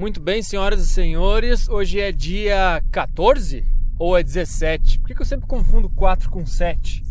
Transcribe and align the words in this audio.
Muito 0.00 0.18
bem, 0.18 0.42
senhoras 0.42 0.80
e 0.80 0.86
senhores, 0.86 1.68
hoje 1.68 2.00
é 2.00 2.10
dia 2.10 2.82
14 2.90 3.66
ou 3.98 4.16
é 4.16 4.22
17? 4.22 4.98
Por 4.98 5.08
que, 5.08 5.20
eu 5.20 5.26
sempre 5.26 5.46
confundo 5.46 5.90
4 5.90 6.30
com 6.30 6.46
7? 6.46 7.04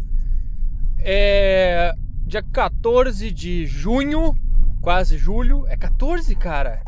É 0.98 1.94
dia 2.26 2.42
14 2.42 3.30
de 3.30 3.68
junho, 3.68 4.36
quase 4.82 5.20
julho. 5.20 5.68
É 5.68 5.78
14, 5.78 6.36
cara? 6.36 6.82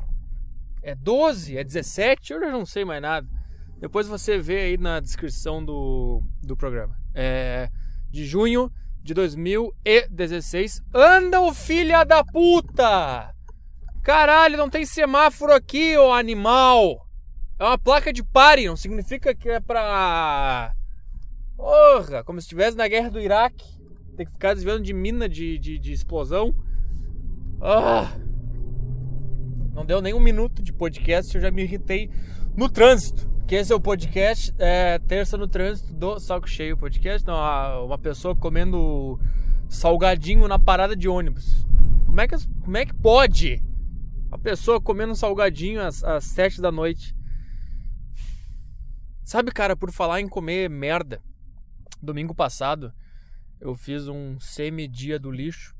É 0.82 0.96
12? 0.96 1.56
É 1.56 1.64
17? 1.64 2.34
Eu 2.34 2.40
já 2.40 2.52
não 2.52 2.66
sei 2.66 2.84
mais 2.84 3.00
nada. 3.00 3.28
Depois 3.80 4.08
você 4.08 4.40
vê 4.40 4.58
aí 4.58 4.78
na 4.80 5.00
descrição 5.00 5.64
do, 5.64 6.24
do 6.42 6.58
programa. 6.58 6.98
É 7.14 7.70
de 8.10 8.26
junho 8.26 8.72
de 9.04 9.14
2016. 9.14 10.82
Anda, 10.96 11.42
o 11.42 11.54
filha 11.54 12.04
da 12.04 12.24
puta! 12.24 13.31
Caralho, 14.04 14.58
não 14.58 14.70
tem 14.70 14.84
semáforo 14.84 15.54
aqui, 15.54 15.96
ô 15.96 16.12
animal! 16.12 17.08
É 17.60 17.64
uma 17.64 17.78
placa 17.78 18.12
de 18.12 18.24
pare, 18.24 18.66
não 18.66 18.76
significa 18.76 19.36
que 19.36 19.48
é 19.48 19.60
pra. 19.60 20.74
Porra, 21.56 22.24
como 22.24 22.42
se 22.42 22.46
estivesse 22.46 22.76
na 22.76 22.88
guerra 22.88 23.12
do 23.12 23.20
Iraque. 23.20 23.80
Tem 24.18 24.26
que 24.26 24.32
ficar 24.32 24.56
desviando 24.56 24.82
de 24.82 24.94
mina 24.94 25.30
de, 25.30 25.60
de, 25.60 25.78
de 25.78 25.94
explosão. 25.94 26.56
Ah! 27.62 28.12
Não 29.76 29.86
deu 29.86 30.02
nem 30.02 30.16
um 30.16 30.20
minuto 30.20 30.64
de 30.64 30.74
podcast, 30.74 31.36
eu 31.36 31.42
já 31.42 31.52
me 31.52 31.62
irritei 31.62 32.10
no 32.58 32.68
trânsito. 32.68 33.30
Que 33.48 33.56
esse 33.56 33.72
é 33.72 33.76
o 33.76 33.80
podcast, 33.80 34.52
é, 34.58 34.98
terça 34.98 35.38
no 35.38 35.48
trânsito 35.48 35.94
do 35.94 36.20
Saco 36.20 36.50
Cheio 36.50 36.76
Podcast. 36.76 37.28
Não, 37.28 37.86
uma 37.86 38.00
pessoa 38.00 38.36
comendo 38.36 39.20
salgadinho 39.70 40.48
na 40.48 40.58
parada 40.58 40.96
de 40.96 41.08
ônibus. 41.08 41.64
Como 42.08 42.20
é 42.20 42.28
que, 42.28 42.36
como 42.64 42.78
é 42.78 42.86
que 42.86 42.94
pode? 42.96 43.62
Uma 44.32 44.40
pessoa 44.40 44.80
comendo 44.80 45.12
um 45.12 45.16
salgadinho 45.16 45.82
às, 45.82 46.02
às 46.04 46.24
sete 46.24 46.62
da 46.62 46.72
noite. 46.72 47.14
Sabe, 49.26 49.52
cara, 49.52 49.76
por 49.76 49.92
falar 49.92 50.22
em 50.22 50.30
comer 50.30 50.70
merda, 50.70 51.22
domingo 52.02 52.34
passado 52.34 52.94
eu 53.60 53.76
fiz 53.76 54.08
um 54.08 54.40
semi-dia 54.40 55.20
do 55.20 55.30
lixo. 55.30 55.76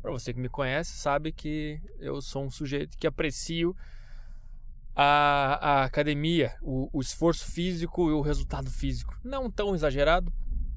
Para 0.00 0.12
você 0.12 0.32
que 0.32 0.40
me 0.40 0.48
conhece, 0.48 0.92
sabe 0.92 1.32
que 1.32 1.80
eu 1.98 2.22
sou 2.22 2.44
um 2.44 2.50
sujeito 2.50 2.96
que 2.96 3.06
aprecio 3.06 3.76
a, 4.94 5.58
a 5.60 5.84
academia, 5.84 6.54
o, 6.62 6.88
o, 6.92 7.00
esforço 7.00 7.50
físico 7.50 8.08
e 8.08 8.12
o 8.12 8.20
resultado 8.20 8.70
físico. 8.70 9.18
Não 9.22 9.50
tão 9.50 9.74
exagerado, 9.74 10.32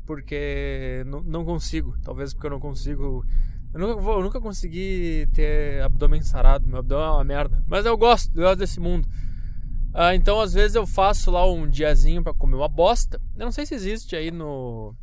porque 0.05 1.03
não, 1.05 1.22
não 1.22 1.45
consigo. 1.45 1.95
Talvez 2.03 2.33
porque 2.33 2.47
eu 2.47 2.52
não 2.52 2.59
consigo. 2.59 3.25
Eu 3.73 3.80
nunca, 3.80 4.02
vou, 4.02 4.17
eu 4.17 4.23
nunca 4.23 4.41
consegui 4.41 5.27
ter 5.33 5.81
abdômen 5.81 6.22
sarado. 6.22 6.67
Meu 6.67 6.80
abdômen 6.80 7.05
é 7.05 7.11
uma 7.11 7.23
merda. 7.23 7.64
Mas 7.67 7.86
eu 7.86 7.97
gosto, 7.97 8.36
eu 8.36 8.44
gosto 8.44 8.59
desse 8.59 8.80
mundo. 8.80 9.08
Ah, 9.94 10.14
então, 10.14 10.39
às 10.39 10.53
vezes, 10.53 10.75
eu 10.75 10.86
faço 10.86 11.31
lá 11.31 11.50
um 11.50 11.67
diazinho 11.69 12.23
para 12.23 12.33
comer 12.33 12.55
uma 12.55 12.67
bosta. 12.67 13.22
Eu 13.38 13.45
não 13.45 13.52
sei 13.52 13.66
se 13.66 13.73
existe 13.73 14.16
aí 14.16 14.30
no. 14.30 14.94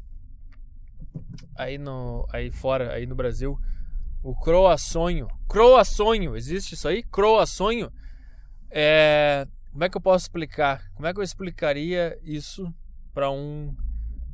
Aí 1.57 1.79
no. 1.79 2.27
Aí 2.31 2.51
fora, 2.51 2.93
aí 2.93 3.07
no 3.07 3.15
Brasil. 3.15 3.59
O 4.23 4.35
croassonho. 4.35 5.29
Croassonho, 5.49 6.37
existe 6.37 6.75
isso 6.75 6.89
aí? 6.89 7.03
Croassonho. 7.03 7.91
É, 8.71 9.47
como 9.73 9.85
é 9.85 9.89
que 9.89 9.97
eu 9.97 10.01
posso 10.01 10.25
explicar? 10.25 10.83
Como 10.95 11.07
é 11.07 11.15
que 11.15 11.21
eu 11.21 11.25
explicaria 11.25 12.19
isso 12.23 12.71
para 13.15 13.31
um 13.31 13.75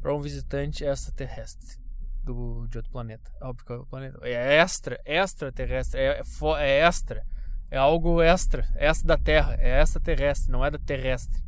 para 0.00 0.14
um 0.14 0.20
visitante 0.20 0.84
extraterrestre 0.84 1.83
do, 2.24 2.66
de 2.68 2.78
outro 2.78 2.90
planeta? 2.90 3.30
Óbvio 3.40 3.66
que 3.66 3.72
é 3.72 3.74
outro 3.76 3.90
planeta. 3.90 4.18
É 4.22 4.56
extra, 4.56 5.00
extraterrestre, 5.04 6.00
é, 6.00 6.22
é 6.58 6.78
extra. 6.80 7.24
É 7.70 7.76
algo 7.76 8.22
extra, 8.22 8.68
extra 8.76 9.08
da 9.08 9.18
Terra, 9.18 9.56
é 9.58 9.80
extraterrestre, 9.80 10.50
não 10.52 10.64
é 10.64 10.70
da 10.70 10.78
terrestre. 10.78 11.42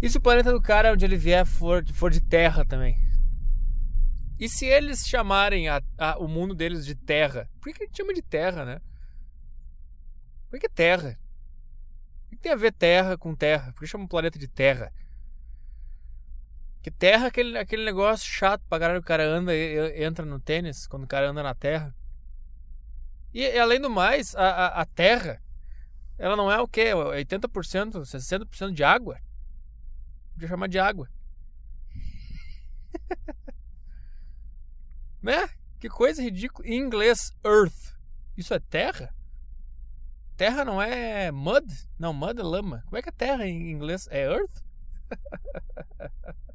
E 0.00 0.08
se 0.08 0.16
o 0.16 0.20
planeta 0.20 0.50
do 0.50 0.62
cara, 0.62 0.92
onde 0.92 1.04
ele 1.04 1.16
vier, 1.16 1.44
for, 1.44 1.84
for 1.92 2.10
de 2.10 2.22
Terra 2.22 2.64
também? 2.64 2.96
E 4.38 4.48
se 4.48 4.64
eles 4.64 5.06
chamarem 5.06 5.68
a, 5.68 5.82
a, 5.98 6.18
o 6.18 6.26
mundo 6.26 6.54
deles 6.54 6.86
de 6.86 6.94
Terra? 6.94 7.46
Por 7.60 7.70
que, 7.70 7.82
a 7.82 7.86
gente 7.86 7.98
chama 7.98 8.14
de 8.14 8.22
Terra, 8.22 8.64
né? 8.64 8.80
Por 10.48 10.58
que, 10.58 10.64
é 10.64 10.70
Terra? 10.70 11.18
O 12.26 12.30
que 12.30 12.36
tem 12.38 12.52
a 12.52 12.56
ver 12.56 12.72
Terra 12.72 13.18
com 13.18 13.34
Terra? 13.34 13.72
Por 13.72 13.80
que 13.80 13.86
chama 13.86 14.04
o 14.04 14.08
planeta 14.08 14.38
de 14.38 14.48
Terra? 14.48 14.90
Que 16.82 16.90
Terra 16.90 17.26
aquele, 17.26 17.58
aquele 17.58 17.84
negócio 17.84 18.26
chato 18.26 18.62
pra 18.68 18.78
caralho. 18.78 19.00
O 19.00 19.04
cara 19.04 19.24
anda 19.26 19.54
e 19.54 20.02
entra 20.02 20.24
no 20.24 20.40
tênis 20.40 20.86
quando 20.86 21.04
o 21.04 21.08
cara 21.08 21.28
anda 21.28 21.42
na 21.42 21.54
Terra. 21.54 21.94
E, 23.34 23.42
e 23.42 23.58
além 23.58 23.80
do 23.80 23.90
mais, 23.90 24.34
a, 24.34 24.48
a, 24.48 24.80
a, 24.82 24.86
Terra, 24.86 25.42
ela 26.18 26.36
não 26.36 26.50
é 26.50 26.60
o 26.60 26.66
quê? 26.66 26.92
80%, 26.92 28.00
60% 28.00 28.72
de 28.72 28.82
água? 28.82 29.20
Podia 30.32 30.48
chamar 30.48 30.68
de 30.68 30.78
água. 30.78 31.08
né? 35.22 35.48
Que 35.78 35.88
coisa 35.88 36.22
ridícula. 36.22 36.66
Em 36.66 36.78
inglês, 36.78 37.32
Earth. 37.44 37.94
Isso 38.36 38.54
é 38.54 38.58
terra? 38.58 39.14
Terra 40.36 40.64
não 40.64 40.80
é 40.80 41.30
mud? 41.30 41.66
Não, 41.98 42.14
mud 42.14 42.40
é 42.40 42.42
lama. 42.42 42.82
Como 42.86 42.96
é 42.96 43.02
que 43.02 43.10
é 43.10 43.12
terra 43.12 43.46
em 43.46 43.70
inglês? 43.70 44.08
É 44.10 44.24
earth? 44.24 44.64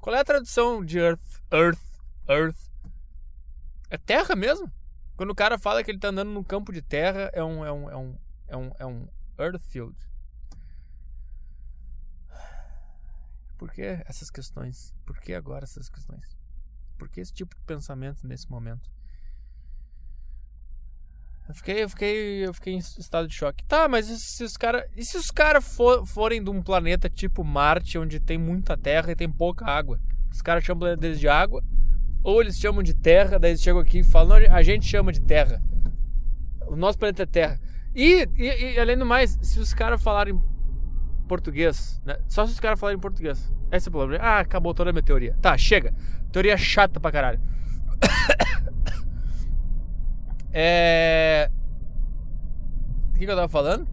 Qual 0.00 0.14
é 0.14 0.20
a 0.20 0.24
tradução 0.24 0.84
de 0.84 0.98
earth? 0.98 1.42
Earth, 1.52 1.80
earth. 2.28 2.70
É 3.90 3.98
terra 3.98 4.36
mesmo? 4.36 4.70
Quando 5.16 5.30
o 5.30 5.34
cara 5.34 5.58
fala 5.58 5.82
que 5.82 5.90
ele 5.90 5.98
tá 5.98 6.08
andando 6.08 6.30
num 6.30 6.44
campo 6.44 6.72
de 6.72 6.80
terra, 6.80 7.30
é 7.32 7.42
um, 7.42 7.64
é 7.64 7.72
um, 7.72 7.90
é 7.90 7.96
um, 7.96 8.18
é 8.46 8.56
um, 8.56 8.72
é 8.78 8.86
um 8.86 9.08
earth 9.38 9.62
field. 9.62 9.96
Por 13.58 13.72
que 13.72 13.82
essas 13.82 14.30
questões? 14.30 14.94
Por 15.04 15.18
que 15.18 15.34
agora 15.34 15.64
essas 15.64 15.88
questões? 15.88 16.38
Por 16.96 17.08
que 17.08 17.20
esse 17.20 17.32
tipo 17.32 17.56
de 17.56 17.62
pensamento 17.62 18.26
nesse 18.26 18.48
momento? 18.48 18.88
Eu 21.48 21.54
fiquei, 21.54 21.82
eu 21.82 21.88
fiquei, 21.88 22.46
eu 22.46 22.54
fiquei 22.54 22.74
em 22.74 22.78
estado 22.78 23.26
de 23.26 23.34
choque. 23.34 23.64
Tá, 23.64 23.88
mas 23.88 24.10
e 24.10 24.18
se 24.18 24.44
os 24.44 24.56
caras, 24.56 24.84
e 24.94 25.02
se 25.02 25.16
os 25.16 25.30
caras 25.30 25.66
for, 25.74 26.06
forem 26.06 26.44
de 26.44 26.50
um 26.50 26.62
planeta 26.62 27.08
tipo 27.08 27.42
Marte, 27.42 27.98
onde 27.98 28.20
tem 28.20 28.36
muita 28.36 28.76
terra 28.76 29.12
e 29.12 29.16
tem 29.16 29.30
pouca 29.30 29.64
água? 29.64 29.98
Os 30.30 30.42
caras 30.42 30.62
chamam 30.62 30.76
o 30.76 30.80
planeta 30.80 31.00
deles 31.00 31.18
de 31.18 31.26
água, 31.26 31.64
ou 32.22 32.42
eles 32.42 32.58
chamam 32.58 32.82
de 32.82 32.92
terra, 32.92 33.38
daí 33.38 33.52
eles 33.52 33.62
chegam 33.62 33.80
aqui 33.80 34.00
e 34.00 34.04
falam, 34.04 34.36
a 34.36 34.62
gente 34.62 34.86
chama 34.86 35.10
de 35.10 35.22
terra. 35.22 35.62
O 36.66 36.76
nosso 36.76 36.98
planeta 36.98 37.22
é 37.22 37.26
terra. 37.26 37.58
E, 37.94 38.28
e, 38.36 38.74
e 38.74 38.78
além 38.78 38.98
do 38.98 39.06
mais, 39.06 39.38
se 39.40 39.58
os 39.58 39.72
caras 39.72 40.02
falarem 40.02 40.38
português, 41.26 42.00
né? 42.04 42.18
Só 42.28 42.46
se 42.46 42.52
os 42.52 42.60
caras 42.60 42.78
falarem 42.78 43.00
português. 43.00 43.50
Esse 43.72 43.88
é 43.88 43.90
o 43.90 43.92
problema. 43.92 44.22
Ah, 44.22 44.40
acabou 44.40 44.74
toda 44.74 44.90
a 44.90 44.92
minha 44.92 45.02
teoria. 45.02 45.34
Tá, 45.40 45.56
chega. 45.56 45.94
Teoria 46.30 46.58
chata 46.58 47.00
pra 47.00 47.10
caralho. 47.10 47.40
É. 50.52 51.50
O 53.14 53.18
que, 53.18 53.24
eu 53.24 53.34
tava 53.34 53.48
falando? 53.48 53.88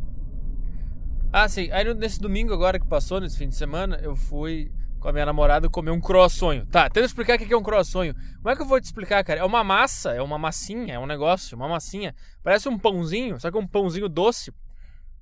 Ah, 1.33 1.49
sim. 1.49 1.69
Aí 1.71 1.93
nesse 1.93 2.19
domingo 2.19 2.53
agora 2.53 2.79
que 2.79 2.87
passou, 2.87 3.19
nesse 3.19 3.37
fim 3.37 3.49
de 3.49 3.55
semana, 3.55 3.99
eu 4.01 4.15
fui 4.15 4.71
com 4.99 5.09
a 5.09 5.13
minha 5.13 5.25
namorada 5.25 5.69
comer 5.69 5.91
um 5.91 5.99
croissonho. 5.99 6.65
Tá, 6.65 6.89
tenta 6.89 7.05
explicar 7.05 7.35
o 7.35 7.37
que 7.37 7.53
é 7.53 7.57
um 7.57 7.63
croissonho. 7.63 8.15
Como 8.37 8.49
é 8.49 8.55
que 8.55 8.61
eu 8.61 8.65
vou 8.65 8.79
te 8.79 8.85
explicar, 8.85 9.23
cara? 9.23 9.39
É 9.39 9.43
uma 9.43 9.63
massa, 9.63 10.11
é 10.11 10.21
uma 10.21 10.37
massinha, 10.37 10.95
é 10.95 10.99
um 10.99 11.05
negócio, 11.05 11.55
uma 11.55 11.67
massinha. 11.67 12.15
Parece 12.43 12.69
um 12.69 12.77
pãozinho, 12.77 13.39
só 13.39 13.51
que 13.51 13.57
é 13.57 13.59
um 13.59 13.67
pãozinho 13.67 14.07
doce 14.07 14.51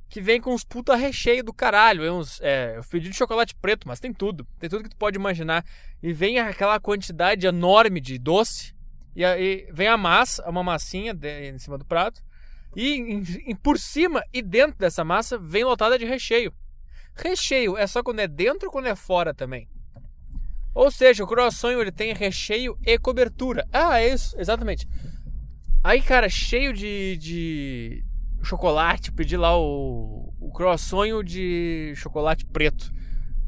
que 0.10 0.22
vem 0.22 0.40
com 0.40 0.54
uns 0.54 0.64
puta 0.64 0.96
recheio 0.96 1.44
do 1.44 1.52
caralho. 1.52 2.04
É 2.04 2.12
uns, 2.12 2.40
é, 2.42 2.78
eu 2.78 2.84
pedi 2.84 3.10
de 3.10 3.16
chocolate 3.16 3.56
preto, 3.56 3.88
mas 3.88 4.00
tem 4.00 4.14
tudo. 4.14 4.46
Tem 4.60 4.70
tudo 4.70 4.84
que 4.84 4.90
tu 4.90 4.96
pode 4.96 5.18
imaginar. 5.18 5.66
E 6.04 6.14
vem 6.14 6.38
aquela 6.40 6.80
quantidade 6.80 7.48
enorme 7.48 8.00
de 8.00 8.20
doce 8.20 8.76
e 9.16 9.24
aí 9.24 9.68
vem 9.72 9.88
a 9.88 9.98
massa, 9.98 10.48
uma 10.50 10.64
massinha 10.64 11.14
de, 11.14 11.50
em 11.50 11.60
cima 11.60 11.78
do 11.78 11.86
prato. 11.86 12.22
E 12.76 12.96
em, 12.96 13.24
em, 13.48 13.56
por 13.56 13.78
cima 13.78 14.24
e 14.34 14.42
dentro 14.42 14.78
dessa 14.80 15.04
massa 15.04 15.38
vem 15.38 15.64
lotada 15.64 15.98
de 15.98 16.06
recheio. 16.06 16.52
Recheio 17.16 17.78
é 17.78 17.86
só 17.86 18.02
quando 18.02 18.20
é 18.20 18.28
dentro 18.28 18.68
ou 18.68 18.72
quando 18.72 18.88
é 18.88 18.96
fora 18.96 19.34
também. 19.34 19.70
Ou 20.74 20.90
seja, 20.90 21.24
o 21.24 21.28
croissant 21.28 21.80
ele 21.80 21.92
tem 21.92 22.14
recheio 22.14 22.76
e 22.84 22.98
cobertura. 22.98 23.68
Ah, 23.72 24.02
é 24.02 24.12
isso, 24.12 24.36
exatamente. 24.40 24.88
Aí, 25.84 26.02
cara, 26.02 26.28
cheio 26.28 26.74
de, 26.74 27.16
de 27.18 28.04
chocolate, 28.42 29.12
pedi 29.12 29.38
lá 29.38 29.56
o, 29.56 30.34
o 30.40 30.52
croissant 30.52 31.24
de 31.24 31.94
chocolate 31.96 32.46
preto. 32.46 32.92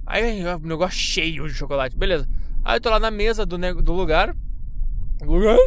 Aí, 0.06 0.44
o 0.46 0.60
negócio 0.60 1.00
cheio 1.00 1.48
de 1.48 1.54
chocolate, 1.56 1.98
beleza. 1.98 2.30
Aí 2.64 2.78
eu 2.78 2.82
tô 2.82 2.92
lá 2.92 3.00
na 3.00 3.10
mesa 3.10 3.44
do, 3.44 3.58
do 3.82 3.94
lugar, 3.94 4.36
lugar. 5.24 5.60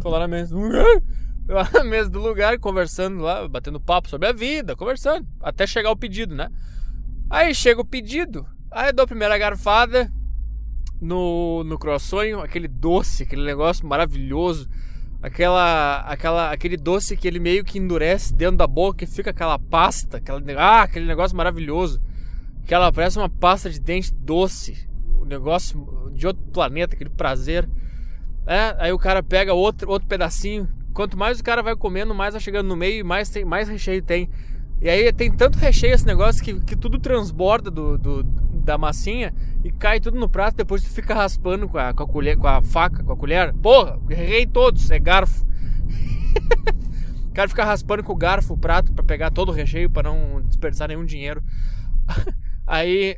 Tô 0.00 0.08
lá 0.08 0.20
na 0.20 0.28
mesa 0.28 0.54
do 0.54 0.60
lugar. 0.60 1.02
Lá 1.48 1.70
na 1.72 1.84
mesa 1.84 2.10
do 2.10 2.20
lugar, 2.20 2.58
conversando 2.58 3.20
lá, 3.20 3.46
batendo 3.46 3.80
papo 3.80 4.08
sobre 4.08 4.28
a 4.28 4.32
vida, 4.32 4.74
conversando. 4.74 5.26
Até 5.40 5.66
chegar 5.66 5.90
o 5.90 5.96
pedido, 5.96 6.34
né? 6.34 6.50
Aí 7.30 7.54
chega 7.54 7.80
o 7.80 7.84
pedido. 7.84 8.46
Aí 8.70 8.88
eu 8.88 8.92
dou 8.92 9.04
a 9.04 9.06
primeira 9.06 9.38
garfada 9.38 10.12
no, 11.00 11.62
no 11.64 11.78
croissant, 11.78 12.40
aquele 12.42 12.68
doce, 12.68 13.22
aquele 13.22 13.44
negócio 13.44 13.86
maravilhoso. 13.86 14.68
aquela, 15.22 16.00
aquela, 16.00 16.50
aquele 16.52 16.76
doce 16.76 17.16
que 17.16 17.26
ele 17.26 17.38
meio 17.38 17.64
que 17.64 17.78
endurece 17.78 18.34
dentro 18.34 18.56
da 18.56 18.66
boca 18.66 19.04
e 19.04 19.06
fica 19.06 19.30
aquela 19.30 19.58
pasta, 19.58 20.18
aquela, 20.18 20.40
ah, 20.58 20.82
aquele 20.82 21.06
negócio 21.06 21.36
maravilhoso. 21.36 22.00
Que 22.64 22.74
ela 22.74 22.92
parece 22.92 23.18
uma 23.18 23.28
pasta 23.28 23.70
de 23.70 23.80
dente 23.80 24.12
doce, 24.12 24.88
um 25.20 25.24
negócio 25.24 26.10
de 26.12 26.26
outro 26.26 26.42
planeta, 26.52 26.94
aquele 26.94 27.10
prazer. 27.10 27.68
É, 28.46 28.76
aí 28.78 28.92
o 28.92 28.98
cara 28.98 29.22
pega 29.22 29.52
outro, 29.52 29.90
outro 29.90 30.08
pedacinho. 30.08 30.68
Quanto 30.94 31.18
mais 31.18 31.40
o 31.40 31.44
cara 31.44 31.62
vai 31.62 31.74
comendo, 31.74 32.14
mais 32.14 32.32
vai 32.32 32.40
chegando 32.40 32.68
no 32.68 32.76
meio 32.76 33.00
e 33.00 33.02
mais, 33.02 33.28
tem, 33.28 33.44
mais 33.44 33.68
recheio 33.68 34.02
tem. 34.02 34.30
E 34.80 34.88
aí 34.88 35.12
tem 35.12 35.30
tanto 35.32 35.58
recheio 35.58 35.94
esse 35.94 36.06
negócio 36.06 36.42
que, 36.42 36.60
que 36.60 36.76
tudo 36.76 36.98
transborda 36.98 37.70
do, 37.70 37.98
do, 37.98 38.22
da 38.22 38.78
massinha 38.78 39.34
e 39.64 39.70
cai 39.72 39.98
tudo 39.98 40.18
no 40.18 40.28
prato. 40.28 40.56
Depois 40.56 40.82
tu 40.82 40.90
fica 40.90 41.14
raspando 41.14 41.68
com 41.68 41.76
a, 41.76 41.92
com 41.92 42.02
a 42.02 42.06
colher, 42.06 42.36
com 42.36 42.46
a 42.46 42.62
faca, 42.62 43.02
com 43.02 43.12
a 43.12 43.16
colher. 43.16 43.52
Porra, 43.54 43.98
errei 44.08 44.46
todos, 44.46 44.90
é 44.90 44.98
garfo. 44.98 45.44
o 47.28 47.32
cara 47.32 47.48
fica 47.48 47.64
raspando 47.64 48.04
com 48.04 48.12
o 48.12 48.16
garfo 48.16 48.54
o 48.54 48.58
prato 48.58 48.92
para 48.92 49.04
pegar 49.04 49.30
todo 49.30 49.48
o 49.48 49.52
recheio 49.52 49.90
para 49.90 50.10
não 50.10 50.42
desperdiçar 50.42 50.88
nenhum 50.88 51.04
dinheiro. 51.04 51.42
aí 52.66 53.16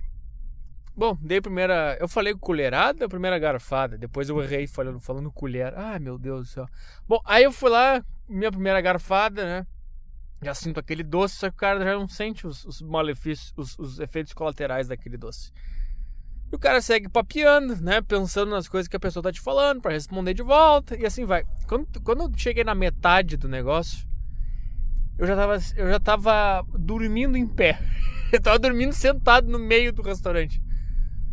Bom, 0.99 1.17
dei 1.21 1.39
a 1.39 1.43
primeira. 1.43 1.97
Eu 2.01 2.09
falei 2.09 2.35
colherada 2.35 3.05
a 3.05 3.09
primeira 3.09 3.39
garfada. 3.39 3.97
Depois 3.97 4.29
eu 4.29 4.43
errei 4.43 4.67
falando, 4.67 4.99
falando 4.99 5.31
colher. 5.31 5.73
Ai, 5.79 6.01
meu 6.01 6.19
Deus 6.19 6.49
do 6.49 6.53
céu. 6.53 6.67
Bom, 7.07 7.21
aí 7.25 7.45
eu 7.45 7.53
fui 7.53 7.71
lá, 7.71 8.05
minha 8.29 8.51
primeira 8.51 8.81
garfada, 8.81 9.45
né? 9.45 9.67
Já 10.43 10.53
sinto 10.55 10.81
aquele 10.81 11.05
doce, 11.05 11.37
só 11.37 11.51
que 11.51 11.55
o 11.55 11.59
cara 11.61 11.85
já 11.85 11.95
não 11.95 12.09
sente 12.09 12.49
os, 12.49 12.65
os 12.65 12.83
malefícios, 12.83 13.53
os, 13.57 13.79
os, 13.79 14.01
efeitos 14.01 14.33
colaterais 14.33 14.89
daquele 14.89 15.17
doce. 15.17 15.53
E 16.51 16.57
o 16.57 16.59
cara 16.59 16.81
segue 16.81 17.09
papeando, 17.09 17.77
né? 17.81 18.03
Pensando 18.03 18.51
nas 18.51 18.67
coisas 18.67 18.89
que 18.89 18.97
a 18.97 19.01
pessoa 19.01 19.23
tá 19.23 19.31
te 19.31 19.41
falando 19.41 19.81
para 19.81 19.93
responder 19.93 20.35
de 20.35 20.43
volta 20.43 20.97
e 20.97 21.07
assim 21.07 21.25
vai. 21.25 21.45
Quando, 21.69 21.87
quando 22.03 22.25
eu 22.25 22.33
cheguei 22.37 22.65
na 22.65 22.75
metade 22.75 23.37
do 23.37 23.49
negócio, 23.49 24.05
eu 25.17 25.29
já 25.29 25.37
tava, 25.37 25.59
eu 25.77 25.91
já 25.91 26.01
tava 26.01 26.67
dormindo 26.77 27.37
em 27.37 27.47
pé. 27.47 27.79
Eu 28.31 28.43
tava 28.43 28.59
dormindo 28.59 28.93
sentado 28.93 29.49
no 29.49 29.59
meio 29.59 29.91
do 29.91 30.03
restaurante. 30.03 30.61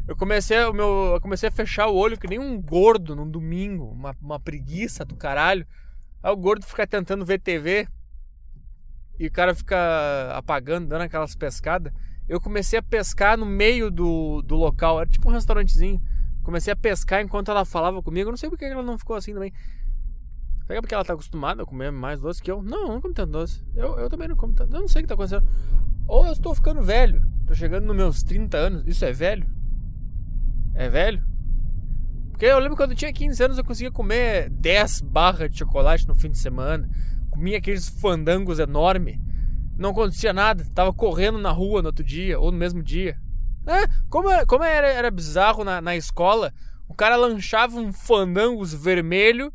Eu 0.07 0.15
comecei, 0.15 0.63
o 0.65 0.73
meu, 0.73 1.13
eu 1.15 1.21
comecei 1.21 1.49
a 1.49 1.51
fechar 1.51 1.87
o 1.87 1.95
olho 1.95 2.17
que 2.17 2.27
nem 2.27 2.37
um 2.37 2.61
gordo 2.61 3.15
num 3.15 3.29
domingo, 3.29 3.85
uma, 3.85 4.15
uma 4.21 4.39
preguiça 4.39 5.03
do 5.03 5.15
caralho. 5.15 5.65
Aí 6.21 6.31
o 6.31 6.37
gordo 6.37 6.65
fica 6.65 6.85
tentando 6.85 7.25
ver 7.25 7.39
TV 7.39 7.87
e 9.19 9.27
o 9.27 9.31
cara 9.31 9.55
fica 9.55 10.31
apagando, 10.35 10.87
dando 10.87 11.01
aquelas 11.01 11.35
pescadas. 11.35 11.91
Eu 12.29 12.39
comecei 12.39 12.77
a 12.77 12.83
pescar 12.83 13.37
no 13.37 13.45
meio 13.45 13.89
do, 13.89 14.41
do 14.43 14.55
local, 14.55 14.99
era 14.99 15.09
tipo 15.09 15.27
um 15.27 15.31
restaurantezinho. 15.31 16.01
Comecei 16.43 16.71
a 16.71 16.75
pescar 16.75 17.21
enquanto 17.21 17.49
ela 17.49 17.65
falava 17.65 18.01
comigo. 18.03 18.29
Eu 18.29 18.31
não 18.31 18.37
sei 18.37 18.49
porque 18.49 18.65
ela 18.65 18.83
não 18.83 18.99
ficou 18.99 19.15
assim 19.15 19.33
também. 19.33 19.51
Será 20.65 20.79
é 20.79 20.81
porque 20.81 20.95
ela 20.95 21.05
tá 21.05 21.13
acostumada 21.13 21.61
a 21.61 21.65
comer 21.65 21.91
mais 21.91 22.21
doce 22.21 22.41
que 22.41 22.51
eu? 22.51 22.61
Não, 22.61 22.81
eu 22.81 22.87
não 22.87 23.01
como 23.01 23.13
tanto 23.13 23.31
doce. 23.31 23.63
Eu, 23.75 23.97
eu 23.99 24.09
também 24.09 24.27
não 24.27 24.35
como 24.35 24.53
tanto. 24.53 24.75
Eu 24.75 24.81
não 24.81 24.87
sei 24.87 25.01
o 25.01 25.03
que 25.03 25.07
tá 25.07 25.13
acontecendo. 25.13 25.47
Ou 26.07 26.25
eu 26.25 26.33
estou 26.33 26.53
ficando 26.53 26.81
velho. 26.81 27.21
Tô 27.45 27.53
chegando 27.53 27.85
nos 27.85 27.95
meus 27.95 28.23
30 28.23 28.57
anos. 28.57 28.83
Isso 28.87 29.05
é 29.05 29.11
velho? 29.11 29.47
É 30.75 30.89
velho? 30.89 31.23
Porque 32.31 32.45
eu 32.45 32.59
lembro 32.59 32.75
quando 32.75 32.91
eu 32.91 32.97
tinha 32.97 33.13
15 33.13 33.43
anos 33.43 33.57
eu 33.57 33.63
conseguia 33.63 33.91
comer 33.91 34.49
10 34.49 35.01
barras 35.01 35.49
de 35.49 35.59
chocolate 35.59 36.05
no 36.05 36.13
fim 36.13 36.29
de 36.29 36.37
semana. 36.37 36.89
Comia 37.29 37.57
aqueles 37.57 37.87
fandangos 37.87 38.59
enormes. 38.59 39.17
Não 39.77 39.91
acontecia 39.91 40.33
nada. 40.33 40.65
Tava 40.75 40.93
correndo 40.93 41.37
na 41.37 41.51
rua 41.51 41.81
no 41.81 41.87
outro 41.87 42.03
dia 42.03 42.37
ou 42.37 42.51
no 42.51 42.57
mesmo 42.57 42.83
dia. 42.83 43.17
É, 43.65 43.87
como, 44.09 44.27
como 44.45 44.65
era, 44.65 44.87
era 44.87 45.09
bizarro 45.09 45.63
na, 45.63 45.81
na 45.81 45.95
escola, 45.95 46.53
o 46.89 46.93
cara 46.93 47.15
lanchava 47.15 47.79
um 47.79 47.91
fandangos 47.91 48.73
vermelho, 48.73 49.51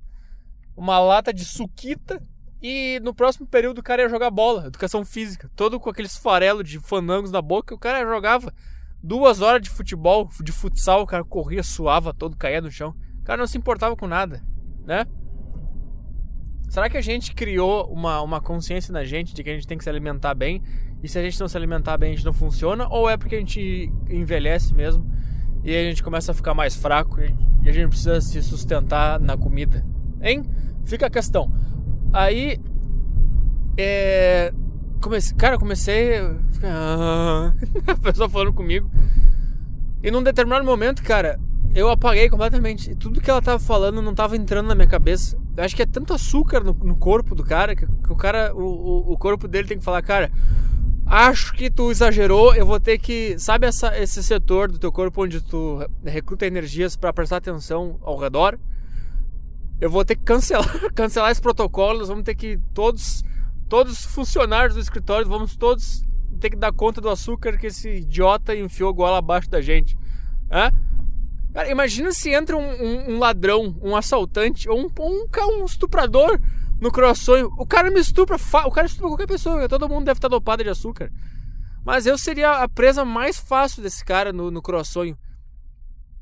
uma 0.75 0.99
lata 0.99 1.33
de 1.33 1.45
suquita 1.45 2.21
e 2.63 2.99
no 3.03 3.15
próximo 3.15 3.47
período 3.47 3.79
o 3.79 3.83
cara 3.83 4.03
ia 4.03 4.09
jogar 4.09 4.31
bola, 4.31 4.67
educação 4.67 5.05
física, 5.05 5.51
todo 5.55 5.79
com 5.79 5.91
aqueles 5.91 6.17
farelos 6.17 6.69
de 6.69 6.81
fandangos 6.81 7.31
na 7.31 7.41
boca, 7.41 7.75
o 7.75 7.79
cara 7.79 8.05
jogava 8.05 8.53
Duas 9.03 9.41
horas 9.41 9.63
de 9.63 9.71
futebol, 9.71 10.29
de 10.43 10.53
futsal, 10.53 11.03
o 11.03 11.07
cara 11.07 11.25
corria, 11.25 11.63
suava 11.63 12.13
todo, 12.13 12.37
caía 12.37 12.61
no 12.61 12.71
chão. 12.71 12.95
O 13.21 13.25
cara 13.25 13.39
não 13.39 13.47
se 13.47 13.57
importava 13.57 13.97
com 13.97 14.07
nada, 14.07 14.43
né? 14.85 15.07
Será 16.69 16.89
que 16.89 16.97
a 16.97 17.01
gente 17.01 17.35
criou 17.35 17.93
uma, 17.93 18.23
uma 18.23 18.41
consciência 18.41 18.93
na 18.93 19.05
gente 19.05 19.35
de 19.35 19.43
que 19.43 19.51
a 19.51 19.55
gente 19.55 19.67
tem 19.67 19.77
que 19.77 19.83
se 19.83 19.91
alimentar 19.91 20.35
bem? 20.35 20.63
E 21.03 21.09
se 21.09 21.19
a 21.19 21.23
gente 21.23 21.41
não 21.41 21.49
se 21.49 21.57
alimentar 21.57 21.97
bem, 21.97 22.13
a 22.13 22.15
gente 22.15 22.25
não 22.25 22.33
funciona? 22.33 22.87
Ou 22.89 23.11
é 23.11 23.17
porque 23.17 23.35
a 23.35 23.39
gente 23.39 23.93
envelhece 24.09 24.73
mesmo 24.75 25.05
e 25.65 25.75
a 25.75 25.83
gente 25.83 26.03
começa 26.03 26.31
a 26.31 26.35
ficar 26.35 26.55
mais 26.55 26.77
fraco 26.77 27.21
e 27.21 27.69
a 27.69 27.73
gente 27.73 27.89
precisa 27.89 28.21
se 28.21 28.41
sustentar 28.43 29.19
na 29.19 29.37
comida? 29.37 29.85
Hein? 30.23 30.45
Fica 30.85 31.07
a 31.07 31.11
questão. 31.11 31.53
Aí, 32.13 32.61
é, 33.77 34.53
comecei, 35.01 35.37
cara, 35.37 35.59
comecei. 35.59 36.19
A 37.87 37.97
pessoa 38.01 38.29
falando 38.29 38.53
comigo. 38.53 38.91
E 40.03 40.11
num 40.11 40.23
determinado 40.23 40.65
momento, 40.65 41.03
cara, 41.03 41.39
eu 41.75 41.89
apaguei 41.89 42.29
completamente. 42.29 42.95
Tudo 42.95 43.21
que 43.21 43.31
ela 43.31 43.43
tava 43.43 43.59
falando 43.59 44.03
não 44.03 44.15
tava 44.15 44.37
entrando 44.37 44.67
na 44.67 44.75
minha 44.75 44.87
cabeça. 44.87 45.37
Eu 45.57 45.65
acho 45.65 45.77
que 45.77 45.83
é 45.83 45.87
tanto 45.87 46.15
açúcar 46.15 46.61
no, 46.61 46.73
no 46.73 46.97
corpo 46.97 47.35
do 47.35 47.45
cara 47.45 47.77
que, 47.77 47.87
que 47.87 48.13
o 48.13 48.17
cara, 48.17 48.55
o, 48.55 48.63
o, 48.63 49.13
o, 49.13 49.19
corpo 49.19 49.47
dele 49.47 49.69
tem 49.69 49.79
que 49.79 49.85
falar, 49.85 50.03
cara. 50.03 50.31
Acho 51.07 51.53
que 51.55 51.71
tu 51.71 51.91
exagerou, 51.91 52.55
eu 52.55 52.65
vou 52.65 52.79
ter 52.79 52.99
que. 52.99 53.37
Sabe 53.39 53.67
essa, 53.67 53.97
esse 53.99 54.23
setor 54.23 54.71
do 54.71 54.79
teu 54.79 54.93
corpo 54.93 55.25
onde 55.25 55.41
tu 55.41 55.79
recruta 56.05 56.47
energias 56.47 56.97
para 56.97 57.13
prestar 57.13 57.39
atenção 57.39 57.99
ao 58.03 58.17
redor? 58.17 58.59
Eu 59.81 59.91
vou 59.91 60.05
ter 60.05 60.15
que 60.15 60.23
cancelar, 60.23 60.69
cancelar 60.95 61.31
esse 61.31 61.41
protocolo, 61.41 61.99
nós 62.01 62.09
vamos 62.09 62.25
ter 62.25 62.35
que 62.35 62.59
todos 62.73 63.25
todos 63.71 63.93
os 63.93 64.05
funcionários 64.05 64.75
do 64.75 64.81
escritório 64.81 65.29
vamos 65.29 65.57
todos 65.57 66.03
ter 66.41 66.51
que 66.51 66.57
dar 66.57 66.73
conta 66.73 67.01
do 67.01 67.09
açúcar 67.09 67.57
que 67.57 67.69
esse 67.69 67.99
idiota 67.99 68.55
enfiou 68.55 68.93
goela 68.93 69.19
abaixo 69.19 69.49
da 69.49 69.61
gente. 69.61 69.97
Hã? 70.51 70.73
Cara, 71.55 71.71
imagina 71.71 72.11
se 72.11 72.31
entra 72.31 72.57
um, 72.57 72.69
um, 72.69 73.13
um 73.13 73.19
ladrão, 73.19 73.79
um 73.81 73.95
assaltante 73.95 74.69
ou 74.69 74.81
um, 74.81 74.89
um, 74.99 75.61
um 75.61 75.65
estuprador 75.65 76.41
no 76.81 76.91
croissant. 76.91 77.45
O 77.59 77.65
cara 77.65 77.91
me 77.91 78.01
estupra, 78.01 78.37
o 78.37 78.71
cara 78.73 78.89
estupra 78.89 79.09
qualquer 79.09 79.29
pessoa, 79.29 79.69
todo 79.69 79.89
mundo 79.89 80.05
deve 80.05 80.19
estar 80.19 80.29
dopado 80.29 80.65
de 80.65 80.71
açúcar. 80.71 81.13
Mas 81.85 82.07
eu 82.07 82.19
seria 82.19 82.63
a 82.63 82.69
presa 82.69 83.05
mais 83.05 83.39
fácil 83.39 83.83
desse 83.83 84.05
cara 84.05 84.33
no, 84.33 84.51
no 84.51 84.61
croissant. 84.61 85.15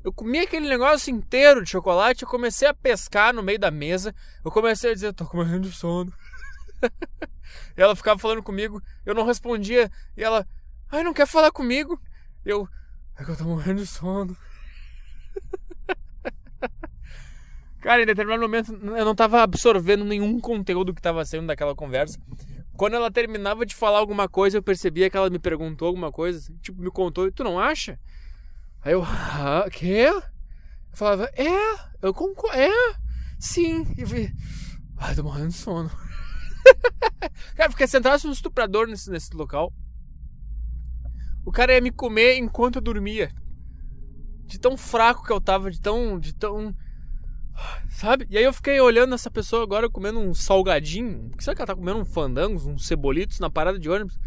Eu 0.03 0.13
comi 0.13 0.39
aquele 0.39 0.69
negócio 0.69 1.11
inteiro 1.11 1.63
de 1.63 1.69
chocolate, 1.71 2.23
eu 2.23 2.29
comecei 2.29 2.67
a 2.67 2.73
pescar 2.73 3.33
no 3.33 3.41
meio 3.41 3.59
da 3.59 3.71
mesa, 3.71 4.13
eu 4.45 4.51
comecei 4.51 4.91
a 4.91 4.93
dizer, 4.93 5.13
tô 5.13 5.25
com 5.25 5.37
morrendo 5.37 5.67
de 5.67 5.75
sono. 5.75 6.13
Ela 7.75 7.95
ficava 7.95 8.19
falando 8.19 8.43
comigo, 8.43 8.81
eu 9.05 9.13
não 9.13 9.25
respondia, 9.25 9.91
e 10.15 10.23
ela, 10.23 10.47
ai, 10.91 11.03
não 11.03 11.13
quer 11.13 11.27
falar 11.27 11.51
comigo? 11.51 11.99
Eu, 12.45 12.67
é 13.17 13.23
que 13.23 13.31
eu 13.31 13.35
tô 13.35 13.43
morrendo 13.43 13.81
de 13.81 13.87
sono. 13.87 14.35
Cara, 17.81 18.01
em 18.01 18.05
determinado 18.05 18.41
momento 18.41 18.73
eu 18.73 19.05
não 19.05 19.15
tava 19.15 19.41
absorvendo 19.41 20.03
nenhum 20.03 20.39
conteúdo 20.39 20.93
que 20.93 21.01
tava 21.01 21.25
saindo 21.25 21.47
daquela 21.47 21.75
conversa. 21.75 22.19
Quando 22.75 22.95
ela 22.95 23.11
terminava 23.11 23.65
de 23.65 23.75
falar 23.75 23.99
alguma 23.99 24.29
coisa, 24.29 24.57
eu 24.57 24.63
percebia 24.63 25.09
que 25.09 25.17
ela 25.17 25.29
me 25.29 25.39
perguntou 25.39 25.87
alguma 25.87 26.11
coisa, 26.11 26.53
tipo, 26.61 26.81
me 26.81 26.89
contou, 26.89 27.29
tu 27.31 27.43
não 27.43 27.59
acha? 27.59 27.99
Aí 28.81 28.93
eu, 28.93 29.03
ah, 29.03 29.65
quê? 29.69 30.07
Eu 30.09 30.23
falava, 30.93 31.29
é, 31.35 31.75
eu 32.01 32.13
concordo, 32.13 32.57
é, 32.57 32.71
sim. 33.37 33.85
E 33.97 34.05
vi, 34.05 34.33
ai, 34.97 35.13
tô 35.13 35.23
morrendo 35.23 35.49
de 35.49 35.55
sono. 35.55 35.91
cara, 37.55 37.69
porque 37.69 37.87
se 37.87 37.97
entrasse 37.97 38.27
um 38.27 38.31
estuprador 38.31 38.87
nesse, 38.87 39.09
nesse 39.09 39.35
local, 39.35 39.73
o 41.45 41.51
cara 41.51 41.73
ia 41.73 41.81
me 41.81 41.91
comer 41.91 42.37
enquanto 42.37 42.75
eu 42.75 42.81
dormia. 42.81 43.31
De 44.45 44.59
tão 44.59 44.77
fraco 44.77 45.23
que 45.23 45.31
eu 45.31 45.39
tava, 45.39 45.69
de 45.69 45.79
tão. 45.79 46.19
de 46.19 46.33
tão. 46.33 46.75
Sabe? 47.89 48.25
E 48.29 48.37
aí 48.37 48.43
eu 48.43 48.53
fiquei 48.53 48.79
olhando 48.79 49.13
essa 49.13 49.29
pessoa 49.29 49.63
agora 49.63 49.89
comendo 49.89 50.19
um 50.19 50.33
salgadinho. 50.33 51.31
Será 51.39 51.55
que 51.55 51.61
ela 51.61 51.67
tá 51.67 51.75
comendo 51.75 51.99
um 51.99 52.05
fandangos, 52.05 52.65
uns 52.65 52.87
cebolitos 52.87 53.39
na 53.39 53.49
parada 53.49 53.77
de 53.77 53.89
ônibus? 53.89 54.17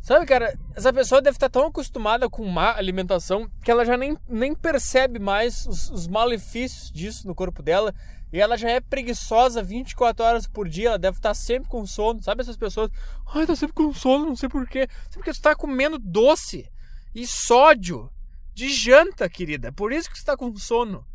Sabe, 0.00 0.24
cara, 0.26 0.56
essa 0.74 0.92
pessoa 0.92 1.20
deve 1.20 1.36
estar 1.36 1.50
tão 1.50 1.66
acostumada 1.66 2.30
com 2.30 2.44
má 2.46 2.74
alimentação 2.74 3.50
que 3.62 3.70
ela 3.70 3.84
já 3.84 3.96
nem, 3.96 4.16
nem 4.28 4.54
percebe 4.54 5.18
mais 5.18 5.66
os, 5.66 5.90
os 5.90 6.06
malefícios 6.08 6.90
disso 6.90 7.26
no 7.26 7.34
corpo 7.34 7.62
dela 7.62 7.92
e 8.32 8.40
ela 8.40 8.56
já 8.56 8.68
é 8.70 8.80
preguiçosa 8.80 9.62
24 9.62 10.24
horas 10.24 10.46
por 10.46 10.68
dia, 10.68 10.88
ela 10.88 10.98
deve 10.98 11.16
estar 11.16 11.32
sempre 11.34 11.68
com 11.68 11.86
sono. 11.86 12.22
Sabe 12.22 12.42
essas 12.42 12.56
pessoas? 12.56 12.90
Ai, 13.34 13.46
tá 13.46 13.56
sempre 13.56 13.74
com 13.74 13.92
sono, 13.92 14.26
não 14.26 14.36
sei 14.36 14.48
porquê. 14.48 14.86
Sabe 15.04 15.14
porque 15.14 15.32
você 15.32 15.40
tá 15.40 15.54
comendo 15.54 15.98
doce 15.98 16.70
e 17.14 17.26
sódio 17.26 18.10
de 18.54 18.68
janta, 18.68 19.28
querida. 19.28 19.72
Por 19.72 19.92
isso 19.92 20.10
que 20.10 20.18
você 20.18 20.24
tá 20.24 20.36
com 20.36 20.54
sono. 20.56 21.06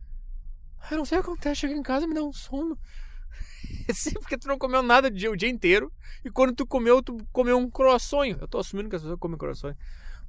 Eu 0.89 0.97
não 0.97 1.05
sei 1.05 1.19
o 1.19 1.23
que 1.23 1.29
acontece, 1.29 1.61
chega 1.61 1.73
em 1.73 1.83
casa 1.83 2.05
e 2.05 2.07
me 2.09 2.15
dá 2.15 2.23
um 2.23 2.33
sono. 2.33 2.77
Sim, 3.93 4.13
porque 4.13 4.37
tu 4.37 4.47
não 4.47 4.57
comeu 4.57 4.81
nada 4.81 5.07
o 5.07 5.11
dia, 5.11 5.31
o 5.31 5.37
dia 5.37 5.49
inteiro. 5.49 5.91
E 6.25 6.29
quando 6.29 6.53
tu 6.53 6.65
comeu, 6.65 7.01
tu 7.01 7.17
comeu 7.31 7.57
um 7.57 7.69
croissant. 7.69 8.37
Eu 8.39 8.47
tô 8.47 8.57
assumindo 8.57 8.89
que 8.89 8.95
as 8.95 9.01
pessoas 9.01 9.19
comem 9.19 9.37
croissant. 9.37 9.75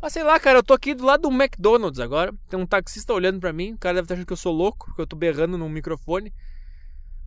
Mas 0.03 0.13
sei 0.13 0.23
lá, 0.23 0.39
cara, 0.39 0.59
eu 0.59 0.63
tô 0.63 0.75
aqui 0.75 0.95
do 0.95 1.05
lado 1.05 1.23
do 1.23 1.31
McDonald's 1.31 1.99
agora. 1.99 2.33
Tem 2.49 2.59
um 2.59 2.67
taxista 2.67 3.13
olhando 3.13 3.41
para 3.41 3.53
mim. 3.53 3.73
O 3.73 3.79
cara 3.79 3.95
deve 3.95 4.05
estar 4.05 4.15
achando 4.15 4.27
que 4.27 4.33
eu 4.33 4.37
sou 4.37 4.53
louco, 4.53 4.87
porque 4.87 5.01
eu 5.01 5.07
tô 5.07 5.17
berrando 5.17 5.57
num 5.57 5.69
microfone. 5.69 6.33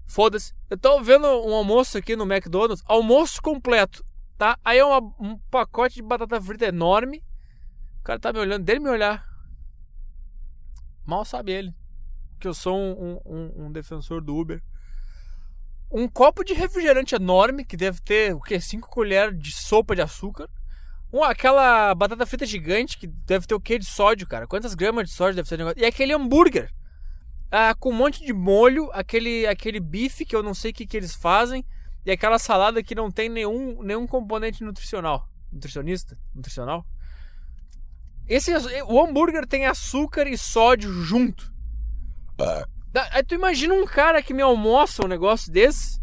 Foda-se. 0.08 0.54
Eu 0.70 0.78
tô 0.78 1.02
vendo 1.02 1.28
um 1.28 1.54
almoço 1.54 1.98
aqui 1.98 2.16
no 2.16 2.24
McDonald's, 2.24 2.84
almoço 2.88 3.42
completo, 3.42 4.04
tá? 4.38 4.58
Aí 4.64 4.80
é 4.80 4.86
uma, 4.86 5.00
um 5.20 5.38
pacote 5.52 5.96
de 5.96 6.02
batata 6.02 6.42
frita 6.42 6.66
enorme. 6.66 7.24
O 8.00 8.04
cara 8.04 8.20
tá 8.20 8.32
me 8.32 8.40
olhando, 8.40 8.64
dele 8.64 8.80
me 8.80 8.90
olhar. 8.90 9.28
Mal 11.06 11.26
sabe 11.26 11.52
ele 11.52 11.76
que 12.40 12.48
eu 12.48 12.54
sou 12.54 12.78
um, 12.78 13.20
um, 13.26 13.66
um 13.66 13.72
defensor 13.72 14.22
do 14.22 14.36
Uber. 14.36 14.62
Um 15.92 16.08
copo 16.08 16.44
de 16.44 16.54
refrigerante 16.54 17.16
enorme, 17.16 17.64
que 17.64 17.78
deve 17.78 18.02
ter 18.02 18.36
o 18.36 18.42
que? 18.42 18.60
5 18.60 18.90
colheres 18.90 19.38
de 19.40 19.52
sopa 19.52 19.96
de 19.96 20.02
açúcar. 20.02 20.50
Um, 21.12 21.24
aquela 21.24 21.96
batata 21.96 22.26
frita 22.26 22.46
gigante, 22.46 22.98
que 22.98 23.08
deve 23.08 23.48
ter 23.48 23.56
o 23.56 23.62
que 23.62 23.80
de 23.80 23.86
sódio, 23.86 24.28
cara? 24.28 24.46
Quantas 24.46 24.76
gramas 24.76 25.08
de 25.08 25.16
sódio 25.16 25.36
deve 25.36 25.48
ter 25.48 25.58
negócio? 25.58 25.80
E 25.82 25.86
aquele 25.86 26.14
hambúrguer. 26.14 26.72
Ah, 27.52 27.74
com 27.74 27.90
um 27.90 27.96
monte 27.96 28.26
de 28.26 28.34
molho, 28.34 28.90
aquele, 28.92 29.48
aquele 29.48 29.80
bife 29.80 30.26
que 30.26 30.36
eu 30.36 30.44
não 30.44 30.54
sei 30.54 30.72
o 30.72 30.74
que, 30.74 30.86
que 30.86 30.98
eles 30.98 31.16
fazem. 31.16 31.66
E 32.06 32.12
aquela 32.12 32.40
salada 32.40 32.84
que 32.84 32.96
não 32.96 33.12
tem 33.12 33.30
nenhum, 33.30 33.82
nenhum 33.84 34.08
componente 34.08 34.64
nutricional. 34.64 35.30
Nutricionista? 35.52 36.18
Nutricional? 36.34 36.86
Esse, 38.28 38.52
o 38.88 39.02
hambúrguer 39.02 39.46
tem 39.46 39.66
açúcar 39.66 40.28
e 40.28 40.38
sódio 40.38 40.92
junto. 40.92 41.52
Aí 43.12 43.24
tu 43.24 43.36
imagina 43.36 43.74
um 43.74 43.86
cara 43.86 44.22
que 44.22 44.34
me 44.34 44.42
almoça 44.42 45.06
um 45.06 45.08
negócio 45.08 45.52
desse. 45.52 46.02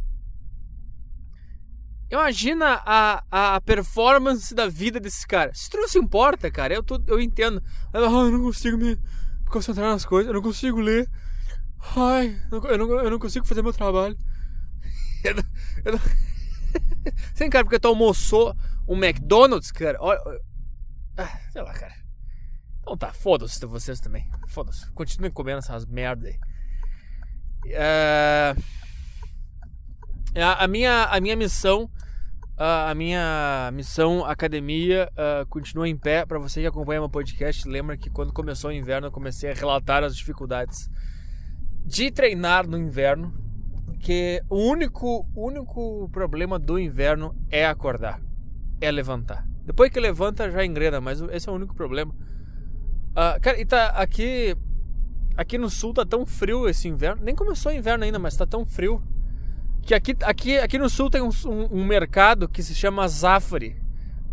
Imagina 2.11 2.81
a, 2.85 3.55
a 3.57 3.61
performance 3.61 4.55
da 4.55 4.69
vida 4.69 5.01
desse 5.01 5.27
cara. 5.27 5.53
Se 5.55 5.69
tu 5.69 5.79
não 5.79 5.89
se 5.89 5.99
importa, 5.99 6.51
cara, 6.51 6.75
eu, 6.75 6.83
tô, 6.83 7.03
eu 7.07 7.21
entendo. 7.21 7.63
Ah, 7.93 7.99
eu 7.99 8.31
não 8.31 8.43
consigo 8.43 8.77
me 8.79 8.99
concentrar 9.49 9.91
nas 9.91 10.05
coisas, 10.05 10.29
eu 10.29 10.35
não 10.35 10.43
consigo 10.43 10.81
ler. 10.81 11.09
Ai, 11.97 12.40
eu 12.50 12.78
não, 12.78 13.00
eu 13.00 13.11
não 13.11 13.19
consigo 13.19 13.47
fazer 13.47 13.62
meu 13.62 13.73
trabalho. 13.73 14.16
Eu 15.25 15.37
não, 15.37 15.45
eu 15.87 15.93
não... 15.93 16.00
Sem 17.35 17.49
cara, 17.49 17.64
porque 17.64 17.81
tu 17.81 17.88
almoçou 17.88 18.54
um 18.87 18.95
McDonald's, 19.02 19.73
cara. 19.73 19.97
Olha, 19.99 20.21
ah, 21.16 21.40
sei 21.50 21.62
lá, 21.62 21.73
cara. 21.73 21.95
Então 22.81 22.97
tá, 22.97 23.12
foda-se 23.12 23.64
vocês 23.64 24.00
também. 24.00 24.28
Foda-se. 24.49 24.90
Continuem 24.93 25.33
comendo 25.33 25.61
essas 25.61 25.87
merda 25.87 26.28
aí. 26.28 26.38
É... 27.69 28.54
A, 30.37 30.64
a, 30.64 30.69
minha, 30.69 31.04
a 31.04 31.21
minha 31.21 31.37
missão. 31.37 31.90
A 32.57 32.95
minha 32.95 33.71
missão 33.73 34.25
academia 34.25 35.11
uh, 35.12 35.47
continua 35.47 35.88
em 35.88 35.97
pé. 35.97 36.25
Para 36.25 36.38
você 36.38 36.61
que 36.61 36.66
acompanha 36.66 37.00
meu 37.00 37.11
podcast, 37.11 37.66
lembra 37.69 37.97
que 37.97 38.11
quando 38.11 38.33
começou 38.33 38.71
o 38.71 38.73
inverno 38.73 39.09
eu 39.09 39.12
comecei 39.12 39.50
a 39.50 39.54
relatar 39.54 40.04
as 40.04 40.16
dificuldades 40.16 40.88
de 41.85 42.11
treinar 42.11 42.67
no 42.67 42.79
inverno. 42.79 43.33
Que 44.00 44.43
o 44.50 44.57
único, 44.57 45.26
único 45.35 46.09
problema 46.11 46.59
do 46.59 46.79
inverno 46.79 47.35
é 47.50 47.67
acordar, 47.67 48.21
é 48.79 48.91
levantar. 48.91 49.47
Depois 49.64 49.91
que 49.91 49.99
levanta 49.99 50.50
já 50.50 50.64
engrena, 50.64 51.00
mas 51.00 51.23
esse 51.33 51.49
é 51.49 51.53
o 51.53 51.55
único 51.55 51.75
problema. 51.75 52.12
Uh, 53.12 53.41
cara, 53.41 53.59
e 53.59 53.64
tá 53.64 53.87
aqui. 53.88 54.55
Aqui 55.37 55.57
no 55.57 55.71
sul 55.71 55.95
tá 55.95 56.05
tão 56.05 56.26
frio 56.26 56.69
esse 56.69 56.87
inverno. 56.87 57.25
Nem 57.25 57.35
começou 57.35 57.73
o 57.73 57.75
inverno 57.75 58.05
ainda, 58.05 58.19
mas 58.19 58.37
tá 58.37 58.47
tão 58.47 58.67
frio. 58.67 59.03
Que 59.83 59.95
aqui, 59.95 60.17
aqui, 60.23 60.59
aqui 60.59 60.79
no 60.79 60.88
sul 60.88 61.11
tem 61.11 61.23
um, 61.23 61.31
um, 61.47 61.81
um 61.81 61.85
mercado 61.85 62.49
que 62.49 62.62
se 62.62 62.75
chama 62.75 63.09
Zafari. 63.09 63.76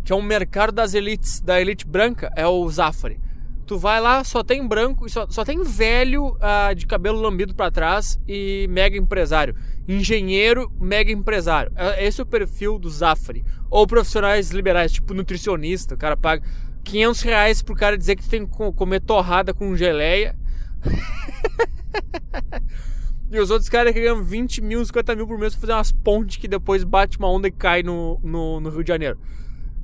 Que 0.04 0.12
é 0.12 0.16
um 0.16 0.22
mercado 0.22 0.70
das 0.70 0.94
elites, 0.94 1.40
da 1.40 1.60
elite 1.60 1.86
branca, 1.86 2.30
é 2.36 2.46
o 2.46 2.68
Zafari. 2.68 3.18
Tu 3.66 3.78
vai 3.78 4.00
lá, 4.00 4.24
só 4.24 4.42
tem 4.42 4.66
branco, 4.66 5.08
só, 5.08 5.26
só 5.30 5.44
tem 5.44 5.62
velho 5.62 6.36
uh, 6.36 6.74
de 6.74 6.86
cabelo 6.86 7.20
lambido 7.20 7.54
para 7.54 7.70
trás 7.70 8.18
e 8.26 8.66
mega 8.68 8.96
empresário. 8.96 9.54
Engenheiro, 9.86 10.70
mega 10.80 11.12
empresário. 11.12 11.72
É, 11.76 12.04
esse 12.04 12.20
é 12.20 12.24
o 12.24 12.26
perfil 12.26 12.78
do 12.78 12.90
Zafari. 12.90 13.44
Ou 13.70 13.86
profissionais 13.86 14.50
liberais, 14.50 14.92
tipo 14.92 15.14
nutricionista, 15.14 15.94
o 15.94 15.98
cara 15.98 16.16
paga 16.16 16.42
500 16.84 17.20
reais 17.22 17.62
pro 17.62 17.74
cara 17.74 17.96
dizer 17.96 18.16
que 18.16 18.28
tem 18.28 18.46
que 18.46 18.72
comer 18.72 19.00
torrada 19.00 19.54
com 19.54 19.76
geleia. 19.76 20.36
e 23.30 23.38
os 23.38 23.50
outros 23.50 23.68
caras 23.68 23.92
que 23.92 24.00
ganham 24.00 24.22
20 24.22 24.60
mil, 24.60 24.84
50 24.84 25.14
mil 25.14 25.26
por 25.26 25.38
mês 25.38 25.54
pra 25.54 25.60
fazer 25.60 25.72
umas 25.72 25.92
pontes 25.92 26.36
que 26.36 26.48
depois 26.48 26.84
bate 26.84 27.18
uma 27.18 27.28
onda 27.28 27.48
e 27.48 27.52
cai 27.52 27.82
no, 27.82 28.20
no, 28.22 28.60
no 28.60 28.70
Rio 28.70 28.82
de 28.82 28.88
Janeiro. 28.88 29.18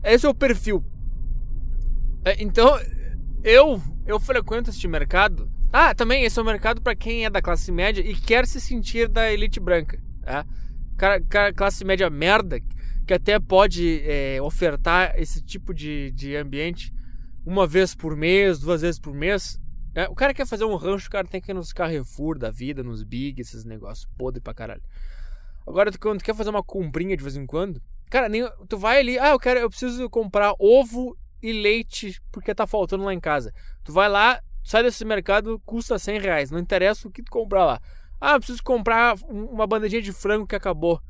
Esse 0.02 0.26
é 0.26 0.28
o 0.28 0.34
perfil. 0.34 0.84
É, 2.24 2.42
então, 2.42 2.78
eu 3.42 3.80
eu 4.06 4.18
frequento 4.18 4.70
este 4.70 4.88
mercado. 4.88 5.50
Ah, 5.70 5.94
também 5.94 6.24
esse 6.24 6.38
é 6.38 6.42
o 6.42 6.44
mercado 6.44 6.80
para 6.80 6.96
quem 6.96 7.26
é 7.26 7.30
da 7.30 7.42
classe 7.42 7.70
média 7.70 8.00
e 8.00 8.14
quer 8.14 8.46
se 8.46 8.60
sentir 8.60 9.06
da 9.06 9.30
elite 9.30 9.60
branca. 9.60 10.02
Tá? 10.22 10.46
Cara, 10.96 11.20
cara, 11.20 11.52
classe 11.52 11.84
média 11.84 12.08
merda 12.08 12.58
que 13.06 13.14
até 13.14 13.38
pode 13.38 14.02
é, 14.04 14.40
ofertar 14.40 15.12
esse 15.18 15.42
tipo 15.42 15.74
de, 15.74 16.10
de 16.12 16.36
ambiente 16.36 16.92
uma 17.44 17.66
vez 17.66 17.94
por 17.94 18.16
mês, 18.16 18.58
duas 18.58 18.82
vezes 18.82 18.98
por 18.98 19.14
mês. 19.14 19.58
É, 19.94 20.08
o 20.08 20.14
cara 20.14 20.34
quer 20.34 20.46
fazer 20.46 20.64
um 20.64 20.76
rancho, 20.76 21.08
o 21.08 21.10
cara 21.10 21.26
tem 21.26 21.40
que 21.40 21.50
ir 21.50 21.54
nos 21.54 21.72
Carrefour 21.72 22.38
da 22.38 22.50
vida, 22.50 22.82
nos 22.82 23.02
Big, 23.02 23.40
esses 23.40 23.64
negócios 23.64 24.06
podre 24.16 24.40
pra 24.40 24.54
caralho. 24.54 24.82
Agora, 25.66 25.90
quando 25.98 26.18
tu 26.18 26.24
quer 26.24 26.34
fazer 26.34 26.50
uma 26.50 26.62
comprinha 26.62 27.16
de 27.16 27.22
vez 27.22 27.36
em 27.36 27.46
quando, 27.46 27.82
cara, 28.10 28.28
nem, 28.28 28.48
tu 28.68 28.78
vai 28.78 29.00
ali, 29.00 29.18
ah, 29.18 29.30
eu 29.30 29.38
quero, 29.38 29.60
eu 29.60 29.68
preciso 29.68 30.08
comprar 30.08 30.54
ovo 30.58 31.16
e 31.42 31.52
leite 31.52 32.20
porque 32.30 32.54
tá 32.54 32.66
faltando 32.66 33.04
lá 33.04 33.14
em 33.14 33.20
casa. 33.20 33.52
Tu 33.84 33.92
vai 33.92 34.08
lá, 34.08 34.40
sai 34.62 34.82
desse 34.82 35.04
mercado, 35.04 35.60
custa 35.64 35.98
100 35.98 36.20
reais, 36.20 36.50
não 36.50 36.58
interessa 36.58 37.08
o 37.08 37.10
que 37.10 37.22
tu 37.22 37.30
comprar 37.30 37.64
lá. 37.64 37.80
Ah, 38.20 38.38
preciso 38.38 38.62
comprar 38.62 39.16
uma 39.28 39.66
bandejinha 39.66 40.02
de 40.02 40.12
frango 40.12 40.46
que 40.46 40.56
acabou 40.56 41.00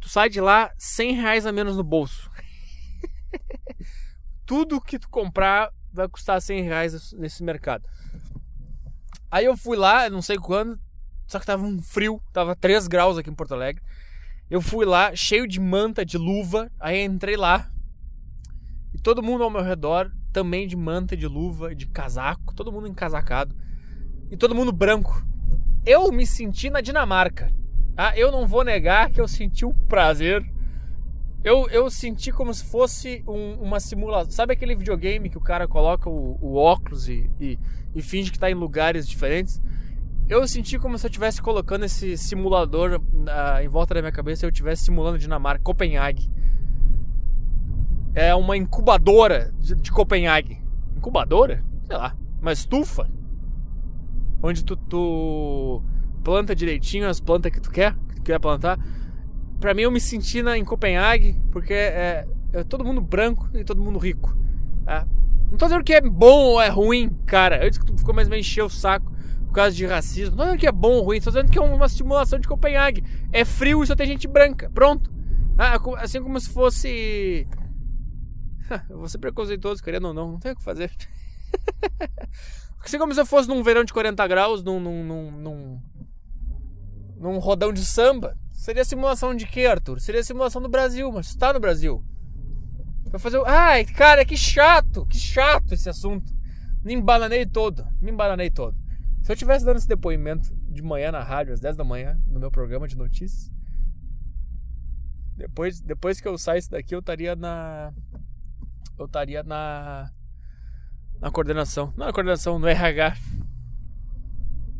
tu 0.00 0.08
sai 0.08 0.28
de 0.28 0.40
lá 0.40 0.72
100 0.78 1.14
reais 1.14 1.46
a 1.46 1.52
menos 1.52 1.76
no 1.76 1.84
bolso. 1.84 2.30
Tudo 4.46 4.80
que 4.80 4.98
tu 4.98 5.08
comprar 5.08 5.70
vai 5.92 6.08
custar 6.08 6.40
100 6.40 6.62
reais 6.62 7.12
nesse 7.12 7.42
mercado. 7.42 7.88
Aí 9.30 9.44
eu 9.44 9.56
fui 9.56 9.76
lá, 9.76 10.08
não 10.08 10.22
sei 10.22 10.36
quando, 10.36 10.80
só 11.26 11.38
que 11.38 11.46
tava 11.46 11.64
um 11.64 11.82
frio, 11.82 12.22
tava 12.32 12.56
3 12.56 12.86
graus 12.88 13.18
aqui 13.18 13.28
em 13.28 13.34
Porto 13.34 13.52
Alegre. 13.52 13.82
Eu 14.50 14.62
fui 14.62 14.86
lá, 14.86 15.14
cheio 15.14 15.46
de 15.46 15.60
manta, 15.60 16.04
de 16.04 16.16
luva, 16.16 16.70
aí 16.80 17.02
entrei 17.04 17.36
lá. 17.36 17.70
E 18.92 18.98
todo 18.98 19.22
mundo 19.22 19.44
ao 19.44 19.50
meu 19.50 19.62
redor, 19.62 20.10
também 20.32 20.66
de 20.66 20.76
manta, 20.76 21.16
de 21.16 21.26
luva, 21.26 21.74
de 21.74 21.86
casaco, 21.86 22.54
todo 22.54 22.72
mundo 22.72 22.88
encasacado. 22.88 23.54
E 24.30 24.36
todo 24.36 24.54
mundo 24.54 24.72
branco. 24.72 25.24
Eu 25.84 26.10
me 26.12 26.26
senti 26.26 26.68
na 26.68 26.80
Dinamarca. 26.80 27.50
Ah, 27.96 28.16
eu 28.16 28.30
não 28.30 28.46
vou 28.46 28.62
negar 28.62 29.10
que 29.10 29.20
eu 29.20 29.26
senti 29.26 29.64
um 29.64 29.72
prazer. 29.72 30.44
Eu, 31.42 31.68
eu 31.70 31.88
senti 31.90 32.30
como 32.30 32.52
se 32.52 32.64
fosse 32.64 33.22
um, 33.26 33.54
uma 33.54 33.80
simulação. 33.80 34.30
Sabe 34.30 34.52
aquele 34.52 34.74
videogame 34.74 35.30
que 35.30 35.38
o 35.38 35.40
cara 35.40 35.66
coloca 35.66 36.10
o, 36.10 36.38
o 36.40 36.56
óculos 36.56 37.08
e, 37.08 37.30
e, 37.40 37.58
e, 37.94 38.02
finge 38.02 38.30
que 38.30 38.36
está 38.36 38.50
em 38.50 38.54
lugares 38.54 39.08
diferentes? 39.08 39.62
Eu 40.28 40.46
senti 40.46 40.78
como 40.78 40.98
se 40.98 41.06
eu 41.06 41.08
estivesse 41.08 41.40
colocando 41.40 41.84
esse 41.84 42.18
simulador 42.18 43.00
uh, 43.00 43.62
em 43.62 43.68
volta 43.68 43.94
da 43.94 44.02
minha 44.02 44.12
cabeça 44.12 44.44
e 44.44 44.46
eu 44.46 44.50
estivesse 44.50 44.84
simulando 44.84 45.18
Dinamarca, 45.18 45.62
Copenhague. 45.62 46.30
É 48.14 48.34
uma 48.34 48.56
incubadora 48.56 49.52
de, 49.58 49.74
de 49.74 49.92
Copenhague. 49.92 50.58
Incubadora? 50.96 51.64
Sei 51.86 51.96
lá. 51.96 52.16
Uma 52.40 52.52
estufa. 52.52 53.08
Onde 54.42 54.64
tu, 54.64 54.76
tu 54.76 55.82
planta 56.22 56.54
direitinho 56.54 57.08
as 57.08 57.20
plantas 57.20 57.52
que 57.52 57.60
tu 57.60 57.70
quer, 57.70 57.94
que 58.08 58.16
tu 58.16 58.22
quer 58.22 58.38
plantar. 58.38 58.78
Para 59.60 59.74
mim 59.74 59.82
eu 59.82 59.90
me 59.90 60.00
senti 60.00 60.42
na, 60.42 60.56
em 60.56 60.64
Copenhague, 60.64 61.40
porque 61.50 61.72
é, 61.72 62.26
é, 62.52 62.64
todo 62.64 62.84
mundo 62.84 63.00
branco 63.00 63.48
e 63.54 63.64
todo 63.64 63.82
mundo 63.82 63.98
rico. 63.98 64.36
É. 64.86 65.04
Não 65.50 65.56
tô 65.56 65.66
dizendo 65.66 65.82
que 65.82 65.94
é 65.94 66.00
bom 66.00 66.52
ou 66.52 66.60
é 66.60 66.68
ruim, 66.68 67.10
cara. 67.26 67.64
Eu 67.64 67.68
disse 67.68 67.80
que 67.80 67.86
tu 67.86 67.96
ficou 67.96 68.14
mais 68.14 68.28
me 68.28 68.38
encher 68.38 68.62
o 68.62 68.68
saco 68.68 69.10
por 69.46 69.54
causa 69.54 69.74
de 69.74 69.86
racismo. 69.86 70.30
Não 70.32 70.38
tô 70.38 70.44
dizendo 70.44 70.60
que 70.60 70.66
é 70.66 70.72
bom 70.72 70.92
ou 70.92 71.02
ruim, 71.02 71.20
tô 71.20 71.30
dizendo 71.30 71.50
que 71.50 71.58
é 71.58 71.62
uma 71.62 71.88
simulação 71.88 72.38
de 72.38 72.46
Copenhague. 72.46 73.02
É 73.32 73.44
frio 73.44 73.82
e 73.82 73.86
só 73.86 73.96
tem 73.96 74.06
gente 74.06 74.28
branca. 74.28 74.70
Pronto. 74.72 75.10
Ah, 75.56 75.78
assim 75.98 76.22
como 76.22 76.38
se 76.38 76.50
fosse. 76.50 77.46
Ser 79.08 79.18
preconceituoso, 79.18 79.82
querendo 79.82 80.08
ou 80.08 80.14
não, 80.14 80.32
não 80.32 80.38
tem 80.38 80.52
o 80.52 80.56
que 80.56 80.62
fazer. 80.62 80.90
assim 82.84 82.98
como 82.98 83.12
se 83.14 83.20
eu 83.20 83.26
fosse 83.26 83.48
num 83.48 83.62
verão 83.62 83.84
de 83.84 83.92
40 83.92 84.26
graus, 84.26 84.62
num, 84.62 84.78
num, 84.80 85.04
num, 85.04 85.30
num 85.30 85.80
num 87.18 87.38
rodão 87.38 87.72
de 87.72 87.84
samba. 87.84 88.36
Seria 88.52 88.84
simulação 88.84 89.34
de 89.34 89.46
quê, 89.46 89.66
Arthur? 89.66 90.00
Seria 90.00 90.22
simulação 90.22 90.60
do 90.60 90.68
Brasil, 90.68 91.10
mas 91.12 91.28
está 91.28 91.52
no 91.52 91.60
Brasil. 91.60 92.04
Vai 93.06 93.18
fazer. 93.18 93.40
Ai, 93.46 93.84
cara, 93.84 94.24
que 94.24 94.36
chato, 94.36 95.06
que 95.06 95.18
chato 95.18 95.72
esse 95.72 95.88
assunto. 95.88 96.32
Me 96.82 96.94
embananei 96.94 97.44
todo, 97.44 97.86
me 98.00 98.10
embananei 98.10 98.50
todo. 98.50 98.76
Se 99.22 99.32
eu 99.32 99.36
tivesse 99.36 99.64
dando 99.64 99.78
esse 99.78 99.88
depoimento 99.88 100.54
de 100.70 100.82
manhã 100.82 101.10
na 101.10 101.22
rádio, 101.22 101.52
às 101.52 101.60
10 101.60 101.76
da 101.76 101.84
manhã, 101.84 102.20
no 102.26 102.38
meu 102.38 102.50
programa 102.50 102.86
de 102.86 102.96
notícias, 102.96 103.50
depois, 105.36 105.80
depois 105.80 106.20
que 106.20 106.28
eu 106.28 106.36
saísse 106.38 106.70
daqui, 106.70 106.94
eu 106.94 107.00
estaria 107.00 107.34
na. 107.36 107.92
Eu 108.98 109.06
estaria 109.06 109.42
na. 109.42 110.10
Na 111.20 111.30
coordenação. 111.30 111.92
Não 111.96 112.06
na 112.06 112.12
coordenação, 112.12 112.58
no 112.58 112.66
RH. 112.66 113.16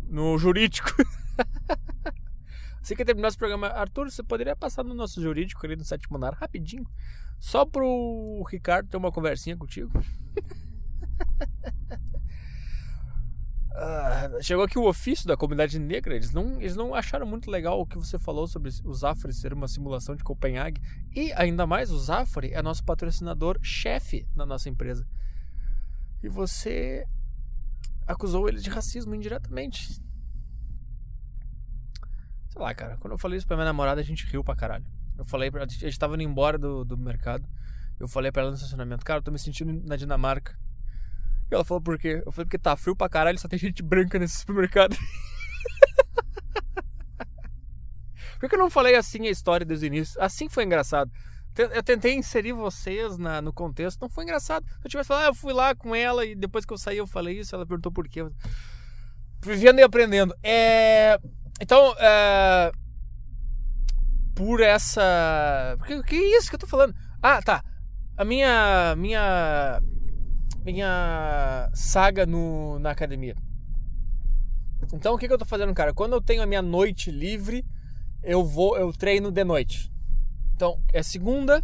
No 0.09 0.37
jurídico. 0.39 0.91
Assim 2.81 2.97
que 2.97 3.05
terminar 3.05 3.29
esse 3.29 3.37
programa, 3.37 3.69
Arthur, 3.69 4.11
você 4.11 4.23
poderia 4.23 4.57
passar 4.57 4.83
no 4.83 4.95
nosso 4.95 5.21
jurídico 5.21 5.65
ali 5.67 5.77
no 5.77 5.85
sétimo 5.85 6.17
andar 6.17 6.33
rapidinho? 6.35 6.87
Só 7.39 7.65
pro 7.65 8.43
Ricardo 8.51 8.89
ter 8.89 8.97
uma 8.97 9.13
conversinha 9.13 9.57
contigo? 9.57 9.93
Ah, 13.81 14.29
chegou 14.43 14.65
aqui 14.65 14.77
o 14.77 14.89
ofício 14.89 15.25
da 15.25 15.37
comunidade 15.37 15.79
negra. 15.79 16.17
Eles 16.17 16.33
não, 16.33 16.61
eles 16.61 16.75
não 16.75 16.95
acharam 16.95 17.25
muito 17.25 17.49
legal 17.49 17.81
o 17.81 17.87
que 17.87 17.97
você 17.97 18.19
falou 18.19 18.49
sobre 18.49 18.71
o 18.85 18.93
Zafari 18.93 19.33
ser 19.33 19.53
uma 19.53 19.69
simulação 19.69 20.17
de 20.17 20.25
Copenhague. 20.25 20.83
E 21.15 21.33
ainda 21.35 21.65
mais, 21.65 21.93
o 21.93 21.99
Zafari 21.99 22.53
é 22.53 22.61
nosso 22.61 22.83
patrocinador 22.83 23.57
chefe 23.63 24.27
na 24.35 24.45
nossa 24.45 24.69
empresa. 24.69 25.07
E 26.21 26.29
você 26.29 27.07
acusou 28.05 28.49
ele 28.49 28.59
de 28.59 28.69
racismo 28.69 29.15
indiretamente. 29.15 29.93
Sei 32.49 32.61
lá, 32.61 32.75
cara. 32.75 32.97
Quando 32.97 33.13
eu 33.13 33.19
falei 33.19 33.39
isso 33.39 33.47
pra 33.47 33.57
minha 33.57 33.67
namorada, 33.67 34.01
a 34.01 34.05
gente 34.05 34.27
riu 34.27 34.43
pra 34.43 34.57
caralho. 34.57 34.87
Eu 35.17 35.25
falei 35.25 35.53
pra. 35.53 35.63
A 35.63 35.69
gente 35.69 35.99
tava 35.99 36.15
indo 36.15 36.25
embora 36.25 36.59
do, 36.59 36.85
do 36.85 36.99
mercado. 36.99 37.49
Eu 38.01 38.09
falei 38.09 38.33
pra 38.33 38.43
ela 38.43 38.51
no 38.51 38.57
estacionamento, 38.57 39.05
cara, 39.05 39.19
eu 39.19 39.23
tô 39.23 39.31
me 39.31 39.39
sentindo 39.39 39.73
na 39.87 39.95
Dinamarca. 39.95 40.59
Ela 41.51 41.65
falou, 41.65 41.81
por 41.81 41.99
quê? 41.99 42.23
Eu 42.25 42.33
falei, 42.33 42.45
porque 42.47 42.59
tá 42.59 42.77
frio 42.77 42.95
pra 42.95 43.09
caralho, 43.09 43.39
só 43.39 43.49
tem 43.49 43.59
gente 43.59 43.83
branca 43.83 44.19
nesse 44.19 44.39
supermercado. 44.39 44.97
por 48.39 48.49
que 48.49 48.55
eu 48.55 48.59
não 48.59 48.71
falei 48.71 48.95
assim 48.95 49.27
a 49.27 49.31
história 49.31 49.65
desde 49.65 49.87
o 49.87 49.89
início? 49.89 50.21
Assim 50.21 50.49
foi 50.49 50.65
engraçado. 50.65 51.11
Eu 51.57 51.83
tentei 51.83 52.15
inserir 52.15 52.53
vocês 52.53 53.19
na, 53.19 53.43
no 53.43 53.53
contexto, 53.53 54.01
não 54.01 54.09
foi 54.09 54.23
engraçado. 54.23 54.65
Se 54.65 54.87
eu 54.87 54.91
tivesse 54.91 55.09
falado, 55.09 55.25
ah, 55.25 55.29
eu 55.29 55.35
fui 55.35 55.53
lá 55.53 55.75
com 55.75 55.95
ela 55.95 56.25
e 56.25 56.37
depois 56.37 56.65
que 56.65 56.73
eu 56.73 56.79
saí 56.79 56.99
eu 56.99 57.07
falei 57.07 57.41
isso, 57.41 57.55
ela 57.55 57.67
perguntou 57.67 57.91
por 57.91 58.09
quê. 58.09 58.25
Vivendo 59.43 59.81
e 59.81 59.83
aprendendo. 59.83 60.33
É... 60.41 61.19
Então, 61.61 61.95
é... 61.99 62.71
por 64.37 64.61
essa. 64.61 65.77
O 65.81 66.05
que 66.05 66.15
é 66.15 66.39
isso 66.39 66.49
que 66.49 66.55
eu 66.55 66.61
tô 66.61 66.67
falando? 66.69 66.95
Ah, 67.21 67.43
tá. 67.43 67.65
A 68.17 68.25
minha. 68.25 68.95
Minha 68.97 69.81
minha 70.73 71.71
saga 71.73 72.27
no, 72.27 72.79
na 72.79 72.91
academia. 72.91 73.35
Então 74.93 75.15
o 75.15 75.19
que, 75.19 75.27
que 75.27 75.33
eu 75.33 75.39
tô 75.39 75.45
fazendo, 75.45 75.75
cara? 75.75 75.93
Quando 75.93 76.13
eu 76.13 76.21
tenho 76.21 76.43
a 76.43 76.47
minha 76.47 76.63
noite 76.63 77.11
livre, 77.11 77.65
eu 78.23 78.45
vou, 78.45 78.77
eu 78.77 78.93
treino 78.93 79.31
de 79.31 79.45
noite. 79.45 79.91
Então 80.55 80.81
é 80.93 81.03
segunda, 81.03 81.61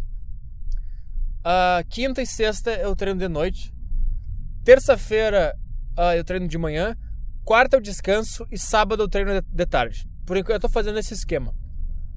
uh, 1.45 1.85
quinta 1.89 2.21
e 2.21 2.25
sexta 2.25 2.71
eu 2.71 2.95
treino 2.95 3.19
de 3.19 3.27
noite. 3.27 3.73
Terça-feira 4.63 5.55
uh, 5.97 6.15
eu 6.15 6.23
treino 6.23 6.47
de 6.47 6.57
manhã. 6.57 6.95
Quarta 7.43 7.77
eu 7.77 7.81
descanso 7.81 8.47
e 8.51 8.57
sábado 8.57 9.03
eu 9.03 9.07
treino 9.07 9.39
de, 9.39 9.47
de 9.47 9.65
tarde. 9.65 10.09
Por 10.25 10.35
enquanto 10.35 10.55
eu 10.55 10.59
tô 10.61 10.69
fazendo 10.69 10.97
esse 10.97 11.13
esquema. 11.13 11.53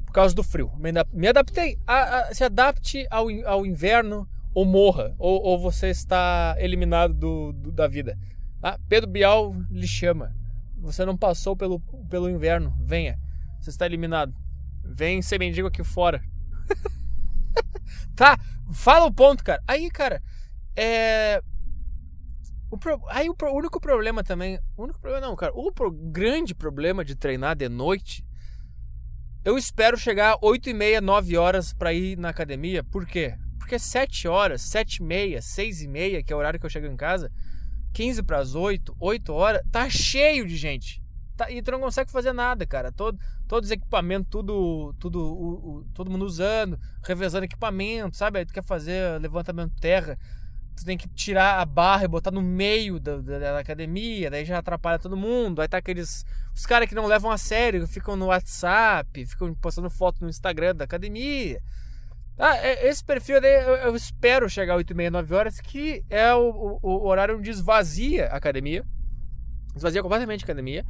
Por 0.07 0.12
causa 0.12 0.35
do 0.35 0.42
frio. 0.42 0.73
Me, 1.12 1.28
adaptei. 1.28 1.78
A, 1.87 2.21
a, 2.21 2.35
se 2.35 2.42
adapte 2.42 3.07
ao, 3.11 3.26
ao 3.45 3.66
inverno 3.66 4.26
ou 4.58 4.64
morra, 4.64 5.14
ou, 5.20 5.40
ou 5.40 5.56
você 5.56 5.86
está 5.88 6.56
eliminado 6.58 7.14
do, 7.14 7.52
do, 7.52 7.70
da 7.70 7.86
vida. 7.86 8.18
Ah, 8.60 8.76
Pedro 8.88 9.08
Bial 9.08 9.54
lhe 9.70 9.86
chama. 9.86 10.34
Você 10.80 11.04
não 11.04 11.16
passou 11.16 11.56
pelo, 11.56 11.78
pelo 12.10 12.28
inverno. 12.28 12.74
Venha. 12.80 13.20
Você 13.60 13.70
está 13.70 13.86
eliminado. 13.86 14.34
Vem 14.82 15.22
ser 15.22 15.38
mendigo 15.38 15.68
aqui 15.68 15.84
fora. 15.84 16.20
tá, 18.16 18.36
fala 18.72 19.06
o 19.06 19.14
ponto, 19.14 19.44
cara. 19.44 19.62
Aí, 19.64 19.88
cara, 19.90 20.20
é. 20.74 21.40
O 22.68 22.76
pro... 22.76 23.00
Aí 23.10 23.30
o, 23.30 23.36
pro... 23.36 23.52
o, 23.52 23.56
único 23.56 23.80
problema 23.80 24.24
também. 24.24 24.58
O 24.76 24.82
único 24.82 24.98
problema 24.98 25.24
não, 25.24 25.36
cara. 25.36 25.52
O 25.54 25.70
pro... 25.70 25.92
grande 25.92 26.52
problema 26.52 27.04
de 27.04 27.14
treinar 27.14 27.54
de 27.54 27.68
noite. 27.68 28.26
Eu 29.44 29.56
espero 29.56 29.96
chegar 29.96 30.36
8 30.42 30.68
e 30.68 30.74
meia, 30.74 31.00
9 31.00 31.36
horas 31.36 31.72
para 31.72 31.92
ir 31.92 32.18
na 32.18 32.30
academia. 32.30 32.82
Por 32.82 33.06
quê? 33.06 33.36
Porque 33.68 33.78
7 33.78 34.26
horas, 34.26 34.62
7 34.62 34.96
e 34.96 35.02
meia, 35.02 35.42
6 35.42 35.82
e 35.82 35.88
meia, 35.88 36.22
que 36.22 36.32
é 36.32 36.37
o 36.37 36.38
horário 36.38 36.58
que 36.58 36.64
eu 36.64 36.70
chego 36.70 36.87
em 36.87 36.96
casa, 36.96 37.30
15 37.93 38.23
para 38.23 38.38
as 38.38 38.54
8, 38.54 38.97
8 38.99 39.30
horas, 39.30 39.60
tá 39.71 39.90
cheio 39.90 40.47
de 40.47 40.56
gente. 40.56 41.02
Tá, 41.36 41.50
e 41.50 41.60
tu 41.60 41.71
não 41.71 41.78
consegue 41.78 42.10
fazer 42.10 42.32
nada, 42.32 42.64
cara. 42.64 42.90
Todo, 42.90 43.19
todos 43.47 43.69
os 43.69 43.71
equipamentos, 43.71 44.30
tudo, 44.30 44.95
tudo, 44.99 45.21
o, 45.21 45.50
o, 45.80 45.84
todo 45.93 46.10
mundo 46.10 46.25
usando, 46.25 46.80
revezando 47.04 47.45
equipamento, 47.45 48.16
sabe? 48.16 48.38
Aí 48.38 48.47
tu 48.47 48.54
quer 48.54 48.64
fazer 48.64 49.21
levantamento 49.21 49.78
terra, 49.78 50.19
tu 50.75 50.82
tem 50.82 50.97
que 50.97 51.06
tirar 51.06 51.60
a 51.60 51.66
barra 51.66 52.04
e 52.04 52.08
botar 52.08 52.30
no 52.30 52.40
meio 52.40 52.99
da, 52.99 53.19
da, 53.19 53.38
da, 53.38 53.58
academia, 53.58 54.30
daí 54.30 54.47
já 54.47 54.56
atrapalha 54.56 54.99
todo 54.99 55.14
mundo. 55.14 55.60
Aí 55.60 55.69
tá 55.69 55.76
aqueles. 55.76 56.25
Os 56.54 56.64
caras 56.64 56.88
que 56.88 56.95
não 56.95 57.04
levam 57.04 57.30
a 57.30 57.36
sério, 57.36 57.86
ficam 57.86 58.16
no 58.16 58.28
WhatsApp, 58.28 59.26
ficam 59.26 59.54
postando 59.56 59.90
foto 59.90 60.23
no 60.23 60.30
Instagram 60.30 60.75
da 60.75 60.84
academia. 60.84 61.60
Ah, 62.38 62.56
é, 62.56 62.88
esse 62.88 63.04
perfil 63.04 63.40
daí 63.40 63.64
eu, 63.84 63.96
espero 63.96 64.48
chegar 64.48 64.74
às 64.74 64.78
8 64.78 64.92
e 64.92 64.94
meia, 64.94 65.10
9 65.10 65.34
horas, 65.34 65.60
que 65.60 66.04
é 66.08 66.32
o, 66.34 66.78
o, 66.80 66.80
o, 66.82 67.06
horário 67.08 67.36
onde 67.36 67.50
esvazia 67.50 68.28
a 68.28 68.36
academia. 68.36 68.84
Esvazia 69.74 70.02
completamente 70.02 70.44
a 70.44 70.46
academia. 70.46 70.84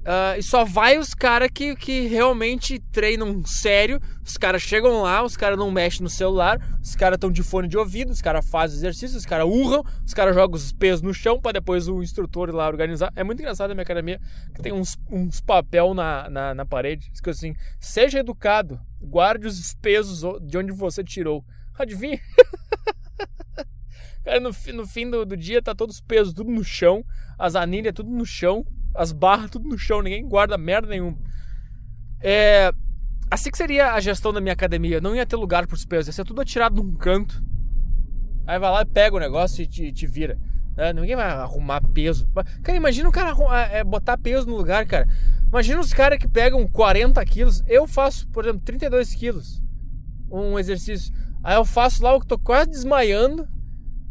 Uh, 0.00 0.38
e 0.38 0.42
só 0.42 0.64
vai 0.64 0.96
os 0.96 1.12
caras 1.12 1.50
que, 1.52 1.76
que 1.76 2.06
realmente 2.06 2.78
treinam 2.90 3.44
sério. 3.44 4.00
Os 4.24 4.36
caras 4.38 4.62
chegam 4.62 5.02
lá, 5.02 5.22
os 5.22 5.36
caras 5.36 5.58
não 5.58 5.70
mexem 5.70 6.02
no 6.02 6.08
celular, 6.08 6.58
os 6.80 6.96
caras 6.96 7.16
estão 7.16 7.30
de 7.30 7.42
fone 7.42 7.68
de 7.68 7.76
ouvido, 7.76 8.10
os 8.10 8.22
caras 8.22 8.48
fazem 8.48 8.78
exercício, 8.78 9.18
os 9.18 9.26
caras 9.26 9.46
urram, 9.46 9.84
os 10.06 10.14
caras 10.14 10.34
jogam 10.34 10.56
os 10.56 10.72
pesos 10.72 11.02
no 11.02 11.12
chão 11.12 11.38
para 11.38 11.52
depois 11.52 11.86
o 11.86 12.02
instrutor 12.02 12.48
ir 12.48 12.52
lá 12.52 12.66
organizar. 12.66 13.12
É 13.14 13.22
muito 13.22 13.40
engraçado 13.40 13.70
a 13.70 13.74
minha 13.74 13.82
academia 13.82 14.18
que 14.54 14.62
tem 14.62 14.72
uns, 14.72 14.96
uns 15.10 15.40
papel 15.40 15.92
na, 15.92 16.30
na, 16.30 16.54
na 16.54 16.64
parede. 16.64 17.10
Diz 17.10 17.20
assim: 17.26 17.54
seja 17.78 18.20
educado, 18.20 18.80
guarde 19.02 19.46
os 19.46 19.74
pesos 19.74 20.22
de 20.46 20.56
onde 20.56 20.72
você 20.72 21.04
tirou. 21.04 21.44
Adivinha? 21.78 22.18
cara, 24.24 24.40
no, 24.40 24.50
no 24.74 24.86
fim 24.86 25.10
do, 25.10 25.26
do 25.26 25.36
dia 25.36 25.60
tá 25.60 25.74
todos 25.74 25.96
os 25.96 26.00
pesos 26.00 26.32
tudo 26.32 26.50
no 26.50 26.64
chão, 26.64 27.04
as 27.38 27.54
anilhas 27.54 27.92
tudo 27.94 28.10
no 28.10 28.24
chão 28.24 28.64
as 28.94 29.12
barras 29.12 29.50
tudo 29.50 29.68
no 29.68 29.78
chão, 29.78 30.02
ninguém 30.02 30.26
guarda 30.26 30.58
merda 30.58 30.88
nenhuma. 30.88 31.16
É, 32.20 32.72
assim 33.30 33.50
que 33.50 33.56
seria 33.56 33.92
a 33.92 34.00
gestão 34.00 34.32
da 34.32 34.40
minha 34.40 34.52
academia, 34.52 35.00
não 35.00 35.14
ia 35.14 35.24
ter 35.24 35.36
lugar 35.36 35.66
para 35.66 35.74
os 35.74 35.84
pesos, 35.84 36.08
ia 36.08 36.12
ser 36.12 36.24
tudo 36.24 36.40
atirado 36.40 36.82
num 36.82 36.94
canto. 36.94 37.42
Aí 38.46 38.58
vai 38.58 38.70
lá 38.70 38.82
e 38.82 38.86
pega 38.86 39.16
o 39.16 39.20
negócio 39.20 39.62
e 39.62 39.66
te, 39.66 39.92
te 39.92 40.06
vira. 40.06 40.38
É, 40.76 40.92
ninguém 40.92 41.16
vai 41.16 41.26
arrumar 41.26 41.82
peso. 41.82 42.28
Cara, 42.62 42.76
imagina 42.76 43.08
o 43.08 43.12
cara 43.12 43.34
é, 43.70 43.84
botar 43.84 44.16
peso 44.16 44.46
no 44.46 44.56
lugar, 44.56 44.86
cara. 44.86 45.06
Imagina 45.46 45.80
os 45.80 45.92
caras 45.92 46.18
que 46.18 46.28
pegam 46.28 46.66
40 46.66 47.24
quilos. 47.24 47.62
Eu 47.66 47.86
faço, 47.86 48.28
por 48.28 48.44
exemplo, 48.44 48.62
32 48.64 49.14
quilos. 49.14 49.62
Um 50.30 50.58
exercício. 50.58 51.12
Aí 51.42 51.56
eu 51.56 51.64
faço 51.64 52.02
lá, 52.02 52.12
eu 52.12 52.20
tô 52.20 52.38
quase 52.38 52.70
desmaiando. 52.70 53.46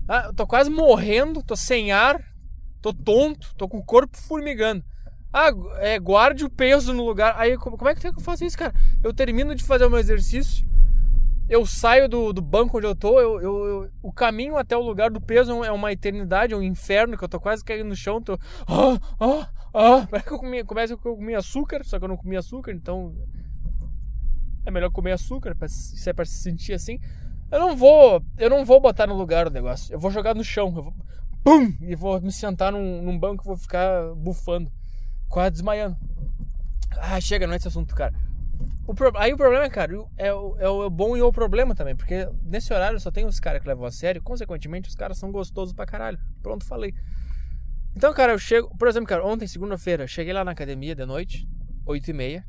Ah, 0.07 0.31
tô 0.35 0.45
quase 0.45 0.69
morrendo, 0.69 1.43
tô 1.43 1.55
sem 1.55 1.91
ar. 1.91 2.19
Tô 2.81 2.93
tonto, 2.93 3.53
tô 3.55 3.67
com 3.67 3.77
o 3.77 3.83
corpo 3.83 4.17
formigando. 4.17 4.83
Ah, 5.31 5.51
é, 5.77 5.99
guarde 5.99 6.43
o 6.43 6.49
peso 6.49 6.93
no 6.93 7.05
lugar. 7.05 7.35
Aí, 7.37 7.57
como, 7.57 7.77
como 7.77 7.89
é 7.89 7.95
que, 7.95 8.01
que 8.01 8.07
eu 8.07 8.21
faço 8.21 8.43
isso, 8.43 8.57
cara? 8.57 8.73
Eu 9.03 9.13
termino 9.13 9.53
de 9.53 9.63
fazer 9.63 9.85
o 9.85 9.89
meu 9.89 9.99
exercício, 9.99 10.67
eu 11.49 11.65
saio 11.65 12.07
do, 12.07 12.31
do 12.31 12.41
banco 12.41 12.77
onde 12.77 12.85
eu 12.85 12.95
tô, 12.95 13.19
eu, 13.19 13.41
eu, 13.41 13.65
eu, 13.65 13.91
o 14.03 14.13
caminho 14.13 14.55
até 14.55 14.77
o 14.77 14.81
lugar 14.81 15.09
do 15.09 15.19
peso 15.19 15.63
é 15.63 15.71
uma 15.71 15.91
eternidade, 15.91 16.53
é 16.53 16.57
um 16.57 16.61
inferno, 16.61 17.17
que 17.17 17.23
eu 17.23 17.27
tô 17.27 17.39
quase 17.39 17.63
caindo 17.65 17.87
no 17.87 17.95
chão, 17.95 18.21
tô. 18.21 18.37
Ah, 18.67 18.99
ah, 19.19 19.49
ah. 19.73 20.07
Parece 20.09 20.27
que 20.27 20.33
eu 20.33 20.37
comi, 20.37 20.63
começa 20.63 20.95
que 20.95 21.07
eu 21.07 21.15
comi 21.15 21.33
açúcar, 21.33 21.83
só 21.83 21.97
que 21.97 22.05
eu 22.05 22.09
não 22.09 22.17
comi 22.17 22.37
açúcar, 22.37 22.71
então. 22.71 23.15
É 24.63 24.69
melhor 24.69 24.91
comer 24.91 25.13
açúcar, 25.13 25.55
pra, 25.55 25.67
se 25.67 26.07
é 26.07 26.13
pra 26.13 26.23
se 26.23 26.37
sentir 26.37 26.73
assim. 26.73 26.99
Eu 27.51 27.59
não 27.59 27.75
vou. 27.75 28.23
Eu 28.37 28.49
não 28.51 28.63
vou 28.63 28.79
botar 28.79 29.07
no 29.07 29.15
lugar 29.15 29.47
o 29.47 29.49
negócio. 29.49 29.91
Eu 29.91 29.99
vou 29.99 30.11
jogar 30.11 30.35
no 30.35 30.43
chão. 30.43 30.67
Eu 30.67 30.83
vou, 30.83 30.93
pum, 31.43 31.73
e 31.81 31.95
vou 31.95 32.21
me 32.21 32.31
sentar 32.31 32.71
num, 32.71 33.01
num 33.01 33.17
banco 33.17 33.43
e 33.43 33.47
vou 33.47 33.57
ficar 33.57 34.13
bufando, 34.15 34.71
quase 35.27 35.51
desmaiando. 35.51 35.97
Ah, 36.97 37.19
chega, 37.21 37.45
não 37.45 37.53
é 37.53 37.57
esse 37.57 37.67
assunto, 37.67 37.95
cara. 37.95 38.13
O 38.85 38.93
pro... 38.93 39.11
Aí 39.17 39.31
o 39.31 39.37
problema, 39.37 39.69
cara, 39.69 39.93
é 40.17 40.33
o, 40.33 40.57
é 40.57 40.67
o 40.67 40.89
bom 40.89 41.15
e 41.15 41.21
o 41.21 41.31
problema 41.31 41.75
também, 41.75 41.95
porque 41.95 42.27
nesse 42.43 42.73
horário 42.73 42.99
só 42.99 43.11
tem 43.11 43.25
os 43.25 43.39
caras 43.39 43.61
que 43.61 43.67
levam 43.67 43.85
a 43.85 43.91
sério, 43.91 44.21
consequentemente 44.21 44.89
os 44.89 44.95
caras 44.95 45.17
são 45.17 45.31
gostosos 45.31 45.73
pra 45.73 45.85
caralho. 45.85 46.19
Pronto, 46.41 46.65
falei. 46.65 46.93
Então, 47.95 48.13
cara, 48.13 48.33
eu 48.33 48.39
chego, 48.39 48.75
por 48.77 48.87
exemplo, 48.87 49.07
cara, 49.07 49.25
ontem, 49.25 49.47
segunda-feira, 49.47 50.07
cheguei 50.07 50.33
lá 50.33 50.43
na 50.43 50.51
academia 50.51 50.95
de 50.95 51.05
noite, 51.05 51.47
8 51.85 52.09
e 52.09 52.13
meia. 52.13 52.45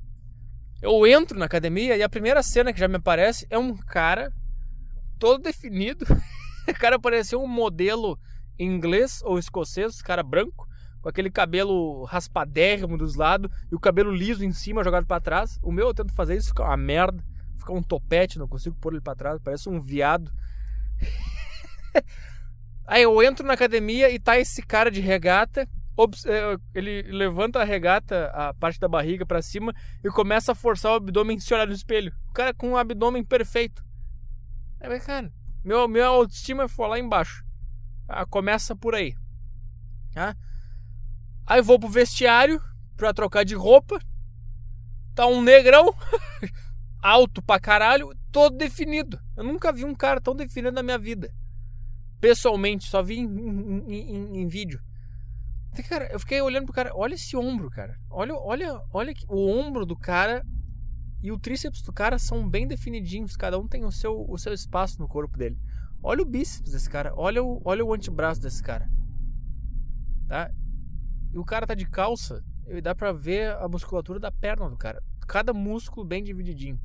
Eu 0.83 1.07
entro 1.07 1.39
na 1.39 1.45
academia 1.45 1.97
e 1.97 2.03
a 2.03 2.09
primeira 2.09 2.43
cena 2.43 2.73
que 2.73 2.81
já 2.81 2.89
me 2.89 2.97
aparece 2.97 3.47
é 3.51 3.59
um 3.59 3.77
cara 3.77 4.33
todo 5.19 5.43
definido. 5.43 6.07
o 6.67 6.75
cara 6.75 6.99
parecia 6.99 7.39
um 7.39 7.47
modelo 7.47 8.19
inglês 8.65 9.23
ou 9.25 9.39
escocês, 9.39 10.03
cara 10.03 10.23
branco, 10.23 10.69
com 11.01 11.09
aquele 11.09 11.31
cabelo 11.31 12.05
raspadérrimo 12.05 12.99
dos 12.99 13.15
lados 13.15 13.51
e 13.71 13.75
o 13.75 13.81
cabelo 13.81 14.11
liso 14.11 14.45
em 14.45 14.53
cima 14.53 14.85
jogado 14.85 15.07
para 15.07 15.21
trás. 15.21 15.59
O 15.63 15.73
meu 15.73 15.89
eu 15.89 15.95
tento 15.95 16.13
fazer 16.13 16.37
isso, 16.37 16.49
fica 16.49 16.65
uma 16.65 16.77
merda, 16.77 17.23
fica 17.57 17.73
um 17.73 17.83
topete, 17.83 18.39
não 18.39 18.49
consigo 18.49 18.77
pôr 18.77 18.93
ele 18.93 19.03
para 19.03 19.15
trás, 19.15 19.41
parece 19.43 19.69
um 19.69 19.81
viado. 19.81 20.31
Aí 22.87 23.03
eu 23.03 23.23
entro 23.23 23.47
na 23.47 23.55
academia 23.55 24.11
e 24.11 24.19
tá 24.19 24.39
esse 24.39 24.63
cara 24.63 24.91
de 24.91 25.01
regata, 25.01 25.69
é, 26.27 26.59
ele 26.75 27.03
levanta 27.03 27.61
a 27.61 27.65
regata, 27.65 28.31
a 28.35 28.55
parte 28.55 28.81
da 28.81 28.89
barriga 28.89 29.27
para 29.27 29.43
cima 29.43 29.75
e 30.03 30.09
começa 30.09 30.53
a 30.53 30.55
forçar 30.55 30.93
o 30.93 30.97
abdômen 30.97 31.39
se 31.39 31.53
olhar 31.53 31.67
no 31.67 31.73
espelho. 31.73 32.13
O 32.31 32.33
cara 32.33 32.55
com 32.55 32.71
um 32.71 32.77
abdômen 32.77 33.23
perfeito. 33.23 33.85
Aí, 34.81 34.99
cara, 35.01 35.31
meu, 35.63 35.87
meu 35.87 36.07
autoestima 36.07 36.69
foi 36.69 36.89
lá 36.89 36.99
embaixo. 36.99 37.45
Ah, 38.13 38.27
começa 38.27 38.75
por 38.75 38.95
aí. 38.95 39.15
Tá? 40.13 40.37
Aí 41.47 41.63
vou 41.63 41.79
pro 41.79 41.89
vestiário 41.89 42.61
pra 42.97 43.15
trocar 43.15 43.45
de 43.45 43.55
roupa. 43.55 44.01
Tá 45.15 45.27
um 45.27 45.41
negrão, 45.41 45.95
alto 47.01 47.41
pra 47.41 47.61
caralho, 47.61 48.13
todo 48.33 48.57
definido. 48.57 49.21
Eu 49.37 49.45
nunca 49.45 49.73
vi 49.73 49.85
um 49.85 49.95
cara 49.95 50.21
tão 50.21 50.35
definido 50.35 50.73
na 50.73 50.83
minha 50.83 50.99
vida. 50.99 51.33
Pessoalmente, 52.21 52.89
só 52.89 53.01
vi 53.03 53.19
em, 53.19 53.27
em, 53.27 54.17
em, 54.17 54.41
em 54.43 54.49
vídeo. 54.49 54.81
Cara, 55.89 56.11
eu 56.13 56.19
fiquei 56.19 56.41
olhando 56.41 56.65
pro 56.65 56.75
cara. 56.75 56.91
Olha 56.95 57.15
esse 57.15 57.37
ombro, 57.37 57.71
cara. 57.71 57.97
Olha, 58.11 58.35
olha, 58.35 58.83
olha 58.93 59.15
o 59.29 59.49
ombro 59.49 59.87
do 59.87 59.97
cara 59.97 60.45
e 61.23 61.31
o 61.31 61.39
tríceps 61.39 61.81
do 61.83 61.93
cara 61.93 62.19
são 62.19 62.49
bem 62.49 62.67
definidinhos. 62.67 63.37
Cada 63.37 63.59
um 63.59 63.69
tem 63.69 63.85
o 63.85 63.93
seu, 63.93 64.29
o 64.29 64.37
seu 64.37 64.53
espaço 64.53 64.99
no 64.99 65.07
corpo 65.07 65.39
dele. 65.39 65.57
Olha 66.03 66.23
o 66.23 66.25
bíceps 66.25 66.73
desse 66.73 66.89
cara. 66.89 67.13
Olha 67.17 67.43
o, 67.43 67.61
olha 67.65 67.85
o 67.85 67.93
antebraço 67.93 68.41
desse 68.41 68.63
cara. 68.63 68.89
Tá? 70.29 70.51
E 71.33 71.39
o 71.39 71.45
cara 71.45 71.67
tá 71.67 71.75
de 71.75 71.87
calça. 71.87 72.43
E 72.67 72.81
dá 72.81 72.95
pra 72.95 73.13
ver 73.13 73.53
a 73.57 73.69
musculatura 73.69 74.19
da 74.19 74.31
perna 74.31 74.69
do 74.69 74.77
cara. 74.77 75.03
Cada 75.27 75.53
músculo 75.53 76.07
bem 76.07 76.23
divididinho. 76.23 76.81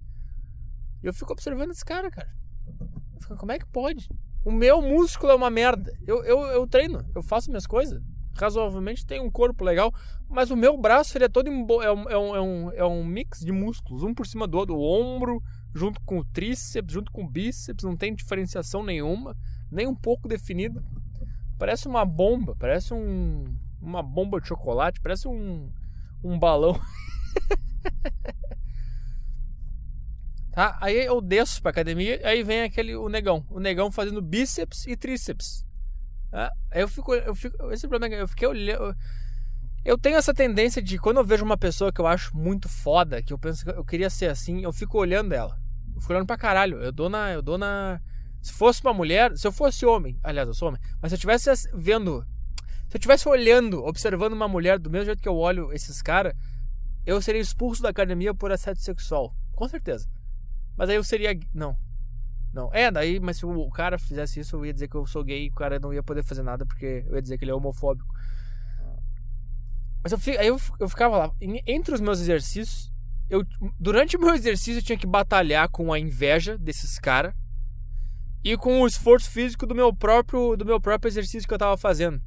E 1.03 1.07
eu 1.07 1.13
fico 1.13 1.31
observando 1.31 1.71
esse 1.71 1.85
cara, 1.85 2.09
cara. 2.09 2.29
Fico, 3.19 3.35
como 3.37 3.51
é 3.51 3.59
que 3.59 3.65
pode? 3.67 4.09
O 4.43 4.51
meu 4.51 4.81
músculo 4.81 5.31
é 5.31 5.35
uma 5.35 5.49
merda. 5.49 5.91
Eu, 6.05 6.23
eu, 6.23 6.39
eu 6.47 6.67
treino, 6.67 7.05
eu 7.15 7.21
faço 7.23 7.49
minhas 7.49 7.67
coisas 7.67 8.01
razoavelmente 8.35 9.05
tem 9.05 9.21
um 9.21 9.31
corpo 9.31 9.63
legal, 9.63 9.93
mas 10.27 10.51
o 10.51 10.55
meu 10.55 10.77
braço 10.77 11.17
ele 11.17 11.25
é 11.25 11.29
todo 11.29 11.47
é, 11.47 11.51
um, 11.51 11.81
é, 11.81 11.91
um, 11.91 12.35
é, 12.35 12.41
um, 12.41 12.71
é 12.73 12.85
um 12.85 13.03
mix 13.03 13.39
de 13.39 13.51
músculos, 13.51 14.03
um 14.03 14.13
por 14.13 14.27
cima 14.27 14.45
do 14.45 14.57
outro, 14.57 14.75
o 14.75 14.81
ombro 14.81 15.41
junto 15.75 15.99
com 16.01 16.17
o 16.19 16.23
tríceps, 16.23 16.93
junto 16.93 17.11
com 17.11 17.25
o 17.25 17.29
bíceps, 17.29 17.83
não 17.83 17.97
tem 17.97 18.15
diferenciação 18.15 18.81
nenhuma, 18.81 19.35
nem 19.69 19.85
um 19.85 19.93
pouco 19.93 20.25
definido. 20.25 20.81
Parece 21.59 21.85
uma 21.85 22.05
bomba, 22.05 22.55
parece 22.57 22.93
um, 22.93 23.43
uma 23.81 24.01
bomba 24.01 24.39
de 24.39 24.47
chocolate, 24.47 25.01
parece 25.01 25.27
um, 25.27 25.69
um 26.23 26.39
balão. 26.39 26.79
tá? 30.53 30.77
Aí 30.79 31.05
eu 31.05 31.19
desço 31.19 31.61
pra 31.61 31.71
academia, 31.71 32.21
aí 32.23 32.41
vem 32.41 32.61
aquele 32.61 32.95
o 32.95 33.09
negão, 33.09 33.45
o 33.49 33.59
negão 33.59 33.91
fazendo 33.91 34.21
bíceps 34.21 34.87
e 34.87 34.95
tríceps. 34.95 35.65
Ah, 36.31 36.51
eu 36.73 36.87
fico, 36.87 37.13
eu 37.13 37.35
fico, 37.35 37.69
esse 37.71 37.85
problema 37.85 38.13
é 38.13 38.17
que 38.17 38.23
eu 38.23 38.27
fiquei 38.29 38.47
olhando. 38.47 38.95
Eu 39.83 39.97
tenho 39.97 40.15
essa 40.15 40.33
tendência 40.33 40.81
de 40.81 40.97
quando 40.97 41.17
eu 41.17 41.25
vejo 41.25 41.43
uma 41.43 41.57
pessoa 41.57 41.91
que 41.91 41.99
eu 41.99 42.07
acho 42.07 42.35
muito 42.35 42.69
foda, 42.69 43.21
que 43.21 43.33
eu 43.33 43.37
penso 43.37 43.65
que 43.65 43.71
eu 43.71 43.83
queria 43.83 44.09
ser 44.09 44.27
assim, 44.27 44.63
eu 44.63 44.71
fico 44.71 44.97
olhando 44.97 45.33
ela. 45.33 45.64
Eu 45.95 46.01
fico 46.01 46.13
olhando 46.13 46.27
pra 46.27 46.37
caralho. 46.37 46.81
Eu 46.81 46.91
dou 46.91 47.09
na, 47.09 47.31
eu 47.31 47.41
dou 47.41 47.57
na 47.57 47.99
se 48.45 48.53
fosse 48.53 48.79
uma 48.83 48.93
mulher, 48.93 49.35
se 49.35 49.47
eu 49.47 49.51
fosse 49.51 49.87
homem, 49.87 50.19
aliás, 50.23 50.47
eu 50.47 50.53
sou 50.53 50.67
homem, 50.67 50.79
mas 51.01 51.09
se 51.09 51.15
eu 51.15 51.17
estivesse 51.17 51.67
vendo, 51.73 52.21
se 52.87 52.95
eu 52.95 52.99
estivesse 52.99 53.27
olhando, 53.27 53.83
observando 53.83 54.33
uma 54.33 54.47
mulher 54.47 54.77
do 54.77 54.87
mesmo 54.87 55.05
jeito 55.05 55.19
que 55.19 55.27
eu 55.27 55.35
olho 55.35 55.73
esses 55.73 55.99
caras, 55.99 56.31
eu 57.07 57.19
seria 57.19 57.41
expulso 57.41 57.81
da 57.81 57.89
academia 57.89 58.35
por 58.35 58.51
assédio 58.51 58.83
sexual, 58.83 59.35
com 59.55 59.67
certeza. 59.67 60.07
Mas 60.77 60.91
aí 60.91 60.95
eu 60.95 61.03
seria, 61.03 61.35
não, 61.55 61.75
não, 62.53 62.69
é, 62.71 62.91
daí, 62.91 63.19
mas 63.19 63.37
se 63.37 63.47
o 63.47 63.69
cara 63.71 63.97
fizesse 63.97 64.39
isso, 64.39 64.57
eu 64.57 64.65
ia 64.67 64.73
dizer 64.73 64.89
que 64.89 64.95
eu 64.95 65.07
sou 65.07 65.23
gay 65.23 65.47
e 65.47 65.49
o 65.49 65.55
cara 65.55 65.79
não 65.79 65.91
ia 65.91 66.03
poder 66.03 66.21
fazer 66.23 66.43
nada 66.43 66.67
porque 66.67 67.03
eu 67.07 67.15
ia 67.15 67.21
dizer 67.23 67.39
que 67.39 67.45
ele 67.45 67.51
é 67.51 67.55
homofóbico. 67.55 68.13
Mas 70.03 70.11
eu, 70.11 70.19
aí 70.39 70.47
eu, 70.47 70.61
eu 70.79 70.87
ficava 70.87 71.17
lá, 71.17 71.31
entre 71.41 71.95
os 71.95 71.99
meus 71.99 72.19
exercícios, 72.19 72.93
eu, 73.29 73.43
durante 73.79 74.15
o 74.17 74.19
meu 74.19 74.33
exercício 74.33 74.79
eu 74.79 74.83
tinha 74.83 74.97
que 74.97 75.07
batalhar 75.07 75.69
com 75.69 75.91
a 75.91 75.99
inveja 75.99 76.57
desses 76.57 76.99
caras 76.99 77.33
e 78.43 78.55
com 78.55 78.81
o 78.81 78.87
esforço 78.87 79.29
físico 79.29 79.65
do 79.65 79.73
meu 79.73 79.93
próprio 79.93 80.55
do 80.55 80.65
meu 80.65 80.79
próprio 80.79 81.09
exercício 81.09 81.47
que 81.47 81.53
eu 81.53 81.57
tava 81.57 81.77
fazendo. 81.77 82.21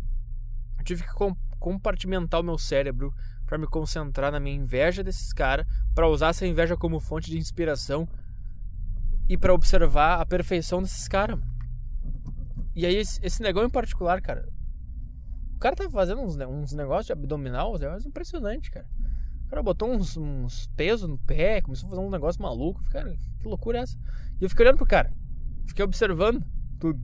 Eu 0.79 0.85
tive 0.85 1.03
que 1.03 1.13
compartimentar 1.59 2.41
o 2.41 2.45
meu 2.45 2.59
cérebro 2.59 3.15
para 3.47 3.57
me 3.57 3.67
concentrar 3.67 4.31
na 4.31 4.39
minha 4.39 4.57
inveja 4.57 5.03
desses 5.03 5.33
caras, 5.33 5.67
para 5.95 6.07
usar 6.07 6.29
essa 6.29 6.47
inveja 6.47 6.77
como 6.77 7.01
fonte 7.01 7.31
de 7.31 7.39
inspiração 7.39 8.07
e 9.29 9.39
para 9.39 9.55
observar 9.55 10.21
a 10.21 10.27
perfeição 10.27 10.83
desses 10.83 11.09
caras. 11.09 11.39
E 12.75 12.85
aí, 12.85 12.97
esse, 12.97 13.19
esse 13.23 13.43
negão 13.43 13.65
em 13.65 13.71
particular, 13.71 14.21
cara. 14.21 14.49
O 15.57 15.59
cara 15.59 15.75
tá 15.75 15.91
fazendo 15.91 16.21
uns, 16.21 16.37
uns 16.37 16.73
negócios 16.73 17.07
de 17.07 17.13
abdominal, 17.13 17.75
uns 17.75 18.07
impressionantes, 18.07 18.69
cara. 18.69 18.87
Cara 19.49 19.63
botou 19.63 19.91
uns, 19.91 20.17
uns 20.17 20.67
pesos 20.77 21.09
no 21.09 21.19
pé, 21.19 21.63
começou 21.63 21.87
a 21.87 21.91
fazer 21.91 22.03
um 22.03 22.11
negócio 22.11 22.43
maluco. 22.43 22.83
Cara, 22.91 23.17
que 23.41 23.49
loucura 23.49 23.79
é 23.79 23.83
essa? 23.83 23.99
E 24.41 24.45
eu 24.45 24.49
fiquei 24.49 24.65
olhando 24.65 24.77
pro 24.77 24.87
cara. 24.87 25.13
Fiquei 25.67 25.85
observando 25.85 26.45
tudo. 26.79 27.01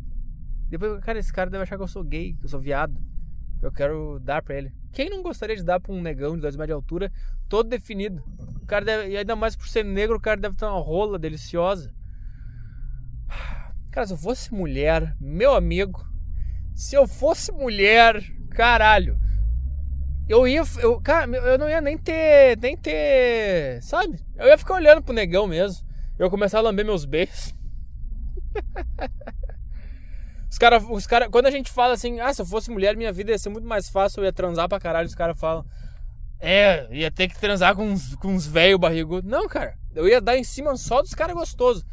Depois, 0.68 1.02
cara, 1.04 1.18
esse 1.18 1.32
cara 1.32 1.50
deve 1.50 1.62
achar 1.62 1.76
que 1.76 1.82
eu 1.82 1.88
sou 1.88 2.04
gay, 2.04 2.34
que 2.34 2.44
eu 2.44 2.48
sou 2.48 2.60
viado. 2.60 2.94
Eu 3.62 3.72
quero 3.72 4.20
dar 4.20 4.42
pra 4.42 4.56
ele. 4.56 4.72
Quem 4.92 5.08
não 5.08 5.22
gostaria 5.22 5.56
de 5.56 5.64
dar 5.64 5.80
pra 5.80 5.92
um 5.92 6.02
negão 6.02 6.34
de 6.34 6.42
2 6.42 6.54
metros 6.54 6.68
de 6.68 6.72
altura, 6.72 7.12
todo 7.48 7.68
definido? 7.68 8.22
O 8.62 8.66
cara 8.66 8.84
deve, 8.84 9.08
e 9.10 9.16
ainda 9.16 9.34
mais 9.34 9.56
por 9.56 9.66
ser 9.66 9.84
negro, 9.84 10.16
o 10.16 10.20
cara 10.20 10.40
deve 10.40 10.54
ter 10.54 10.66
uma 10.66 10.80
rola 10.80 11.18
deliciosa. 11.18 11.92
Cara, 13.90 14.06
se 14.06 14.12
eu 14.12 14.18
fosse 14.18 14.52
mulher, 14.52 15.16
meu 15.20 15.54
amigo, 15.54 16.04
se 16.74 16.94
eu 16.94 17.06
fosse 17.06 17.52
mulher, 17.52 18.22
caralho, 18.50 19.18
eu 20.28 20.46
ia. 20.46 20.62
Eu, 20.78 21.00
cara, 21.00 21.30
eu 21.36 21.58
não 21.58 21.68
ia 21.68 21.80
nem 21.80 21.98
ter. 21.98 22.58
Nem 22.58 22.76
ter. 22.76 23.82
Sabe? 23.82 24.18
Eu 24.36 24.46
ia 24.46 24.58
ficar 24.58 24.74
olhando 24.74 25.02
pro 25.02 25.14
negão 25.14 25.46
mesmo. 25.46 25.86
Eu 26.18 26.26
ia 26.26 26.30
começar 26.30 26.58
a 26.58 26.62
lamber 26.62 26.84
meus 26.84 27.04
beijos. 27.04 27.54
Os 30.50 30.58
caras, 30.58 30.84
os 30.88 31.04
cara, 31.04 31.28
quando 31.28 31.46
a 31.46 31.50
gente 31.50 31.68
fala 31.68 31.94
assim, 31.94 32.20
ah, 32.20 32.32
se 32.32 32.40
eu 32.40 32.46
fosse 32.46 32.70
mulher, 32.70 32.96
minha 32.96 33.12
vida 33.12 33.32
ia 33.32 33.38
ser 33.38 33.48
muito 33.48 33.66
mais 33.66 33.88
fácil, 33.88 34.20
eu 34.20 34.24
ia 34.26 34.32
transar 34.32 34.68
pra 34.68 34.78
caralho. 34.78 35.08
Os 35.08 35.14
caras 35.14 35.36
falam, 35.36 35.64
é, 36.38 36.86
ia 36.92 37.10
ter 37.10 37.26
que 37.26 37.40
transar 37.40 37.74
com 37.74 37.82
uns, 37.82 38.14
com 38.14 38.28
uns 38.28 38.46
velho 38.46 38.78
barrigudo. 38.78 39.28
Não, 39.28 39.48
cara, 39.48 39.76
eu 39.92 40.06
ia 40.06 40.20
dar 40.20 40.38
em 40.38 40.44
cima 40.44 40.76
só 40.76 41.02
dos 41.02 41.12
caras 41.12 41.34
gostosos 41.34 41.84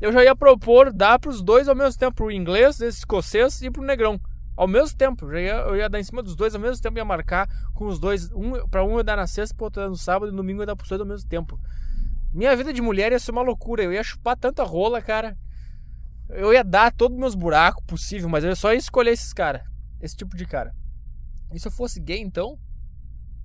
eu 0.00 0.12
já 0.12 0.24
ia 0.24 0.34
propor 0.34 0.92
dar 0.92 1.18
para 1.18 1.30
os 1.30 1.42
dois 1.42 1.68
ao 1.68 1.74
mesmo 1.74 1.98
tempo, 1.98 2.14
pro 2.14 2.30
inglês, 2.30 2.80
esse 2.80 2.98
escocês 3.00 3.60
e 3.60 3.70
pro 3.70 3.82
negrão. 3.82 4.18
Ao 4.60 4.68
mesmo 4.68 4.94
tempo, 4.94 5.24
eu 5.24 5.38
ia, 5.38 5.54
eu 5.54 5.76
ia 5.76 5.88
dar 5.88 5.98
em 5.98 6.04
cima 6.04 6.22
dos 6.22 6.36
dois 6.36 6.54
ao 6.54 6.60
mesmo 6.60 6.82
tempo, 6.82 6.98
ia 6.98 7.04
marcar 7.04 7.48
com 7.72 7.86
os 7.86 7.98
dois, 7.98 8.30
um, 8.30 8.68
para 8.68 8.84
um 8.84 8.98
eu 8.98 9.02
dar 9.02 9.16
na 9.16 9.26
sexta, 9.26 9.56
pro 9.56 9.64
outro 9.64 9.88
no 9.88 9.96
sábado 9.96 10.28
e 10.28 10.32
no 10.32 10.36
domingo 10.36 10.60
eu 10.60 10.66
dar 10.66 10.76
pros 10.76 10.90
dois 10.90 11.00
ao 11.00 11.06
mesmo 11.06 11.26
tempo. 11.26 11.58
Minha 12.30 12.54
vida 12.54 12.70
de 12.70 12.82
mulher 12.82 13.10
ia 13.10 13.18
ser 13.18 13.30
uma 13.30 13.40
loucura, 13.40 13.82
eu 13.82 13.90
ia 13.90 14.04
chupar 14.04 14.36
tanta 14.36 14.62
rola, 14.62 15.00
cara. 15.00 15.34
Eu 16.28 16.52
ia 16.52 16.62
dar 16.62 16.92
todos 16.92 17.14
os 17.14 17.20
meus 17.20 17.34
buracos 17.34 17.82
possível, 17.86 18.28
mas 18.28 18.44
eu 18.44 18.54
só 18.54 18.70
ia 18.74 18.78
escolher 18.78 19.12
esses 19.12 19.32
caras, 19.32 19.62
esse 19.98 20.14
tipo 20.14 20.36
de 20.36 20.44
cara. 20.44 20.74
E 21.54 21.58
se 21.58 21.66
eu 21.66 21.72
fosse 21.72 21.98
gay 21.98 22.20
então? 22.20 22.58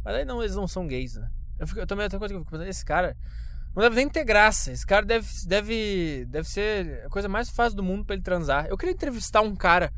Mas 0.04 0.16
aí 0.16 0.26
não, 0.26 0.44
eles 0.44 0.58
não 0.58 0.68
são 0.68 0.86
gays, 0.86 1.16
né? 1.16 1.32
Eu, 1.58 1.66
fico, 1.66 1.80
eu 1.80 1.88
também 1.88 2.04
outra 2.04 2.20
coisa 2.20 2.34
que 2.34 2.38
eu 2.38 2.42
fico 2.42 2.52
pensando, 2.52 2.68
esse 2.68 2.84
cara, 2.84 3.16
não 3.74 3.82
deve 3.82 3.96
nem 3.96 4.10
ter 4.10 4.26
graça. 4.26 4.70
Esse 4.70 4.86
cara 4.86 5.06
deve, 5.06 5.30
deve, 5.48 6.26
deve 6.26 6.50
ser 6.50 7.06
a 7.06 7.10
coisa 7.10 7.30
mais 7.30 7.50
fácil 7.50 7.78
do 7.78 7.84
mundo 7.84 8.04
para 8.04 8.16
ele 8.16 8.22
transar. 8.22 8.66
Eu 8.66 8.76
queria 8.76 8.94
entrevistar 8.94 9.40
um 9.40 9.56
cara. 9.56 9.94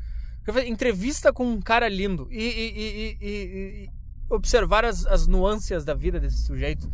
Entrevista 0.66 1.32
com 1.32 1.44
um 1.44 1.60
cara 1.60 1.88
lindo 1.88 2.28
e, 2.30 2.42
e, 2.42 3.16
e, 3.20 3.84
e 3.84 3.90
observar 4.30 4.84
as, 4.84 5.06
as 5.06 5.26
nuances 5.26 5.84
da 5.84 5.94
vida 5.94 6.18
desse 6.18 6.38
sujeito. 6.44 6.90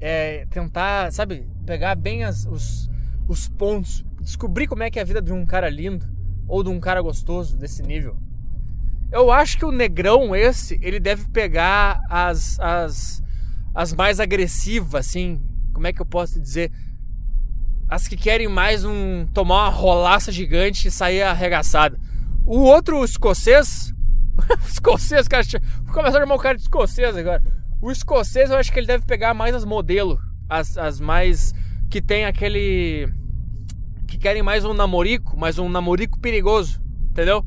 É, 0.00 0.46
tentar, 0.50 1.12
sabe, 1.12 1.46
pegar 1.64 1.94
bem 1.94 2.24
as, 2.24 2.44
os, 2.46 2.90
os 3.28 3.48
pontos. 3.48 4.04
Descobrir 4.20 4.66
como 4.66 4.82
é 4.82 4.90
que 4.90 4.98
é 4.98 5.02
a 5.02 5.04
vida 5.04 5.22
de 5.22 5.32
um 5.32 5.46
cara 5.46 5.68
lindo 5.68 6.06
ou 6.48 6.62
de 6.62 6.70
um 6.70 6.80
cara 6.80 7.00
gostoso 7.00 7.56
desse 7.56 7.82
nível. 7.82 8.16
Eu 9.10 9.30
acho 9.30 9.58
que 9.58 9.64
o 9.64 9.70
negrão 9.70 10.34
esse, 10.34 10.78
ele 10.82 10.98
deve 10.98 11.28
pegar 11.28 12.02
as, 12.08 12.58
as, 12.58 13.22
as 13.74 13.92
mais 13.92 14.18
agressivas, 14.18 15.06
assim, 15.06 15.40
como 15.72 15.86
é 15.86 15.92
que 15.92 16.00
eu 16.00 16.06
posso 16.06 16.40
dizer? 16.40 16.72
As 17.88 18.08
que 18.08 18.16
querem 18.16 18.48
mais 18.48 18.84
um 18.84 19.26
tomar 19.34 19.64
uma 19.64 19.68
rolaça 19.68 20.32
gigante 20.32 20.88
e 20.88 20.90
sair 20.90 21.22
arregaçada. 21.22 21.98
O 22.44 22.60
outro 22.60 23.04
escocês, 23.04 23.94
escocês, 24.66 25.28
cara, 25.28 25.44
vou 25.84 25.94
começar 25.94 26.18
a 26.18 26.20
chamar 26.20 26.34
o 26.34 26.38
cara 26.38 26.56
de 26.56 26.62
escocês 26.62 27.16
agora. 27.16 27.42
O 27.80 27.90
escocês 27.90 28.50
eu 28.50 28.56
acho 28.56 28.72
que 28.72 28.78
ele 28.78 28.86
deve 28.86 29.04
pegar 29.04 29.32
mais 29.32 29.54
as 29.54 29.64
modelo, 29.64 30.18
as, 30.48 30.76
as 30.76 31.00
mais 31.00 31.52
que 31.88 32.00
tem 32.00 32.24
aquele 32.24 33.08
que 34.06 34.18
querem 34.18 34.42
mais 34.42 34.64
um 34.64 34.74
namorico, 34.74 35.36
mais 35.36 35.58
um 35.58 35.68
namorico 35.68 36.18
perigoso, 36.18 36.82
entendeu? 37.10 37.44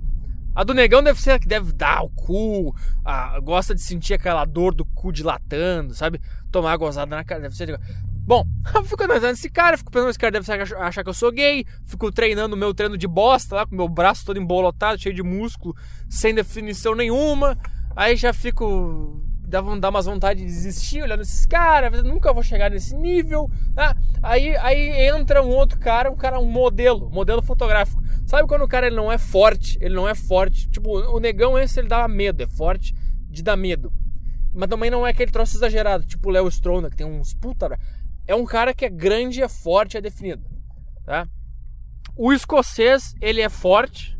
A 0.55 0.63
do 0.63 0.73
negão 0.73 1.03
deve 1.03 1.21
ser 1.21 1.31
a 1.31 1.39
que 1.39 1.47
deve 1.47 1.73
dar 1.73 2.01
o 2.01 2.09
cu, 2.09 2.73
a, 3.03 3.39
gosta 3.41 3.75
de 3.75 3.81
sentir 3.81 4.13
aquela 4.13 4.45
dor 4.45 4.73
do 4.73 4.85
cu 4.85 5.11
dilatando, 5.11 5.93
sabe? 5.93 6.21
Tomar 6.49 6.77
gozada 6.77 7.13
na 7.13 7.25
cara, 7.25 7.41
deve 7.41 7.55
ser. 7.55 7.77
Bom, 8.25 8.43
eu 8.73 8.83
fico 8.83 9.03
analisando 9.03 9.33
esse 9.33 9.49
cara, 9.49 9.77
fico 9.77 9.91
pensando 9.91 10.09
esse 10.09 10.17
cara 10.17 10.31
deve 10.31 10.51
achar 10.51 11.03
que 11.03 11.09
eu 11.09 11.13
sou 11.13 11.31
gay, 11.31 11.63
fico 11.83 12.11
treinando 12.11 12.55
o 12.55 12.57
meu 12.57 12.73
treino 12.73 12.97
de 12.97 13.07
bosta 13.07 13.55
lá, 13.55 13.65
com 13.67 13.75
meu 13.75 13.87
braço 13.87 14.25
todo 14.25 14.39
embolotado, 14.39 14.99
cheio 14.99 15.13
de 15.13 15.21
músculo, 15.21 15.75
sem 16.09 16.33
definição 16.33 16.95
nenhuma. 16.95 17.57
Aí 17.95 18.15
já 18.15 18.33
fico. 18.33 19.21
Dá, 19.47 19.61
dá 19.61 19.89
umas 19.89 20.07
vontade 20.07 20.39
de 20.39 20.47
desistir 20.47 21.03
olhando 21.03 21.21
esses 21.21 21.45
caras, 21.45 22.03
nunca 22.03 22.33
vou 22.33 22.41
chegar 22.41 22.71
nesse 22.71 22.95
nível. 22.95 23.47
Né? 23.75 23.93
Aí, 24.23 24.57
aí 24.57 25.07
entra 25.07 25.43
um 25.43 25.49
outro 25.49 25.79
cara, 25.79 26.09
um 26.09 26.15
cara, 26.15 26.39
um 26.39 26.49
modelo, 26.49 27.11
modelo 27.11 27.43
fotográfico. 27.43 28.01
Sabe 28.25 28.47
quando 28.47 28.63
o 28.63 28.67
cara 28.67 28.87
ele 28.87 28.95
não 28.95 29.11
é 29.11 29.19
forte? 29.19 29.77
Ele 29.79 29.93
não 29.93 30.09
é 30.09 30.15
forte. 30.15 30.67
Tipo, 30.67 30.97
o 30.97 31.19
negão 31.19 31.59
esse 31.59 31.79
ele 31.79 31.87
dá 31.87 32.07
medo, 32.07 32.41
é 32.41 32.47
forte 32.47 32.91
de 33.29 33.43
dar 33.43 33.55
medo. 33.55 33.93
Mas 34.51 34.67
também 34.67 34.89
não 34.89 35.05
é 35.05 35.11
aquele 35.11 35.31
troço 35.31 35.57
exagerado, 35.57 36.05
tipo 36.05 36.29
o 36.29 36.31
Léo 36.31 36.47
Stronda, 36.47 36.89
que 36.89 36.95
tem 36.95 37.05
uns 37.05 37.33
puta. 37.33 37.77
É 38.27 38.35
um 38.35 38.45
cara 38.45 38.73
que 38.73 38.85
é 38.85 38.89
grande, 38.89 39.41
é 39.41 39.47
forte, 39.47 39.97
é 39.97 40.01
definido. 40.01 40.43
Tá? 41.05 41.27
O 42.15 42.33
escocês, 42.33 43.13
ele 43.21 43.41
é 43.41 43.49
forte 43.49 44.17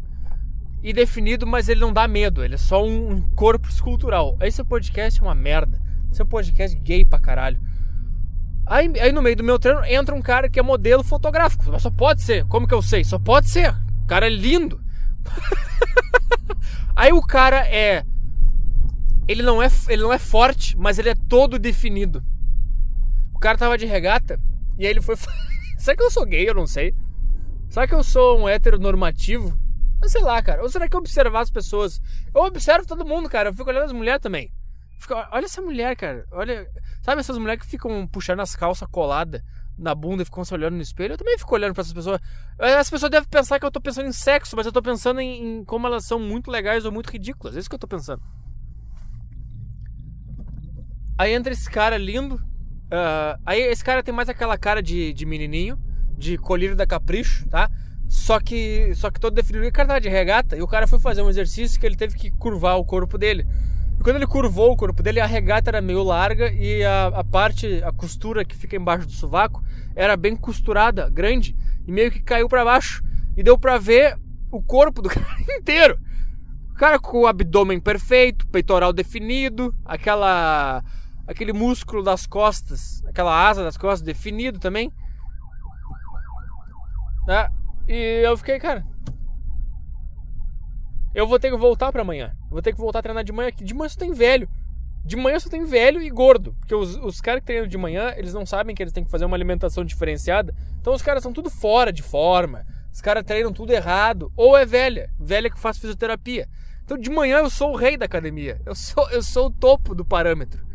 e 0.83 0.93
definido, 0.93 1.47
mas 1.47 1.67
ele 1.67 1.79
não 1.79 1.91
dá 1.91 2.07
medo. 2.07 2.43
Ele 2.43 2.55
é 2.55 2.57
só 2.57 2.85
um 2.85 3.21
corpo 3.35 3.67
escultural. 3.67 4.37
Esse 4.41 4.63
podcast 4.63 5.19
é 5.19 5.23
uma 5.23 5.33
merda. 5.33 5.81
Esse 6.11 6.21
é 6.21 6.25
podcast 6.25 6.77
gay 6.79 7.03
pra 7.03 7.19
caralho. 7.19 7.59
Aí, 8.65 8.91
aí 8.99 9.11
no 9.11 9.21
meio 9.21 9.35
do 9.35 9.43
meu 9.43 9.57
treino 9.59 9.83
entra 9.85 10.13
um 10.13 10.21
cara 10.21 10.49
que 10.49 10.59
é 10.59 10.63
modelo 10.63 11.03
fotográfico. 11.03 11.63
Mas 11.71 11.81
só 11.81 11.89
pode 11.89 12.21
ser. 12.21 12.45
Como 12.45 12.67
que 12.67 12.73
eu 12.73 12.81
sei? 12.81 13.03
Só 13.03 13.17
pode 13.17 13.49
ser. 13.49 13.71
O 14.03 14.07
cara 14.07 14.27
é 14.27 14.29
lindo. 14.29 14.79
aí 16.95 17.11
o 17.11 17.21
cara 17.21 17.67
é 17.67 18.03
ele 19.27 19.41
não 19.41 19.61
é 19.61 19.67
ele 19.89 20.03
não 20.03 20.13
é 20.13 20.19
forte, 20.19 20.77
mas 20.77 20.99
ele 20.99 21.09
é 21.09 21.15
todo 21.15 21.57
definido. 21.57 22.23
O 23.35 23.39
cara 23.39 23.57
tava 23.57 23.77
de 23.77 23.85
regata 23.85 24.39
e 24.79 24.85
aí 24.85 24.91
ele 24.91 25.01
foi 25.01 25.15
Será 25.77 25.95
que 25.95 26.03
eu 26.03 26.09
sou 26.09 26.25
gay? 26.25 26.49
Eu 26.49 26.55
não 26.55 26.65
sei. 26.65 26.95
Será 27.69 27.87
que 27.87 27.93
eu 27.93 28.03
sou 28.03 28.39
um 28.39 28.49
hétero 28.49 28.79
normativo? 28.79 29.57
Mas 30.01 30.11
sei 30.11 30.21
lá, 30.21 30.41
cara. 30.41 30.63
Ou 30.63 30.69
será 30.69 30.87
que 30.87 30.95
eu 30.95 30.99
observar 30.99 31.41
as 31.41 31.49
pessoas? 31.49 32.01
Eu 32.33 32.41
observo 32.41 32.87
todo 32.87 33.05
mundo, 33.05 33.29
cara. 33.29 33.49
Eu 33.49 33.53
fico 33.53 33.69
olhando 33.69 33.85
as 33.85 33.91
mulheres 33.91 34.21
também. 34.21 34.51
Fico, 34.97 35.13
olha 35.13 35.45
essa 35.45 35.61
mulher, 35.61 35.95
cara. 35.95 36.25
Olha. 36.31 36.67
Sabe 37.01 37.19
essas 37.19 37.37
mulheres 37.37 37.63
que 37.63 37.69
ficam 37.69 38.07
puxando 38.07 38.39
as 38.39 38.55
calças 38.55 38.87
coladas 38.89 39.41
na 39.77 39.93
bunda 39.93 40.23
e 40.23 40.25
ficam 40.25 40.43
se 40.45 40.53
olhando 40.53 40.75
no 40.75 40.81
espelho? 40.81 41.13
Eu 41.13 41.17
também 41.17 41.37
fico 41.37 41.53
olhando 41.53 41.73
para 41.73 41.81
essas 41.81 41.93
pessoas. 41.93 42.19
As 42.57 42.89
pessoas 42.89 43.11
devem 43.11 43.27
pensar 43.29 43.59
que 43.59 43.65
eu 43.65 43.71
tô 43.71 43.81
pensando 43.81 44.07
em 44.07 44.13
sexo, 44.13 44.55
mas 44.55 44.65
eu 44.65 44.71
tô 44.71 44.81
pensando 44.81 45.19
em, 45.19 45.59
em 45.59 45.65
como 45.65 45.85
elas 45.85 46.05
são 46.05 46.19
muito 46.19 46.49
legais 46.49 46.85
ou 46.85 46.91
muito 46.91 47.11
ridículas. 47.11 47.55
É 47.55 47.59
isso 47.59 47.69
que 47.69 47.75
eu 47.75 47.79
tô 47.79 47.87
pensando. 47.87 48.23
Aí 51.17 51.33
entra 51.33 51.53
esse 51.53 51.69
cara 51.69 51.97
lindo. 51.97 52.41
Uh, 52.85 53.39
aí 53.45 53.61
esse 53.61 53.83
cara 53.83 54.03
tem 54.03 54.13
mais 54.13 54.29
aquela 54.29 54.57
cara 54.57 54.81
de, 54.81 55.11
de 55.13 55.25
menininho, 55.25 55.77
de 56.17 56.37
colírio 56.37 56.75
da 56.75 56.85
capricho, 56.85 57.47
tá? 57.49 57.69
Só 58.07 58.39
que, 58.39 58.93
só 58.95 59.09
que 59.09 59.19
todo 59.19 59.33
definido. 59.33 59.67
O 59.67 59.71
cara 59.71 59.87
tava 59.87 60.01
de 60.01 60.09
regata 60.09 60.55
e 60.55 60.61
o 60.61 60.67
cara 60.67 60.87
foi 60.87 60.99
fazer 60.99 61.21
um 61.21 61.29
exercício 61.29 61.79
que 61.79 61.85
ele 61.85 61.95
teve 61.95 62.15
que 62.15 62.31
curvar 62.31 62.77
o 62.77 62.85
corpo 62.85 63.17
dele. 63.17 63.45
E 63.99 64.03
quando 64.03 64.17
ele 64.17 64.27
curvou 64.27 64.71
o 64.71 64.77
corpo 64.77 65.01
dele, 65.01 65.19
a 65.19 65.25
regata 65.25 65.69
era 65.69 65.81
meio 65.81 66.03
larga 66.03 66.51
e 66.51 66.83
a, 66.83 67.07
a 67.07 67.23
parte, 67.23 67.81
a 67.83 67.91
costura 67.91 68.45
que 68.45 68.55
fica 68.55 68.75
embaixo 68.75 69.07
do 69.07 69.11
sovaco 69.11 69.63
era 69.95 70.15
bem 70.15 70.35
costurada, 70.35 71.09
grande, 71.09 71.55
e 71.87 71.91
meio 71.91 72.11
que 72.11 72.19
caiu 72.19 72.47
para 72.47 72.65
baixo. 72.65 73.03
E 73.35 73.43
deu 73.43 73.57
pra 73.57 73.77
ver 73.77 74.17
o 74.51 74.61
corpo 74.61 75.01
do 75.01 75.09
cara 75.09 75.35
inteiro. 75.49 75.97
O 76.71 76.73
cara 76.75 76.99
com 76.99 77.21
o 77.21 77.27
abdômen 77.27 77.79
perfeito, 77.79 78.45
peitoral 78.47 78.91
definido, 78.91 79.73
aquela 79.85 80.83
aquele 81.27 81.53
músculo 81.53 82.03
das 82.03 82.25
costas, 82.25 83.03
aquela 83.05 83.47
asa 83.47 83.63
das 83.63 83.77
costas 83.77 84.01
definido 84.01 84.59
também. 84.59 84.91
Né? 87.27 87.49
E 87.87 88.21
eu 88.23 88.37
fiquei, 88.37 88.59
cara. 88.59 88.85
Eu 91.13 91.27
vou 91.27 91.39
ter 91.39 91.49
que 91.49 91.57
voltar 91.57 91.91
para 91.91 92.01
amanhã. 92.01 92.35
Vou 92.49 92.61
ter 92.61 92.73
que 92.73 92.79
voltar 92.79 92.99
a 92.99 93.01
treinar 93.01 93.23
de 93.23 93.31
manhã. 93.31 93.49
De 93.55 93.73
manhã 93.73 93.89
só 93.89 93.97
tem 93.97 94.11
velho. 94.11 94.49
De 95.03 95.15
manhã 95.15 95.39
só 95.39 95.49
tem 95.49 95.63
velho 95.63 96.01
e 96.01 96.09
gordo. 96.09 96.53
Porque 96.59 96.75
os, 96.75 96.97
os 96.97 97.21
caras 97.21 97.39
que 97.39 97.45
treinam 97.45 97.67
de 97.67 97.77
manhã, 97.77 98.13
eles 98.17 98.33
não 98.33 98.45
sabem 98.45 98.75
que 98.75 98.83
eles 98.83 98.91
têm 98.91 99.03
que 99.03 99.09
fazer 99.09 99.25
uma 99.25 99.37
alimentação 99.37 99.85
diferenciada. 99.85 100.53
Então 100.81 100.93
os 100.93 101.01
caras 101.01 101.23
são 101.23 101.31
tudo 101.31 101.49
fora 101.49 101.91
de 101.91 102.03
forma. 102.03 102.65
Os 102.91 103.01
caras 103.01 103.23
treinam 103.23 103.53
tudo 103.53 103.71
errado. 103.71 104.31
Ou 104.35 104.57
é 104.57 104.65
velha. 104.65 105.09
Velha 105.17 105.49
que 105.49 105.59
faz 105.59 105.77
fisioterapia. 105.77 106.49
Então 106.83 106.97
de 106.97 107.09
manhã 107.09 107.37
eu 107.37 107.49
sou 107.49 107.71
o 107.71 107.77
rei 107.77 107.95
da 107.97 108.05
academia. 108.05 108.59
Eu 108.65 108.75
sou, 108.75 109.09
eu 109.09 109.23
sou 109.23 109.47
o 109.47 109.51
topo 109.51 109.95
do 109.95 110.03
parâmetro. 110.03 110.65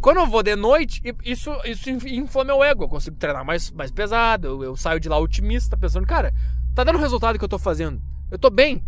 Quando 0.00 0.16
eu 0.16 0.26
vou 0.26 0.42
de 0.42 0.56
noite, 0.56 1.02
isso, 1.24 1.50
isso 1.66 1.90
infla 1.90 2.42
meu 2.42 2.64
ego. 2.64 2.84
Eu 2.84 2.88
consigo 2.88 3.16
treinar 3.16 3.44
mais, 3.44 3.70
mais 3.70 3.90
pesado. 3.90 4.48
Eu, 4.48 4.64
eu 4.64 4.76
saio 4.76 4.98
de 4.98 5.08
lá 5.08 5.18
otimista, 5.18 5.76
pensando, 5.76 6.06
cara, 6.06 6.32
tá 6.74 6.82
dando 6.82 6.96
o 6.96 7.00
resultado 7.00 7.38
que 7.38 7.44
eu 7.44 7.48
tô 7.48 7.58
fazendo. 7.58 8.00
Eu 8.30 8.38
tô 8.38 8.48
bem. 8.48 8.82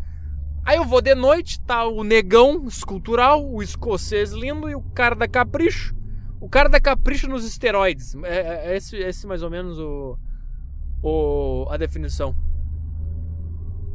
Aí 0.64 0.78
eu 0.78 0.84
vou 0.84 1.02
de 1.02 1.14
noite, 1.14 1.60
tá 1.60 1.84
o 1.86 2.02
negão 2.02 2.66
escultural, 2.66 3.44
o 3.44 3.62
escocês 3.62 4.32
lindo 4.32 4.70
e 4.70 4.74
o 4.74 4.80
cara 4.80 5.14
da 5.14 5.28
capricho. 5.28 5.94
O 6.40 6.48
cara 6.48 6.68
da 6.68 6.80
capricho 6.80 7.28
nos 7.28 7.44
esteroides. 7.44 8.14
É, 8.24 8.36
é, 8.36 8.72
é 8.72 8.76
esse, 8.76 8.96
esse 8.96 9.26
mais 9.26 9.42
ou 9.42 9.50
menos 9.50 9.78
o, 9.78 10.16
o 11.02 11.66
a 11.68 11.76
definição. 11.76 12.34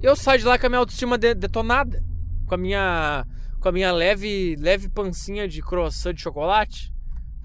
Eu 0.04 0.16
saio 0.16 0.40
de 0.40 0.46
lá 0.46 0.60
com 0.60 0.68
a 0.68 0.70
minha 0.70 0.80
autoestima 0.80 1.18
de, 1.18 1.34
detonada. 1.34 2.04
Com 2.46 2.54
a 2.54 2.58
minha 2.58 3.26
com 3.60 3.70
a 3.70 3.72
minha 3.72 3.92
leve 3.92 4.56
leve 4.60 4.88
pancinha 4.88 5.48
de 5.48 5.64
croissant 5.64 6.14
de 6.14 6.22
chocolate 6.22 6.96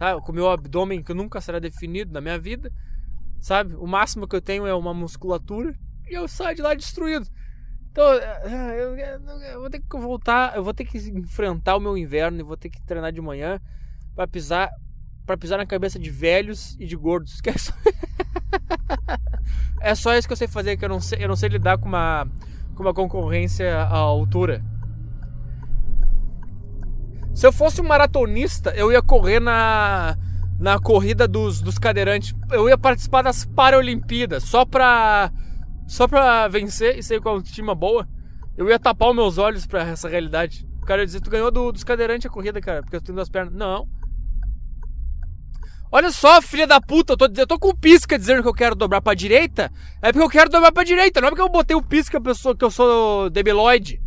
tá? 0.03 0.21
com 0.21 0.33
o 0.33 0.35
meu 0.35 0.51
abdômen 0.51 1.01
que 1.01 1.15
nunca 1.15 1.41
será 1.41 1.61
definido 1.61 2.13
na 2.13 2.21
minha 2.21 2.37
vida, 2.37 2.73
sabe? 3.39 3.77
O 3.77 3.87
máximo 3.87 4.27
que 4.27 4.35
eu 4.35 4.41
tenho 4.41 4.67
é 4.67 4.75
uma 4.75 4.93
musculatura 4.93 5.77
e 6.09 6.15
eu 6.15 6.27
saio 6.27 6.57
de 6.57 6.63
lá 6.63 6.75
destruído. 6.75 7.29
Então, 7.93 8.05
é, 8.13 8.83
eu, 8.83 8.97
eu, 8.97 9.61
vou 9.61 9.71
ter 9.71 9.79
que 9.79 9.97
voltar, 9.97 10.57
eu 10.57 10.65
vou 10.65 10.75
ter 10.75 10.87
que 10.87 10.99
enfrentar 10.99 11.77
o 11.77 11.81
meu 11.81 11.97
inverno 11.97 12.41
e 12.41 12.43
vou 12.43 12.57
ter 12.57 12.69
que 12.69 12.83
treinar 12.83 13.13
de 13.13 13.21
manhã 13.21 13.61
para 14.17 14.27
pisar 14.27 14.71
para 15.25 15.37
pisar 15.37 15.57
na 15.57 15.67
cabeça 15.67 16.01
de 16.01 16.11
velhos 16.11 16.77
e 16.81 16.85
de 16.85 16.97
gordos. 16.97 17.41
Que 17.41 17.51
é, 17.51 17.57
só... 17.57 17.73
é 19.81 19.95
só 19.95 20.17
isso 20.17 20.27
que 20.27 20.33
eu 20.33 20.37
sei 20.37 20.49
fazer, 20.49 20.77
que 20.77 20.85
eu 20.85 20.89
não 20.89 21.01
sei, 21.01 21.23
eu 21.23 21.29
não 21.29 21.37
sei 21.37 21.49
lidar 21.49 21.79
com 21.79 21.87
uma 21.87 22.27
com 22.75 22.83
uma 22.83 22.93
concorrência 22.93 23.73
à 23.79 23.99
altura. 23.99 24.65
Se 27.35 27.47
eu 27.47 27.53
fosse 27.53 27.81
um 27.81 27.85
maratonista, 27.85 28.71
eu 28.77 28.93
ia 28.93 29.01
correr 29.01 29.41
na, 29.41 30.17
na 30.61 30.79
corrida 30.79 31.27
dos, 31.27 31.61
dos 31.61 31.79
cadeirantes. 31.79 32.35
Eu 32.51 32.69
ia 32.69 32.77
participar 32.77 33.23
das 33.23 33.45
Paralimpíadas 33.45 34.45
só 34.45 34.65
pra, 34.65 35.33
só 35.87 36.07
pra 36.07 36.47
vencer 36.49 36.99
e 36.99 37.03
ser 37.03 37.21
com 37.21 37.31
a 37.31 37.33
autoestima 37.33 37.75
boa. 37.75 38.07
Eu 38.57 38.69
ia 38.69 38.79
tapar 38.79 39.09
os 39.09 39.17
meus 39.17 39.39
olhos 39.39 39.67
pra 39.67 39.83
essa 39.83 40.09
realidade. 40.09 40.67
O 40.83 40.87
cara 40.87 41.03
ia 41.03 41.07
dizer: 41.07 41.21
Tu 41.21 41.31
ganhou 41.31 41.51
do, 41.51 41.73
dos 41.73 41.83
cadeirantes 41.83 42.27
a 42.27 42.33
corrida, 42.33 42.61
cara, 42.61 42.83
porque 42.83 42.97
eu 42.97 43.01
tenho 43.01 43.17
duas 43.17 43.31
pernas. 43.31 43.55
Não. 43.55 43.89
Olha 45.91 46.11
só, 46.11 46.41
filha 46.41 46.67
da 46.67 46.81
puta, 46.81 47.15
eu 47.15 47.17
tô, 47.17 47.29
eu 47.37 47.47
tô 47.47 47.59
com 47.59 47.75
pisca 47.75 48.19
dizendo 48.19 48.43
que 48.43 48.49
eu 48.49 48.55
quero 48.55 48.75
dobrar 48.75 49.01
pra 49.01 49.15
direita. 49.15 49.71
É 50.01 50.13
porque 50.13 50.25
eu 50.25 50.31
quero 50.31 50.51
dobrar 50.51 50.73
pra 50.73 50.85
direita, 50.85 51.21
não 51.21 51.29
é 51.29 51.31
porque 51.31 51.43
eu 51.43 51.51
botei 51.51 51.77
o 51.77 51.83
pisca 51.83 52.21
pessoa 52.21 52.57
que 52.57 52.65
eu 52.65 52.71
sou 52.71 53.29
debiloide. 53.31 54.03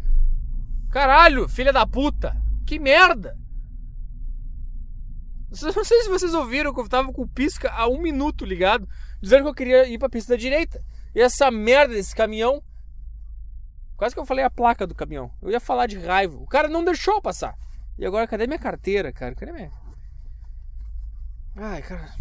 Caralho, 0.90 1.48
filha 1.48 1.74
da 1.74 1.86
puta. 1.86 2.45
Que 2.66 2.80
merda! 2.80 3.38
Não 5.50 5.84
sei 5.86 6.02
se 6.04 6.10
vocês 6.10 6.34
ouviram 6.34 6.74
que 6.74 6.80
eu 6.82 6.90
tava 6.90 7.14
com 7.14 7.28
pisca 7.28 7.72
há 7.72 7.88
um 7.88 8.02
minuto 8.02 8.44
ligado, 8.44 8.88
dizendo 9.22 9.44
que 9.44 9.50
eu 9.50 9.54
queria 9.54 9.88
ir 9.88 9.98
pra 9.98 10.10
pista 10.10 10.34
da 10.34 10.38
direita. 10.40 10.84
E 11.14 11.22
essa 11.22 11.50
merda 11.50 11.94
desse 11.94 12.14
caminhão. 12.14 12.62
Quase 13.96 14.14
que 14.14 14.20
eu 14.20 14.26
falei 14.26 14.44
a 14.44 14.50
placa 14.50 14.86
do 14.86 14.94
caminhão. 14.94 15.32
Eu 15.42 15.50
ia 15.50 15.60
falar 15.62 15.88
de 15.88 15.98
raiva. 15.98 16.36
O 16.38 16.48
cara 16.48 16.68
não 16.68 16.84
deixou 16.84 17.22
passar. 17.22 17.58
E 17.98 18.06
agora, 18.06 18.28
cadê 18.28 18.46
minha 18.46 18.60
carteira, 18.60 19.14
cara? 19.14 19.34
Cadê 19.34 19.54
minha. 19.54 19.72
Ai, 21.56 21.82
cara. 21.82 22.14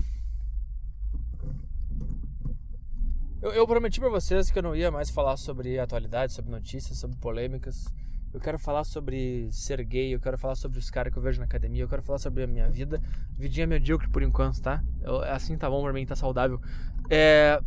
Eu, 3.42 3.50
eu 3.52 3.66
prometi 3.66 3.98
pra 3.98 4.08
vocês 4.08 4.50
que 4.50 4.58
eu 4.58 4.62
não 4.62 4.76
ia 4.76 4.92
mais 4.92 5.10
falar 5.10 5.36
sobre 5.36 5.78
atualidades, 5.80 6.36
sobre 6.36 6.52
notícias, 6.52 6.98
sobre 6.98 7.16
polêmicas. 7.16 7.84
Eu 8.34 8.40
quero 8.40 8.58
falar 8.58 8.82
sobre 8.82 9.48
ser 9.52 9.82
gay, 9.84 10.12
eu 10.12 10.18
quero 10.18 10.36
falar 10.36 10.56
sobre 10.56 10.76
os 10.76 10.90
caras 10.90 11.12
que 11.12 11.18
eu 11.18 11.22
vejo 11.22 11.38
na 11.38 11.44
academia, 11.44 11.84
eu 11.84 11.88
quero 11.88 12.02
falar 12.02 12.18
sobre 12.18 12.42
a 12.42 12.48
minha 12.48 12.68
vida. 12.68 13.00
Vidinha 13.38 13.64
medíocre 13.64 14.08
por 14.10 14.24
enquanto, 14.24 14.60
tá? 14.60 14.82
Eu, 15.02 15.22
assim 15.22 15.56
tá 15.56 15.70
bom 15.70 15.80
pra 15.84 15.92
mim, 15.92 16.04
tá 16.04 16.16
saudável. 16.16 16.60
É. 17.08 17.60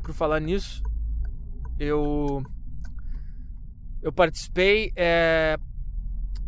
Por 0.00 0.14
falar 0.14 0.38
nisso, 0.38 0.80
eu. 1.76 2.40
Eu 4.00 4.12
participei 4.12 4.92
é, 4.94 5.58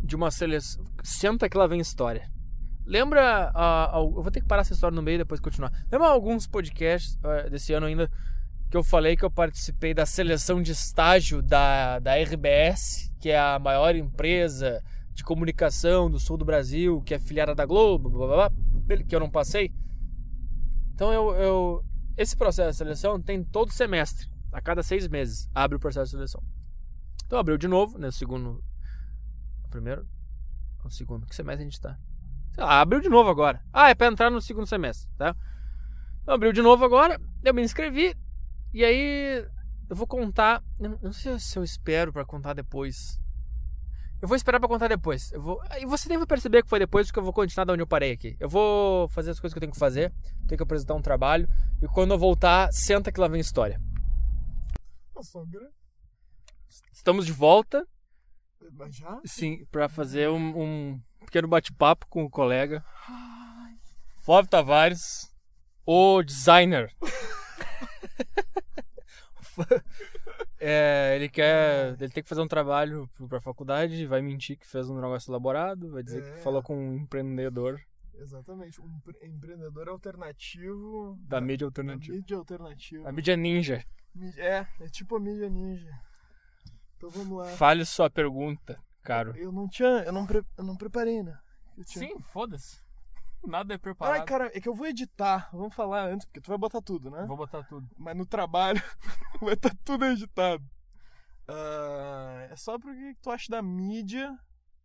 de 0.01 0.15
uma 0.15 0.31
seleção. 0.31 0.85
Senta 1.03 1.49
que 1.49 1.57
lá 1.57 1.67
vem 1.67 1.81
história. 1.81 2.31
Lembra. 2.85 3.51
Uh, 3.53 3.97
uh, 3.97 4.17
eu 4.19 4.23
vou 4.23 4.31
ter 4.31 4.39
que 4.39 4.47
parar 4.47 4.61
essa 4.61 4.73
história 4.73 4.95
no 4.95 5.01
meio 5.01 5.15
e 5.15 5.17
depois 5.17 5.41
continuar. 5.41 5.73
Lembra 5.91 6.07
alguns 6.07 6.47
podcasts 6.47 7.15
uh, 7.15 7.49
desse 7.49 7.73
ano 7.73 7.87
ainda 7.87 8.09
que 8.69 8.77
eu 8.77 8.83
falei 8.83 9.15
que 9.15 9.23
eu 9.23 9.31
participei 9.31 9.93
da 9.93 10.05
seleção 10.05 10.61
de 10.61 10.71
estágio 10.71 11.41
da, 11.41 11.99
da 11.99 12.15
RBS, 12.15 13.06
que 13.19 13.29
é 13.29 13.39
a 13.39 13.59
maior 13.59 13.95
empresa 13.95 14.83
de 15.13 15.23
comunicação 15.23 16.09
do 16.09 16.19
sul 16.19 16.37
do 16.37 16.45
Brasil, 16.45 17.01
que 17.01 17.13
é 17.13 17.19
filiada 17.19 17.55
da 17.55 17.65
Globo, 17.65 18.09
blá, 18.09 18.27
blá, 18.27 18.49
blá, 18.49 18.97
que 19.03 19.15
eu 19.15 19.19
não 19.19 19.29
passei. 19.29 19.73
Então 20.93 21.11
eu, 21.11 21.35
eu, 21.35 21.85
esse 22.15 22.35
processo 22.35 22.71
de 22.71 22.77
seleção 22.77 23.21
tem 23.21 23.43
todo 23.43 23.71
semestre, 23.71 24.27
a 24.51 24.61
cada 24.61 24.83
seis 24.83 25.07
meses, 25.07 25.49
abre 25.53 25.77
o 25.77 25.79
processo 25.79 26.05
de 26.05 26.17
seleção. 26.17 26.43
Então 27.25 27.39
abriu 27.39 27.57
de 27.57 27.67
novo, 27.67 27.97
né, 27.97 28.11
segundo, 28.11 28.63
primeiro, 29.69 30.07
no 30.83 30.91
segundo. 30.91 31.25
Que 31.25 31.35
semestre 31.35 31.63
a 31.63 31.65
gente 31.65 31.81
tá? 31.81 31.97
Sei 32.53 32.63
lá, 32.63 32.81
abriu 32.81 33.01
de 33.01 33.09
novo 33.09 33.29
agora. 33.29 33.61
Ah, 33.71 33.89
é 33.89 33.95
pra 33.95 34.07
entrar 34.07 34.29
no 34.29 34.41
segundo 34.41 34.65
semestre, 34.65 35.09
tá? 35.17 35.35
Então, 36.21 36.35
abriu 36.35 36.51
de 36.51 36.61
novo 36.61 36.83
agora, 36.83 37.21
eu 37.43 37.53
me 37.53 37.61
inscrevi. 37.61 38.15
E 38.73 38.83
aí 38.83 39.45
eu 39.89 39.95
vou 39.95 40.07
contar. 40.07 40.63
Eu 40.79 40.97
não 41.01 41.13
sei 41.13 41.39
se 41.39 41.57
eu 41.57 41.63
espero 41.63 42.11
para 42.11 42.25
contar 42.25 42.53
depois. 42.53 43.19
Eu 44.21 44.27
vou 44.27 44.35
esperar 44.35 44.59
para 44.59 44.67
contar 44.67 44.87
depois. 44.87 45.31
Eu 45.31 45.41
vou. 45.41 45.61
E 45.79 45.85
você 45.85 46.09
nem 46.09 46.17
vai 46.17 46.27
perceber 46.27 46.63
que 46.63 46.69
foi 46.69 46.79
depois, 46.79 47.07
porque 47.07 47.19
eu 47.19 47.23
vou 47.23 47.33
continuar 47.33 47.65
da 47.65 47.73
onde 47.73 47.83
eu 47.83 47.87
parei 47.87 48.11
aqui. 48.11 48.35
Eu 48.39 48.49
vou 48.49 49.07
fazer 49.09 49.31
as 49.31 49.39
coisas 49.39 49.53
que 49.53 49.57
eu 49.57 49.61
tenho 49.61 49.71
que 49.71 49.79
fazer. 49.79 50.11
Tenho 50.47 50.57
que 50.57 50.63
apresentar 50.63 50.95
um 50.95 51.01
trabalho. 51.01 51.47
E 51.81 51.87
quando 51.87 52.11
eu 52.11 52.17
voltar, 52.17 52.71
senta 52.71 53.11
que 53.11 53.19
lá 53.19 53.27
vem 53.27 53.39
história. 53.39 53.79
Estamos 56.91 57.25
de 57.25 57.31
volta. 57.31 57.87
Mas 58.73 58.95
já? 58.95 59.21
Sim, 59.23 59.65
para 59.71 59.87
fazer 59.87 60.29
um, 60.29 60.61
um 60.61 61.01
pequeno 61.25 61.47
bate-papo 61.47 62.07
com 62.07 62.23
o 62.23 62.29
colega. 62.29 62.83
Flávio 64.25 64.49
Tavares, 64.49 65.31
o 65.85 66.21
designer. 66.23 66.91
É, 70.59 71.15
ele 71.15 71.29
quer. 71.29 71.93
Ele 72.01 72.09
tem 72.11 72.23
que 72.23 72.29
fazer 72.29 72.41
um 72.41 72.47
trabalho 72.47 73.07
pra 73.29 73.39
faculdade, 73.39 74.07
vai 74.07 74.21
mentir 74.23 74.57
que 74.57 74.65
fez 74.65 74.89
um 74.89 74.95
negócio 74.95 75.29
elaborado, 75.29 75.91
vai 75.91 76.01
dizer 76.01 76.23
É. 76.23 76.31
que 76.31 76.39
falou 76.39 76.63
com 76.63 76.75
um 76.75 76.95
empreendedor 76.95 77.79
Exatamente. 78.15 78.81
Um 78.81 78.87
empre- 78.97 79.19
empreendedor 79.21 79.87
alternativo. 79.89 81.15
da 81.21 81.39
mídia 81.39 81.65
da 81.65 81.67
alternativa. 81.67 82.15
mídia 82.15 82.37
alternativa. 82.37 83.07
A 83.07 83.11
mídia 83.11 83.37
ninja. 83.37 83.85
Mídia- 84.15 84.43
É, 84.43 84.67
é 84.83 84.87
tipo 84.89 85.15
a 85.15 85.19
mídia 85.19 85.47
ninja. 85.47 85.91
Então 86.97 87.11
vamos 87.11 87.37
lá. 87.37 87.45
Fale 87.51 87.85
sua 87.85 88.09
pergunta, 88.09 88.79
caro. 89.03 89.35
Eu 89.37 89.51
não 89.51 89.67
tinha. 89.69 89.87
Eu 90.03 90.11
não, 90.11 90.25
pre- 90.25 90.43
eu 90.57 90.63
não 90.63 90.75
preparei, 90.75 91.21
né? 91.21 91.37
Eu 91.77 91.85
tinha- 91.85 92.07
Sim, 92.09 92.19
foda-se. 92.33 92.81
Nada 93.45 93.73
é 93.73 93.75
Ai, 93.75 93.79
preparado. 93.79 94.25
cara, 94.25 94.51
é 94.53 94.59
que 94.59 94.67
eu 94.67 94.75
vou 94.75 94.87
editar. 94.87 95.49
Vamos 95.53 95.73
falar 95.73 96.05
antes, 96.09 96.25
porque 96.25 96.41
tu 96.41 96.49
vai 96.49 96.57
botar 96.57 96.81
tudo, 96.81 97.09
né? 97.09 97.25
Vou 97.25 97.37
botar 97.37 97.63
tudo. 97.63 97.87
Mas 97.97 98.15
no 98.15 98.25
trabalho 98.25 98.81
vai 99.41 99.53
estar 99.53 99.73
tudo 99.85 100.05
editado. 100.05 100.63
Ah, 101.47 102.47
é 102.51 102.55
só 102.55 102.77
porque 102.77 103.15
tu 103.21 103.31
acha 103.31 103.49
da 103.49 103.61
mídia, 103.61 104.37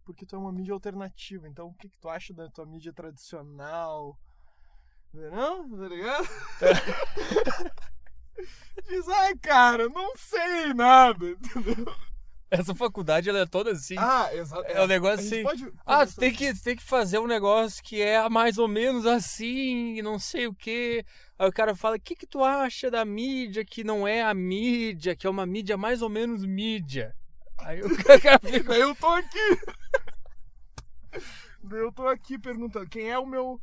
porque 0.04 0.24
tu 0.24 0.36
é 0.36 0.38
uma 0.38 0.52
mídia 0.52 0.72
alternativa. 0.74 1.48
Então, 1.48 1.68
o 1.68 1.74
que, 1.74 1.88
que 1.88 1.98
tu 1.98 2.08
acha 2.08 2.32
da 2.32 2.48
tua 2.48 2.64
mídia 2.64 2.92
tradicional? 2.92 4.16
Não? 5.12 5.68
Tá 5.68 5.88
ligado? 5.88 6.28
Diz, 8.88 9.08
ai, 9.08 9.36
cara, 9.36 9.88
não 9.88 10.16
sei 10.16 10.72
nada, 10.72 11.30
entendeu? 11.30 11.94
Essa 12.52 12.74
faculdade 12.74 13.30
ela 13.30 13.38
é 13.38 13.46
toda 13.46 13.70
assim. 13.70 13.94
Ah, 13.96 14.28
exato. 14.34 14.70
É 14.70 14.82
um 14.84 14.86
negócio 14.86 15.20
assim, 15.20 15.42
pode 15.42 15.72
Ah, 15.86 16.06
tu 16.06 16.16
tem 16.16 16.30
que, 16.30 16.52
tem 16.60 16.76
que 16.76 16.82
fazer 16.82 17.18
um 17.18 17.26
negócio 17.26 17.82
que 17.82 18.02
é 18.02 18.28
mais 18.28 18.58
ou 18.58 18.68
menos 18.68 19.06
assim, 19.06 20.02
não 20.02 20.18
sei 20.18 20.46
o 20.46 20.54
quê. 20.54 21.02
Aí 21.38 21.48
o 21.48 21.52
cara 21.52 21.74
fala: 21.74 21.96
o 21.96 22.00
que, 22.00 22.14
que 22.14 22.26
tu 22.26 22.44
acha 22.44 22.90
da 22.90 23.06
mídia 23.06 23.64
que 23.64 23.82
não 23.82 24.06
é 24.06 24.20
a 24.20 24.34
mídia, 24.34 25.16
que 25.16 25.26
é 25.26 25.30
uma 25.30 25.46
mídia 25.46 25.78
mais 25.78 26.02
ou 26.02 26.10
menos 26.10 26.44
mídia? 26.44 27.16
Aí 27.58 27.80
o 27.80 27.88
cara 28.04 28.38
fica. 28.38 28.74
Eu 28.74 28.94
tô 28.96 29.06
aqui. 29.06 29.58
Eu 31.70 31.90
tô 31.90 32.06
aqui 32.06 32.38
perguntando 32.38 32.86
quem 32.86 33.10
é 33.10 33.18
o 33.18 33.24
meu 33.24 33.58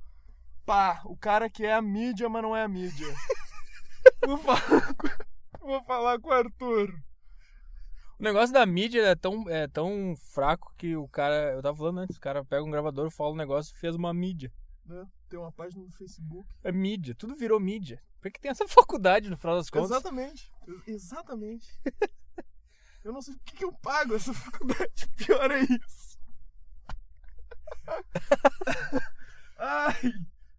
pá, 0.66 1.00
o 1.06 1.16
cara 1.16 1.48
que 1.48 1.64
é 1.64 1.76
a 1.76 1.82
mídia, 1.82 2.28
mas 2.28 2.42
não 2.42 2.58
é 2.58 2.64
a 2.64 2.68
mídia. 2.68 3.06
Vou 4.26 4.38
falar 4.38 4.94
com, 4.96 5.08
vou 5.60 5.84
falar 5.84 6.20
com 6.20 6.30
o 6.30 6.34
Arthur. 6.34 7.09
O 8.20 8.24
negócio 8.24 8.54
da 8.54 8.66
mídia 8.66 9.02
é 9.02 9.16
tão, 9.16 9.50
é 9.50 9.68
tão 9.68 10.14
fraco 10.18 10.74
que 10.78 10.96
o 10.96 11.08
cara. 11.08 11.54
Eu 11.54 11.62
tava 11.62 11.78
falando 11.78 12.00
antes, 12.00 12.18
o 12.18 12.20
cara 12.20 12.44
pega 12.44 12.64
um 12.64 12.70
gravador, 12.72 13.10
fala 13.10 13.32
um 13.32 13.36
negócio 13.36 13.74
e 13.74 13.80
fez 13.80 13.96
uma 13.96 14.14
mídia. 14.14 14.52
né? 14.86 15.08
Tem 15.30 15.40
uma 15.40 15.52
página 15.52 15.84
no 15.84 15.92
Facebook. 15.92 16.54
É 16.64 16.72
mídia, 16.72 17.16
tudo 17.16 17.34
virou 17.36 17.60
mídia. 17.60 18.02
Por 18.22 18.30
que 18.32 18.40
tem 18.42 18.52
essa 18.52 18.68
faculdade 18.68 19.30
no 19.30 19.38
final 19.38 19.56
das 19.56 19.70
contas? 19.70 19.92
Exatamente. 19.92 20.52
Ex- 20.68 20.88
Exatamente. 20.88 21.68
Eu 23.02 23.14
não 23.14 23.22
sei 23.22 23.34
por 23.34 23.44
que 23.46 23.56
que 23.56 23.64
eu 23.64 23.72
pago 23.72 24.14
essa 24.14 24.34
faculdade. 24.36 25.08
Pior 25.16 25.50
é 25.52 25.62
isso. 25.62 26.20
Ai, 29.58 30.12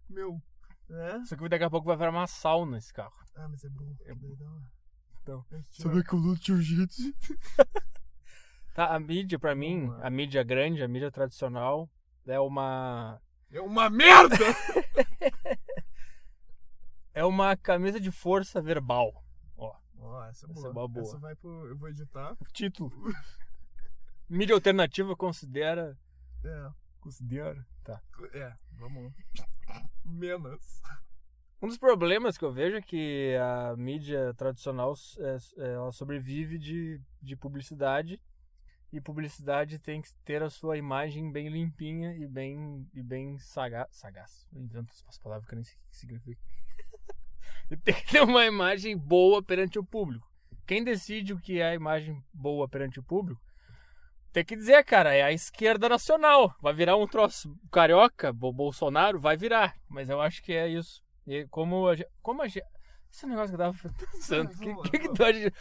meu. 0.09 0.41
É? 0.89 1.23
Só 1.25 1.35
que 1.35 1.47
daqui 1.47 1.63
a 1.63 1.69
pouco 1.69 1.85
vai 1.85 1.95
virar 1.95 2.09
uma 2.09 2.25
sauna 2.25 2.79
esse 2.79 2.91
carro. 2.91 3.13
Ah, 3.35 3.47
mas 3.47 3.63
é 3.63 3.69
bom. 3.69 3.95
Daí 4.03 4.35
dá 4.35 4.45
uma- 4.45 4.71
Então. 5.21 5.45
a 5.51 5.55
gente 5.55 5.69
tira- 5.71 6.03
que 6.03 6.13
eu 6.13 6.19
luto 6.19 6.41
jiu-jitsu? 6.43 7.13
tá, 8.73 8.95
a 8.95 8.99
mídia, 8.99 9.37
pra 9.39 9.53
mim, 9.55 9.89
a 10.01 10.09
mídia 10.09 10.43
grande, 10.43 10.81
a 10.83 10.87
mídia 10.87 11.11
tradicional, 11.11 11.89
é 12.25 12.39
uma. 12.39 13.21
É 13.51 13.61
uma 13.61 13.89
merda! 13.89 14.35
É 17.13 17.25
uma 17.25 17.57
camisa 17.57 17.99
de 17.99 18.09
força 18.09 18.61
verbal. 18.61 19.11
Ó, 19.57 19.75
Ó, 19.99 20.23
essa 20.27 20.45
é 20.47 20.49
Essa 20.51 20.53
boa. 20.53 20.67
é 20.67 20.71
uma 20.71 20.87
boa. 20.87 21.05
Essa 21.05 21.19
vai 21.19 21.35
pro. 21.35 21.67
Eu 21.67 21.77
vou 21.77 21.89
editar. 21.89 22.37
o 22.39 22.45
título. 22.53 22.89
mídia 24.29 24.55
alternativa 24.55 25.13
considera. 25.15 25.97
É. 26.43 26.69
Considera. 27.01 27.67
Tá. 27.83 28.01
É, 28.33 28.53
vamos. 28.77 29.11
Menos. 30.05 30.81
Um 31.61 31.67
dos 31.67 31.77
problemas 31.77 32.37
que 32.37 32.43
eu 32.45 32.51
vejo 32.51 32.75
é 32.77 32.81
que 32.81 33.35
a 33.39 33.75
mídia 33.77 34.33
tradicional 34.33 34.93
é, 35.19 35.37
é, 35.63 35.73
ela 35.73 35.91
sobrevive 35.91 36.57
de, 36.57 36.99
de 37.21 37.35
publicidade 37.35 38.19
e 38.91 38.99
publicidade 38.99 39.77
tem 39.79 40.01
que 40.01 40.09
ter 40.25 40.41
a 40.41 40.49
sua 40.49 40.77
imagem 40.77 41.31
bem 41.31 41.49
limpinha 41.49 42.13
e 42.15 42.27
bem 42.27 42.85
e 42.93 43.03
bem 43.03 43.37
saga, 43.37 43.87
sagaz. 43.91 44.47
Invento 44.53 44.91
as 45.07 45.17
palavras 45.19 45.47
que 45.47 45.53
eu 45.53 45.57
nem 45.57 45.63
sei 45.63 45.75
o 45.75 45.89
que 45.89 45.97
significa. 45.97 46.41
tem 47.83 47.93
que 47.93 48.11
ter 48.11 48.21
uma 48.21 48.45
imagem 48.45 48.97
boa 48.97 49.41
perante 49.43 49.77
o 49.77 49.83
público. 49.83 50.27
Quem 50.65 50.83
decide 50.83 51.31
o 51.33 51.39
que 51.39 51.59
é 51.59 51.69
a 51.69 51.75
imagem 51.75 52.23
boa 52.33 52.67
perante 52.67 52.99
o 52.99 53.03
público 53.03 53.41
tem 54.33 54.45
que 54.45 54.55
dizer, 54.55 54.83
cara, 54.85 55.13
é 55.13 55.21
a 55.21 55.31
esquerda 55.31 55.89
nacional. 55.89 56.55
Vai 56.61 56.73
virar 56.73 56.95
um 56.95 57.05
troço 57.05 57.53
carioca, 57.69 58.31
Bo- 58.31 58.53
Bolsonaro, 58.53 59.19
vai 59.19 59.35
virar. 59.35 59.75
Mas 59.89 60.09
eu 60.09 60.21
acho 60.21 60.41
que 60.41 60.53
é 60.53 60.67
isso. 60.69 61.03
E 61.31 61.47
como 61.47 61.87
a 61.87 61.95
gente. 61.95 62.09
Como 62.21 62.41
a 62.41 62.47
gente. 62.47 62.65
Esse 63.11 63.25
negócio 63.25 63.49
que 63.55 63.61
eu 63.61 63.65
tava 63.65 63.77
pensando. 64.11 64.51
O 64.51 64.81
que, 64.83 64.89
que, 64.91 64.99
que 64.99 65.13
tu 65.13 65.23
acha 65.23 65.51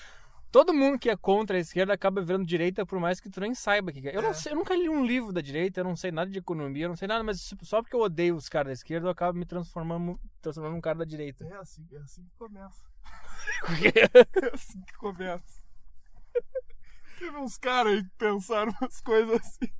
Todo 0.52 0.74
mundo 0.74 0.98
que 0.98 1.08
é 1.08 1.16
contra 1.16 1.56
a 1.56 1.60
esquerda 1.60 1.92
acaba 1.92 2.20
virando 2.20 2.44
direita, 2.44 2.84
por 2.84 2.98
mais 2.98 3.20
que 3.20 3.30
tu 3.30 3.40
nem 3.40 3.54
saiba 3.54 3.90
o 3.90 3.94
que 3.94 4.00
que 4.02 4.08
é. 4.08 4.16
Eu, 4.16 4.20
não 4.22 4.30
É. 4.30 4.34
sei, 4.34 4.50
eu 4.50 4.56
nunca 4.56 4.74
li 4.74 4.88
um 4.88 5.06
livro 5.06 5.32
da 5.32 5.40
direita, 5.40 5.78
eu 5.78 5.84
não 5.84 5.94
sei 5.94 6.10
nada 6.10 6.28
de 6.28 6.38
economia, 6.40 6.86
eu 6.86 6.88
não 6.88 6.96
sei 6.96 7.06
nada, 7.06 7.22
mas 7.22 7.54
só 7.62 7.80
porque 7.80 7.94
eu 7.94 8.00
odeio 8.00 8.34
os 8.34 8.48
caras 8.48 8.66
da 8.66 8.72
esquerda, 8.72 9.06
eu 9.06 9.10
acabo 9.12 9.38
me 9.38 9.46
transformando, 9.46 10.18
transformando 10.42 10.74
num 10.74 10.80
cara 10.80 10.98
da 10.98 11.04
direita. 11.04 11.44
É 11.44 11.54
assim, 11.54 11.86
é 11.92 11.98
assim 11.98 12.24
que 12.24 12.34
começa. 12.36 12.82
É 14.42 14.54
assim 14.54 14.80
que 14.82 14.92
começa. 14.94 15.62
Teve 17.16 17.36
uns 17.36 17.56
caras 17.56 17.92
aí 17.92 18.02
que 18.02 18.10
pensaram 18.18 18.72
umas 18.80 19.00
coisas 19.00 19.40
assim. 19.40 19.72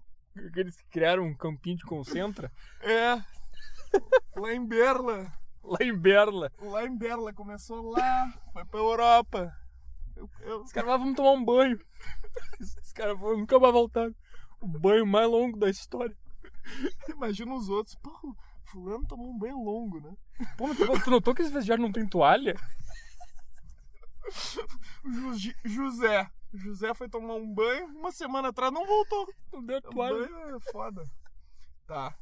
eles 0.57 0.81
criaram 0.89 1.25
um 1.25 1.35
campinho 1.37 1.79
de 1.79 1.85
concentra 1.85 2.53
É. 2.81 3.21
Lá 4.37 4.53
em 4.55 4.65
Berla. 4.65 5.33
lá 5.79 5.79
em 5.81 5.97
Berla. 5.97 6.51
Lá 6.61 6.85
em 6.85 6.97
Berla. 6.97 7.33
Começou 7.33 7.91
lá. 7.91 8.33
Foi 8.53 8.65
pra 8.65 8.81
Europa. 8.81 9.53
Eu, 10.17 10.29
eu, 10.41 10.61
Os 10.63 10.73
caras 10.73 10.91
"Ah, 10.91 10.97
vamos 10.97 11.15
tomar 11.17 11.31
um 11.33 11.45
banho. 11.45 11.79
Os 12.61 12.93
caras 12.93 13.19
falaram, 13.19 13.39
nunca 13.39 13.59
mais 13.59 13.73
voltaram. 13.73 14.15
O 14.61 14.67
banho 14.67 15.07
mais 15.07 15.29
longo 15.29 15.59
da 15.59 15.71
história. 15.71 16.15
imagina 17.09 17.55
os 17.55 17.69
outros. 17.69 17.95
Pô, 17.97 18.37
fulano 18.65 19.07
tomou 19.07 19.31
um 19.31 19.39
banho 19.39 19.57
longo, 19.63 20.01
né? 20.01 20.15
Pô, 20.59 20.67
mas 20.67 20.77
tu, 20.77 21.05
tu 21.05 21.11
notou 21.11 21.35
que 21.35 21.43
esse 21.43 21.53
vestiário 21.53 21.83
não 21.83 21.93
tem 21.93 22.07
toalha? 22.07 22.55
O 25.05 25.33
Ju- 25.35 25.55
José. 25.65 26.31
José 26.53 26.93
foi 26.95 27.09
tomar 27.09 27.35
um 27.35 27.53
banho. 27.55 27.87
Uma 27.87 28.11
semana 28.13 28.49
atrás 28.49 28.73
não 28.73 28.85
voltou. 28.87 29.27
Não 29.53 29.65
deu 29.65 29.79
O 29.79 29.83
toalha. 29.83 30.29
banho 30.29 30.57
é 30.57 30.61
foda. 30.73 31.03
Tá. 31.87 32.15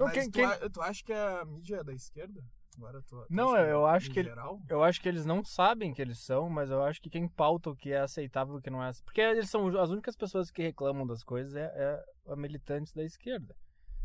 Então, 0.00 0.06
Mas 0.06 0.14
quem, 0.14 0.30
tu, 0.30 0.32
quem- 0.32 0.44
a- 0.46 0.70
tu 0.70 0.80
acha 0.80 1.04
que 1.04 1.12
a 1.12 1.44
mídia 1.44 1.76
é 1.76 1.84
da 1.84 1.92
esquerda? 1.92 2.40
Agora 2.74 3.02
tu, 3.02 3.16
tu 3.20 3.26
Não, 3.28 3.54
eu 3.54 3.86
é 3.86 3.90
acho 3.90 4.08
em 4.08 4.12
que 4.14 4.20
ele-? 4.20 4.32
Eu 4.66 4.82
acho 4.82 4.98
que 4.98 5.06
eles 5.06 5.26
não 5.26 5.44
sabem 5.44 5.92
que 5.92 6.00
eles 6.00 6.18
são, 6.24 6.48
mas 6.48 6.70
eu 6.70 6.82
acho 6.82 7.02
que 7.02 7.10
quem 7.10 7.28
pauta 7.28 7.68
o 7.68 7.76
que 7.76 7.92
é 7.92 8.00
aceitável 8.00 8.54
e 8.54 8.58
o 8.58 8.62
que 8.62 8.70
não 8.70 8.82
é. 8.82 8.90
Porque 9.04 9.20
eles 9.20 9.50
são 9.50 9.66
as 9.78 9.90
únicas 9.90 10.16
pessoas 10.16 10.50
que 10.50 10.62
reclamam 10.62 11.06
das 11.06 11.22
coisas 11.22 11.54
é, 11.54 11.64
é 11.64 12.32
a 12.32 12.34
militantes 12.36 12.94
da 12.94 13.02
esquerda. 13.04 13.54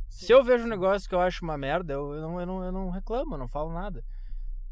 Sim, 0.09 0.25
Se 0.25 0.33
eu 0.33 0.43
vejo 0.43 0.65
um 0.65 0.69
negócio 0.69 1.07
que 1.07 1.15
eu 1.15 1.21
acho 1.21 1.45
uma 1.45 1.57
merda, 1.57 1.93
eu, 1.93 2.13
eu 2.13 2.21
não, 2.21 2.39
eu, 2.41 2.45
não, 2.45 2.63
eu 2.65 2.71
não 2.73 2.89
reclamo, 2.89 3.35
eu 3.35 3.39
não 3.39 3.47
falo 3.47 3.71
nada. 3.71 4.03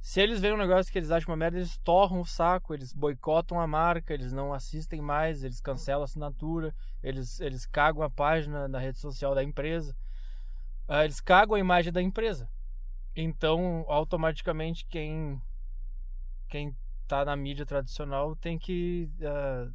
Se 0.02 0.20
eles 0.20 0.41
veem 0.41 0.54
um 0.54 0.58
negócio 0.58 0.91
que 0.91 1.00
eles 1.00 1.12
acham 1.12 1.32
uma 1.32 1.38
merda, 1.38 1.58
eles 1.58 1.78
torram 1.78 2.20
o 2.20 2.26
saco, 2.26 2.74
eles 2.74 2.91
boicotam 2.91 3.62
a 3.62 3.66
marca, 3.66 4.14
eles 4.14 4.34
não 4.34 4.54
assistem 4.54 5.02
mais, 5.02 5.41
eles 5.45 5.62
cancelam 5.62 6.02
a 6.02 6.04
assinatura, 6.04 6.76
eles, 7.02 7.39
eles 7.39 7.66
cagam 7.66 8.04
a 8.04 8.10
página 8.10 8.68
na 8.68 8.80
rede 8.80 9.00
social 9.00 9.34
da 9.34 9.41
empresa. 9.41 9.95
Ah, 10.88 11.04
eles 11.04 11.20
cagam 11.20 11.56
a 11.56 11.60
imagem 11.60 11.92
da 11.92 12.02
empresa. 12.02 12.50
Então, 13.16 13.86
automaticamente, 13.88 14.86
quem, 14.86 15.42
quem 16.50 16.76
tá 17.08 17.24
na 17.24 17.36
mídia 17.36 17.66
tradicional 17.66 18.36
tem 18.36 18.58
que 18.58 19.10
ah, 19.22 19.70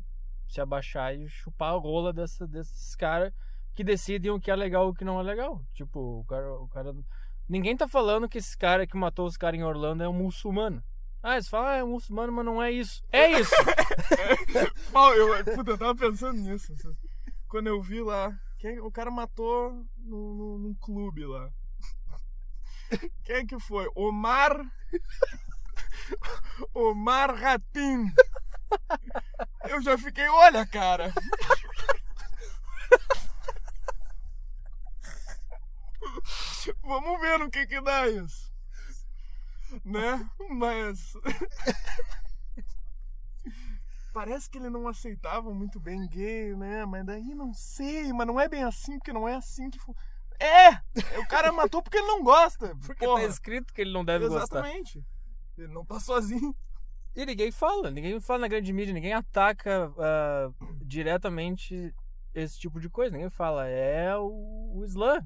se 0.49 0.61
abaixar 0.61 1.15
e 1.15 1.29
chupar 1.29 1.75
a 1.75 1.79
rola 1.79 2.13
dessa, 2.13 2.47
desses 2.47 2.95
caras 2.97 3.33
que 3.75 3.85
decidem 3.85 4.31
o 4.31 4.41
que 4.41 4.51
é 4.51 4.57
legal 4.57 4.89
e 4.89 4.91
o 4.91 4.95
que 4.95 5.05
não 5.05 5.21
é 5.21 5.23
legal. 5.23 5.63
Tipo, 5.73 6.21
o 6.21 6.25
cara, 6.25 6.53
o 6.55 6.69
cara. 6.69 6.95
Ninguém 7.49 7.77
tá 7.77 7.87
falando 7.87 8.29
que 8.29 8.39
esse 8.39 8.57
cara 8.59 8.87
que 8.87 8.97
matou 8.97 9.25
os 9.27 9.37
caras 9.37 9.59
em 9.59 9.63
Orlando 9.63 10.03
é 10.03 10.09
um 10.09 10.13
muçulmano. 10.13 10.83
Ah, 11.23 11.35
eles 11.35 11.49
falam, 11.49 11.69
ah, 11.69 11.77
é 11.77 11.85
um 11.85 11.93
muçulmano, 11.93 12.33
mas 12.33 12.45
não 12.45 12.63
é 12.63 12.71
isso. 12.71 13.03
É 13.13 13.39
isso! 13.39 13.55
Pau, 14.93 15.13
eu, 15.15 15.45
puta, 15.45 15.71
eu 15.73 15.79
tava 15.79 15.95
pensando 15.95 16.41
nisso. 16.41 16.73
Quando 17.49 17.67
eu 17.67 17.81
vi 17.81 18.01
lá, 18.01 18.37
quem, 18.59 18.81
o 18.81 18.91
cara 18.91 19.11
matou 19.11 19.87
no, 19.97 20.35
no, 20.35 20.59
num 20.59 20.75
clube 20.75 21.25
lá. 21.25 21.51
Quem 23.25 23.47
que 23.47 23.59
foi? 23.61 23.89
Omar. 23.95 24.61
Omar 26.75 27.35
Ratim. 27.35 28.13
Eu 29.69 29.81
já 29.81 29.97
fiquei, 29.97 30.29
olha, 30.29 30.67
cara. 30.67 31.13
Vamos 36.83 37.21
ver 37.21 37.39
no 37.39 37.49
que 37.51 37.65
que 37.67 37.81
dá 37.81 38.09
isso. 38.09 38.53
Né? 39.85 40.29
Mas. 40.51 41.15
Parece 44.19 44.51
que 44.51 44.59
ele 44.59 44.69
não 44.69 44.89
aceitava 44.89 45.55
muito 45.55 45.79
bem 45.79 46.05
gay, 46.09 46.53
né? 46.57 46.85
Mas 46.85 47.07
daí 47.07 47.37
não 47.37 47.55
sei, 47.55 48.13
mas 48.13 48.27
não 48.27 48.41
é 48.41 48.49
bem 48.49 48.65
assim, 48.65 48.99
porque 48.99 49.13
não 49.13 49.29
é 49.29 49.37
assim 49.37 49.71
que. 49.71 49.79
É! 50.41 50.73
O 51.21 51.29
cara 51.29 51.53
matou 51.53 51.81
porque 51.81 51.99
ele 51.99 52.09
não 52.09 52.25
gosta. 52.25 52.75
Porque 52.85 53.07
porra. 53.07 53.23
tá 53.23 53.29
escrito 53.29 53.73
que 53.73 53.81
ele 53.81 53.93
não 53.93 54.05
deve 54.05 54.27
gostar. 54.27 54.59
Exatamente. 54.59 55.05
Ele 55.57 55.73
não 55.73 55.85
tá 55.85 56.01
sozinho. 56.01 56.53
E 57.15 57.25
ninguém 57.25 57.53
fala, 57.53 57.93
ninguém 57.93 58.21
fala 58.21 58.41
na 58.41 58.49
grande 58.49 58.73
mídia, 58.73 58.93
ninguém 58.93 59.13
ataca 59.13 59.93
ah, 59.97 60.51
diretamente 60.85 61.95
esse 62.35 62.59
tipo 62.59 62.81
de 62.81 62.91
coisa. 62.91 63.13
Ninguém 63.15 63.31
fala, 63.31 63.69
é 63.69 64.17
o, 64.17 64.79
o 64.79 64.85
Islã. 64.85 65.25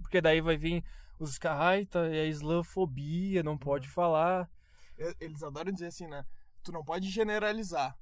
Porque 0.00 0.20
daí 0.20 0.40
vai 0.40 0.56
vir 0.56 0.84
os 1.18 1.38
caras, 1.38 1.60
ai, 1.60 1.86
tá, 1.86 2.06
é 2.06 2.28
islamofobia, 2.28 3.42
não 3.42 3.58
pode 3.58 3.88
falar. 3.88 4.48
E- 4.96 5.16
Eles 5.18 5.42
adoram 5.42 5.72
dizer 5.72 5.86
assim, 5.86 6.06
né? 6.06 6.24
Tu 6.66 6.72
não 6.72 6.84
pode 6.84 7.08
generalizar. 7.08 7.96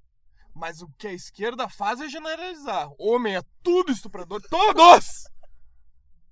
Mas 0.55 0.81
o 0.81 0.89
que 0.97 1.07
a 1.09 1.13
esquerda 1.13 1.69
faz 1.69 2.01
é 2.01 2.09
generalizar. 2.09 2.89
Homem 2.99 3.37
é 3.37 3.43
tudo 3.63 3.93
estuprador. 3.93 4.41
Todos! 4.49 5.25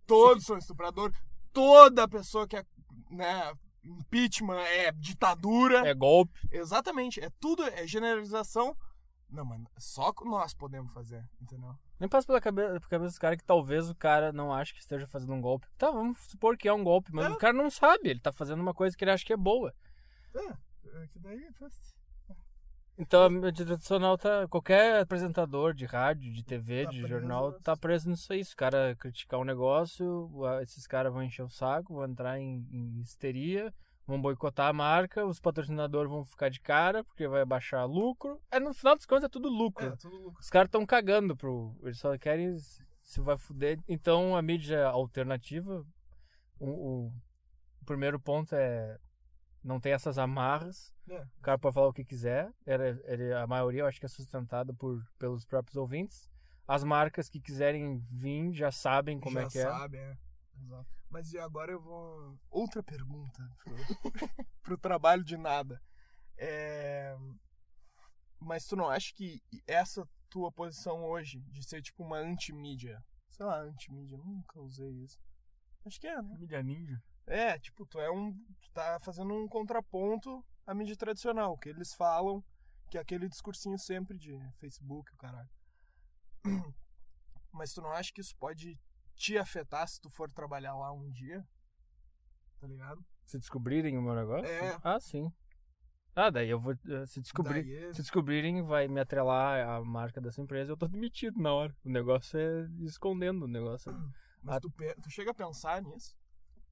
Todos 0.07 0.45
são 0.47 0.57
estuprador. 0.57 1.13
Toda 1.53 2.09
pessoa 2.09 2.49
que 2.49 2.57
é, 2.57 2.65
né, 3.11 3.53
impeachment 3.85 4.61
é 4.61 4.93
ditadura. 4.93 5.87
É 5.87 5.93
golpe. 5.93 6.41
Exatamente. 6.51 7.21
É 7.21 7.29
tudo, 7.39 7.65
é 7.65 7.87
generalização. 7.87 8.75
Não, 9.29 9.45
mano, 9.45 9.71
só 9.79 10.11
nós 10.25 10.55
podemos 10.55 10.91
fazer, 10.95 11.23
entendeu? 11.41 11.75
Nem 12.01 12.09
passa 12.09 12.27
pela 12.27 12.41
cabeça, 12.41 12.69
pela 12.69 12.81
cabeça 12.89 13.11
dos 13.11 13.19
caras 13.19 13.39
que 13.39 13.45
talvez 13.45 13.91
o 13.91 13.95
cara 13.95 14.33
não 14.33 14.55
ache 14.55 14.73
que 14.73 14.81
esteja 14.81 15.07
fazendo 15.07 15.35
um 15.35 15.41
golpe. 15.41 15.67
Tá, 15.77 15.91
vamos 15.91 16.19
supor 16.29 16.57
que 16.57 16.67
é 16.69 16.73
um 16.73 16.83
golpe, 16.85 17.11
mas 17.13 17.27
É. 17.27 17.29
o 17.31 17.37
cara 17.37 17.53
não 17.53 17.71
sabe, 17.71 18.09
ele 18.09 18.21
tá 18.21 18.33
fazendo 18.33 18.61
uma 18.61 18.73
coisa 18.73 18.97
que 18.97 19.05
ele 19.05 19.11
acha 19.11 19.25
que 19.25 19.33
é 19.33 19.37
boa. 19.37 19.75
É, 20.35 20.47
é 21.03 21.07
que 21.09 21.19
daí 21.19 21.47
faz. 21.59 21.73
Então 22.99 23.23
a 23.25 23.31
mídia 23.31 23.65
tradicional 23.65 24.19
tá. 24.19 24.47
Qualquer 24.49 25.01
apresentador 25.01 25.73
de 25.75 25.87
rádio, 25.87 26.33
de 26.33 26.45
TV, 26.45 26.85
Tá 26.85 26.91
de 26.91 27.01
jornal, 27.09 27.53
tá 27.61 27.77
preso 27.77 28.09
nisso 28.09 28.33
aí. 28.33 28.45
Se 28.45 28.53
o 28.53 28.57
cara 28.57 28.95
criticar 28.97 29.41
um 29.41 29.45
negócio, 29.45 30.31
esses 30.63 30.87
caras 30.87 31.13
vão 31.13 31.23
encher 31.23 31.43
o 31.43 31.49
saco, 31.49 31.95
vão 31.95 32.05
entrar 32.05 32.39
em, 32.39 32.67
em 32.71 33.01
histeria, 33.01 33.73
vão 34.07 34.21
boicotar 34.21 34.69
a 34.69 34.73
marca, 34.73 35.25
os 35.25 35.41
patrocinadores 35.41 36.11
vão 36.11 36.25
ficar 36.25 36.51
de 36.51 36.61
cara, 36.61 37.03
porque 37.03 37.27
vai 37.27 37.45
baixar 37.45 37.85
lucro. 37.87 38.41
É, 38.51 38.61
no 38.61 38.75
final 38.75 38.95
das 38.95 39.07
contas 39.07 39.25
é 39.25 39.29
tudo 39.29 39.49
lucro. 39.49 39.87
É, 39.87 39.97
tudo 39.97 40.17
louco. 40.17 40.39
Os 40.41 40.51
caras 40.51 40.69
estão 40.69 40.85
cagando 40.85 41.35
pro. 41.35 41.75
Eles 41.83 41.99
só 41.99 42.17
querem 42.19 42.57
se 42.59 43.21
vai 43.21 43.39
fuder. 43.39 43.81
Então 43.89 44.37
a 44.37 44.43
mídia 44.43 44.87
alternativa, 44.87 45.85
o- 46.61 47.07
o 47.09 47.85
primeiro 47.87 48.21
ponto 48.21 48.55
é. 48.55 48.99
Não 49.65 49.81
tem 49.81 49.93
essas 49.93 50.19
amarras. 50.19 50.92
É. 51.09 51.21
O 51.39 51.43
cara 51.43 51.59
pode 51.59 51.75
falar 51.75 51.89
o 51.89 51.93
que 51.93 52.05
quiser. 52.05 52.53
Ele, 52.67 53.03
ele- 53.05 53.33
a 53.35 53.47
maioria 53.47 53.81
eu 53.83 53.87
acho 53.87 53.99
que 53.99 54.07
é 54.07 54.09
sustentada 54.09 54.73
por, 54.73 55.05
pelos 55.19 55.45
próprios 55.45 55.77
ouvintes. 55.77 56.31
As 56.67 56.85
marcas 56.85 57.29
que 57.29 57.41
quiserem 57.41 57.99
vir 57.99 58.53
já 58.53 58.71
sabem 58.71 59.19
como 59.19 59.35
Já 59.35 59.43
é 59.43 59.49
que 59.49 59.59
é. 59.59 59.63
sabe, 59.63 59.97
é. 59.99 60.17
Exato. 60.61 60.87
Mas 61.11 61.33
e 61.33 61.39
agora 61.39 61.73
eu 61.73 61.81
vou. 61.81 62.39
Outra 62.51 62.83
pergunta 62.83 63.43
pro, 63.63 63.75
pro 64.63 64.79
trabalho 64.79 65.25
de 65.25 65.37
nada. 65.37 65.83
É... 66.39 67.15
Mas 68.41 68.67
tu 68.67 68.77
não 68.77 68.89
acha 68.89 69.13
que 69.15 69.43
essa 69.67 70.09
tua 70.31 70.51
posição 70.51 71.05
hoje, 71.05 71.41
de 71.51 71.63
ser 71.69 71.83
tipo 71.83 72.03
uma 72.03 72.17
antimídia, 72.19 73.03
sei 73.29 73.45
lá, 73.45 73.61
antimídia, 73.61 74.17
nunca 74.17 74.59
usei 74.61 74.91
isso. 75.03 75.19
Acho 75.85 76.01
que 76.01 76.07
é, 76.07 76.23
né? 76.23 76.37
Mídia 76.39 76.63
ninja. 76.63 77.03
É, 77.27 77.59
tipo, 77.59 77.85
tu 77.87 78.01
é 78.01 78.11
um. 78.11 78.33
Tu 78.61 78.71
tá 78.73 78.99
fazendo 79.01 79.35
um 79.35 79.47
contraponto 79.49 80.45
à 80.67 80.75
mídia 80.75 80.97
tradicional, 80.97 81.57
que 81.59 81.69
eles 81.69 81.95
falam, 81.95 82.43
que 82.91 82.99
é 82.99 83.01
aquele 83.01 83.29
discursinho 83.29 83.79
sempre 83.79 84.19
de 84.19 84.39
Facebook, 84.61 85.13
o 85.13 85.17
caralho. 85.17 85.49
Mas 87.53 87.73
tu 87.73 87.83
não 87.83 87.93
acha 87.93 88.13
que 88.13 88.21
isso 88.21 88.35
pode 88.37 88.79
te 89.15 89.37
afetar 89.39 89.87
se 89.89 90.01
tu 90.01 90.09
for 90.11 90.31
trabalhar 90.31 90.75
lá 90.75 90.93
um 90.93 91.11
dia? 91.11 91.47
Tá 92.61 92.67
ligado? 92.67 93.05
Se 93.25 93.39
descobrirem 93.39 93.99
o 93.99 94.03
meu 94.03 94.15
negócio? 94.15 94.47
É. 94.47 94.79
Ah, 94.83 94.99
sim. 95.01 95.31
Ah, 96.15 96.29
daí 96.31 96.49
eu 96.51 96.61
vou. 96.61 96.73
eh, 96.73 97.07
Se 97.07 97.21
descobrir. 97.21 97.63
Daí 97.63 97.85
é- 97.89 97.93
Se 97.95 98.03
descobrirem, 98.03 98.63
vai 98.63 98.87
me 98.89 99.01
atrelar 99.01 99.67
a 99.69 99.85
marca 99.85 100.21
dessa 100.21 100.41
empresa, 100.43 100.73
eu 100.73 100.77
tô 100.77 100.87
demitido 100.87 101.41
na 101.41 101.53
hora. 101.53 101.75
O 101.85 101.89
negócio 101.91 102.39
é 102.39 102.69
escondendo 102.85 103.45
o 103.45 103.49
negócio. 103.49 103.91
é- 103.91 103.95
Mas 104.43 104.57
Ah. 104.57 104.61
tu, 104.61 104.71
tu 105.03 105.11
chega 105.11 105.31
a 105.31 105.35
pensar 105.35 105.81
nisso? 105.83 106.15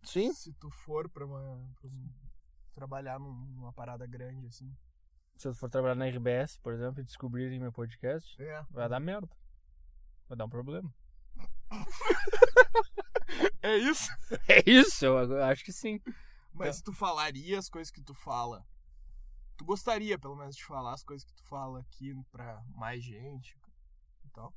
Sim. 0.02 0.32
Se 0.32 0.52
tu 0.54 0.70
for 0.70 1.08
pra 1.08 1.24
uma. 1.24 1.40
pra 1.80 1.88
um- 1.88 2.29
trabalhar 2.72 3.18
num- 3.18 3.32
numa 3.56 3.72
parada 3.72 4.06
grande, 4.06 4.46
assim. 4.46 4.74
Se 5.36 5.48
eu 5.48 5.54
for 5.54 5.70
trabalhar 5.70 5.94
na 5.94 6.06
RBS, 6.06 6.58
por 6.58 6.72
exemplo, 6.74 7.00
e 7.00 7.04
descobrirem 7.04 7.58
meu 7.58 7.72
podcast, 7.72 8.40
É. 8.42 8.62
vai 8.70 8.88
dar 8.88 9.00
merda. 9.00 9.28
Vai 10.28 10.36
dar 10.36 10.44
um 10.44 10.50
problema. 10.50 10.92
É 13.62 13.76
isso? 13.76 14.08
É 14.48 14.62
isso, 14.68 15.04
eu 15.04 15.42
acho 15.44 15.64
que 15.64 15.72
sim. 15.72 16.00
Mas 16.52 16.82
tu 16.82 16.92
falaria 16.92 17.58
as 17.58 17.68
coisas 17.68 17.90
que 17.90 18.02
tu 18.02 18.12
fala. 18.14 18.64
Tu 19.56 19.64
gostaria, 19.64 20.18
pelo 20.18 20.34
menos, 20.36 20.56
de 20.56 20.64
falar 20.64 20.94
as 20.94 21.04
coisas 21.04 21.24
que 21.24 21.32
tu 21.34 21.44
fala 21.44 21.80
aqui 21.80 22.14
pra 22.32 22.62
mais 22.74 23.02
gente 23.04 23.56
e 24.24 24.28
tal. 24.30 24.52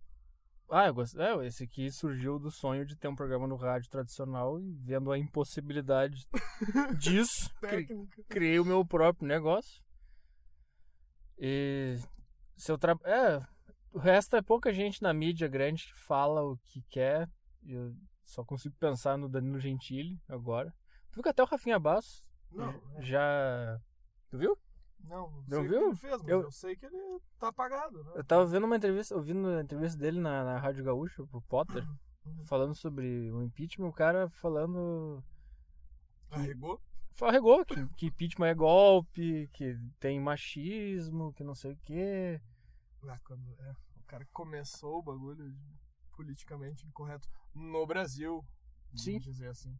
Ah, 0.69 0.87
eu 0.87 0.93
gosto. 0.93 1.21
É, 1.21 1.45
esse 1.45 1.63
aqui 1.63 1.91
surgiu 1.91 2.39
do 2.39 2.49
sonho 2.49 2.85
de 2.85 2.95
ter 2.95 3.07
um 3.07 3.15
programa 3.15 3.47
no 3.47 3.55
rádio 3.55 3.89
tradicional 3.89 4.59
e 4.59 4.71
vendo 4.73 5.11
a 5.11 5.17
impossibilidade 5.19 6.27
disso, 6.97 7.53
cri- 7.61 7.87
criei 8.27 8.59
o 8.59 8.65
meu 8.65 8.83
próprio 8.85 9.27
negócio. 9.27 9.83
E 11.37 11.97
se 12.55 12.71
eu 12.71 12.77
tra... 12.77 12.97
é, 13.03 13.41
o 13.91 13.99
resto 13.99 14.35
é 14.35 14.41
pouca 14.41 14.73
gente 14.73 15.01
na 15.01 15.13
mídia 15.13 15.47
grande 15.47 15.83
que 15.85 16.05
fala 16.07 16.41
o 16.43 16.57
que 16.65 16.81
quer. 16.89 17.29
Eu 17.65 17.93
só 18.23 18.43
consigo 18.43 18.75
pensar 18.79 19.17
no 19.17 19.29
Danilo 19.29 19.59
Gentili 19.59 20.19
agora. 20.27 20.73
Tu 21.11 21.15
viu 21.15 21.23
que 21.23 21.29
até 21.29 21.43
o 21.43 21.47
Rafinha 21.47 21.77
Bastos 21.79 22.25
Não, 22.51 22.69
é. 22.97 23.01
já. 23.03 23.79
Tu 24.29 24.37
viu? 24.37 24.57
Não, 25.03 25.29
não 25.31 25.37
Não 25.41 25.43
sei 25.47 25.59
o 25.59 25.63
que 25.63 25.67
viu? 25.69 25.87
ele 25.87 25.95
fez, 25.95 26.21
mas 26.21 26.27
Eu- 26.29 26.41
eu... 26.41 26.51
sei 26.51 26.75
que 26.75 26.85
ele 26.85 27.19
tá 27.39 27.49
apagado, 27.49 28.03
né? 28.03 28.11
Eu 28.15 28.23
tava 28.23 28.45
vendo 28.45 28.65
uma 28.65 28.75
entrevista, 28.77 29.15
ouvindo 29.15 29.47
a 29.49 29.61
entrevista 29.61 29.97
dele 29.99 30.19
na, 30.19 30.43
na 30.43 30.57
Rádio 30.59 30.83
Gaúcha, 30.83 31.25
pro 31.27 31.41
Potter, 31.41 31.83
Uhum. 32.25 32.41
falando 32.45 32.73
sobre 32.73 33.29
o 33.31 33.43
impeachment, 33.43 33.87
o 33.89 33.91
cara 33.93 34.29
falando. 34.29 35.21
Arregou? 36.31 36.79
Arregou 37.21 37.65
que, 37.65 37.85
que 37.97 38.05
impeachment 38.07 38.47
é 38.47 38.55
golpe, 38.55 39.49
que 39.53 39.77
tem 39.99 40.19
machismo, 40.21 41.33
que 41.33 41.43
não 41.43 41.53
sei 41.53 41.73
o 41.73 41.77
quê. 41.83 42.41
Ah, 43.07 43.19
quando, 43.25 43.43
é, 43.59 43.75
o 43.97 44.03
cara 44.07 44.23
que 44.23 44.31
começou 44.31 44.99
o 44.99 45.03
bagulho 45.03 45.53
politicamente 46.13 46.87
incorreto 46.87 47.27
no 47.53 47.85
Brasil, 47.85 48.43
Sim. 48.95 49.19
dizer 49.19 49.49
assim. 49.49 49.77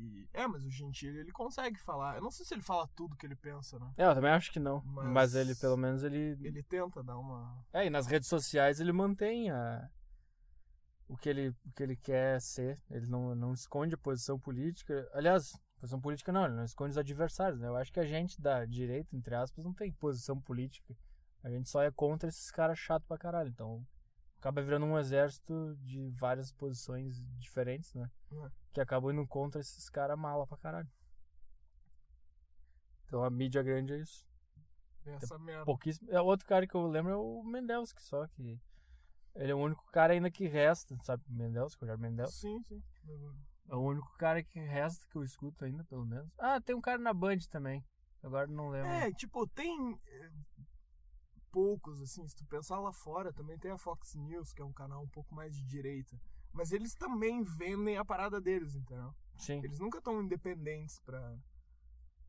E, 0.00 0.28
é, 0.32 0.46
mas 0.46 0.64
o 0.64 0.70
Gentili, 0.70 1.18
ele 1.18 1.32
consegue 1.32 1.78
falar. 1.80 2.14
Eu 2.16 2.22
não 2.22 2.30
sei 2.30 2.46
se 2.46 2.54
ele 2.54 2.62
fala 2.62 2.86
tudo 2.94 3.16
que 3.16 3.26
ele 3.26 3.34
pensa, 3.34 3.78
né? 3.78 3.92
É, 3.96 4.04
eu 4.06 4.14
também 4.14 4.30
acho 4.30 4.52
que 4.52 4.60
não. 4.60 4.80
Mas- 4.84 5.08
Mas, 5.08 5.34
ele, 5.34 5.54
pelo 5.56 5.76
menos, 5.76 6.04
ele. 6.04 6.38
Ele 6.40 6.62
tenta 6.62 7.02
dar 7.02 7.18
uma... 7.18 7.64
É, 7.72 7.86
e 7.86 7.90
nas 7.90 8.06
redes 8.06 8.28
sociais 8.28 8.78
ele 8.78 8.92
mantém 8.92 9.50
a... 9.50 9.88
o, 11.08 11.16
que 11.16 11.28
ele, 11.28 11.48
o 11.66 11.72
que 11.74 11.82
ele 11.82 11.96
quer 11.96 12.40
ser. 12.40 12.80
Ele 12.88 13.06
não, 13.06 13.34
não 13.34 13.52
esconde 13.52 13.94
a 13.94 13.98
posição 13.98 14.38
política. 14.38 15.08
Aliás, 15.12 15.52
posição 15.80 16.00
política 16.00 16.30
não, 16.30 16.44
ele 16.44 16.54
não 16.54 16.64
esconde 16.64 16.90
os 16.92 16.98
adversários, 16.98 17.60
né? 17.60 17.66
Eu 17.66 17.76
acho 17.76 17.92
que 17.92 18.00
a 18.00 18.06
gente 18.06 18.40
da 18.40 18.64
direita, 18.64 19.16
entre 19.16 19.34
aspas, 19.34 19.64
não 19.64 19.74
tem 19.74 19.92
posição 19.92 20.40
política. 20.40 20.94
A 21.42 21.50
gente 21.50 21.68
só 21.68 21.82
é 21.82 21.90
contra 21.90 22.28
esses 22.28 22.50
caras 22.50 22.78
chatos 22.78 23.06
pra 23.08 23.18
caralho. 23.18 23.48
Então, 23.48 23.84
acaba 24.38 24.62
virando 24.62 24.86
um 24.86 24.98
exército 24.98 25.76
de 25.82 26.08
várias 26.10 26.52
posições 26.52 27.20
diferentes, 27.38 27.92
né? 27.94 28.10
É. 28.32 28.50
Que 28.72 28.80
acabam 28.80 29.12
indo 29.12 29.26
contra 29.26 29.60
esses 29.60 29.88
caras 29.88 30.18
mala 30.18 30.46
pra 30.46 30.56
caralho. 30.56 30.88
Então 33.06 33.24
a 33.24 33.30
mídia 33.30 33.62
grande 33.62 33.94
é 33.94 33.98
isso. 33.98 34.26
Essa 35.04 35.38
merda. 35.38 35.64
Pouquíssimo. 35.64 36.10
É, 36.10 36.20
outro 36.20 36.46
cara 36.46 36.66
que 36.66 36.74
eu 36.74 36.86
lembro 36.86 37.12
é 37.12 37.16
o 37.16 37.42
Mendelski 37.42 38.02
só, 38.02 38.26
que 38.28 38.60
Ele 39.34 39.50
é 39.50 39.54
o 39.54 39.58
único 39.58 39.84
cara 39.90 40.12
ainda 40.12 40.30
que 40.30 40.46
resta, 40.46 40.96
sabe? 41.02 41.22
Mendels, 41.28 41.74
Rogério 41.74 42.00
Mendels. 42.00 42.34
Sim, 42.34 42.62
sim. 42.64 42.82
É 43.70 43.74
o 43.74 43.80
único 43.80 44.12
cara 44.18 44.42
que 44.42 44.60
resta 44.60 45.06
que 45.08 45.16
eu 45.16 45.24
escuto 45.24 45.64
ainda, 45.64 45.82
pelo 45.84 46.04
menos. 46.04 46.30
Ah, 46.38 46.60
tem 46.60 46.76
um 46.76 46.80
cara 46.80 46.98
na 46.98 47.14
Band 47.14 47.38
também. 47.50 47.84
Agora 48.22 48.46
não 48.46 48.68
lembro. 48.68 48.90
É, 48.90 49.10
tipo, 49.12 49.46
tem 49.48 49.98
é, 50.06 50.30
poucos, 51.50 52.00
assim, 52.00 52.26
se 52.26 52.34
tu 52.36 52.44
pensar 52.46 52.78
lá 52.78 52.92
fora, 52.92 53.32
também 53.32 53.58
tem 53.58 53.70
a 53.70 53.78
Fox 53.78 54.14
News, 54.14 54.52
que 54.52 54.62
é 54.62 54.64
um 54.64 54.72
canal 54.72 55.02
um 55.02 55.08
pouco 55.08 55.34
mais 55.34 55.54
de 55.54 55.64
direita. 55.64 56.18
Mas 56.52 56.72
eles 56.72 56.94
também 56.94 57.42
vendem 57.42 57.96
a 57.98 58.04
parada 58.04 58.40
deles, 58.40 58.74
entendeu? 58.74 59.14
Sim. 59.36 59.60
Eles 59.62 59.78
nunca 59.78 59.98
estão 59.98 60.20
independentes 60.22 60.98
pra. 61.00 61.36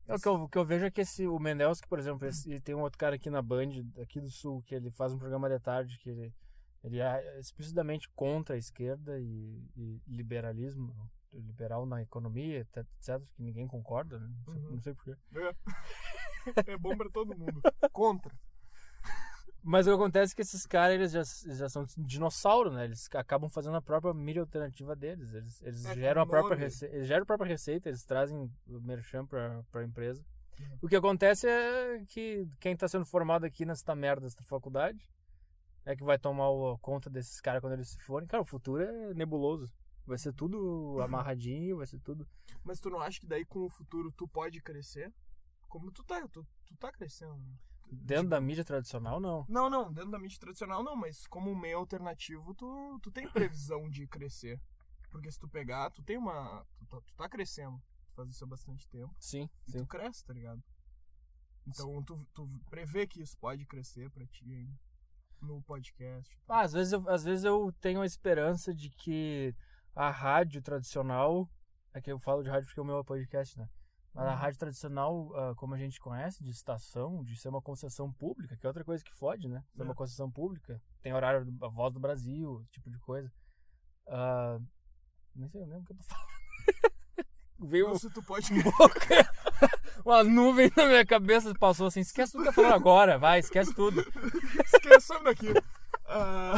É, 0.07 0.15
o, 0.15 0.20
que 0.20 0.28
eu, 0.28 0.34
o 0.43 0.49
que 0.49 0.57
eu 0.57 0.65
vejo 0.65 0.86
é 0.86 0.91
que 0.91 1.01
esse, 1.01 1.28
o 1.28 1.39
Mendelski, 1.39 1.88
por 1.88 1.99
exemplo, 1.99 2.28
esse, 2.28 2.51
e 2.51 2.59
tem 2.59 2.74
um 2.76 2.82
outro 2.82 2.97
cara 2.97 3.15
aqui 3.15 3.30
na 3.30 3.41
Band, 3.41 3.70
aqui 4.01 4.20
do 4.20 4.30
Sul, 4.30 4.61
que 4.63 4.74
ele 4.76 4.89
faz 4.91 5.13
um 5.13 5.20
programa 5.20 5.47
de 5.49 5.59
tarde 5.59 5.97
que 5.99 6.09
ele, 6.09 6.34
ele 6.84 6.99
é 6.99 7.39
explicitamente 7.39 8.09
contra 8.15 8.55
a 8.55 8.57
esquerda 8.57 9.20
e, 9.20 9.63
e 9.76 10.01
liberalismo, 10.07 10.95
liberal 11.32 11.86
na 11.86 12.01
economia, 12.01 12.59
etc, 12.61 13.22
que 13.36 13.43
ninguém 13.43 13.67
concorda, 13.67 14.20
né? 14.20 14.28
não, 14.28 14.53
sei, 14.53 14.63
Uhum. 14.63 14.72
não 14.72 14.82
sei 14.82 14.93
porquê. 14.95 15.15
É, 15.36 15.55
é 16.74 16.78
bom 16.78 16.97
pra 16.97 17.09
todo 17.11 17.38
mundo. 17.38 17.61
Contra. 17.91 18.36
Mas 19.64 19.86
o 19.86 19.89
que 19.89 19.95
acontece 19.95 20.34
é 20.34 20.36
que 20.36 20.41
esses 20.41 20.66
caras, 20.66 20.95
eles 20.95 21.12
já, 21.12 21.20
eles 21.45 21.57
já 21.57 21.70
são 21.70 21.86
dinossauro, 21.97 22.72
né? 22.72 22.86
Eles 22.86 23.07
acabam 23.14 23.49
fazendo 23.49 23.76
a 23.78 23.82
própria 23.82 24.14
mídia 24.14 24.41
alternativa 24.41 24.95
deles. 24.95 25.34
Eles, 25.34 25.62
eles 25.62 25.86
É, 25.86 25.93
geram 25.95 26.22
a 26.22 26.26
própria 26.26 26.57
receita, 26.57 26.95
eles 26.95 27.07
geram 27.07 27.24
a 27.24 27.26
própria 27.26 27.49
receita, 27.49 27.89
eles 27.89 28.03
trazem 28.03 28.49
o 28.68 28.80
merchan 28.82 29.26
pra, 29.26 29.62
pra 29.72 29.84
empresa. 29.84 30.24
Uhum. 30.60 30.78
O 30.84 30.88
que 30.88 30.95
acontece 30.95 31.47
é 31.47 32.03
que 32.07 32.47
quem 32.60 32.76
tá 32.76 32.88
sendo 32.88 33.05
formado 33.05 33.45
aqui 33.45 33.66
nessa 33.66 33.93
merda 33.95 34.22
dessa 34.22 34.43
faculdade 34.43 35.10
é 35.86 35.95
que 35.95 36.03
vai 36.03 36.18
tomar 36.18 36.49
o- 36.49 36.78
conta 36.80 37.10
desses 37.10 37.39
caras 37.41 37.62
quando 37.62 37.74
eles 37.74 37.89
se 37.89 37.99
forem. 37.99 38.28
Cara, 38.28 38.41
o 38.43 38.45
futuro 38.45 38.82
é 38.84 39.14
nebuloso. 39.14 39.72
Vai 40.05 40.18
ser 40.18 40.34
tudo 40.34 40.99
amarradinho, 41.01 41.78
vai 41.78 41.86
ser 41.86 41.99
tudo. 41.99 42.28
Mas 42.64 42.80
tu 42.80 42.89
não 42.89 42.99
acha 42.99 43.20
que 43.20 43.28
daí 43.28 43.45
com 43.45 43.60
o 43.66 43.70
futuro 43.70 44.12
tu 44.12 44.28
pode 44.28 44.60
crescer? 44.62 45.14
Como 45.68 45.91
tu 45.91 46.03
tá, 46.03 46.28
tu, 46.28 46.45
tu 46.66 46.76
tá 46.78 46.91
crescendo, 46.91 47.36
né? 47.38 47.53
Dentro 47.91 48.29
da 48.29 48.39
mídia 48.39 48.63
tradicional, 48.63 49.19
não. 49.19 49.45
Não, 49.49 49.69
não, 49.69 49.91
dentro 49.91 50.11
da 50.11 50.19
mídia 50.19 50.39
tradicional 50.39 50.83
não, 50.83 50.95
mas 50.95 51.25
como 51.27 51.55
meio 51.55 51.77
alternativo, 51.79 52.53
tu, 52.53 52.99
tu 53.01 53.11
tem 53.11 53.27
previsão 53.29 53.89
de 53.89 54.05
crescer. 54.07 54.61
Porque 55.09 55.31
se 55.31 55.39
tu 55.39 55.47
pegar, 55.47 55.89
tu 55.89 56.03
tem 56.03 56.17
uma. 56.17 56.65
Tu 56.77 56.85
tá, 56.85 57.01
tu 57.01 57.15
tá 57.15 57.27
crescendo. 57.27 57.81
Tu 58.07 58.13
faz 58.15 58.29
isso 58.29 58.43
há 58.43 58.47
bastante 58.47 58.87
tempo. 58.87 59.13
Sim, 59.19 59.49
E 59.67 59.71
sim. 59.71 59.77
tu 59.79 59.87
cresce, 59.87 60.23
tá 60.23 60.33
ligado? 60.33 60.61
Então 61.67 62.03
tu, 62.03 62.25
tu 62.33 62.47
prevê 62.69 63.05
que 63.07 63.21
isso 63.21 63.37
pode 63.37 63.65
crescer 63.65 64.09
pra 64.11 64.25
ti 64.27 64.45
ainda. 64.51 64.79
No 65.41 65.61
podcast. 65.63 66.37
tal. 66.45 66.57
Ah, 66.57 66.61
às 66.61 66.73
vezes, 66.73 66.91
eu, 66.93 67.09
às 67.09 67.23
vezes 67.23 67.43
eu 67.45 67.71
tenho 67.79 68.01
a 68.01 68.05
esperança 68.05 68.73
de 68.73 68.89
que 68.89 69.55
a 69.95 70.09
rádio 70.09 70.61
tradicional. 70.61 71.49
É 71.91 71.99
que 71.99 72.11
eu 72.11 72.19
falo 72.19 72.43
de 72.43 72.49
rádio 72.49 72.67
porque 72.67 72.79
é 72.79 72.83
o 72.83 72.85
meu 72.85 73.03
podcast, 73.03 73.57
né? 73.57 73.67
Mas 74.14 74.26
a 74.26 74.32
Uhum. 74.32 74.36
rádio 74.38 74.60
tradicional, 74.60 75.30
ah, 75.36 75.53
como 75.55 75.76
a 75.76 75.78
gente 75.78 75.99
conhece, 75.99 76.43
de 76.43 76.49
estação, 76.49 77.24
de 77.24 77.36
ser 77.39 77.49
uma 77.49 77.62
concessão 77.62 78.12
pública, 78.12 78.57
que 78.57 78.66
é 78.66 78.70
outra 78.70 78.84
coisa 78.84 79.03
que 79.03 79.14
fode, 79.14 79.47
né? 79.47 79.64
Ser 79.76 79.82
É. 79.82 79.86
uma 79.86 79.95
concessão 79.95 80.30
pública. 80.32 80.82
Tem 81.01 81.14
horário, 81.14 81.47
a 81.62 81.68
voz 81.70 81.93
do 81.93 81.99
Brasil, 81.99 82.66
tipo 82.72 82.89
de 82.89 82.97
coisa. 82.99 83.32
Ah, 84.07 84.60
nem 85.36 85.47
sei, 85.49 85.62
eu 85.62 85.68
lembro 85.68 85.84
o 85.84 85.86
que 85.86 85.93
eu 85.93 85.97
tô 85.97 86.03
falando. 86.10 86.30
Veio 87.62 87.88
Então, 87.88 87.99
se 87.99 88.10
tu 88.10 88.24
pode. 88.24 88.47
uma 90.05 90.24
nuvem 90.24 90.72
na 90.76 90.86
minha 90.86 91.05
cabeça 91.05 91.53
passou 91.55 91.88
assim. 91.88 91.99
Esquece 91.99 92.32
tudo 92.32 92.43
que 92.43 92.49
eu 92.49 92.53
falando 92.53 92.74
agora, 92.74 93.18
vai, 93.20 93.39
esquece 93.39 93.74
tudo. 93.76 94.01
Esquece 94.66 95.05
some 95.07 95.24
daqui. 95.26 95.47
Ah, 96.05 96.55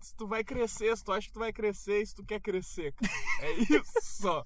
se 0.00 0.16
tu 0.16 0.26
vai 0.26 0.42
crescer, 0.42 0.96
se 0.96 1.04
tu 1.04 1.12
acha 1.12 1.26
que 1.28 1.32
tu 1.34 1.38
vai 1.40 1.52
crescer, 1.52 2.06
se 2.06 2.14
tu 2.14 2.24
quer 2.24 2.40
crescer. 2.40 2.92
cara. 2.94 3.12
É 3.40 3.52
isso 3.60 3.82
só. 4.00 4.44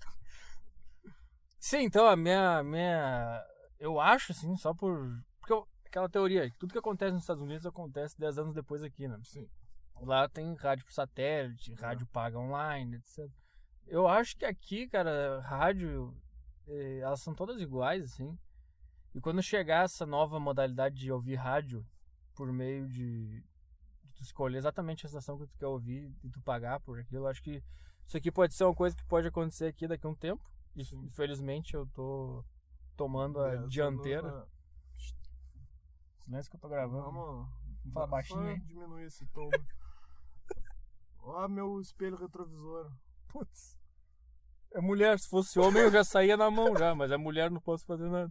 Sim, 1.58 1.78
então 1.84 2.06
a 2.06 2.16
minha, 2.16 2.62
minha. 2.62 3.44
Eu 3.78 4.00
acho, 4.00 4.32
assim, 4.32 4.56
só 4.56 4.72
por. 4.74 4.98
Porque 5.40 5.52
eu- 5.52 5.66
aquela 5.86 6.08
teoria, 6.08 6.48
que 6.50 6.56
tudo 6.58 6.72
que 6.72 6.78
acontece 6.78 7.12
nos 7.12 7.22
Estados 7.22 7.42
Unidos 7.42 7.66
acontece 7.66 8.18
10 8.18 8.38
anos 8.38 8.54
depois 8.54 8.82
aqui, 8.82 9.08
né? 9.08 9.18
Sim. 9.24 9.48
Lá 10.00 10.28
tem 10.28 10.54
rádio 10.54 10.84
por 10.84 10.92
satélite, 10.92 11.74
rádio 11.74 12.06
paga 12.08 12.38
online, 12.38 12.96
etc. 12.96 13.28
Eu 13.86 14.06
acho 14.06 14.36
que 14.36 14.44
aqui, 14.44 14.88
cara, 14.88 15.40
rádio, 15.40 16.14
eh, 16.68 16.98
elas 17.00 17.20
são 17.22 17.34
todas 17.34 17.60
iguais, 17.60 18.04
assim. 18.04 18.38
E 19.14 19.20
quando 19.20 19.42
chegar 19.42 19.84
essa 19.84 20.06
nova 20.06 20.38
modalidade 20.38 20.94
de 20.96 21.10
ouvir 21.10 21.36
rádio 21.36 21.84
por 22.34 22.52
meio 22.52 22.86
de, 22.88 23.40
de 24.04 24.12
tu 24.14 24.22
escolher 24.22 24.58
exatamente 24.58 25.04
a 25.06 25.08
estação 25.08 25.38
que 25.38 25.46
tu 25.46 25.56
quer 25.56 25.66
ouvir 25.66 26.14
e 26.22 26.30
tu 26.30 26.40
pagar 26.42 26.78
por 26.80 27.00
aquilo, 27.00 27.24
eu 27.24 27.26
acho 27.26 27.42
que 27.42 27.62
isso 28.06 28.16
aqui 28.16 28.30
pode 28.30 28.54
ser 28.54 28.64
uma 28.64 28.74
coisa 28.74 28.94
que 28.94 29.04
pode 29.06 29.26
acontecer 29.26 29.66
aqui 29.66 29.88
daqui 29.88 30.06
a 30.06 30.10
um 30.10 30.14
tempo. 30.14 30.44
Sim. 30.84 31.04
infelizmente 31.04 31.74
eu 31.74 31.86
tô 31.86 32.44
tomando 32.96 33.40
a 33.40 33.56
dianteira. 33.66 34.22
na- 34.22 34.46
Silêncio 36.24 36.50
que 36.50 36.56
eu 36.56 36.60
tô 36.60 36.68
gravando. 36.68 37.02
Vamos. 37.04 37.48
Fala 37.92 38.06
só 38.06 38.10
baixinho 38.10 38.40
aí. 38.40 38.60
Diminuir 38.60 39.04
esse 39.04 39.24
tom. 39.26 39.48
Ó, 41.20 41.48
meu 41.48 41.80
espelho 41.80 42.16
retrovisor. 42.16 42.92
Putz. 43.28 43.76
É 44.74 44.80
mulher, 44.80 45.18
se 45.18 45.28
fosse 45.28 45.58
homem 45.58 45.82
eu 45.82 45.90
já 45.90 46.04
saía 46.04 46.36
na 46.36 46.50
mão 46.50 46.76
já, 46.76 46.94
mas 46.94 47.10
é 47.10 47.16
mulher 47.16 47.50
não 47.50 47.60
posso 47.60 47.86
fazer 47.86 48.08
nada. 48.08 48.30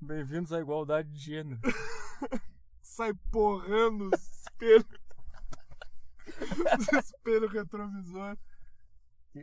Bem-vindos 0.00 0.52
à 0.52 0.60
igualdade 0.60 1.10
de 1.10 1.18
gênero. 1.20 1.60
Sai 2.80 3.12
porrando 3.30 4.08
os 4.12 4.20
espelhos. 4.40 4.86
Os 6.92 7.04
espelhos 7.04 7.52
retrovisor. 7.52 8.36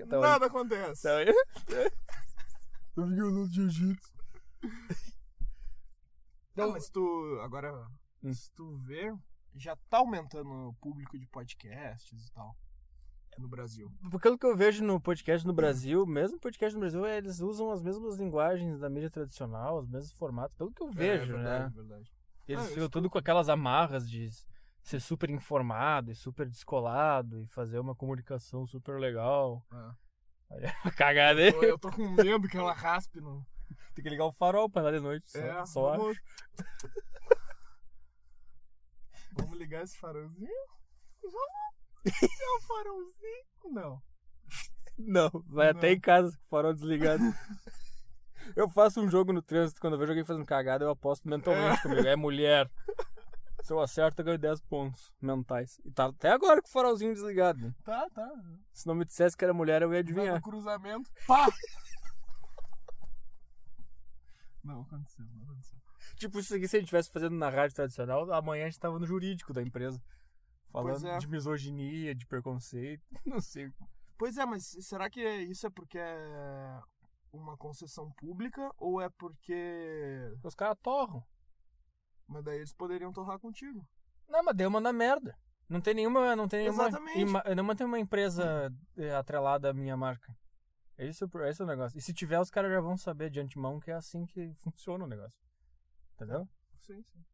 Tá 0.10 0.20
Nada 0.20 0.46
acontece. 0.48 1.08
Aí? 1.08 1.28
Eu 3.00 3.08
vi 3.08 3.22
o 3.22 3.30
luto 3.30 3.50
de 3.50 3.56
jiu-jitsu. 3.70 4.14
Não, 6.56 6.66
Então- 6.66 6.72
mas 6.72 6.90
tu. 6.90 7.40
Agora, 7.42 7.88
Hum. 8.24 8.34
se 8.34 8.52
tu 8.52 8.76
vê, 8.80 9.14
já 9.56 9.76
tá 9.90 9.98
aumentando 10.00 10.50
o 10.70 10.74
público 10.76 11.18
de 11.18 11.26
podcasts 11.28 12.28
e 12.28 12.32
tal. 12.34 12.56
No 13.38 13.48
Brasil. 13.48 13.90
Pelo 14.22 14.38
que 14.38 14.46
eu 14.46 14.54
vejo 14.58 14.84
no 14.84 15.00
podcast 15.00 15.48
no 15.48 15.54
Brasil, 15.54 16.06
mesmo 16.06 16.38
podcast 16.38 16.74
no 16.76 16.82
Brasil, 16.82 17.06
eles 17.08 17.40
usam 17.40 17.72
as 17.72 17.82
mesmas 17.82 18.18
linguagens 18.18 18.80
da 18.82 18.90
mídia 18.90 19.10
tradicional, 19.10 19.80
os 19.80 19.88
mesmos 19.88 20.12
formatos. 20.12 20.58
Pelo 20.58 20.74
que 20.74 20.84
eu 20.84 20.90
vejo, 20.90 21.36
é, 21.36 21.38
né? 21.38 21.44
verdade, 21.70 21.76
verdade. 21.76 22.12
Eles 22.46 22.64
Ah, 22.64 22.68
ficam 22.68 22.84
isso 22.84 22.90
tudo 22.90 23.10
com 23.10 23.18
aquelas 23.18 23.48
amarras 23.48 24.10
de 24.10 24.28
ser 24.84 25.00
super 25.00 25.30
informado 25.30 26.12
e 26.12 26.16
super 26.16 26.50
descolado 26.50 27.40
e 27.40 27.48
fazer 27.48 27.80
uma 27.80 27.96
comunicação 27.96 28.68
super 28.68 29.00
legal. 29.00 29.66
É. 29.72 30.09
É 30.52 30.52
cagada 30.92 31.40
aí. 31.40 31.50
Eu, 31.62 31.78
tô 31.78 31.92
com 31.92 32.08
medo 32.10 32.48
que 32.48 32.58
ela 32.58 32.74
raspe 32.74 33.22
no. 33.22 33.46
Tem 33.94 34.04
que 34.04 34.10
ligar 34.10 34.26
o 34.26 34.32
farol 34.32 34.70
pra 34.70 34.82
andar 34.82 34.92
de 34.94 35.00
noite. 35.00 35.30
Só, 35.32 35.40
É, 35.40 35.66
só 35.66 35.98
vamos... 35.98 36.18
vamos 39.34 39.58
ligar 39.58 39.84
esse 39.84 39.98
farolzinho? 39.98 40.50
Vamos? 41.22 42.24
É 42.24 42.58
o 42.58 42.62
farolzinho? 42.62 43.46
Não. 43.72 44.02
Não, 44.98 45.30
vai 45.48 45.72
Não. 45.72 45.78
até 45.78 45.92
em 45.92 46.00
casa 46.00 46.32
com 46.32 46.44
o 46.44 46.48
farol 46.50 46.74
desligado. 46.74 47.24
eu 48.56 48.70
faço 48.70 49.02
um 49.02 49.10
jogo 49.10 49.32
no 49.34 49.42
trânsito, 49.42 49.80
quando 49.80 49.94
eu 49.94 50.00
vejo 50.00 50.12
alguém 50.12 50.26
fazendo 50.26 50.46
cagada, 50.46 50.86
eu 50.86 50.90
aposto 50.90 51.28
mentalmente 51.28 51.82
comigo. 51.82 52.08
É 52.08 52.16
mulher. 52.16 52.70
Se 53.62 53.74
eu 53.74 53.80
acerto, 53.80 54.22
eu 54.22 54.26
ganho 54.26 54.38
10 54.38 54.62
pontos 54.62 55.14
mentais. 55.22 55.80
E 55.84 55.92
tá 55.92 56.06
até 56.06 56.32
agora 56.32 56.62
com 56.62 56.68
o 56.68 56.72
farolzinho 56.72 57.14
desligado. 57.14 57.60
né? 57.60 57.74
Tá, 57.84 58.10
tá. 58.10 58.30
Se 58.74 58.88
não 58.88 58.96
me 58.96 59.06
dissesse 59.06 59.36
que 59.36 59.44
era 59.44 59.54
mulher, 59.54 59.82
eu 59.82 59.90
ia 59.90 59.92
Vai 59.92 60.00
adivinhar. 60.00 60.36
no 60.36 60.42
cruzamento. 60.42 61.10
Pá! 61.28 61.48
Não 64.64 64.82
aconteceu, 64.82 65.26
não 65.26 65.44
aconteceu. 65.44 65.80
Tipo, 66.16 66.40
isso 66.40 66.56
aqui 66.56 66.68
se 66.68 66.76
a 66.76 66.80
gente 66.80 66.88
estivesse 66.88 67.12
fazendo 67.12 67.36
na 67.36 67.50
rádio 67.50 67.76
tradicional, 67.76 68.32
amanhã 68.32 68.66
a 68.66 68.70
gente 68.70 68.80
tava 68.80 69.00
no 69.00 69.06
jurídico 69.06 69.54
da 69.54 69.62
empresa. 69.62 70.02
Falando 70.72 71.08
é. 71.08 71.18
de 71.18 71.28
misoginia, 71.28 72.14
de 72.14 72.26
preconceito. 72.26 73.04
Não 73.26 73.40
sei. 73.40 73.72
Pois 74.18 74.38
é, 74.38 74.46
mas 74.46 74.76
será 74.82 75.10
que 75.10 75.22
isso 75.22 75.66
é 75.66 75.70
porque 75.70 75.98
é 75.98 76.80
uma 77.32 77.58
concessão 77.58 78.12
pública 78.12 78.70
ou 78.78 79.02
é 79.02 79.10
porque. 79.10 80.32
Os 80.44 80.56
caras 80.56 80.78
torram. 80.82 81.24
Mas 82.30 82.44
daí 82.44 82.58
eles 82.58 82.74
poderiam 82.74 83.12
torrar 83.12 83.40
contigo. 83.40 83.86
Não, 84.28 84.44
mas 84.44 84.56
deu 84.56 84.70
uma 84.70 84.80
na 84.80 84.94
merda. 84.94 85.36
Não 85.68 85.82
tem 85.82 85.94
nenhuma, 85.94 86.36
não 86.36 86.48
tem 86.48 86.60
nenhuma, 86.62 86.88
Exatamente. 86.88 87.20
ima- 87.20 87.44
não 87.56 87.76
tem 87.76 87.86
uma 87.88 88.00
empresa 88.00 88.72
eh, 88.98 89.14
atrelada 89.16 89.70
à 89.70 89.74
minha 89.74 89.98
marca. 89.98 90.36
É 90.98 91.08
isso, 91.08 91.26
esse 91.48 91.62
é 91.62 91.66
o 91.66 91.68
negócio. 91.68 91.98
E 91.98 92.02
se 92.02 92.14
tiver, 92.14 92.40
os 92.40 92.50
caras 92.50 92.72
já 92.72 92.80
vão 92.82 92.98
saber 92.98 93.30
de 93.30 93.40
antemão 93.40 93.80
que 93.80 93.90
é 93.90 93.96
assim 93.96 94.26
que 94.26 94.54
funciona 94.56 95.04
o 95.04 95.08
negócio. 95.08 95.38
Entendeu? 96.16 96.48
Sim, 96.80 97.02
sim. 97.04 97.26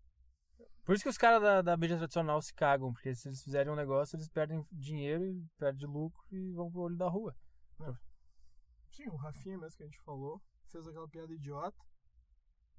Por 0.84 0.94
isso 0.94 1.04
que 1.04 1.10
os 1.10 1.18
caras 1.18 1.42
da, 1.42 1.62
da 1.62 1.76
mídia 1.78 1.98
tradicional 1.98 2.42
se 2.42 2.54
cagam, 2.54 2.94
porque 2.94 3.16
se 3.16 3.28
eles 3.28 3.42
fizerem 3.44 3.74
um 3.74 3.76
negócio, 3.76 4.16
eles 4.16 4.30
perdem 4.30 4.64
dinheiro, 4.72 5.26
e 5.26 5.44
perdem 5.58 5.88
lucro 5.88 6.22
e 6.32 6.52
vão 6.54 6.70
pro 6.72 6.82
olho 6.82 6.96
da 6.96 7.10
rua. 7.10 7.36
Sim, 8.92 9.08
o 9.10 9.16
Rafinha 9.16 9.58
mesmo 9.58 9.76
que 9.78 9.84
a 9.84 9.88
gente 9.88 10.00
falou, 10.04 10.42
fez 10.68 10.88
aquela 10.88 11.08
piada 11.08 11.34
idiota. 11.34 11.76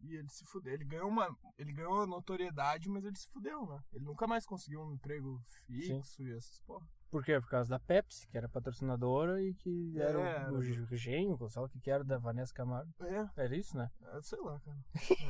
E 0.01 0.14
ele 0.14 0.28
se 0.28 0.44
fudeu. 0.44 0.72
Ele 0.74 0.84
ganhou 0.84 1.09
uma. 1.09 1.34
Ele 1.59 1.72
ganhou 1.72 2.07
notoriedade, 2.07 2.88
mas 2.88 3.05
ele 3.05 3.16
se 3.16 3.28
fudeu, 3.28 3.66
né? 3.66 3.82
Ele 3.92 4.05
nunca 4.05 4.26
mais 4.26 4.44
conseguiu 4.47 4.82
um 4.82 4.92
emprego 4.92 5.40
fixo 5.66 6.22
e 6.22 6.32
essas 6.32 6.61
porra. 6.61 6.86
Por 7.11 7.24
quê? 7.24 7.40
Por 7.40 7.49
causa 7.49 7.70
da 7.70 7.78
Pepsi, 7.78 8.26
que 8.28 8.36
era 8.36 8.49
patrocinadora 8.49 9.42
e 9.42 9.55
que 9.55 9.99
era 9.99 10.18
É, 10.20 10.51
o, 10.51 10.55
o 10.59 10.62
era- 10.62 10.97
genro, 10.97 11.49
sei 11.49 11.61
lá 11.62 11.66
o 11.66 11.70
que 11.70 11.80
que 11.80 11.90
era, 11.90 12.05
da 12.05 12.18
Vanessa 12.18 12.53
Camargo. 12.53 12.92
É, 13.01 13.30
Era 13.44 13.57
isso, 13.57 13.76
né? 13.76 13.90
é, 14.03 14.20
sei 14.22 14.38
lá, 14.40 14.61
cara. 14.61 14.78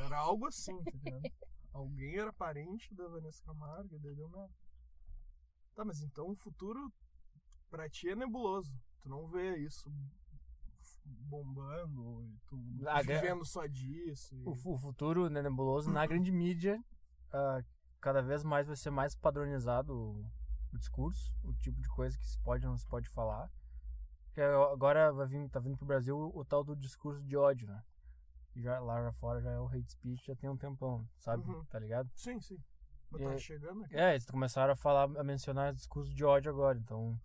Era 0.05 0.17
algo 0.17 0.47
assim, 0.47 0.75
tá 0.83 0.91
ligado? 0.91 1.21
Alguém 1.71 2.17
era 2.17 2.33
parente 2.33 2.93
da 2.95 3.07
Vanessa 3.07 3.41
Camargo 3.45 3.95
e 3.95 3.99
daí 3.99 4.15
deu 4.15 4.27
merda. 4.29 4.53
Tá, 5.75 5.85
mas 5.85 6.01
então 6.01 6.29
o 6.29 6.35
futuro 6.35 6.91
pra 7.69 7.87
ti 7.89 8.09
é 8.09 8.15
nebuloso. 8.15 8.75
Tu 9.01 9.07
não 9.09 9.27
vê 9.27 9.57
isso 9.57 9.89
bombando, 11.07 12.31
Ah, 12.87 13.01
gra- 13.03 13.19
vivendo 13.21 13.45
só 13.45 13.65
disso. 13.65 14.35
e- 14.35 14.43
O, 14.47 14.73
o 14.73 14.77
futuro 14.77 15.29
né, 15.29 15.41
nebuloso 15.41 15.91
na 15.91 16.05
grande 16.05 16.31
mídia, 16.31 16.79
ah, 17.31 17.61
cada 18.01 18.21
vez 18.21 18.43
mais 18.43 18.67
vai 18.67 18.75
ser 18.75 18.89
mais 18.89 19.15
padronizado 19.15 19.93
o, 19.93 20.25
o 20.73 20.77
discurso, 20.77 21.33
o 21.43 21.53
tipo 21.55 21.79
de 21.81 21.89
coisa 21.89 22.17
que 22.17 22.25
se 22.27 22.39
pode 22.39 22.65
ou 22.65 22.71
não 22.71 22.77
se 22.77 22.87
pode 22.87 23.09
falar. 23.09 23.49
Que 24.33 24.41
agora 24.41 25.11
vai 25.11 25.25
vir, 25.27 25.49
tá 25.49 25.59
vindo 25.59 25.77
pro 25.77 25.85
Brasil 25.87 26.17
o, 26.33 26.45
tal 26.45 26.63
do 26.63 26.75
discurso 26.75 27.23
de 27.23 27.35
ódio, 27.35 27.67
né? 27.67 27.83
Já, 28.55 28.79
lá 28.79 29.01
já 29.03 29.11
fora 29.13 29.41
já 29.41 29.51
é 29.51 29.59
o 29.59 29.67
hate 29.67 29.91
speech, 29.91 30.25
já 30.27 30.35
tem 30.35 30.49
um 30.49 30.57
tempão, 30.57 31.07
sabe? 31.19 31.43
Uhum. 31.49 31.63
Tá 31.65 31.79
ligado? 31.79 32.09
Sim, 32.15 32.39
sim. 32.39 32.57
Mas 33.09 33.21
tá 33.21 33.29
aí- 33.31 33.39
chegando 33.39 33.83
aqui. 33.83 33.95
É, 33.95 34.11
eles 34.11 34.25
começaram 34.25 34.73
a 34.73 34.75
falar, 34.75 35.03
a 35.19 35.23
mencionar 35.23 35.73
discurso 35.73 36.13
de 36.13 36.23
ódio 36.25 36.51
agora. 36.51 36.77
Então, 36.77 37.19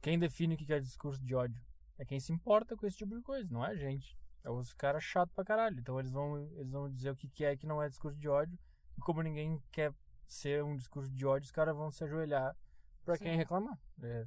quem 0.00 0.18
define 0.18 0.54
o 0.54 0.56
que 0.56 0.72
é 0.72 0.80
discurso 0.80 1.22
de 1.24 1.34
ódio? 1.34 1.60
É 1.98 2.04
quem 2.04 2.18
se 2.20 2.32
importa 2.32 2.76
com 2.76 2.86
esse 2.86 2.96
tipo 2.96 3.14
de 3.14 3.22
coisa, 3.22 3.52
não 3.52 3.64
é 3.64 3.70
a 3.70 3.76
gente. 3.76 4.16
É 4.44 4.50
os 4.50 4.72
caras 4.72 5.04
chatos 5.04 5.34
pra 5.34 5.44
caralho. 5.44 5.78
Então 5.78 5.98
eles 6.00 6.10
vão, 6.10 6.38
eles 6.56 6.70
vão 6.70 6.90
dizer 6.90 7.10
o 7.10 7.16
que 7.16 7.28
que 7.28 7.44
é 7.44 7.56
que 7.56 7.66
não 7.66 7.80
é 7.82 7.88
discurso 7.88 8.18
de 8.18 8.28
ódio. 8.28 8.58
E 8.98 9.00
como 9.00 9.22
ninguém 9.22 9.62
quer 9.70 9.94
ser 10.26 10.64
um 10.64 10.76
discurso 10.76 11.10
de 11.12 11.24
ódio, 11.26 11.46
os 11.46 11.52
caras 11.52 11.76
vão 11.76 11.90
se 11.90 12.02
ajoelhar 12.04 12.56
pra 13.04 13.16
Sim. 13.16 13.24
quem 13.24 13.36
reclamar. 13.36 13.78
É. 14.02 14.26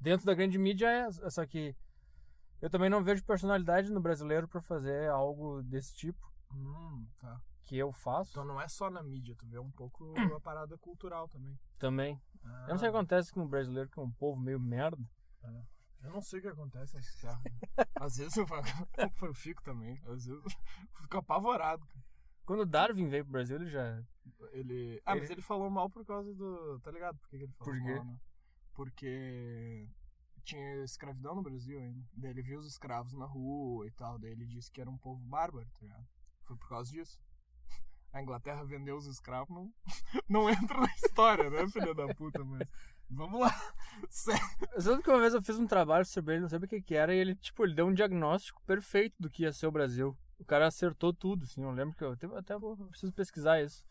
Dentro 0.00 0.26
da 0.26 0.34
grande 0.34 0.58
mídia 0.58 0.88
é, 0.90 1.10
só 1.30 1.44
que 1.46 1.74
eu 2.60 2.68
também 2.70 2.88
não 2.90 3.02
vejo 3.02 3.24
personalidade 3.24 3.90
no 3.92 4.00
brasileiro 4.00 4.48
pra 4.48 4.60
fazer 4.60 5.08
algo 5.10 5.62
desse 5.62 5.94
tipo 5.94 6.26
Hum, 6.52 7.06
tá. 7.18 7.40
que 7.64 7.76
eu 7.76 7.92
faço 7.92 8.30
Então 8.30 8.44
não 8.44 8.60
é 8.60 8.66
só 8.68 8.90
na 8.90 9.02
mídia, 9.02 9.34
tu 9.36 9.46
vê 9.46 9.58
um 9.58 9.70
pouco 9.70 10.14
a 10.36 10.40
parada 10.40 10.76
cultural 10.78 11.28
também. 11.28 11.58
também. 11.78 12.20
Eu 12.44 12.68
não 12.70 12.78
sei 12.78 12.88
o 12.88 12.92
que 12.92 12.96
acontece 12.96 13.32
com 13.32 13.42
o 13.42 13.48
brasileiro, 13.48 13.90
que 13.90 13.98
é 13.98 14.02
um 14.02 14.10
povo 14.10 14.40
meio 14.40 14.58
merda. 14.58 15.02
Eu 16.02 16.10
não 16.12 16.22
sei 16.22 16.38
o 16.38 16.42
que 16.42 16.48
acontece 16.48 16.94
nessa 16.94 17.20
terra. 17.20 17.42
Às 17.96 18.16
vezes 18.16 18.36
eu, 18.36 18.46
eu 19.22 19.34
fico 19.34 19.62
também. 19.62 20.00
Às 20.06 20.26
vezes 20.26 20.28
eu 20.28 20.42
fico 21.02 21.16
apavorado. 21.18 21.86
Quando 22.44 22.60
o 22.60 22.66
Darwin 22.66 23.08
veio 23.08 23.24
pro 23.24 23.32
Brasil, 23.32 23.56
ele 23.56 23.68
já. 23.70 24.02
Ele. 24.52 25.02
Ah, 25.04 25.12
Ele- 25.12 25.20
mas 25.20 25.30
ele 25.30 25.42
falou 25.42 25.68
mal 25.68 25.90
por 25.90 26.04
causa 26.06 26.32
do. 26.34 26.80
Tá 26.80 26.90
ligado? 26.90 27.18
Por 27.18 27.28
que, 27.28 27.38
que 27.38 27.44
ele 27.44 27.52
falou 27.52 27.74
Por 27.74 27.82
quê? 27.82 27.94
mal, 27.94 28.04
né? 28.04 28.18
Porque 28.74 29.88
tinha 30.44 30.84
escravidão 30.84 31.34
no 31.34 31.42
Brasil 31.42 31.78
ainda. 31.78 32.02
Daí 32.14 32.30
ele 32.30 32.42
viu 32.42 32.58
os 32.58 32.66
escravos 32.66 33.12
na 33.12 33.26
rua 33.26 33.86
e 33.86 33.90
tal. 33.90 34.18
Daí 34.18 34.30
ele 34.30 34.46
disse 34.46 34.70
que 34.70 34.80
era 34.80 34.88
um 34.88 34.96
povo 34.96 35.20
bárbaro, 35.24 35.66
tá 35.66 35.78
ligado? 35.80 36.06
Foi 36.44 36.56
por 36.56 36.68
causa 36.68 36.90
disso. 36.90 37.20
A 38.12 38.22
Inglaterra 38.22 38.64
vendeu 38.64 38.96
os 38.96 39.04
escravos, 39.06 39.54
não, 39.54 39.70
não 40.28 40.48
entra 40.48 40.80
na 40.80 40.94
história, 40.94 41.50
né, 41.50 41.68
filha 41.68 41.94
da 41.94 42.14
puta, 42.14 42.42
mas. 42.42 42.66
Vamos 43.10 43.40
lá. 43.40 43.50
Eu 44.76 44.82
lembro 44.84 45.02
que 45.02 45.10
uma 45.10 45.18
vez 45.18 45.34
eu 45.34 45.42
fiz 45.42 45.58
um 45.58 45.66
trabalho 45.66 46.04
sobre 46.04 46.34
ele, 46.34 46.42
não 46.42 46.48
sabia 46.48 46.66
o 46.66 46.68
que 46.68 46.80
que 46.80 46.94
era, 46.94 47.12
e 47.12 47.18
ele, 47.18 47.34
tipo, 47.34 47.64
ele 47.64 47.74
deu 47.74 47.84
um 47.86 47.92
diagnóstico 47.92 48.62
perfeito 48.64 49.16
do 49.18 49.28
que 49.28 49.42
ia 49.42 49.52
ser 49.52 49.66
o 49.66 49.72
Brasil. 49.72 50.16
O 50.38 50.44
cara 50.44 50.68
acertou 50.68 51.12
tudo, 51.12 51.42
assim. 51.44 51.62
Eu 51.64 51.70
lembro 51.72 51.96
que 51.96 52.04
eu 52.04 52.12
até, 52.12 52.26
até 52.28 52.56
vou- 52.58 52.76
preciso 52.76 53.12
pesquisar 53.12 53.60
isso. 53.60 53.84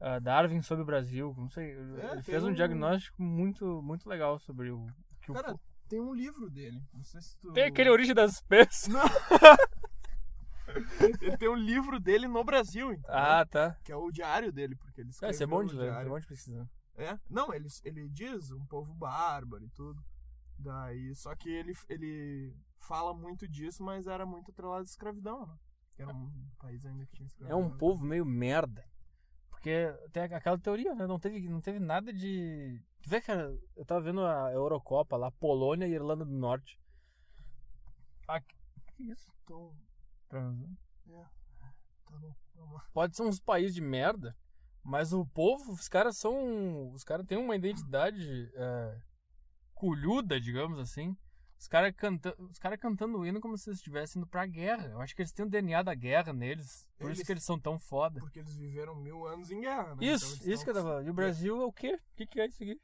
Ah, 0.00 0.18
Darwin 0.18 0.60
sobre 0.62 0.82
o 0.82 0.86
Brasil, 0.86 1.32
não 1.38 1.48
sei. 1.48 1.70
ele 1.70 1.96
tem 2.14 2.22
fez 2.22 2.42
um 2.44 2.48
um- 2.48 2.54
diagnóstico 2.54 3.22
muito, 3.22 3.80
muito 3.82 4.08
legal 4.08 4.38
sobre 4.40 4.70
o. 4.70 4.84
Que 5.22 5.30
o 5.30 5.34
Cara, 5.34 5.52
po- 5.52 5.60
tem 5.88 6.00
um 6.00 6.12
livro 6.12 6.50
dele. 6.50 6.82
Não 6.92 7.04
sei 7.04 7.20
se 7.20 7.38
tu. 7.38 7.52
tem 7.52 7.64
aquele 7.64 7.88
Origem 7.90 8.14
das 8.16 8.32
Espécies. 8.32 8.88
Ele 11.22 11.36
tem 11.38 11.48
um 11.48 11.54
livro 11.54 11.98
dele 12.00 12.26
no 12.26 12.42
Brasil, 12.44 12.92
entendeu? 12.92 13.10
Ah, 13.10 13.46
tá. 13.46 13.76
Que 13.84 13.92
é 13.92 13.96
o 13.96 14.10
diário 14.10 14.52
dele, 14.52 14.74
porque 14.74 15.00
ele 15.00 15.08
É, 15.08 15.10
escreveu 15.10 15.30
isso 15.34 15.42
é 15.42 15.46
bom 15.46 15.64
de 15.64 15.74
ler, 15.76 15.92
é 15.92 16.04
bom 16.04 16.18
de 16.18 16.26
pesquisar. 16.26 16.66
É? 16.96 17.18
Não, 17.28 17.52
ele, 17.52 17.68
ele 17.84 18.08
diz 18.08 18.50
um 18.50 18.64
povo 18.66 18.94
bárbaro 18.94 19.64
e 19.64 19.68
tudo. 19.70 20.02
Daí, 20.58 21.14
só 21.14 21.34
que 21.34 21.50
ele, 21.50 21.74
ele 21.88 22.56
fala 22.78 23.12
muito 23.12 23.46
disso, 23.46 23.82
mas 23.84 24.06
era 24.06 24.24
muito 24.24 24.50
atrelado 24.50 24.80
à 24.80 24.84
escravidão, 24.84 25.46
né? 25.46 25.58
Que 25.94 26.02
era 26.02 26.14
um 26.14 26.30
país 26.58 26.84
ainda 26.86 27.04
que 27.06 27.12
tinha 27.12 27.26
É 27.26 27.28
escravidão. 27.28 27.60
um 27.60 27.76
povo 27.76 28.04
meio 28.04 28.24
merda. 28.24 28.84
Porque 29.50 29.92
tem 30.12 30.22
aquela 30.22 30.58
teoria, 30.58 30.94
né? 30.94 31.06
Não 31.06 31.18
teve, 31.18 31.48
não 31.48 31.60
teve 31.60 31.78
nada 31.78 32.12
de. 32.12 32.80
Tu 33.02 33.10
vê, 33.10 33.20
cara, 33.20 33.58
eu 33.74 33.84
tava 33.84 34.00
vendo 34.00 34.24
a 34.24 34.50
Eurocopa 34.52 35.16
lá, 35.16 35.30
Polônia 35.32 35.86
e 35.86 35.92
Irlanda 35.92 36.24
do 36.24 36.32
Norte. 36.32 36.78
Ah, 38.28 38.40
que 38.40 39.02
isso? 39.02 39.30
Então, 39.44 39.74
Transando. 40.28 40.76
tá 42.04 42.16
bom. 42.18 42.34
Pode 42.92 43.16
ser 43.16 43.22
uns 43.22 43.38
países 43.40 43.74
de 43.74 43.80
merda, 43.80 44.36
mas 44.86 45.12
o 45.12 45.26
povo, 45.26 45.72
os 45.72 45.88
caras 45.88 46.16
são. 46.18 46.90
Os 46.92 47.02
caras 47.04 47.26
têm 47.26 47.36
uma 47.38 47.56
identidade 47.56 48.50
é, 48.54 48.98
colhuda, 49.74 50.40
digamos 50.40 50.78
assim. 50.78 51.16
Os 51.58 51.66
caras 51.66 51.94
canta, 51.96 52.34
os 52.38 52.58
cara 52.58 52.76
cantando 52.76 53.18
o 53.18 53.26
hino 53.26 53.40
como 53.40 53.56
se 53.56 53.70
eles 53.70 53.78
estivessem 53.78 54.20
indo 54.20 54.28
pra 54.28 54.44
guerra. 54.46 54.88
Eu 54.88 55.00
acho 55.00 55.14
que 55.16 55.22
eles 55.22 55.32
têm 55.32 55.44
o 55.46 55.48
DNA 55.48 55.82
da 55.82 55.94
guerra 55.94 56.32
neles. 56.32 56.86
Por 56.98 57.10
isso 57.10 57.20
Eles- 57.20 57.26
que 57.26 57.32
eles 57.32 57.44
são 57.44 57.58
tão 57.58 57.78
foda. 57.78 58.20
Porque 58.20 58.40
eles 58.40 58.54
viveram 58.56 58.94
mil 58.94 59.26
anos 59.26 59.50
em 59.50 59.60
guerra, 59.62 59.94
né? 59.94 60.04
Isso, 60.06 60.36
Então 60.36 60.52
isso 60.52 60.64
que 60.64 60.70
eu 60.70 60.74
tava 60.74 60.88
falando. 60.88 61.06
E 61.06 61.10
o 61.10 61.14
Brasil 61.14 61.60
é 61.62 61.64
o 61.64 61.72
quê? 61.72 61.94
O 61.94 62.14
que, 62.16 62.26
que 62.26 62.40
é 62.40 62.46
isso 62.46 62.62
aqui? 62.62 62.78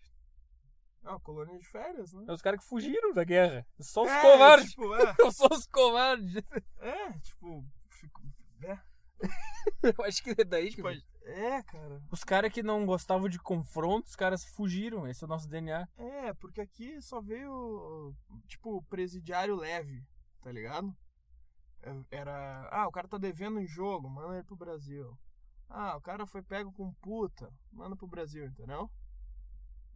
É 1.04 1.08
uma 1.10 1.20
colônia 1.20 1.58
de 1.58 1.66
férias, 1.66 2.12
né? 2.14 2.24
É 2.28 2.32
os 2.32 2.40
caras 2.40 2.60
que 2.60 2.66
fugiram 2.68 3.12
da 3.12 3.24
guerra. 3.24 3.66
Só 3.78 4.04
os 4.04 4.10
É, 4.10 4.20
covardes. 4.22 4.70
Tipo, 4.70 4.94
é, 4.94 5.14
Só 5.32 5.46
os 5.52 5.66
covardes. 5.66 6.42
é, 6.80 7.12
tipo, 7.18 7.64
fico, 7.90 8.22
é, 8.62 8.78
Eu 9.98 10.04
acho 10.04 10.22
que 10.22 10.30
é 10.30 10.44
daí 10.44 10.70
que 10.70 10.76
tipo, 10.76 10.88
vem. 10.88 11.02
É, 11.24 11.62
cara. 11.62 12.02
Os 12.10 12.24
caras 12.24 12.52
que 12.52 12.62
não 12.62 12.86
gostavam 12.86 13.28
de 13.28 13.38
confronto, 13.38 14.08
os 14.08 14.16
caras 14.16 14.44
fugiram. 14.44 15.06
Esse 15.06 15.24
é 15.24 15.26
o 15.26 15.28
nosso 15.28 15.48
DNA. 15.48 15.88
É, 15.96 16.32
porque 16.34 16.60
aqui 16.60 17.00
só 17.00 17.20
veio, 17.20 18.14
tipo, 18.46 18.82
presidiário 18.84 19.56
leve, 19.56 20.04
tá 20.40 20.50
ligado? 20.50 20.94
É, 21.82 22.18
Era, 22.18 22.68
ah, 22.70 22.86
o 22.86 22.92
cara 22.92 23.08
tá 23.08 23.18
devendo 23.18 23.60
em 23.60 23.66
jogo, 23.66 24.08
manda 24.08 24.34
ele 24.34 24.44
pro 24.44 24.56
Brasil. 24.56 25.18
Ah, 25.68 25.96
o 25.96 26.00
cara 26.00 26.26
foi 26.26 26.42
pego 26.42 26.72
com 26.72 26.92
puta, 26.94 27.52
manda 27.70 27.96
pro 27.96 28.06
Brasil, 28.06 28.46
entendeu? 28.46 28.90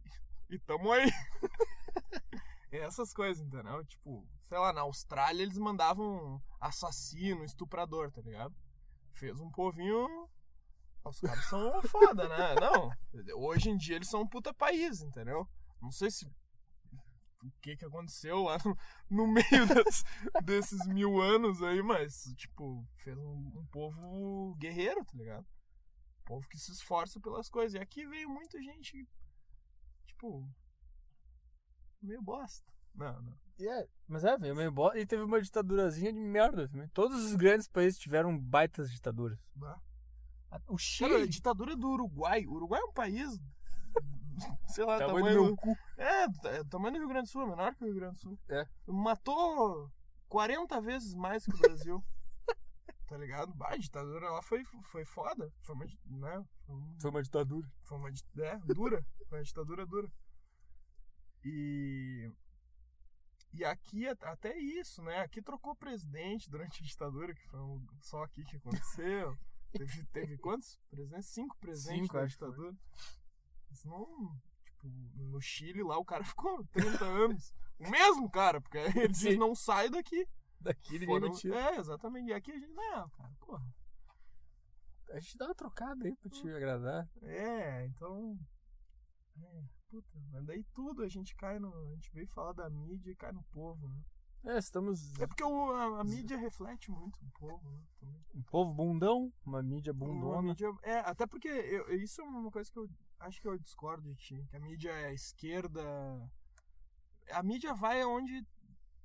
E 0.49 0.57
tamo 0.59 0.89
aí. 0.93 1.11
Essas 2.71 3.13
coisas, 3.13 3.45
entendeu? 3.45 3.83
Tipo, 3.85 4.25
sei 4.47 4.57
lá, 4.57 4.71
na 4.71 4.81
Austrália 4.81 5.43
eles 5.43 5.57
mandavam 5.57 6.41
assassino, 6.59 7.43
estuprador, 7.43 8.11
tá 8.11 8.21
ligado? 8.21 8.55
Fez 9.11 9.39
um 9.41 9.51
povinho. 9.51 10.07
Os 11.09 11.19
caras 11.19 11.45
são 11.45 11.81
foda, 11.83 12.27
né? 12.27 12.55
Não. 12.59 12.89
Hoje 13.37 13.69
em 13.69 13.77
dia 13.77 13.95
eles 13.95 14.09
são 14.09 14.21
um 14.21 14.27
puta 14.27 14.53
país, 14.53 15.01
entendeu? 15.01 15.47
Não 15.81 15.91
sei 15.91 16.09
se. 16.11 16.25
O 17.43 17.51
que 17.61 17.77
que 17.77 17.85
aconteceu 17.85 18.43
lá 18.43 18.57
no, 18.65 18.75
no 19.09 19.27
meio 19.27 19.43
das- 19.73 20.03
desses 20.43 20.85
mil 20.87 21.21
anos 21.21 21.61
aí, 21.61 21.81
mas, 21.83 22.23
tipo, 22.35 22.85
fez 22.97 23.15
um, 23.17 23.51
um 23.59 23.65
povo 23.71 24.55
guerreiro, 24.59 25.05
tá 25.05 25.13
ligado? 25.15 25.45
Um 26.21 26.23
povo 26.25 26.47
que 26.49 26.57
se 26.57 26.71
esforça 26.71 27.19
pelas 27.21 27.47
coisas. 27.49 27.75
E 27.75 27.79
aqui 27.81 28.05
veio 28.07 28.27
muita 28.29 28.61
gente, 28.61 29.07
tipo. 30.07 30.49
meio 32.01 32.21
bosta. 32.21 32.65
Não, 32.95 33.21
não. 33.21 33.37
É, 33.59 33.87
mas 34.07 34.23
é, 34.23 34.37
veio 34.37 34.55
meio 34.55 34.71
bosta. 34.71 34.99
E 34.99 35.05
teve 35.05 35.21
uma 35.23 35.39
ditadurazinha 35.41 36.11
de 36.11 36.19
merda 36.19 36.67
também. 36.67 36.87
Todos 36.89 37.23
os 37.23 37.35
grandes 37.35 37.67
países 37.67 37.99
tiveram 37.99 38.37
baitas 38.37 38.91
ditaduras. 38.91 39.39
Bah. 39.55 39.79
O 40.49 40.75
Cara, 40.75 40.77
Chile. 40.77 41.15
a 41.15 41.27
ditadura 41.27 41.75
do 41.75 41.89
Uruguai. 41.89 42.45
O 42.47 42.53
Uruguai 42.53 42.79
é 42.81 42.85
um 42.85 42.93
país. 42.93 43.39
Sei 44.67 44.85
lá, 44.85 44.97
tamanho 44.97 45.25
tamanho. 45.25 45.37
do 45.39 45.43
meu 45.45 45.55
cu. 45.57 45.77
É, 45.97 46.23
é, 46.57 46.61
o 46.61 46.65
tamanho 46.65 46.93
do 46.93 46.99
Rio 46.99 47.07
Grande 47.09 47.27
do 47.27 47.31
Sul, 47.31 47.41
é 47.43 47.45
menor 47.47 47.73
que 47.75 47.83
o 47.83 47.87
Rio 47.87 47.95
Grande 47.95 48.13
do 48.13 48.19
Sul. 48.19 48.39
É. 48.49 48.65
Matou 48.87 49.91
40 50.29 50.79
vezes 50.81 51.13
mais 51.15 51.43
que 51.45 51.53
o 51.53 51.57
Brasil. 51.57 52.03
tá 53.07 53.17
ligado? 53.17 53.53
Bah, 53.55 53.69
a 53.73 53.77
ditadura 53.77 54.29
lá 54.29 54.41
foi, 54.41 54.63
foi 54.83 55.03
foda. 55.05 55.51
Foi 55.61 55.75
uma, 55.75 55.85
né? 55.85 56.45
Foi, 56.65 56.75
um- 56.75 56.95
Foi 57.01 57.09
uma 57.11 57.23
ditadura. 57.23 57.67
foi 57.83 57.97
uma 57.97 58.09
é, 58.09 58.57
dura. 58.73 59.05
Foi 59.27 59.37
uma 59.39 59.43
ditadura 59.43 59.85
dura. 59.85 60.11
E. 61.43 62.31
E 63.53 63.63
aqui, 63.65 64.07
até 64.07 64.55
isso, 64.57 65.01
né? 65.01 65.19
Aqui 65.21 65.41
trocou 65.41 65.75
presidente 65.75 66.49
durante 66.49 66.83
a 66.83 66.85
ditadura, 66.85 67.33
que 67.33 67.47
foi 67.47 67.59
um- 67.59 67.85
só 68.01 68.21
aqui 68.23 68.43
que 68.43 68.57
aconteceu. 68.57 69.35
Teve, 69.71 70.05
teve 70.07 70.37
quantos 70.37 70.79
presidentes? 70.89 71.29
Cinco 71.29 71.57
presidentes 71.57 72.01
Cinco, 72.03 72.13
da 72.13 72.25
ditadura. 72.25 72.75
Não. 73.85 74.39
Tipo, 74.63 74.87
no 75.15 75.41
Chile 75.41 75.83
lá 75.83 75.97
o 75.97 76.05
cara 76.05 76.23
ficou 76.25 76.65
30 76.67 77.05
anos. 77.05 77.53
O 77.79 77.89
mesmo 77.89 78.29
cara, 78.29 78.61
porque 78.61 78.77
ele 78.95 79.07
diz 79.09 79.37
não 79.37 79.55
sai 79.55 79.89
daqui. 79.89 80.27
Daqui 80.59 80.99
ninguém 80.99 81.07
Foram-. 81.07 81.55
É, 81.55 81.77
exatamente. 81.77 82.29
E 82.29 82.33
aqui 82.33 82.51
a 82.51 82.59
gente, 82.59 82.73
não, 82.73 83.09
cara, 83.09 83.31
porra. 83.39 83.75
A 85.11 85.19
gente 85.19 85.37
dá 85.37 85.45
uma 85.45 85.55
trocada 85.55 86.05
aí 86.05 86.15
pra 86.17 86.29
te 86.29 86.49
agradar. 86.49 87.09
É, 87.21 87.85
então. 87.85 88.37
É, 89.39 89.63
puta, 89.89 90.19
mas 90.31 90.45
daí 90.45 90.63
tudo 90.73 91.03
a 91.03 91.07
gente 91.07 91.35
cai 91.35 91.59
no. 91.59 91.73
A 91.73 91.95
gente 91.95 92.11
veio 92.11 92.27
falar 92.27 92.53
da 92.53 92.69
mídia 92.69 93.11
e 93.11 93.15
cai 93.15 93.31
no 93.31 93.43
povo, 93.45 93.87
né? 93.87 94.01
É, 94.43 94.57
estamos. 94.57 95.13
É 95.19 95.27
porque 95.27 95.43
o- 95.43 95.71
a, 95.73 96.01
a 96.01 96.03
mídia 96.03 96.37
reflete 96.37 96.89
muito 96.89 97.17
o 97.21 97.29
povo, 97.39 97.69
né? 97.69 97.81
Também. 97.99 98.21
Um 98.35 98.43
povo 98.43 98.73
bundão, 98.73 99.33
uma 99.45 99.61
mídia 99.61 99.91
Uma 99.91 100.05
bundona. 100.05 100.41
mídia, 100.41 100.71
é, 100.83 100.99
até 100.99 101.25
porque 101.27 101.47
eu- 101.47 101.89
isso 102.01 102.21
é 102.21 102.23
uma 102.23 102.49
coisa 102.51 102.71
que 102.71 102.79
eu 102.79 102.89
acho 103.19 103.41
que 103.41 103.47
eu 103.47 103.57
discordo 103.57 104.03
de 104.07 104.15
ti. 104.15 104.47
Que 104.49 104.55
a 104.55 104.59
mídia 104.59 104.91
é 104.91 105.13
esquerda. 105.13 105.81
A 107.31 107.43
mídia 107.43 107.73
vai 107.73 108.03
onde 108.05 108.45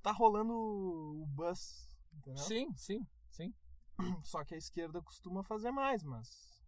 tá 0.01 0.13
rolando 0.13 0.53
o 0.55 1.27
buzz, 1.29 1.89
entendeu? 2.13 2.43
Sim, 2.45 2.73
sim, 2.77 3.05
sim. 3.31 3.53
Só 4.23 4.45
que 4.45 4.55
a 4.55 4.59
esquerda 4.59 5.03
costuma 5.03 5.43
fazer 5.43 5.71
mais, 5.73 6.05
mas. 6.05 6.63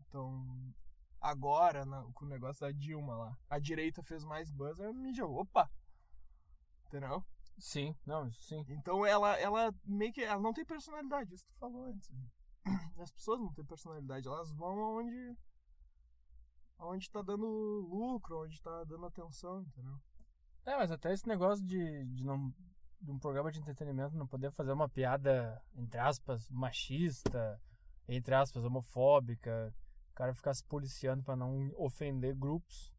Então. 0.00 0.72
Agora, 1.20 1.84
na- 1.84 2.04
com 2.14 2.26
o 2.26 2.28
negócio 2.28 2.60
da 2.60 2.70
Dilma 2.70 3.16
lá, 3.16 3.36
a 3.50 3.58
direita 3.58 4.04
fez 4.04 4.22
mais 4.24 4.52
buzz, 4.52 4.78
a 4.80 4.92
mídia, 4.92 5.26
opa! 5.26 5.68
Entendeu? 6.86 7.24
Sim, 7.58 7.94
não, 8.06 8.30
sim. 8.32 8.64
Então 8.68 9.04
ela, 9.04 9.38
ela 9.38 9.74
meio 9.84 10.12
que. 10.12 10.22
Ela 10.22 10.40
não 10.40 10.52
tem 10.52 10.64
personalidade, 10.64 11.34
isso 11.34 11.44
que 11.46 11.52
tu 11.52 11.58
falou 11.58 11.84
antes. 11.86 12.08
né? 12.10 12.26
As 12.98 13.10
pessoas 13.12 13.40
não 13.40 13.52
têm 13.52 13.64
personalidade, 13.64 14.26
elas 14.26 14.52
vão 14.52 14.80
aonde. 14.80 15.36
aonde 16.78 17.10
tá 17.10 17.22
dando 17.22 17.46
lucro, 17.46 18.44
onde 18.44 18.60
tá 18.62 18.84
dando 18.84 19.06
atenção, 19.06 19.62
entendeu? 19.62 19.98
É, 20.64 20.76
mas 20.76 20.90
até 20.90 21.12
esse 21.12 21.26
negócio 21.26 21.64
de, 21.64 22.04
de 22.06 22.24
não. 22.24 22.52
De 23.00 23.12
um 23.12 23.18
programa 23.18 23.52
de 23.52 23.60
entretenimento 23.60 24.16
não 24.16 24.26
poder 24.26 24.50
fazer 24.50 24.72
uma 24.72 24.88
piada, 24.88 25.62
entre 25.76 26.00
aspas, 26.00 26.50
machista, 26.50 27.60
entre 28.08 28.34
aspas, 28.34 28.64
homofóbica, 28.64 29.72
o 30.10 30.14
cara 30.14 30.34
ficar 30.34 30.52
se 30.52 30.64
policiando 30.64 31.22
pra 31.22 31.36
não 31.36 31.70
ofender 31.76 32.34
grupos. 32.34 32.92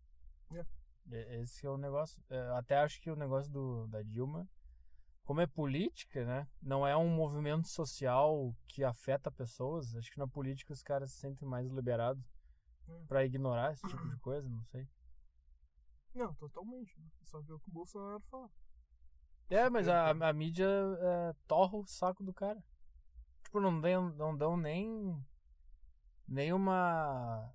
É. 0.54 0.66
Esse 1.12 1.66
é 1.66 1.70
o 1.70 1.78
negócio. 1.78 2.22
É, 2.30 2.40
Até 2.58 2.78
acho 2.78 3.02
que 3.02 3.10
o 3.10 3.16
negócio 3.16 3.52
do, 3.52 3.88
da 3.88 4.02
Dilma, 4.04 4.48
como 5.24 5.42
é 5.42 5.48
política, 5.48 6.24
né? 6.26 6.48
Não 6.62 6.86
é 6.86 6.96
um 6.96 7.10
movimento 7.10 7.68
social 7.68 8.56
que 8.68 8.84
afeta 8.84 9.32
pessoas. 9.32 9.96
Acho 9.96 10.12
que 10.12 10.20
na 10.20 10.28
política 10.28 10.74
os 10.74 10.82
caras 10.84 11.12
se 11.12 11.20
sentem 11.20 11.48
mais 11.48 11.70
liberados 11.72 12.24
É. 12.88 13.06
pra 13.08 13.26
ignorar 13.26 13.74
esse 13.74 13.88
tipo 13.88 14.08
de 14.10 14.18
coisa, 14.18 14.48
não 14.50 14.64
sei. 14.66 14.88
Não, 16.14 16.34
totalmente. 16.36 17.00
Né? 17.00 17.08
Só 17.24 17.40
ver 17.42 17.54
o 17.54 17.60
que 17.60 17.70
o 17.70 17.74
Bolsonaro 17.74 18.20
fala. 18.32 18.50
É, 19.50 19.70
mas 19.70 19.88
a, 19.88 20.10
a 20.10 20.34
mídia 20.34 20.68
é, 20.68 21.34
torra 21.48 21.78
o 21.78 21.86
saco 21.88 22.24
do 22.24 22.34
cara. 22.34 22.64
Tipo, 23.44 23.60
não, 23.60 23.80
dão, 23.82 24.10
não 24.12 24.38
dão 24.38 24.56
nem. 24.58 25.26
Nem 26.28 26.54
uma. 26.54 27.52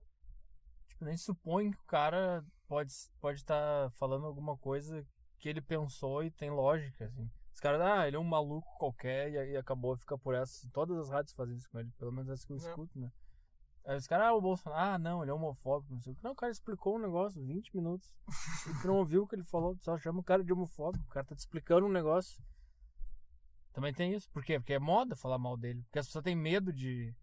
Tipo, 0.88 1.04
nem 1.04 1.16
supõe 1.16 1.70
que 1.70 1.78
o 1.80 1.84
cara 1.86 2.44
pode 2.68 2.90
estar 2.90 3.12
pode 3.20 3.44
tá 3.44 3.88
falando 3.98 4.26
alguma 4.26 4.56
coisa 4.56 5.06
que 5.38 5.48
ele 5.48 5.60
pensou 5.60 6.22
e 6.22 6.30
tem 6.30 6.50
lógica, 6.50 7.06
assim. 7.06 7.30
Os 7.52 7.60
caras, 7.60 7.80
ah, 7.80 8.06
ele 8.06 8.16
é 8.16 8.18
um 8.18 8.24
maluco 8.24 8.66
qualquer 8.78 9.30
e, 9.30 9.52
e 9.52 9.56
acabou, 9.56 9.96
fica 9.96 10.18
por 10.18 10.34
essa. 10.34 10.68
Todas 10.72 10.98
as 10.98 11.08
rádios 11.08 11.34
fazem 11.34 11.56
isso 11.56 11.68
com 11.70 11.78
ele, 11.78 11.90
pelo 11.98 12.10
menos 12.12 12.28
as 12.30 12.44
que 12.44 12.52
eu 12.52 12.56
É. 12.56 12.58
escuto, 12.58 12.98
né? 12.98 13.10
Aí 13.86 13.96
os 13.96 14.06
caras, 14.06 14.28
ah, 14.28 14.34
o 14.34 14.40
Bolsonaro, 14.40 14.94
ah, 14.94 14.98
não, 14.98 15.22
ele 15.22 15.30
é 15.30 15.34
homofóbico, 15.34 15.92
não 15.92 16.00
sei 16.00 16.14
o 16.14 16.16
que. 16.16 16.24
Não, 16.24 16.32
o 16.32 16.36
cara 16.36 16.50
explicou 16.50 16.96
um 16.96 16.98
negócio, 16.98 17.44
20 17.44 17.76
minutos. 17.76 18.16
E 18.78 18.80
tu 18.80 18.88
não 18.88 18.96
ouviu 18.96 19.22
o 19.22 19.28
que 19.28 19.34
ele 19.36 19.44
falou, 19.44 19.76
só 19.82 19.96
chama 19.98 20.20
o 20.20 20.24
cara 20.24 20.42
de 20.42 20.52
homofóbico. 20.52 21.04
O 21.04 21.08
cara 21.08 21.26
tá 21.26 21.34
te 21.34 21.40
explicando 21.40 21.86
um 21.86 21.92
negócio. 21.92 22.42
Também 23.74 23.92
tem 23.92 24.14
isso. 24.14 24.28
Por 24.30 24.42
quê? 24.42 24.58
Porque 24.58 24.72
é 24.72 24.78
moda 24.78 25.14
falar 25.14 25.36
mal 25.38 25.56
dele. 25.56 25.82
Porque 25.82 25.98
as 25.98 26.06
pessoas 26.06 26.24
têm 26.24 26.34
medo 26.34 26.72
de, 26.72 27.14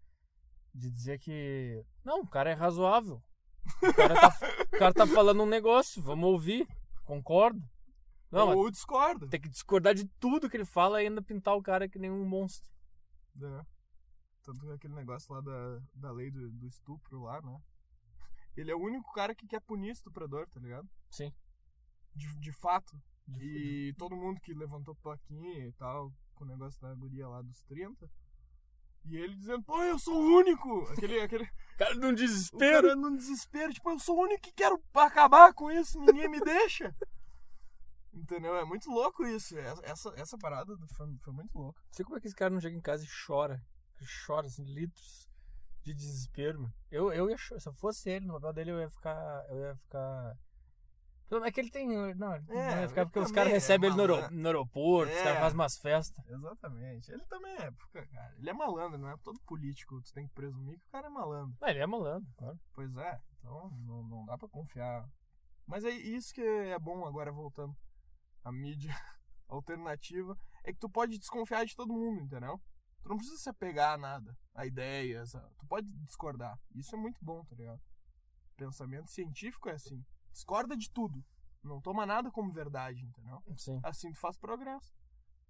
de 0.72 0.90
dizer 0.90 1.18
que. 1.18 1.84
Não, 2.04 2.20
o 2.20 2.28
cara 2.28 2.50
é 2.50 2.54
razoável. 2.54 3.20
O 3.82 3.92
cara 3.94 4.14
tá, 4.14 4.38
o 4.64 4.78
cara 4.78 4.94
tá 4.94 5.06
falando 5.06 5.42
um 5.42 5.46
negócio, 5.46 6.02
vamos 6.02 6.28
ouvir. 6.28 6.66
Concordo. 7.04 7.62
Não, 8.30 8.56
Ou 8.56 8.70
discorda. 8.70 9.28
tem 9.28 9.40
que 9.40 9.48
discordar 9.48 9.94
de 9.94 10.06
tudo 10.18 10.48
que 10.48 10.56
ele 10.56 10.64
fala 10.64 11.02
e 11.02 11.06
ainda 11.06 11.20
pintar 11.22 11.54
o 11.54 11.62
cara 11.62 11.88
que 11.88 11.98
nem 11.98 12.10
um 12.10 12.24
monstro. 12.24 12.70
né? 13.34 13.62
Tanto 14.42 14.60
que 14.66 14.72
aquele 14.72 14.94
negócio 14.94 15.32
lá 15.32 15.40
da, 15.40 15.80
da 15.94 16.10
lei 16.12 16.30
do, 16.30 16.50
do 16.50 16.66
estupro 16.66 17.22
lá, 17.22 17.40
né? 17.42 17.60
Ele 18.56 18.70
é 18.70 18.74
o 18.74 18.80
único 18.82 19.12
cara 19.12 19.34
que 19.34 19.46
quer 19.46 19.60
punir 19.60 19.90
estuprador, 19.90 20.48
tá 20.48 20.58
ligado? 20.60 20.88
Sim. 21.10 21.32
De, 22.14 22.26
de 22.40 22.52
fato. 22.52 23.00
De- 23.26 23.88
E 23.88 23.94
todo 23.94 24.16
mundo 24.16 24.40
que 24.40 24.52
levantou 24.54 24.94
plaquinha 24.96 25.66
e 25.66 25.72
tal, 25.72 26.12
com 26.34 26.44
o 26.44 26.48
negócio 26.48 26.80
da 26.80 26.92
guria 26.94 27.28
lá 27.28 27.40
dos 27.42 27.62
30. 27.64 28.10
E 29.04 29.16
ele 29.16 29.36
dizendo, 29.36 29.62
pô, 29.62 29.82
eu 29.82 29.98
sou 29.98 30.14
o 30.14 30.36
único! 30.38 30.86
Aquele, 30.92 31.20
aquele, 31.20 31.48
Cara 31.78 31.94
num 31.94 32.10
o 32.10 32.14
desespero. 32.14 32.82
cara 32.82 32.96
num 32.96 33.16
desespero, 33.16 33.72
tipo, 33.72 33.90
eu 33.90 33.98
sou 33.98 34.16
o 34.18 34.22
único 34.22 34.42
que 34.42 34.52
quero 34.52 34.80
acabar 34.94 35.52
com 35.54 35.70
isso, 35.70 35.98
ninguém 35.98 36.28
me 36.28 36.40
deixa. 36.40 36.94
Entendeu? 38.12 38.54
É 38.56 38.64
muito 38.64 38.90
louco 38.90 39.24
isso. 39.26 39.58
Essa, 39.58 39.82
essa, 39.84 40.12
essa 40.16 40.38
parada 40.38 40.76
foi, 40.94 41.06
foi 41.22 41.32
muito 41.32 41.58
louca. 41.58 41.80
Não 41.80 41.92
sei 41.94 42.04
como 42.04 42.16
é 42.16 42.20
que 42.20 42.26
esse 42.26 42.36
cara 42.36 42.52
não 42.52 42.60
chega 42.60 42.76
em 42.76 42.80
casa 42.80 43.04
e 43.04 43.08
chora. 43.26 43.60
Chora, 44.26 44.46
assim, 44.48 44.64
litros 44.64 45.28
de 45.82 45.94
desespero. 45.94 46.60
mano. 46.60 46.74
Eu, 46.90 47.12
eu 47.12 47.30
ia 47.30 47.38
Se 47.38 47.68
eu 47.68 47.72
fosse 47.72 48.10
ele, 48.10 48.26
no 48.26 48.34
papel 48.34 48.52
dele, 48.52 48.70
eu 48.72 48.80
ia 48.80 48.90
ficar. 48.90 49.44
Eu 49.48 49.60
ia 49.60 49.76
ficar. 49.76 50.36
Pelo- 51.32 51.44
É 51.46 51.50
que 51.50 51.60
ele 51.60 51.70
tem. 51.70 51.88
Não, 51.88 52.06
ele 52.06 52.14
não 52.14 52.34
ia 52.82 52.88
ficar 52.90 53.06
porque 53.06 53.18
os 53.20 53.32
caras 53.32 53.50
é 53.52 53.54
recebem 53.54 53.88
ele 53.88 53.96
no, 53.96 54.06
malandro. 54.06 54.36
no 54.36 54.46
aeroporto, 54.46 55.10
os 55.12 55.18
É. 55.18 55.24
caras 55.24 55.38
fazem 55.40 55.58
umas 55.58 55.78
festas. 55.78 56.26
Exatamente. 56.28 57.10
Ele 57.10 57.24
também 57.24 57.54
é, 57.56 57.70
porque, 57.70 58.06
cara, 58.08 58.34
ele 58.36 58.50
é 58.50 58.52
malandro, 58.52 58.98
não 58.98 59.08
é 59.08 59.16
todo 59.24 59.40
político, 59.46 60.02
tu 60.02 60.12
tem 60.12 60.26
que 60.28 60.34
presumir 60.34 60.78
que 60.78 60.86
o 60.86 60.90
cara 60.90 61.06
é 61.06 61.10
malandro. 61.10 61.56
Ah, 61.62 61.70
ele 61.70 61.78
é 61.78 61.86
malandro, 61.86 62.30
claro. 62.36 62.60
Pois 62.74 62.94
é, 62.98 63.20
então 63.38 63.70
não, 63.86 64.02
não 64.02 64.24
dá 64.26 64.36
pra 64.36 64.46
confiar. 64.48 65.08
Mas 65.66 65.84
é 65.86 65.90
isso 65.90 66.34
que 66.34 66.42
é 66.42 66.78
bom 66.78 67.06
agora 67.06 67.32
voltando. 67.32 67.74
A 68.44 68.52
mídia 68.52 68.90
alternativa 69.48 70.36
é 70.64 70.72
que 70.72 70.78
tu 70.78 70.90
pode 70.90 71.18
desconfiar 71.18 71.64
de 71.64 71.74
todo 71.74 71.92
mundo, 71.94 72.20
entendeu? 72.24 72.60
Tu 73.02 73.08
não 73.08 73.16
precisa 73.16 73.38
se 73.38 73.48
apegar 73.48 73.94
a 73.94 73.98
nada, 73.98 74.36
a 74.54 74.66
ideias, 74.66 75.34
a- 75.34 75.48
tu 75.58 75.66
pode 75.66 75.90
discordar. 76.04 76.58
Isso 76.74 76.94
é 76.94 76.98
muito 76.98 77.18
bom, 77.24 77.42
tá 77.46 77.56
ligado? 77.56 77.80
Pensamento 78.56 79.10
científico 79.10 79.68
é 79.68 79.72
assim, 79.72 80.04
discorda 80.32 80.76
de 80.76 80.90
tudo. 80.90 81.22
Não 81.62 81.80
toma 81.80 82.04
nada 82.04 82.30
como 82.30 82.50
verdade, 82.50 83.04
entendeu? 83.04 83.40
Sim. 83.56 83.78
Assim 83.82 84.12
tu 84.12 84.18
faz 84.18 84.36
progresso. 84.36 84.92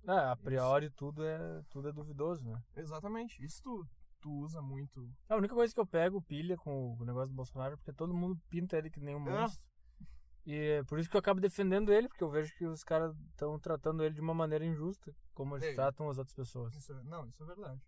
É, 0.07 0.13
a 0.31 0.37
priori 0.37 0.91
tudo 0.91 1.25
é, 1.25 1.63
tudo 1.71 1.89
é 1.89 1.93
duvidoso, 1.93 2.45
né? 2.45 2.61
Exatamente. 2.77 3.43
Isso 3.43 3.63
tu, 3.63 3.87
tu 4.21 4.31
usa 4.31 4.61
muito. 4.61 5.09
A 5.29 5.37
única 5.37 5.55
coisa 5.55 5.73
que 5.73 5.81
eu 5.81 5.87
pego 5.87 6.21
pilha 6.21 6.57
com 6.57 6.95
o 6.99 7.05
negócio 7.05 7.29
do 7.33 7.37
Bolsonaro 7.37 7.75
é 7.75 7.77
porque 7.77 7.93
todo 7.93 8.13
mundo 8.13 8.39
pinta 8.51 8.77
ele 8.77 8.91
que 8.91 9.01
nem 9.01 9.15
um 9.15 9.27
É. 9.29 9.41
monstro. 9.41 9.67
E 10.45 10.55
é 10.55 10.83
por 10.85 10.99
isso 10.99 11.09
que 11.09 11.17
eu 11.17 11.21
acabo 11.21 11.41
defendendo 11.41 11.93
ele, 11.93 12.09
porque 12.09 12.25
eu 12.25 12.29
vejo 12.29 12.53
que 12.57 12.67
os 12.67 12.83
caras 12.83 13.17
estão 13.31 13.59
tratando 13.61 14.03
ele 14.03 14.15
de 14.15 14.21
uma 14.21 14.35
maneira 14.35 14.65
injusta, 14.67 15.15
como 15.33 15.55
eles 15.57 15.69
É. 15.69 15.75
tratam 15.75 16.11
as 16.11 16.19
outras 16.19 16.35
pessoas. 16.35 16.75
Isso 16.75 16.93
é- 16.93 17.03
não, 17.05 17.27
isso 17.29 17.41
é 17.43 17.47
verdade. 17.47 17.81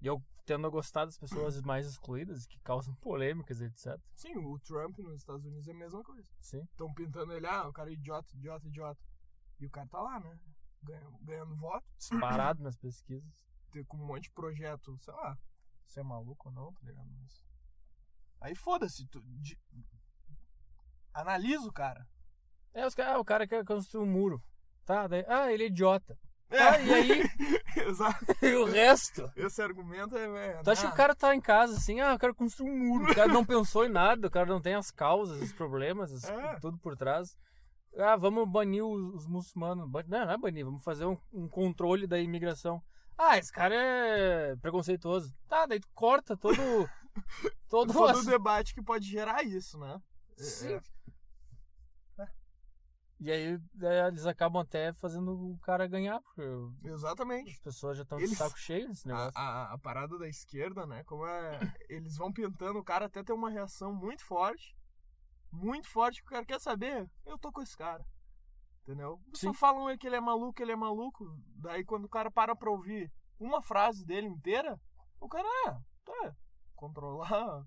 E 0.00 0.06
eu 0.06 0.22
tendo 0.48 0.66
a 0.66 0.70
gostar 0.70 1.04
das 1.04 1.18
pessoas 1.18 1.60
mais 1.60 1.86
excluídas, 1.86 2.46
que 2.46 2.58
causam 2.60 2.94
polêmicas, 2.94 3.60
etc. 3.60 4.00
Sim, 4.14 4.34
o 4.38 4.58
Trump 4.60 4.98
nos 5.00 5.18
Estados 5.18 5.44
Unidos 5.44 5.68
é 5.68 5.72
a 5.72 5.74
mesma 5.74 6.02
coisa. 6.02 6.26
Sim. 6.40 6.62
Estão 6.62 6.92
pintando 6.94 7.34
ele, 7.34 7.46
ah, 7.46 7.68
o 7.68 7.72
cara 7.72 7.90
é 7.90 7.92
idiota, 7.92 8.34
idiota, 8.34 8.66
idiota. 8.66 8.98
E 9.60 9.66
o 9.66 9.70
cara 9.70 9.86
tá 9.88 10.00
lá, 10.00 10.18
né? 10.18 10.40
Ganhando, 10.82 11.18
ganhando 11.18 11.54
voto, 11.56 11.84
Disparado 11.98 12.62
nas 12.62 12.78
pesquisas. 12.78 13.30
com 13.88 13.98
um 13.98 14.06
monte 14.06 14.22
de 14.22 14.30
projeto, 14.30 14.96
sei 14.98 15.12
lá, 15.12 15.38
se 15.86 16.00
é 16.00 16.02
maluco 16.02 16.48
ou 16.48 16.54
não, 16.54 16.72
tá 16.72 16.80
ligado? 16.82 17.10
Mas... 17.20 17.44
Aí 18.40 18.54
foda-se, 18.54 19.06
tu. 19.08 19.20
de- 19.22 19.58
Analisa 21.12 21.68
o 21.68 21.72
cara. 21.72 22.08
É, 22.72 22.86
os 22.86 22.94
caras, 22.94 23.16
ah, 23.16 23.18
o 23.18 23.24
cara 23.24 23.46
quer 23.46 23.62
construir 23.66 24.02
um 24.02 24.10
muro. 24.10 24.42
Tá, 24.86 25.06
daí, 25.06 25.26
ah, 25.28 25.52
ele 25.52 25.64
é 25.64 25.66
idiota. 25.66 26.18
É. 26.50 26.62
Ah, 26.62 26.80
e 26.80 26.94
aí? 26.94 27.30
Exato. 27.88 28.24
E 28.42 28.54
o 28.54 28.64
resto? 28.64 29.30
Esse 29.36 29.60
argumento 29.60 30.16
é. 30.16 30.48
é 30.48 30.62
Tu 30.62 30.70
acha 30.70 30.82
que 30.82 30.86
ah, 30.88 30.92
o 30.92 30.96
cara 30.96 31.14
tá 31.14 31.34
em 31.34 31.40
casa 31.40 31.76
assim, 31.76 32.00
ah, 32.00 32.12
eu 32.12 32.18
quero 32.18 32.34
construir 32.34 32.70
um 32.70 32.78
muro. 32.78 33.10
O 33.10 33.14
cara 33.14 33.28
não 33.28 33.44
pensou 33.44 33.84
em 33.84 33.90
nada, 33.90 34.26
o 34.26 34.30
cara 34.30 34.46
não 34.46 34.60
tem 34.60 34.74
as 34.74 34.90
causas, 34.90 35.42
os 35.42 35.52
problemas, 35.52 36.12
as- 36.12 36.24
É. 36.24 36.58
tudo 36.60 36.78
por 36.78 36.96
trás. 36.96 37.36
Ah, 37.98 38.16
vamos 38.16 38.48
banir 38.48 38.84
os, 38.84 39.14
os 39.14 39.26
muçulmanos. 39.26 39.90
Não, 40.08 40.24
não 40.26 40.32
é 40.32 40.38
banir, 40.38 40.64
vamos 40.64 40.82
fazer 40.82 41.04
um, 41.04 41.18
um 41.32 41.48
controle 41.48 42.06
da 42.06 42.18
imigração. 42.18 42.82
Ah, 43.16 43.36
esse 43.36 43.52
cara 43.52 43.74
é 43.74 44.56
preconceituoso. 44.56 45.34
Tá, 45.48 45.66
daí 45.66 45.80
tu 45.80 45.88
corta 45.94 46.36
todo. 46.36 46.56
todo, 47.68 47.92
todo 47.92 48.18
o 48.18 48.24
debate 48.24 48.74
que 48.74 48.82
pode 48.82 49.06
gerar 49.06 49.42
isso, 49.42 49.78
né? 49.78 50.00
É- 50.38 50.42
Sim. 50.42 50.72
é. 50.74 50.80
E 53.20 53.32
aí, 53.32 53.58
daí 53.74 54.06
eles 54.06 54.26
acabam 54.26 54.62
até 54.62 54.92
fazendo 54.92 55.32
o 55.32 55.58
cara 55.58 55.88
ganhar, 55.88 56.20
porque 56.22 56.42
Exatamente. 56.84 57.50
as 57.50 57.58
pessoas 57.58 57.96
já 57.96 58.04
estão 58.04 58.16
de 58.16 58.28
saco 58.28 58.56
cheio 58.56 58.86
desse 58.88 59.10
A, 59.10 59.12
negócio. 59.12 59.32
a, 59.40 59.72
a 59.74 59.78
parada 59.78 60.16
da 60.18 60.28
esquerda, 60.28 60.86
né? 60.86 61.02
Como 61.04 61.26
é. 61.26 61.58
Eles 61.90 62.16
vão 62.16 62.32
pintando 62.32 62.78
o 62.78 62.84
cara 62.84 63.06
até 63.06 63.24
ter 63.24 63.32
uma 63.32 63.50
reação 63.50 63.92
muito 63.92 64.24
forte. 64.24 64.76
Muito 65.50 65.88
forte 65.90 66.20
que 66.20 66.28
o 66.28 66.30
cara 66.30 66.46
quer 66.46 66.60
saber. 66.60 67.10
Eu 67.26 67.36
tô 67.38 67.50
com 67.50 67.60
esse 67.60 67.76
cara. 67.76 68.04
Entendeu? 68.82 69.20
Só 69.34 69.52
Sim. 69.52 69.58
falam 69.58 69.98
que 69.98 70.06
ele 70.06 70.16
é 70.16 70.20
maluco, 70.20 70.62
ele 70.62 70.72
é 70.72 70.76
maluco. 70.76 71.24
Daí 71.56 71.84
quando 71.84 72.04
o 72.04 72.08
cara 72.08 72.30
para 72.30 72.54
pra 72.54 72.70
ouvir 72.70 73.12
uma 73.38 73.60
frase 73.62 74.04
dele 74.06 74.28
inteira, 74.28 74.78
o 75.20 75.28
cara, 75.28 75.48
ah, 75.66 75.78
tá. 76.04 76.32
controlar 76.74 77.64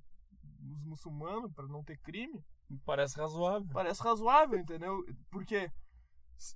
os 0.73 0.85
muçulmanos 0.85 1.51
pra 1.53 1.67
não 1.67 1.83
ter 1.83 1.97
crime, 1.99 2.41
Parece 2.85 3.17
razoável. 3.17 3.69
parece 3.73 4.01
razoável, 4.03 4.59
entendeu? 4.59 5.03
Porque 5.29 5.71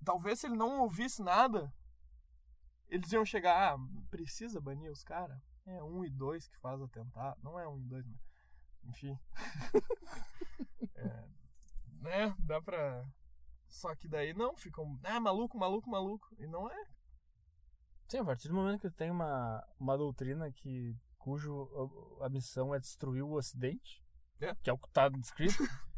talvez 0.03 0.39
se 0.39 0.47
ele 0.47 0.55
não 0.55 0.82
ouvisse 0.82 1.22
nada, 1.22 1.74
eles 2.88 3.11
iam 3.11 3.26
chegar, 3.26 3.74
ah, 3.74 3.78
precisa 4.09 4.59
banir 4.61 4.91
os 4.91 5.03
caras? 5.03 5.39
É 5.66 5.82
um 5.84 6.03
e 6.05 6.09
dois 6.09 6.47
que 6.47 6.57
faz 6.59 6.82
atentado. 6.82 7.39
Não 7.41 7.59
é 7.59 7.68
um 7.68 7.80
e 7.80 7.84
dois, 7.84 8.05
mas. 8.07 8.20
Enfim. 8.84 9.18
É, 10.95 11.26
né? 12.01 12.36
Dá 12.39 12.61
pra. 12.61 13.05
Só 13.68 13.93
que 13.95 14.07
daí 14.07 14.34
não, 14.34 14.55
ficam. 14.55 14.97
Ah, 15.03 15.20
maluco, 15.20 15.57
maluco, 15.57 15.89
maluco. 15.89 16.28
E 16.39 16.47
não 16.47 16.70
é. 16.72 16.86
Sim, 18.07 18.20
a 18.20 18.26
partir 18.26 18.47
do 18.47 18.53
momento 18.53 18.82
que 18.82 18.89
tem 18.91 19.09
uma, 19.11 19.61
uma 19.80 19.97
doutrina 19.97 20.51
que 20.51 20.95
cujo 21.18 21.68
a, 22.22 22.28
a 22.28 22.30
missão 22.30 22.74
é 22.74 22.80
destruir 22.80 23.24
o 23.24 23.34
Ocidente, 23.34 24.01
É. 24.39 24.53
que 24.55 24.70
é 24.70 24.74
o 24.74 24.78
que 24.78 24.88
tá 24.91 25.09
descrito, 25.09 25.57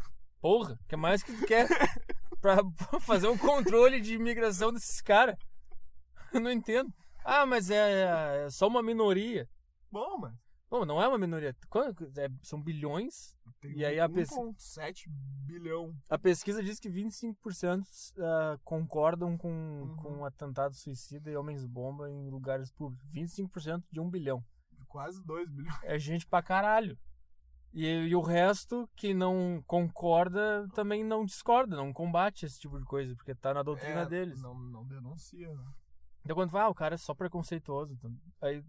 porra, 0.47 0.79
que 0.87 0.95
mais 0.95 1.21
que 1.21 1.33
tu 1.35 1.45
quer 1.45 1.67
pra, 2.39 2.57
fazer 3.01 3.27
um 3.27 3.37
controle 3.37 3.99
de 3.99 4.13
imigração 4.13 4.71
desses 4.71 5.01
caras? 5.01 5.35
Eu 6.31 6.39
não 6.39 6.49
entendo. 6.49 6.89
Ah, 7.25 7.45
mas 7.45 7.69
é, 7.69 8.45
é 8.45 8.49
só 8.49 8.65
uma 8.67 8.81
minoria. 8.81 9.45
Bom, 9.91 10.17
mas. 10.19 10.33
Bom, 10.69 10.85
não 10.85 11.01
é 11.01 11.07
uma 11.07 11.17
minoria. 11.17 11.49
É- 12.17 12.29
são 12.43 12.61
bilhões. 12.61 13.35
Tem 13.59 13.71
E 13.77 13.83
aí 13.85 13.99
a 13.99 14.07
pesquisa- 14.07 14.39
1,7 14.41 15.09
bilhão. 15.45 15.93
A 16.09 16.17
pesquisa 16.17 16.63
diz 16.63 16.79
que 16.79 16.89
25% 16.89 17.83
ah, 18.17 18.57
concordam 18.63 19.37
com, 19.37 19.49
Uhum. 19.51 19.95
com 19.97 20.25
atentado 20.25 20.75
suicida 20.75 21.29
e 21.29 21.35
homens-bomba 21.35 22.09
em 22.09 22.29
lugares 22.29 22.71
públicos. 22.71 23.05
25% 23.13 23.83
de 23.91 23.99
um 23.99 24.09
bilhão. 24.09 24.41
Quase 24.87 25.21
2 25.25 25.49
bilhões. 25.49 25.77
É 25.83 25.99
gente 25.99 26.25
pra 26.25 26.41
caralho. 26.41 26.97
E, 27.73 27.85
e 27.85 28.15
o 28.15 28.21
resto 28.21 28.89
que 28.95 29.13
não 29.13 29.63
concorda 29.67 30.67
também 30.73 31.03
não 31.03 31.25
discorda, 31.25 31.75
não 31.75 31.93
combate 31.93 32.45
esse 32.45 32.59
tipo 32.59 32.79
de 32.79 32.85
coisa, 32.85 33.15
porque 33.15 33.35
tá 33.35 33.53
na 33.53 33.61
doutrina 33.61 34.01
É, 34.01 34.05
deles. 34.05 34.41
Não, 34.41 34.57
não 34.57 34.85
denuncia, 34.85 35.53
né? 35.53 35.65
Então 36.23 36.35
quando 36.35 36.51
fala, 36.51 36.65
ah, 36.65 36.69
o 36.69 36.75
cara 36.75 36.95
é 36.95 36.97
só 36.97 37.13
preconceituoso, 37.13 37.93
então, 37.93 38.13
aí 38.41 38.63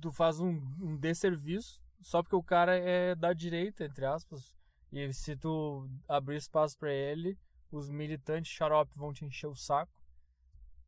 tu 0.00 0.10
faz 0.10 0.40
um, 0.40 0.60
um 0.80 0.96
desserviço 0.96 1.82
só 2.00 2.22
porque 2.22 2.36
o 2.36 2.42
cara 2.42 2.76
é 2.76 3.14
da 3.14 3.32
direita, 3.32 3.84
entre 3.84 4.04
aspas. 4.04 4.54
E 4.90 5.12
se 5.12 5.36
tu 5.36 5.88
abrir 6.08 6.36
espaço 6.36 6.78
pra 6.78 6.92
ele, 6.92 7.38
os 7.70 7.90
militantes 7.90 8.50
xarope 8.50 8.96
vão 8.96 9.12
te 9.12 9.24
encher 9.24 9.48
o 9.48 9.54
saco. 9.54 9.92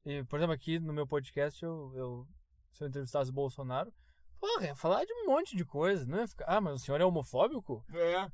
E, 0.04 0.24
por 0.24 0.38
exemplo, 0.38 0.54
aqui 0.54 0.78
no 0.78 0.92
meu 0.92 1.06
podcast, 1.06 1.62
eu, 1.62 1.92
eu 1.94 2.28
se 2.72 2.82
eu 2.82 2.88
entrevistasse 2.88 3.30
Bolsonaro, 3.30 3.92
porra, 4.40 4.66
ia 4.66 4.74
falar 4.74 5.04
de 5.04 5.12
um 5.12 5.26
monte 5.26 5.56
de 5.56 5.64
coisa, 5.64 6.06
não 6.06 6.18
ia 6.18 6.26
ficar, 6.28 6.46
ah, 6.48 6.60
mas 6.60 6.74
o 6.74 6.84
senhor 6.84 7.00
é 7.00 7.04
homofóbico? 7.04 7.84
É. 7.92 8.30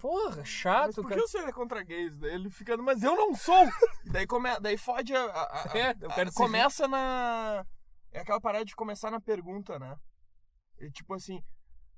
Porra, 0.00 0.36
Mas 0.38 0.48
chato, 0.48 0.94
por 0.96 1.04
que 1.04 1.10
cara. 1.10 1.22
o 1.22 1.28
senhor 1.28 1.48
é 1.48 1.52
contra 1.52 1.82
gays? 1.84 2.18
Daí 2.18 2.34
ele 2.34 2.50
fica, 2.50 2.76
mas 2.78 3.02
eu 3.04 3.14
não 3.14 3.34
sou! 3.34 3.64
E 4.04 4.10
daí, 4.10 4.26
come, 4.26 4.58
daí 4.58 4.76
fode 4.76 5.14
a. 5.14 5.24
a- 5.26 5.42
a- 5.62 5.64
É, 5.78 5.94
eu 6.00 6.10
a- 6.10 6.32
começa 6.34 6.88
na. 6.88 7.64
É 8.10 8.20
aquela 8.20 8.40
parada 8.40 8.64
de 8.64 8.74
começar 8.74 9.10
na 9.12 9.20
pergunta, 9.20 9.78
né? 9.78 9.96
E, 10.80 10.90
tipo 10.90 11.14
assim, 11.14 11.40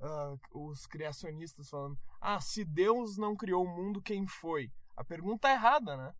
ah, 0.00 0.34
os 0.52 0.86
criacionistas 0.86 1.70
falando: 1.70 1.96
Ah, 2.20 2.40
se 2.40 2.62
Deus 2.64 3.16
não 3.16 3.34
criou 3.34 3.64
o 3.64 3.68
mundo, 3.76 4.02
quem 4.02 4.26
foi? 4.26 4.70
A 4.96 5.02
pergunta 5.04 5.48
é 5.48 5.52
errada, 5.52 5.96
né? 5.96 6.12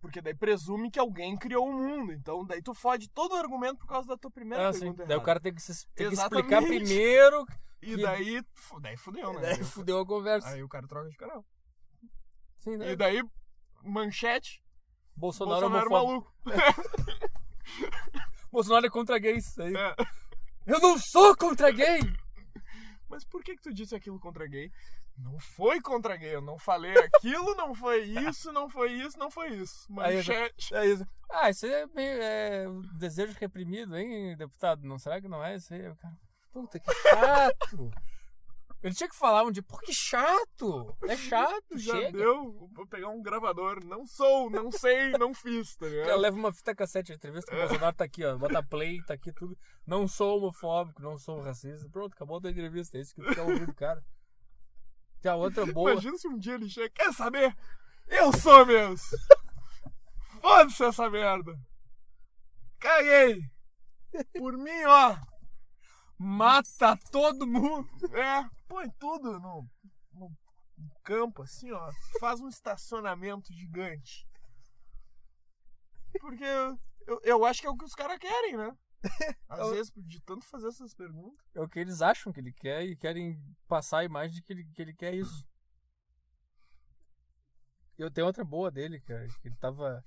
Porque 0.00 0.20
daí 0.20 0.34
presume 0.34 0.90
que 0.90 0.98
alguém 0.98 1.36
criou 1.36 1.68
o 1.68 1.72
mundo. 1.72 2.12
Então 2.12 2.44
daí 2.44 2.62
tu 2.62 2.74
fode 2.74 3.08
todo 3.10 3.32
o 3.32 3.36
argumento 3.36 3.78
por 3.78 3.86
causa 3.88 4.08
da 4.08 4.16
tua 4.16 4.30
primeira 4.30 4.68
Ah, 4.68 4.72
sim. 4.72 4.80
pergunta 4.80 5.06
Daí 5.06 5.16
o 5.16 5.22
cara 5.22 5.40
tem 5.40 5.54
que, 5.54 5.62
se, 5.62 5.86
tem 5.94 6.08
que 6.08 6.14
explicar 6.14 6.62
primeiro, 6.62 7.44
E 7.82 7.96
que- 7.96 8.02
daí, 8.02 8.42
daí 8.80 8.96
fudeu, 8.96 9.32
né? 9.32 9.40
daí 9.60 9.64
fudeu 9.64 9.98
a 10.00 10.06
conversa. 10.06 10.48
Aí 10.48 10.62
o 10.62 10.68
cara 10.68 10.86
troca 10.86 11.08
de 11.08 11.16
canal. 11.16 11.44
Sim, 12.58 12.76
né? 12.76 12.92
E 12.92 12.96
daí, 12.96 13.22
manchete, 13.82 14.62
Bolsonaro, 15.16 15.68
Bolsonaro, 15.70 15.86
é 15.86 15.90
maluco. 15.90 16.34
Bolsonaro 18.52 18.86
é 18.86 18.90
contra 18.90 19.18
gays. 19.18 19.58
Aí. 19.58 19.74
É. 19.76 19.94
Eu 20.66 20.80
não 20.80 20.98
sou 20.98 21.36
contra 21.36 21.70
gay! 21.70 22.00
Mas 23.08 23.24
por 23.24 23.42
que 23.42 23.54
que 23.54 23.62
tu 23.62 23.72
disse 23.72 23.94
aquilo 23.94 24.18
contra 24.18 24.46
gay? 24.46 24.70
Não 25.18 25.38
foi 25.38 25.80
contra 25.80 26.16
gay, 26.16 26.34
eu 26.34 26.42
não 26.42 26.58
falei 26.58 26.92
aquilo, 26.98 27.54
não 27.54 27.74
foi 27.74 28.02
isso, 28.02 28.52
não 28.52 28.68
foi 28.68 28.92
isso, 28.92 29.18
não 29.18 29.30
foi 29.30 29.48
isso. 29.48 29.90
Manchete. 29.90 30.74
É 30.74 30.86
isso. 30.86 31.06
Ah, 31.30 31.50
isso 31.50 31.66
é 31.66 31.86
meio 31.86 32.22
é, 32.22 32.66
desejo 32.98 33.36
reprimido, 33.38 33.96
hein, 33.96 34.36
deputado? 34.36 34.86
Não 34.86 34.98
será 34.98 35.20
que 35.20 35.28
não 35.28 35.42
é 35.42 35.56
isso 35.56 35.72
aí? 35.72 35.82
Cara, 35.96 36.16
Puta, 36.52 36.78
que 36.78 36.92
chato! 36.94 37.90
Ele 38.82 38.94
tinha 38.94 39.08
que 39.08 39.16
falar 39.16 39.42
um 39.42 39.50
dia, 39.50 39.62
pô, 39.62 39.78
que 39.78 39.92
chato! 39.92 40.96
É 41.04 41.16
chato, 41.16 41.64
Já 41.76 41.94
chega. 41.94 42.18
deu, 42.18 42.68
vou 42.72 42.86
pegar 42.86 43.08
um 43.08 43.20
gravador. 43.20 43.82
Não 43.84 44.06
sou, 44.06 44.48
não 44.50 44.70
sei, 44.70 45.10
não 45.12 45.34
fiz, 45.34 45.74
tá 45.76 45.86
O 45.86 45.88
cara 45.90 46.02
ligado? 46.02 46.20
leva 46.20 46.36
uma 46.36 46.52
fita 46.52 46.74
cassete, 46.74 47.10
a 47.10 47.14
entrevista 47.16 47.52
o 47.52 47.58
Bolsonaro 47.58 47.96
tá 47.96 48.04
aqui, 48.04 48.24
ó. 48.24 48.36
Bota 48.36 48.62
play, 48.62 49.02
tá 49.02 49.14
aqui 49.14 49.32
tudo. 49.32 49.58
Não 49.86 50.06
sou 50.06 50.38
homofóbico, 50.38 51.02
não 51.02 51.18
sou 51.18 51.40
racista. 51.40 51.88
Pronto, 51.90 52.12
acabou 52.12 52.40
a 52.44 52.50
entrevista. 52.50 52.96
É 52.96 53.00
isso 53.00 53.14
que 53.14 53.22
tu 53.22 53.34
quer 53.34 53.42
ouvir 53.42 53.66
do 53.66 53.74
cara. 53.74 54.04
Que 55.20 55.28
a 55.28 55.34
outra 55.34 55.66
boa. 55.66 55.92
Imagina 55.92 56.16
se 56.16 56.28
um 56.28 56.38
dia 56.38 56.54
ele 56.54 56.68
chega, 56.68 56.90
quer 56.90 57.12
saber? 57.12 57.56
Eu 58.06 58.32
sou 58.32 58.64
mesmo! 58.64 58.96
Foda-se 60.40 60.84
essa 60.84 61.10
merda! 61.10 61.52
Caguei! 62.78 63.40
Por 64.36 64.56
mim, 64.56 64.84
ó! 64.86 65.16
Mata 66.18 66.96
todo 67.10 67.46
mundo! 67.46 67.88
É, 68.14 68.48
põe 68.68 68.88
tudo 68.98 69.38
no, 69.40 69.68
no 70.14 70.30
campo, 71.02 71.42
assim, 71.42 71.70
ó. 71.72 71.90
Faz 72.20 72.40
um 72.40 72.48
estacionamento 72.48 73.52
gigante. 73.52 74.26
Porque 76.20 76.44
eu, 76.44 76.78
eu, 77.06 77.20
eu 77.22 77.44
acho 77.44 77.60
que 77.60 77.66
é 77.66 77.70
o 77.70 77.76
que 77.76 77.84
os 77.84 77.94
caras 77.94 78.18
querem, 78.18 78.56
né? 78.56 78.76
Às 79.48 79.70
vezes, 79.70 79.92
de 79.96 80.20
tanto 80.20 80.44
fazer 80.46 80.68
essas 80.68 80.94
perguntas. 80.94 81.44
É 81.54 81.60
o 81.60 81.68
que 81.68 81.78
eles 81.78 82.02
acham 82.02 82.32
que 82.32 82.40
ele 82.40 82.52
quer 82.52 82.84
e 82.84 82.96
querem 82.96 83.40
passar 83.68 83.98
a 83.98 84.04
imagem 84.04 84.34
de 84.34 84.42
que 84.42 84.52
ele, 84.52 84.64
que 84.64 84.82
ele 84.82 84.94
quer 84.94 85.14
isso. 85.14 85.46
Eu 87.98 88.10
tenho 88.10 88.26
outra 88.26 88.44
boa 88.44 88.70
dele, 88.70 89.00
cara. 89.00 89.26
que 89.40 89.48
Ele 89.48 89.56
tava. 89.56 90.02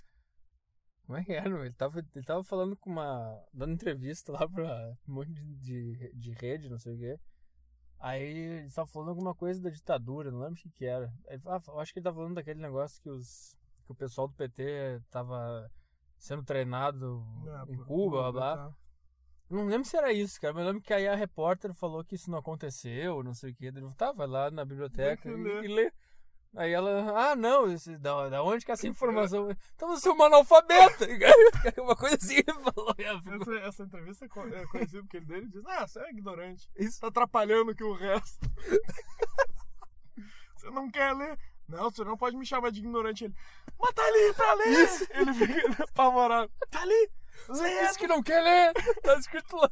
Como 1.06 1.18
é 1.18 1.24
que 1.24 1.34
era? 1.34 1.50
Ele 1.66 1.74
tava, 1.74 2.00
ele 2.00 2.26
tava 2.26 2.44
falando 2.44 2.78
com 2.78 2.90
uma. 2.92 3.44
dando 3.52 3.74
entrevista 3.74 4.32
lá 4.32 4.48
pra 4.48 4.96
um 5.08 5.14
monte 5.14 5.34
de, 5.34 5.56
de, 5.56 6.14
de 6.14 6.32
rede, 6.34 6.70
não 6.70 6.78
sei 6.78 6.96
o 6.96 6.98
quê. 7.00 7.20
Aí 8.00 8.24
ele 8.24 8.72
tava 8.72 8.88
falando 8.88 9.10
alguma 9.10 9.36
coisa 9.36 9.60
da 9.62 9.70
ditadura, 9.70 10.32
não 10.32 10.40
lembro 10.40 10.54
o 10.54 10.58
que 10.58 10.70
que 10.70 10.86
era. 10.86 11.12
Ele 11.28 11.42
ah, 11.48 11.60
eu 11.68 11.80
acho 11.80 11.92
que 11.92 12.00
ele 12.00 12.04
tava 12.04 12.18
falando 12.18 12.36
daquele 12.36 12.62
negócio 12.62 13.02
que 13.02 13.10
os. 13.10 13.58
que 13.86 13.92
o 13.92 13.96
pessoal 13.96 14.28
do 14.28 14.36
PT 14.36 15.02
tava 15.10 15.70
sendo 16.16 16.44
treinado 16.44 17.26
Ah, 17.48 17.66
em 17.68 17.78
Cuba, 17.78 18.32
blá 18.32 18.56
blá. 18.56 18.76
Tá. 19.50 19.56
Não 19.56 19.66
lembro 19.66 19.88
se 19.88 19.98
era 19.98 20.14
isso, 20.14 20.40
cara, 20.40 20.54
mas 20.54 20.64
eu 20.64 20.68
lembro 20.68 20.84
que 20.84 20.94
aí 20.94 21.08
a 21.08 21.16
repórter 21.16 21.74
falou 21.74 22.04
que 22.04 22.16
isso 22.16 22.30
não 22.30 22.38
aconteceu, 22.38 23.24
não 23.24 23.34
sei 23.34 23.52
o 23.52 23.56
que. 23.56 23.66
Ele 23.66 23.82
tá, 23.96 24.12
vai 24.12 24.28
lá 24.28 24.52
na 24.52 24.64
biblioteca 24.64 25.30
e, 25.30 25.34
e 25.34 25.68
lê. 25.68 25.92
Aí 26.56 26.72
ela, 26.72 27.14
ah, 27.16 27.36
não, 27.36 27.72
esse, 27.72 27.96
da, 27.98 28.28
da 28.28 28.42
onde 28.42 28.66
que 28.66 28.72
é 28.72 28.74
essa 28.74 28.88
informação? 28.88 29.56
Então 29.76 29.90
você 29.90 30.10
é 30.10 30.12
um 30.12 30.24
analfabeta! 30.24 31.06
Uma 31.78 31.96
coisa 31.96 32.16
assim 32.16 32.38
ele 32.38 32.60
falou. 32.60 32.96
Essa, 32.98 33.68
essa 33.68 33.84
entrevista 33.84 34.26
é 34.26 34.28
é 34.28 34.66
conhecida 34.66 35.04
porque 35.04 35.18
ele 35.18 35.28
dele 35.28 35.48
diz: 35.48 35.64
Ah, 35.68 35.88
você 35.88 36.00
é 36.00 36.10
ignorante. 36.10 36.68
Isso. 36.76 37.00
Tá 37.00 37.08
atrapalhando 37.08 37.76
que 37.76 37.84
o 37.84 37.94
resto. 37.94 38.40
você 40.58 40.72
não 40.72 40.90
quer 40.90 41.14
ler? 41.14 41.38
Não, 41.68 41.92
você 41.92 42.04
não 42.04 42.18
pode 42.18 42.36
me 42.36 42.46
chamar 42.46 42.72
de 42.72 42.80
ignorante. 42.80 43.26
Ele, 43.26 43.36
mas 43.80 43.94
tá 43.94 44.04
ali 44.04 44.34
pra 44.34 44.54
ler! 44.56 44.90
Ele 45.12 45.34
fica 45.34 45.84
apavorado. 45.84 46.52
Tá 46.72 46.82
ali! 46.82 47.12
Você 47.48 47.82
disse 47.88 47.98
que 48.00 48.08
não 48.08 48.22
quer 48.22 48.42
ler! 48.42 48.74
Tá 49.02 49.16
escrito 49.16 49.56
lá. 49.56 49.70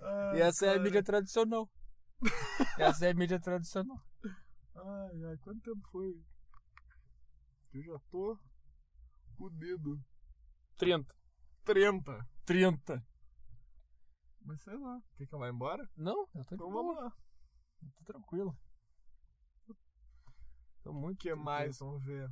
Ai, 0.00 0.38
E 0.38 0.40
essa 0.42 0.66
é 0.66 0.70
a 0.70 0.72
cara. 0.72 0.82
mídia 0.84 1.02
tradicional. 1.02 1.70
Essa 2.78 3.06
é 3.06 3.10
a 3.10 3.14
mídia 3.14 3.40
tradicional. 3.40 4.00
Ai, 4.74 5.24
ai, 5.24 5.36
quanto 5.38 5.60
tempo 5.62 5.86
foi? 5.90 6.22
Eu 7.72 7.82
já 7.82 7.98
tô 8.10 8.38
fudido. 9.36 10.02
30. 10.76 11.14
30. 11.64 12.28
30. 12.44 13.06
Mas 14.42 14.62
sei 14.62 14.76
lá. 14.76 15.00
Quer 15.16 15.26
que 15.26 15.34
eu 15.34 15.38
vá 15.38 15.48
embora? 15.48 15.88
Não, 15.96 16.26
eu 16.34 16.44
tô 16.44 16.54
Então 16.54 16.70
vamos 16.72 16.96
lá. 16.96 17.12
Eu 17.82 17.90
tô 17.98 18.04
tranquilo. 18.04 18.58
Tô 20.82 20.92
muito 20.92 21.16
O 21.16 21.20
que 21.20 21.28
tranquilo. 21.28 21.44
mais? 21.44 21.78
Vamos 21.78 22.02
ver. 22.04 22.30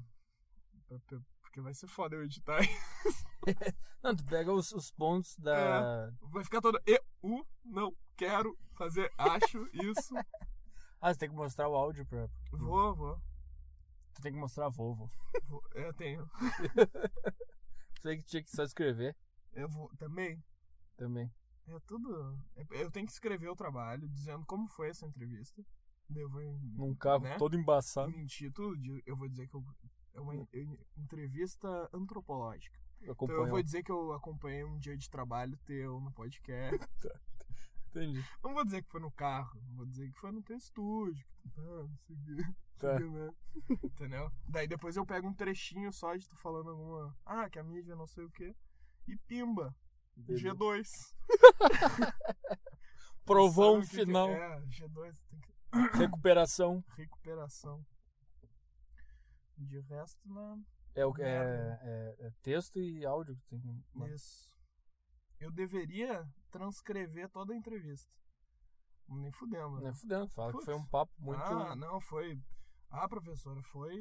Porque 1.43 1.61
vai 1.61 1.75
ser 1.75 1.87
foda 1.87 2.17
eu 2.17 2.25
editar. 2.25 2.61
Não, 4.03 4.15
tu 4.15 4.25
pega 4.25 4.53
os, 4.53 4.73
os 4.73 4.91
pontos 4.91 5.37
da. 5.39 6.11
Vai 6.21 6.45
ficar 6.45 6.61
todo. 6.61 6.81
Eu 6.87 7.01
uh, 7.23 7.47
não 7.65 7.95
quero 8.17 8.57
fazer, 8.75 9.13
acho 9.17 9.69
isso. 9.73 10.15
Ah, 11.01 11.15
você 11.15 11.21
tem 11.21 11.29
que 11.29 11.37
mostrar 11.37 11.69
o 11.69 11.77
áudio 11.77 12.05
pra. 12.07 12.29
Vou, 12.51 12.93
vou. 12.93 13.23
Tu 14.15 14.21
tem 14.21 14.33
que 14.33 14.39
mostrar 14.39 14.67
a 14.67 14.69
Volvo. 14.69 15.09
vou. 15.45 15.63
Eu 15.73 15.95
tenho. 15.95 16.29
Sei 18.03 18.17
que 18.17 18.25
tinha 18.25 18.43
que 18.43 18.51
só 18.51 18.65
escrever 18.65 19.17
Eu 19.53 19.69
vou. 19.69 19.89
Também. 19.97 20.43
também. 20.97 21.33
É 21.69 21.79
tudo. 21.87 22.37
é- 22.57 22.83
Eu 22.83 22.91
tenho 22.91 23.07
que 23.07 23.13
escrever 23.13 23.49
o 23.49 23.55
trabalho 23.55 24.09
dizendo 24.09 24.45
como 24.45 24.67
foi 24.67 24.89
essa 24.89 25.07
entrevista. 25.07 25.65
Eu 26.17 26.29
vou. 26.29 26.43
Num 26.75 26.97
carro 26.97 27.23
né? 27.23 27.37
todo 27.39 27.57
embaçado. 27.57 28.11
mentir 28.11 28.53
tudo. 28.53 28.77
Eu 29.07 29.17
vou 29.17 29.29
dizer 29.29 29.47
que 29.47 29.55
eu, 29.55 29.65
é 30.19 30.21
uma 30.21 30.35
en- 30.37 30.79
entrevista 30.97 31.89
antropológica. 31.93 32.79
Então 33.01 33.31
eu 33.31 33.47
vou 33.47 33.63
dizer 33.63 33.83
que 33.85 33.93
eu 33.93 34.13
acompanhei 34.13 34.65
um 34.65 34.77
dia 34.79 34.97
de 34.97 35.09
trabalho 35.09 35.57
teu 35.65 36.01
no 36.01 36.11
podcast. 36.13 36.79
Entendi. 37.91 38.23
Não 38.45 38.53
vou 38.53 38.65
dizer 38.65 38.83
que 38.83 38.91
foi 38.91 39.01
no 39.01 39.11
carro, 39.11 39.59
vou 39.77 39.87
dizer 39.87 40.11
que 40.13 40.19
foi 40.19 40.31
no 40.33 40.43
teu 40.43 40.57
estúdio. 40.57 41.25
que 41.43 41.49
tu 41.49 41.51
tá, 41.55 41.63
não 41.63 41.97
sei 41.97 42.15
o 42.17 42.25
quê, 42.45 42.53
Tá. 42.79 42.99
né? 43.01 43.33
Entendeu? 43.83 44.31
Daí 44.49 44.67
depois 44.69 44.97
eu 44.97 45.07
pego 45.07 45.27
um 45.29 45.35
trechinho 45.35 45.93
só 45.93 46.15
de 46.15 46.27
tu 46.29 46.37
falando 46.37 46.71
alguma. 46.71 47.17
Ah, 47.25 47.49
que 47.49 47.59
a 47.59 47.65
mídia 47.65 47.97
não 47.97 48.07
sei 48.07 48.25
o 48.25 48.31
quê. 48.31 48.55
E 49.07 49.17
pimba. 49.27 49.75
Beleza. 50.17 50.51
G2. 50.55 50.87
Provão 53.25 53.79
o 53.79 53.83
que 53.83 53.89
que 53.89 53.97
final. 53.97 54.29
É, 54.31 54.61
G2 54.67 55.17
tem 55.29 55.41
que. 55.41 55.99
Recuperação. 55.99 56.85
Recuperação. 56.97 57.85
De 59.59 59.81
resto, 59.81 60.29
não. 60.29 60.65
É, 60.95 61.05
o, 61.05 61.15
é, 61.19 61.79
é- 61.83 62.27
é 62.27 62.31
texto 62.43 62.79
e 62.81 63.05
áudio 63.05 63.37
que 63.37 63.45
tem 63.47 63.61
que. 63.61 64.05
Isso. 64.15 64.57
Eu 65.41 65.51
deveria 65.51 66.27
transcrever 66.51 67.29
toda 67.29 67.53
a 67.53 67.57
entrevista. 67.57 68.13
Nem 69.09 69.31
fudendo. 69.33 69.81
Né? 69.81 69.91
é 69.91 69.93
fudendo, 69.93 70.29
fala 70.29 70.49
que 70.51 70.59
Putz. 70.59 70.65
foi 70.67 70.75
um 70.75 70.87
papo 70.87 71.13
muito. 71.19 71.43
Ah, 71.43 71.75
não, 71.77 72.01
foi. 72.01 72.41
Ah, 72.91 73.09
professora, 73.09 73.63
foi. 73.63 73.95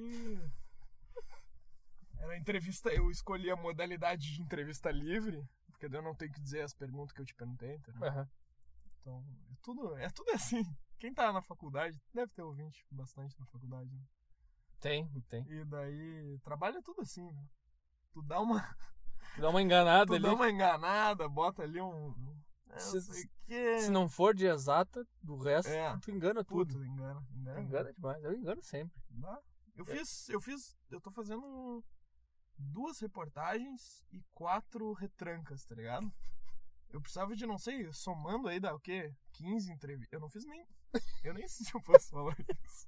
Era 2.19 2.37
entrevista. 2.37 2.89
Eu 2.89 3.09
escolhi 3.09 3.49
a 3.49 3.55
modalidade 3.55 4.33
de 4.33 4.41
entrevista 4.41 4.91
livre, 4.91 5.47
porque 5.67 5.87
daí 5.87 5.99
eu 5.99 6.03
não 6.03 6.15
tenho 6.15 6.31
que 6.31 6.41
dizer 6.41 6.61
as 6.61 6.73
perguntas 6.73 7.13
que 7.13 7.21
eu 7.21 7.25
te 7.25 7.35
perguntei, 7.35 7.75
entendeu? 7.75 8.03
Aham. 8.03 8.29
Então, 9.01 9.23
é 9.49 9.55
tudo, 9.61 9.97
é 9.97 10.09
tudo 10.09 10.31
assim. 10.31 10.63
Quem 10.99 11.13
tá 11.13 11.31
na 11.31 11.41
faculdade, 11.41 12.01
deve 12.13 12.31
ter 12.33 12.41
ouvinte 12.41 12.85
bastante 12.91 13.39
na 13.39 13.45
faculdade, 13.45 13.89
né? 13.93 14.03
Tem, 14.79 15.07
tem. 15.29 15.43
E 15.49 15.65
daí, 15.65 16.39
trabalha 16.43 16.81
tudo 16.83 17.01
assim, 17.01 17.25
né? 17.31 17.45
Tu 18.13 18.21
dá 18.21 18.39
uma, 18.39 18.55
Dá 19.37 19.49
uma 19.49 19.61
enganada 19.61 20.05
tu 20.07 20.13
ali. 20.13 20.23
dá 20.23 20.33
uma 20.33 20.49
enganada, 20.49 21.27
bota 21.27 21.63
ali 21.63 21.81
um. 21.81 22.13
Se-. 22.77 23.29
Se 23.79 23.89
não 23.89 24.07
for 24.09 24.35
de 24.35 24.45
exata, 24.45 25.05
do 25.21 25.37
resto, 25.37 25.69
É. 25.71 25.97
tu 25.99 26.11
engana 26.11 26.43
tudo. 26.43 26.73
Puta, 26.73 26.85
engana. 26.85 27.25
engana. 27.33 27.61
Engana 27.61 27.93
demais. 27.93 28.23
Eu 28.23 28.33
engano 28.33 28.61
sempre. 28.61 28.95
Eu 29.75 29.83
É. 29.83 29.85
fiz, 29.85 30.29
eu 30.29 30.41
fiz, 30.41 30.75
eu 30.89 30.99
tô 31.01 31.09
fazendo 31.11 31.83
duas 32.57 32.99
reportagens 32.99 34.03
e 34.11 34.21
quatro 34.33 34.91
retrancas, 34.93 35.63
tá 35.63 35.75
ligado? 35.75 36.11
Eu 36.89 37.01
precisava 37.01 37.35
de, 37.35 37.45
não 37.45 37.57
sei, 37.57 37.91
somando 37.93 38.47
aí 38.47 38.59
dá 38.59 38.73
o 38.73 38.79
quê? 38.79 39.13
15 39.33 39.71
entrevistas. 39.71 40.13
Eu 40.13 40.19
não 40.19 40.29
fiz 40.29 40.45
nem. 40.45 40.65
Eu 41.23 41.33
nem 41.33 41.47
sei 41.47 41.65
se 41.65 41.75
eu 41.75 41.81
posso 41.81 42.09
falar 42.09 42.35
isso. 42.63 42.87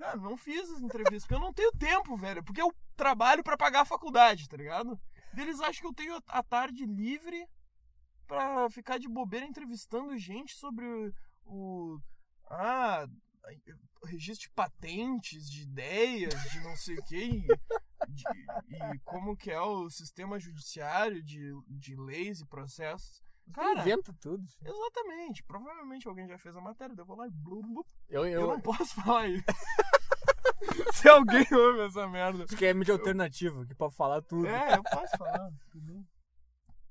Cara, 0.00 0.16
não 0.16 0.34
fiz 0.36 0.70
as 0.70 0.80
entrevistas, 0.80 1.22
porque 1.24 1.34
eu 1.34 1.40
não 1.46 1.52
tenho 1.52 1.70
tempo, 1.72 2.16
velho. 2.16 2.42
Porque 2.42 2.60
eu 2.62 2.74
trabalho 2.96 3.42
pra 3.44 3.56
pagar 3.56 3.82
a 3.82 3.84
faculdade, 3.84 4.48
tá 4.48 4.56
ligado? 4.56 4.98
Eles 5.36 5.60
acham 5.60 5.82
que 5.82 5.86
eu 5.86 5.94
tenho 5.94 6.18
a 6.26 6.42
tarde 6.42 6.86
livre 6.86 7.46
pra 8.26 8.70
ficar 8.70 8.98
de 8.98 9.08
bobeira 9.08 9.44
entrevistando 9.46 10.16
gente 10.16 10.54
sobre 10.54 10.86
o. 11.44 12.00
ah, 12.48 13.06
registro 14.06 14.48
de 14.48 14.54
patentes, 14.54 15.50
de 15.50 15.62
ideias, 15.62 16.32
de 16.50 16.60
não 16.60 16.74
sei 16.76 16.96
o 16.96 17.04
quê. 17.04 17.24
E, 18.08 18.12
de- 18.12 18.94
e 18.94 18.98
como 19.04 19.36
que 19.36 19.50
é 19.50 19.60
o 19.60 19.90
sistema 19.90 20.38
judiciário 20.40 21.22
de, 21.22 21.52
de 21.68 21.94
leis 21.96 22.40
e 22.40 22.46
processos. 22.46 23.20
Cara, 23.52 23.80
Inventa 23.80 24.12
tudo. 24.20 24.44
exatamente. 24.64 25.42
Provavelmente 25.44 26.06
alguém 26.08 26.26
já 26.28 26.38
fez 26.38 26.56
a 26.56 26.60
matéria, 26.60 26.94
eu 26.96 27.04
vou 27.04 27.16
lá 27.16 27.26
e 27.26 27.30
blum, 27.30 27.62
blum. 27.62 27.82
Eu, 28.08 28.26
Eu, 28.26 28.40
eu, 28.42 28.46
não 28.48 28.60
posso 28.60 28.94
falar 29.02 29.28
isso. 29.28 29.44
Se 30.92 31.08
alguém 31.08 31.46
ouve 31.52 31.80
essa 31.86 32.06
merda. 32.08 32.44
acho 32.44 32.56
que 32.56 32.66
é 32.66 32.74
mídia 32.74 32.94
alternativa, 32.94 33.64
que 33.66 33.74
pode 33.74 33.94
falar 33.94 34.20
tudo. 34.22 34.46
É, 34.46 34.76
eu 34.76 34.82
posso 34.82 35.16
falar. 35.16 35.50
tudo. 35.70 36.04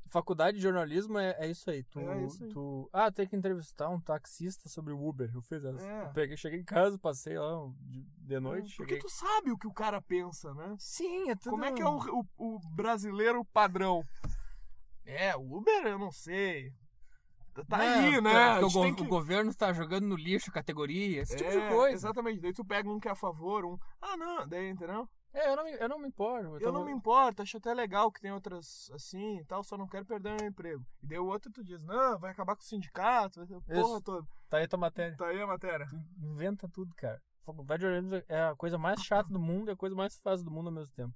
Faculdade 0.08 0.58
de 0.58 0.64
jornalismo 0.64 1.20
é, 1.20 1.36
é 1.38 1.52
isso 1.52 1.70
aí. 1.70 1.84
Tu, 1.84 2.00
É 2.00 2.26
isso 2.26 2.44
aí. 2.44 2.50
tu. 2.50 2.90
Ah, 2.92 3.12
tem 3.12 3.28
que 3.28 3.36
entrevistar 3.36 3.90
um 3.90 4.02
taxista 4.02 4.68
sobre 4.68 4.92
o 4.92 5.08
Uber. 5.08 5.30
Eu 5.32 5.42
fiz 5.42 5.64
essa. 5.64 5.86
É. 5.86 6.06
Eu 6.06 6.10
peguei, 6.14 6.36
cheguei 6.36 6.60
em 6.60 6.64
casa, 6.64 6.98
passei 6.98 7.38
lá 7.38 7.70
de, 7.82 8.02
de 8.02 8.40
noite. 8.40 8.76
Porque 8.76 8.96
cheguei... 8.96 9.08
tu 9.08 9.10
sabe 9.10 9.52
o 9.52 9.58
que 9.58 9.68
o 9.68 9.74
cara 9.74 10.02
pensa, 10.02 10.52
né? 10.56 10.76
Sim, 10.80 11.30
é 11.30 11.36
tudo. 11.36 11.52
Como 11.52 11.64
é 11.64 11.72
que 11.72 11.82
é 11.84 11.86
o, 11.86 12.00
o, 12.00 12.56
o 12.56 12.60
brasileiro 12.72 13.46
padrão? 13.46 14.04
É, 15.10 15.36
o 15.36 15.58
Uber 15.58 15.86
eu 15.88 15.98
não 16.00 16.12
sei. 16.12 16.72
Tá- 17.54 17.64
Tá 17.68 17.78
aí, 17.80 18.22
né? 18.22 18.32
A 18.52 18.60
Porque 18.60 18.66
o, 18.66 18.70
go- 18.84 18.96
que- 18.96 19.02
o 19.04 19.08
governo 19.08 19.54
tá 19.54 19.74
jogando 19.74 20.06
no 20.08 20.16
lixo 20.16 20.52
categoria, 20.52 21.22
esse 21.22 21.36
tipo 21.36 21.50
É, 21.50 21.60
de 21.68 21.74
coisa. 21.74 21.96
Exatamente. 21.96 22.40
Daí 22.40 22.54
tu 22.54 22.64
pega 22.64 22.90
um 22.90 23.00
que 23.00 23.08
é 23.08 23.12
a 23.12 23.16
favor, 23.16 23.66
um. 23.66 23.78
Ah, 24.02 24.16
não, 24.16 24.48
daí, 24.48 24.70
entendeu? 24.70 25.10
É, 25.34 25.52
eu 25.52 25.56
não, 25.58 25.64
me- 25.64 25.78
eu 25.78 25.90
não 25.90 26.00
me 26.00 26.08
importo. 26.08 26.46
Eu, 26.46 26.60
Eu 26.60 26.72
não 26.72 26.86
me 26.86 26.92
importo, 26.92 27.42
acho 27.42 27.58
até 27.58 27.74
legal 27.74 28.12
que 28.12 28.22
tem 28.22 28.32
outras 28.32 28.90
assim 28.94 29.40
e 29.40 29.46
tal, 29.46 29.64
só 29.64 29.78
não 29.78 29.88
quero 29.88 30.06
perder 30.06 30.36
meu 30.40 30.48
emprego. 30.48 30.84
E 31.04 31.08
daí 31.08 31.20
o 31.20 31.26
outro 31.28 31.52
tu 31.52 31.64
diz, 31.64 31.84
não, 31.84 32.18
vai 32.18 32.32
acabar 32.32 32.56
com 32.56 32.62
o 32.62 32.66
sindicato, 32.66 33.40
vai 33.40 33.48
ter 33.48 33.62
porra 33.62 33.80
Isso. 33.98 34.02
toda. 34.02 34.28
Tá 34.50 34.58
aí 34.58 34.64
a 34.64 34.68
tua 34.68 34.80
matéria. 34.80 35.16
Tá 35.18 35.28
aí 35.28 35.42
a 35.42 35.46
matéria. 35.48 35.86
Tu 35.88 35.98
inventa 36.26 36.68
tudo, 36.70 36.96
cara. 36.96 37.22
Faculdade 37.44 37.82
de 37.82 37.86
jornalismo 37.88 38.24
é 38.28 38.42
a 38.44 38.56
coisa 38.56 38.78
mais 38.78 39.02
chata 39.02 39.30
do 39.32 39.40
mundo 39.40 39.70
e 39.70 39.74
a 39.74 39.76
coisa 39.76 39.96
mais 39.96 40.18
fácil 40.20 40.46
do 40.46 40.52
mundo 40.52 40.68
ao 40.68 40.74
mesmo 40.74 40.94
tempo. 40.96 41.14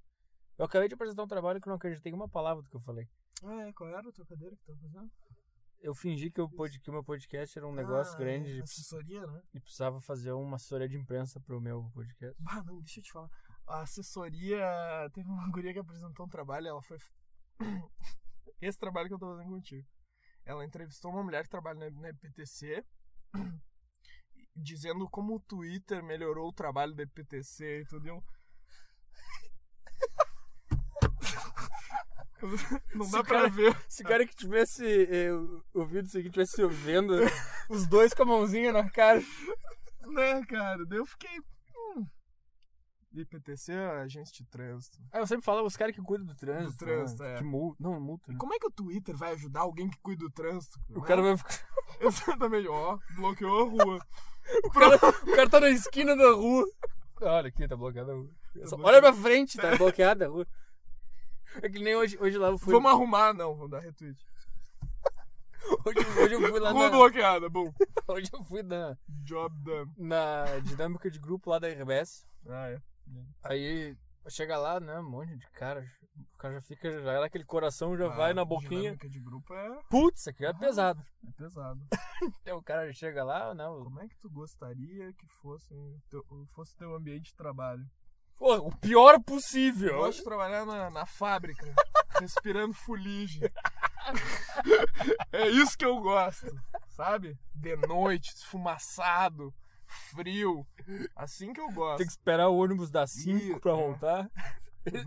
Eu 0.58 0.66
acabei 0.66 0.88
de 0.88 0.93
apresentar 0.93 1.24
um 1.24 1.28
trabalho 1.28 1.60
que 1.60 1.68
eu 1.68 1.72
não 1.72 1.78
acreditei 1.78 2.12
em 2.12 2.16
uma 2.16 2.30
palavra 2.30 2.62
do 2.64 2.70
que 2.70 2.76
eu 2.76 2.82
falei. 2.82 3.08
Ah, 3.43 3.68
é, 3.68 3.74
qual 3.74 3.89
era 3.89 4.08
a 4.08 4.12
tua 4.12 4.26
cadeira 4.26 4.56
que 4.56 4.64
tu 4.64 4.76
fazendo? 4.78 5.12
Eu 5.82 5.93
fingi 5.93 6.32
que, 6.32 6.39
o 6.39 6.49
pod- 6.49 6.80
que 6.80 6.89
o 6.89 6.93
meu 6.93 7.04
podcast 7.04 7.58
era 7.58 7.68
um 7.68 7.74
negócio 7.74 8.14
Ah, 8.16 8.18
grande 8.18 8.60
é, 8.60 8.64
Assessoria, 8.64 9.28
né? 9.28 9.41
e 9.54 9.60
precisava 9.60 9.99
fazer 9.99 10.32
uma 10.32 10.56
assessoria 10.56 10.88
de 10.88 10.95
imprensa 10.97 11.41
pro 11.41 11.60
meu 11.60 11.89
podcast. 11.93 12.41
Ah, 12.47 12.64
não, 12.64 12.80
deixa 12.80 12.99
eu 12.99 13.04
te 13.04 13.12
falar. 13.12 13.30
A 13.68 13.82
assessoria. 13.82 14.66
Teve 15.14 15.28
uma 15.28 15.49
guria 15.49 15.74
que 15.74 15.80
apresentou 15.80 16.26
um 16.26 16.30
trabalho, 16.30 16.68
ela 16.68 16.82
foi. 16.84 16.97
Esse 18.62 18.80
trabalho 18.80 19.10
que 19.10 19.14
eu 19.16 19.20
tô 19.20 19.28
fazendo 19.36 19.49
contigo. 19.49 19.86
Ela 20.45 20.64
entrevistou 20.66 21.12
uma 21.12 21.24
mulher 21.24 21.43
que 21.43 21.49
trabalha 21.49 21.89
na, 21.89 22.01
na 22.01 22.10
EPTC, 22.10 22.86
dizendo 24.56 25.10
como 25.10 25.36
o 25.36 25.39
Twitter 25.41 26.04
melhorou 26.04 26.47
o 26.49 26.54
trabalho 26.54 26.93
da 26.93 27.04
EPTC 27.04 27.82
e 27.82 27.86
tudo. 27.86 28.06
E 28.06 28.10
eu... 28.10 28.24
Não 32.94 33.06
dá 33.10 33.18
Se 33.20 33.24
pra 33.24 33.24
cara- 33.24 33.50
ver. 33.50 33.78
Se 33.88 34.04
o 34.04 34.06
cara 34.06 34.26
que 34.26 34.36
tivesse 34.36 34.86
eh, 35.10 35.30
ouvido 35.74 36.06
isso 36.08 36.18
aqui, 36.18 36.30
tivesse 36.30 36.62
ouvindo, 36.64 37.14
os 37.70 37.88
dois 37.88 38.14
com 38.14 38.24
a 38.24 38.26
mãozinha 38.26 38.72
na 38.72 38.89
cara. 38.89 39.22
Né, 40.08 40.44
cara? 40.46 40.86
Daí 40.86 41.00
eu 41.00 41.06
fiquei. 41.06 41.39
Hum. 41.96 42.06
IPTC 43.16 43.72
é 43.72 43.86
a 43.86 44.02
agência 44.02 44.34
de 44.34 44.46
trânsito. 44.50 44.98
Ah, 45.12 45.20
eu 45.20 45.28
sempre 45.28 45.46
falo 45.46 45.66
os 45.66 45.78
caras 45.78 45.96
que 45.96 46.02
cuidam 46.02 46.26
do 46.26 46.36
trânsito. 46.36 46.72
Do 46.72 46.78
trânsito, 46.86 47.24
né? 47.24 47.34
é. 47.36 47.38
Que 47.38 47.44
multa. 47.44 47.78
Não, 47.84 48.00
multa. 48.02 48.32
né? 48.32 48.38
Como 48.39 48.54
é 48.54 48.60
que 48.60 48.68
o 48.68 48.72
Twitter 48.72 49.16
vai 49.16 49.34
ajudar 49.34 49.62
alguém 49.62 49.89
que 49.89 49.98
cuida 50.02 50.26
do 50.26 50.32
trânsito? 50.32 50.80
O 50.89 51.00
né? 51.00 51.08
cara 51.08 51.22
vai 51.22 51.38
ficar. 51.38 51.68
Exatamente, 52.02 52.68
ó, 52.68 52.98
bloqueou 53.16 53.62
a 53.66 53.70
rua. 53.70 54.00
O 54.66 54.70
cara, 54.72 54.96
o 54.98 55.36
cara 55.38 55.50
tá 55.50 55.58
na 55.62 55.70
esquina 55.70 56.18
da 56.18 56.32
rua. 56.32 56.66
Olha 57.22 57.48
aqui, 57.48 57.66
tá 57.66 57.78
bloqueada 57.78 58.12
a 58.12 58.16
rua. 58.16 58.30
Bloqueado. 58.54 58.84
Olha 58.84 59.02
pra 59.02 59.14
frente, 59.14 59.58
tá 59.58 59.78
bloqueada 59.78 60.26
a 60.26 60.28
rua. 60.28 60.46
É 61.62 61.70
que 61.70 61.80
nem 61.80 61.95
hoje, 61.95 62.18
hoje 62.20 62.38
lá 62.38 62.47
eu 62.47 62.58
fui. 62.58 62.74
Vamos 62.74 62.91
arrumar, 62.91 63.34
não, 63.34 63.54
vamos 63.56 63.70
dar 63.72 63.80
retweet. 63.80 64.18
Hoje, 65.86 65.99
hoje 66.22 66.34
eu 66.34 66.41
fui 66.41 66.60
lá 66.60 66.72
Rua 66.72 66.89
na, 66.89 66.89
bloqueada, 66.97 67.49
bom. 67.49 67.74
Hoje 68.08 68.30
eu 68.34 68.43
fui 68.43 68.62
na, 68.64 68.97
Job 69.24 69.56
done. 69.64 69.91
na 69.97 70.43
dinâmica 70.60 71.10
de 71.10 71.18
grupo 71.20 71.49
lá 71.49 71.58
da 71.58 71.70
RBS. 71.70 72.28
Ah, 72.49 72.70
é. 72.70 72.82
Aí 73.43 73.97
chega 74.28 74.58
lá, 74.58 74.82
né? 74.82 74.99
Um 74.99 75.10
monte 75.10 75.38
de 75.38 75.47
cara. 75.51 75.89
O 76.34 76.38
cara 76.38 76.56
já 76.56 76.62
fica. 76.62 77.01
Já 77.01 77.14
era 77.14 77.26
aquele 77.26 77.45
coração, 77.45 77.95
já 77.95 78.08
Ah, 78.08 78.10
vai 78.10 78.34
na 78.34 78.43
boquinha. 78.43 78.82
Dinâmica 78.82 79.10
de 79.10 79.20
grupo 79.22 79.54
é, 79.54 79.80
Putz, 79.89 80.20
isso 80.22 80.30
aqui 80.30 80.45
é 80.45 80.54
pesado. 80.54 81.01
é 81.26 81.32
pesado. 81.32 81.82
Aí 82.45 82.51
o 82.51 82.62
cara 82.62 82.91
chega 82.91 83.24
lá, 83.24 83.56
né? 83.56 83.66
o- 83.68 83.86
Como 83.86 84.01
é 84.01 84.08
que 84.10 84.18
tu 84.18 84.30
gostaria 84.30 85.14
que 85.14 85.26
fosse 85.41 85.74
teu, 86.10 86.26
fosse 86.54 86.76
teu 86.76 86.93
ambiente 86.93 87.28
de 87.28 87.36
trabalho? 87.36 87.86
Pô, 88.38 88.56
o 88.58 88.76
pior 88.78 89.16
Eu 89.16 89.22
possível. 89.22 89.98
gosto 89.98 90.18
de 90.20 90.24
trabalhar 90.24 90.66
na, 90.66 90.90
na 90.90 91.06
fábrica, 91.06 91.66
respirando 92.20 92.74
fuligem. 92.74 93.42
é 95.32 95.48
isso 95.50 95.78
que 95.78 95.86
eu 95.86 96.00
gosto, 96.02 96.48
sabe? 96.90 97.38
De 97.56 97.76
noite, 97.88 98.34
esfumaçado, 98.36 99.54
frio. 100.14 100.66
Assim 101.16 101.54
que 101.54 101.62
eu 101.62 101.72
gosto. 101.72 101.98
Tem 102.00 102.08
que 102.08 102.12
esperar 102.12 102.50
o 102.50 102.58
ônibus 102.58 102.90
dar 102.92 103.08
5 103.08 103.38
Ih, 103.38 103.60
pra 103.60 103.72
é. 103.72 103.76
voltar. 103.76 104.30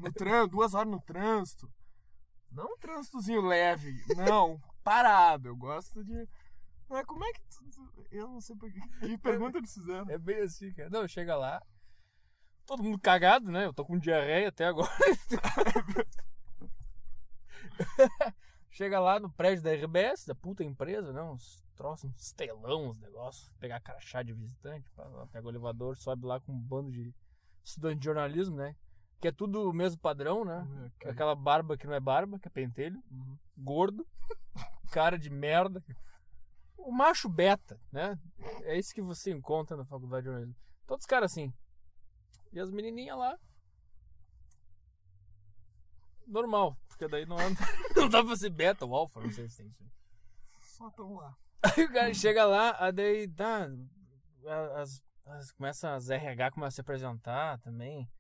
No 0.01 0.11
trânsito, 0.13 0.49
duas 0.57 0.73
horas 0.75 0.91
no 0.91 1.01
trânsito. 1.03 1.71
Não 2.51 2.73
um 2.73 2.79
trânsitozinho 2.79 3.43
leve, 3.43 4.03
não, 4.17 4.59
parado. 4.83 5.49
Eu 5.49 5.57
gosto 5.57 6.03
de. 6.03 6.27
Não 6.89 6.97
é 6.97 7.05
como 7.05 7.23
é 7.25 7.33
que 7.33 7.41
tu, 7.41 8.07
Eu 8.11 8.29
não 8.29 8.41
sei 8.41 8.57
por. 8.57 8.71
Que 8.73 9.19
pergunta 9.19 9.59
eles 9.59 9.75
fizeram. 9.75 10.09
É 10.09 10.17
bem 10.17 10.41
assim, 10.41 10.73
cara. 10.73 10.89
Não, 10.89 11.07
chega 11.07 11.37
lá. 11.37 11.61
Todo 12.67 12.83
mundo 12.83 12.99
cagado, 12.99 13.51
né? 13.51 13.65
Eu 13.65 13.73
tô 13.73 13.85
com 13.85 13.99
diarreia 13.99 14.49
até 14.49 14.67
agora. 14.67 14.91
Chega 18.71 18.99
lá 18.99 19.21
no 19.21 19.31
prédio 19.31 19.63
da 19.63 19.73
RBS, 19.73 20.27
da 20.27 20.35
puta 20.35 20.65
empresa, 20.65 21.13
né? 21.13 21.23
Uns 21.23 21.65
troços, 21.77 22.11
uns 22.11 22.33
telão, 22.33 22.89
uns 22.89 22.99
negócios. 22.99 23.53
Pegar 23.61 23.81
crachá 23.81 24.23
de 24.23 24.33
visitante, 24.33 24.91
pega 25.33 25.47
o 25.47 25.51
elevador, 25.51 25.97
sobe 25.97 26.27
lá 26.27 26.41
com 26.41 26.53
um 26.53 26.59
bando 26.59 26.91
de 26.91 27.15
estudante 27.65 28.01
de 28.01 28.05
jornalismo, 28.05 28.57
né? 28.57 28.75
Que 29.21 29.29
é 29.29 29.33
tudo 29.33 29.71
o 29.71 29.73
mesmo 29.73 30.01
padrão, 30.01 30.45
né? 30.45 30.67
Ok. 30.97 31.11
Aquela 31.11 31.35
barba 31.35 31.77
que 31.77 31.87
não 31.87 31.95
é 31.95 32.01
barba, 32.01 32.39
que 32.39 32.49
é 32.49 32.51
pentelho. 32.51 33.03
Uhum. 33.11 33.39
Gordo. 33.57 34.07
Cara 34.91 35.19
de 35.19 35.31
merda. 35.31 35.83
O 36.77 36.93
macho 36.93 37.29
beta, 37.29 37.81
né? 37.91 38.19
É 38.63 38.77
isso 38.77 38.95
que 38.95 39.01
você 39.01 39.33
encontra 39.33 39.77
na 39.77 39.85
faculdade 39.85 40.25
de 40.25 40.27
jornalismo. 40.27 40.57
Todos 40.87 41.05
os 41.05 41.07
caras 41.07 41.33
assim. 41.33 41.53
E 42.57 42.61
as 42.61 42.71
menininhas 42.71 43.19
lá. 43.19 43.39
Normal. 46.27 46.75
Porque 46.89 47.07
daí 47.07 47.27
não, 47.27 47.39
anda- 47.39 47.61
não 47.95 48.09
dá 48.09 48.25
pra 48.25 48.35
ser 48.35 48.49
beta 48.49 48.87
ou 48.87 48.95
alfa, 48.95 49.21
não 49.21 49.31
sei 49.31 49.47
se 49.47 49.59
tem 49.59 49.67
isso. 49.69 49.85
Só 50.61 50.89
tão 50.91 51.17
lá. 51.17 51.37
Aí 51.63 51.85
o 51.85 51.93
cara 51.93 52.15
chega 52.15 52.47
lá, 52.47 52.75
aí 52.83 52.93
daí 52.93 53.29
tá. 53.29 53.69
As, 54.77 55.03
as, 55.27 55.51
começa 55.53 55.95
as 55.95 56.09
RH 56.09 56.53
começam 56.53 56.69
a 56.69 56.71
se 56.71 56.81
apresentar 56.81 57.59
também. 57.59 58.11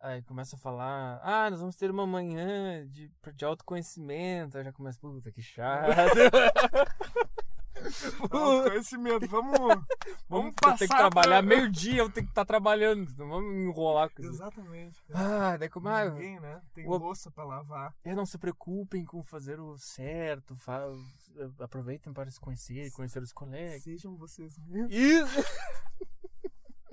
Aí 0.00 0.20
começa 0.22 0.56
a 0.56 0.58
falar, 0.58 1.20
ah, 1.22 1.48
nós 1.48 1.60
vamos 1.60 1.76
ter 1.76 1.88
uma 1.88 2.04
manhã 2.04 2.84
de, 2.88 3.12
de 3.36 3.44
autoconhecimento. 3.44 4.58
Aí 4.58 4.64
já 4.64 4.72
começa, 4.72 4.98
puta, 4.98 5.30
que 5.30 5.40
chato. 5.40 5.92
Autoconhecimento, 8.30 9.26
vamos. 9.28 9.58
Vamos 10.28 10.54
Vamos 10.54 10.54
ter 10.78 10.86
que 10.86 10.88
passar 10.88 10.98
trabalhar 11.10 11.42
pra- 11.42 11.42
meio-dia, 11.42 11.98
eu 11.98 12.10
tenho 12.10 12.26
que 12.26 12.30
estar 12.32 12.44
trabalhando. 12.44 13.10
Não 13.18 13.28
vamos 13.28 13.54
enrolar 13.54 14.08
com 14.10 14.22
isso. 14.22 14.30
Exatamente. 14.32 14.98
Ah, 15.12 15.56
daí 15.58 15.68
como. 15.68 15.88
Ah, 15.88 16.06
Ninguém, 16.08 16.40
né? 16.40 16.60
Tem 16.74 16.86
o- 16.88 16.96
louça 16.96 17.30
pra 17.30 17.44
lavar. 17.44 17.94
é, 18.04 18.14
não 18.14 18.24
se 18.24 18.38
preocupem 18.38 19.04
com 19.04 19.22
fazer 19.22 19.60
o 19.60 19.76
certo. 19.78 20.56
Fa... 20.56 20.82
Aproveitem 21.60 22.12
para 22.12 22.30
se 22.30 22.40
conhecer, 22.40 22.90
conhecer 22.92 23.22
os 23.22 23.32
colegas. 23.32 23.82
Sejam 23.82 24.16
vocês 24.16 24.56
mesmos. 24.58 24.92
Isso! 24.92 25.44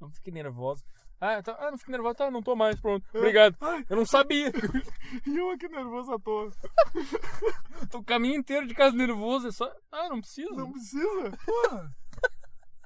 Não 0.00 0.10
fique 0.10 0.30
nervoso. 0.32 0.84
Ah, 1.24 1.40
tá, 1.40 1.56
ah, 1.60 1.70
não 1.70 1.78
fique 1.78 1.92
nervoso, 1.92 2.16
tá, 2.16 2.28
não 2.32 2.42
tô 2.42 2.56
mais, 2.56 2.80
pronto. 2.80 3.06
Obrigado. 3.14 3.56
Ai, 3.60 3.86
Eu 3.88 3.94
não 3.96 4.04
sabia. 4.04 4.50
e 5.24 5.30
eu 5.38 5.50
aqui 5.50 5.68
nervoso 5.68 6.12
à 6.12 6.18
toa. 6.18 6.50
Tô 7.90 7.98
o 7.98 8.04
caminho 8.04 8.34
inteiro 8.40 8.66
de 8.66 8.74
casa 8.74 8.96
nervoso, 8.96 9.46
é 9.46 9.52
só. 9.52 9.72
Ah, 9.92 10.08
não 10.08 10.20
precisa. 10.20 10.50
Não 10.50 10.72
precisa. 10.72 11.38
Porra. 11.46 11.94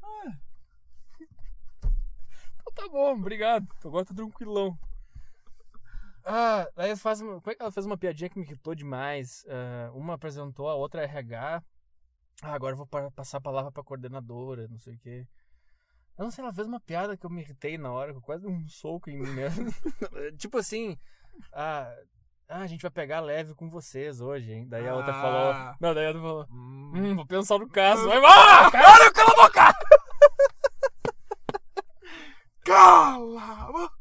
Então 2.68 2.72
tá 2.74 2.89
bom, 2.93 3.12
obrigado. 3.14 3.66
Agora 3.84 4.05
tô 4.05 4.12
tranquilão. 4.14 4.78
Ah, 6.24 6.68
aí 6.76 6.89
ela 6.89 6.97
faz 6.97 7.20
como 7.22 7.41
é 7.47 7.55
que 7.55 7.62
ela 7.62 7.70
fez 7.72 7.87
uma 7.87 7.97
piadinha 7.97 8.28
que 8.28 8.39
me 8.39 8.45
irritou 8.45 8.74
demais. 8.74 9.45
Ah, 9.49 9.91
uma 9.95 10.14
apresentou, 10.14 10.68
a 10.68 10.74
outra 10.74 11.01
é 11.03 11.05
RH. 11.05 11.62
Ah, 12.43 12.53
agora 12.53 12.72
eu 12.74 12.76
vou 12.76 12.87
pa- 12.87 13.11
passar 13.12 13.39
a 13.39 13.41
palavra 13.41 13.72
pra 13.72 13.82
coordenadora, 13.82 14.68
não 14.68 14.78
sei 14.78 14.95
o 14.95 14.99
quê. 14.99 15.26
Eu 16.19 16.25
não 16.25 16.31
sei, 16.31 16.43
ela 16.43 16.53
fez 16.53 16.67
uma 16.67 16.81
piada 16.81 17.17
que 17.17 17.27
eu 17.27 17.31
me 17.31 17.43
irritei 17.43 17.77
na 17.77 17.91
hora, 17.93 18.14
com 18.14 18.21
quase 18.21 18.47
um 18.47 18.67
soco 18.69 19.11
em 19.11 19.19
mim 19.19 19.31
mesmo. 19.31 19.67
tipo 20.39 20.57
assim, 20.59 20.97
ah, 21.53 21.95
ah, 22.49 22.61
a 22.62 22.67
gente 22.67 22.81
vai 22.83 22.91
pegar 22.91 23.21
leve 23.21 23.55
com 23.55 23.69
vocês 23.69 24.21
hoje, 24.21 24.53
hein? 24.53 24.67
Daí 24.69 24.89
a 24.89 24.95
outra 24.95 25.12
Ah. 25.12 25.21
falou. 25.21 25.75
Não, 25.81 25.95
daí 25.95 26.05
a 26.05 26.09
outra 26.09 26.23
falou. 26.23 26.47
Hum. 26.51 26.93
Hum, 26.95 27.17
vou 27.17 27.27
pensar 27.27 27.59
no 27.59 27.69
caso. 27.69 28.07
Vai, 28.09 28.19
ah, 28.19 28.71
cara, 28.71 29.12
cala 29.12 29.31
a 29.31 29.35
boca! 29.47 29.75
Cala! 32.64 33.43
a 33.43 33.73
boca! 33.73 33.95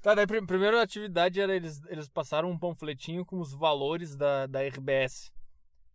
Tá, 0.00 0.14
daí 0.14 0.26
prim- 0.26 0.46
primeiro 0.46 0.78
a 0.78 0.82
atividade 0.82 1.40
era 1.40 1.54
eles, 1.54 1.80
eles 1.88 2.08
passaram 2.08 2.48
um 2.50 2.58
panfletinho 2.58 3.24
com 3.26 3.40
os 3.40 3.52
valores 3.52 4.16
da, 4.16 4.46
da 4.46 4.60
RBS. 4.62 5.32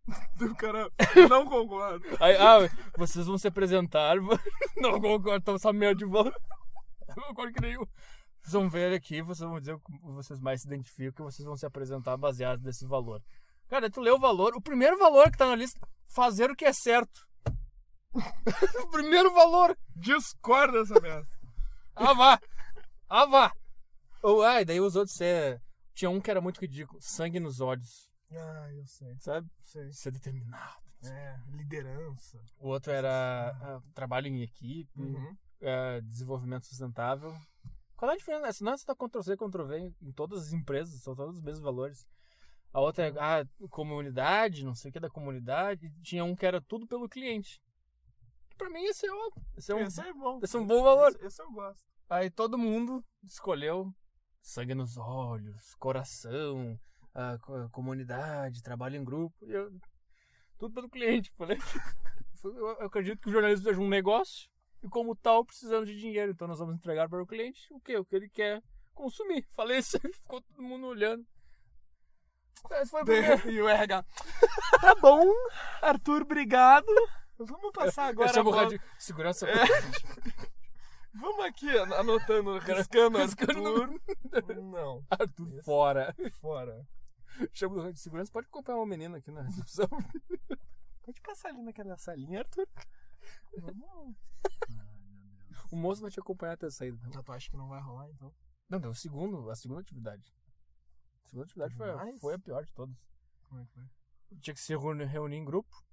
Do 0.37 0.53
cara, 0.55 0.89
não 1.29 1.45
concordo. 1.45 2.05
Aí, 2.19 2.35
ah, 2.35 2.69
vocês 2.97 3.25
vão 3.25 3.37
se 3.37 3.47
apresentar. 3.47 4.15
Não 4.75 4.99
concordo, 4.99 5.35
então 5.35 5.55
essa 5.55 5.71
merda 5.71 5.99
de 5.99 6.05
valor. 6.05 6.35
Não 7.15 7.27
concordo 7.27 7.53
que 7.53 7.61
nenhum. 7.61 7.85
Vocês 8.41 8.53
vão 8.53 8.69
ver 8.69 8.93
aqui, 8.93 9.21
vocês 9.21 9.49
vão 9.49 9.59
dizer 9.59 9.73
o 9.73 9.79
que 9.79 9.91
vocês 10.01 10.39
mais 10.41 10.61
se 10.61 10.67
identificam, 10.67 11.13
que 11.13 11.31
vocês 11.31 11.45
vão 11.45 11.55
se 11.55 11.65
apresentar 11.65 12.17
baseado 12.17 12.61
nesse 12.61 12.85
valor. 12.85 13.21
Cara, 13.69 13.89
tu 13.89 14.01
lê 14.01 14.11
o 14.11 14.19
valor, 14.19 14.53
o 14.55 14.61
primeiro 14.61 14.97
valor 14.99 15.31
que 15.31 15.37
tá 15.37 15.47
na 15.47 15.55
lista, 15.55 15.79
fazer 16.07 16.51
o 16.51 16.55
que 16.55 16.65
é 16.65 16.73
certo. 16.73 17.25
o 18.83 18.89
primeiro 18.91 19.33
valor. 19.33 19.77
Discorda 19.95 20.79
dessa 20.79 20.99
merda. 20.99 21.25
Ah, 21.95 22.13
vá! 22.13 22.39
Ah, 23.07 23.25
vá! 23.25 23.53
Ou, 24.21 24.43
ai, 24.43 24.65
daí 24.65 24.81
os 24.81 24.97
outros, 24.97 25.21
é... 25.21 25.57
tinha 25.93 26.09
um 26.09 26.19
que 26.19 26.29
era 26.29 26.41
muito 26.41 26.59
ridículo, 26.59 26.99
sangue 27.01 27.39
nos 27.39 27.61
olhos, 27.61 28.09
Ah, 28.37 28.69
eu 28.73 28.85
sei. 28.87 29.15
sabe? 29.19 29.49
Sei. 29.61 29.91
Ser 29.91 30.11
determinado. 30.11 30.81
É, 31.05 31.37
liderança. 31.49 32.39
O 32.59 32.69
outro 32.69 32.91
era 32.91 33.49
ah, 33.61 33.81
trabalho 33.93 34.27
em 34.27 34.41
equipe, 34.41 35.01
Uhum. 35.01 35.35
ah, 35.61 35.99
desenvolvimento 36.01 36.65
sustentável. 36.65 37.35
Qual 37.97 38.09
é 38.11 38.13
a 38.15 38.17
diferença? 38.17 38.47
Essa 38.47 38.63
não 38.63 38.73
é 38.73 38.77
só 38.77 38.93
Ctrl-C, 38.95 39.35
Ctrl-V 39.37 39.93
em 40.01 40.11
todas 40.13 40.47
as 40.47 40.53
empresas, 40.53 41.01
são 41.01 41.15
todos 41.15 41.35
os 41.37 41.41
mesmos 41.41 41.63
valores. 41.63 42.05
A 42.71 42.79
outra 42.81 43.07
é 43.07 43.13
ah, 43.19 43.45
comunidade, 43.69 44.65
não 44.65 44.73
sei 44.75 44.89
o 44.89 44.93
que 44.93 44.99
da 44.99 45.09
comunidade. 45.09 45.91
Tinha 46.01 46.23
um 46.25 46.35
que 46.35 46.45
era 46.45 46.59
tudo 46.61 46.87
pelo 46.87 47.07
cliente. 47.09 47.61
Pra 48.57 48.69
mim 48.69 48.83
esse 48.85 49.05
é, 49.05 49.11
ó, 49.11 49.29
esse 49.57 49.71
é 49.71 49.75
um, 49.75 49.79
Esse 49.81 50.01
é 50.01 50.13
bom. 50.13 50.39
esse 50.41 50.55
é 50.55 50.59
um 50.59 50.65
bom 50.67 50.83
valor. 50.83 51.09
Esse, 51.09 51.25
esse 51.25 51.41
eu 51.41 51.51
gosto. 51.51 51.83
Aí 52.09 52.29
todo 52.29 52.57
mundo 52.57 53.03
escolheu 53.23 53.93
sangue 54.41 54.73
nos 54.75 54.97
olhos, 54.97 55.73
coração, 55.75 56.79
a 57.13 57.37
co- 57.39 57.69
comunidade, 57.69 58.61
trabalho 58.63 58.95
em 58.97 59.03
grupo. 59.03 59.35
E 59.45 59.51
eu, 59.51 59.71
tudo 60.57 60.73
pelo 60.73 60.89
cliente. 60.89 61.31
Falei, 61.37 61.57
eu 62.43 62.69
acredito 62.81 63.19
que 63.21 63.29
o 63.29 63.31
jornalismo 63.31 63.63
seja 63.65 63.79
um 63.79 63.87
negócio 63.89 64.49
e, 64.83 64.87
como 64.89 65.15
tal, 65.15 65.45
precisamos 65.45 65.87
de 65.87 65.97
dinheiro. 65.97 66.31
Então 66.31 66.47
nós 66.47 66.59
vamos 66.59 66.75
entregar 66.75 67.07
para 67.09 67.21
o 67.21 67.27
cliente 67.27 67.61
o 67.73 67.79
que? 67.79 67.95
O 67.97 68.05
que 68.05 68.15
ele 68.15 68.29
quer 68.29 68.61
consumir. 68.93 69.45
Falei 69.55 69.77
isso, 69.79 69.99
ficou 70.21 70.41
todo 70.41 70.61
mundo 70.61 70.87
olhando. 70.87 71.25
Esse 72.71 72.91
foi 72.91 73.01
o 73.01 73.05
primeiro. 73.05 73.41
E 73.51 73.61
o 73.61 73.67
RH. 73.67 74.05
Tá 74.79 74.95
bom, 74.95 75.25
Arthur, 75.81 76.21
obrigado. 76.21 76.85
Vamos 77.37 77.71
passar 77.73 78.05
agora. 78.07 78.29
Eu 78.29 78.33
chamo 78.33 78.49
o 78.51 78.53
rádio 78.53 78.79
segurança. 78.97 79.47
Vamos 81.15 81.45
aqui 81.45 81.69
an- 81.69 81.93
anotando, 81.95 82.57
riscando 82.59 83.17
riscando 83.19 83.67
Arthur. 84.31 84.61
Não, 84.61 85.03
Arthur 85.09 85.63
fora. 85.63 86.15
fora. 86.39 86.85
Chama 87.53 87.75
o 87.75 87.77
rádio 87.79 87.93
de 87.93 87.99
segurança. 87.99 88.31
Pode 88.31 88.47
acompanhar 88.47 88.77
uma 88.77 88.85
menina 88.85 89.17
aqui 89.17 89.31
na 89.31 89.41
recepção. 89.41 89.87
Pode 91.03 91.19
passar 91.21 91.49
ali 91.49 91.61
naquela 91.61 91.97
salinha, 91.97 92.39
Arthur. 92.39 92.67
Vamos. 93.57 94.15
O 95.71 95.75
moço 95.75 96.01
vai 96.01 96.11
te 96.11 96.19
acompanhar 96.19 96.53
até 96.53 96.67
a 96.67 96.71
saída. 96.71 96.97
Já 97.11 97.23
tu 97.23 97.31
acha 97.31 97.49
que 97.49 97.57
não 97.57 97.67
vai 97.67 97.81
rolar, 97.81 98.09
então? 98.09 98.33
Não, 98.69 98.79
deu 98.79 98.91
o 98.91 98.95
segundo, 98.95 99.49
a 99.49 99.55
segunda 99.55 99.81
atividade. 99.81 100.33
A 101.25 101.27
segunda 101.29 101.45
atividade 101.45 101.75
foi, 101.75 101.95
Mas- 101.95 102.19
foi 102.21 102.33
a 102.35 102.39
pior 102.39 102.63
de 102.63 102.73
todas. 102.73 102.95
Como 103.49 103.59
é 103.61 103.65
que 103.65 103.71
foi? 103.73 103.83
Tinha 104.39 104.53
que 104.53 104.59
se 104.61 104.75
reuni- 104.75 105.03
reunir 105.05 105.37
em 105.37 105.45
grupo. 105.45 105.83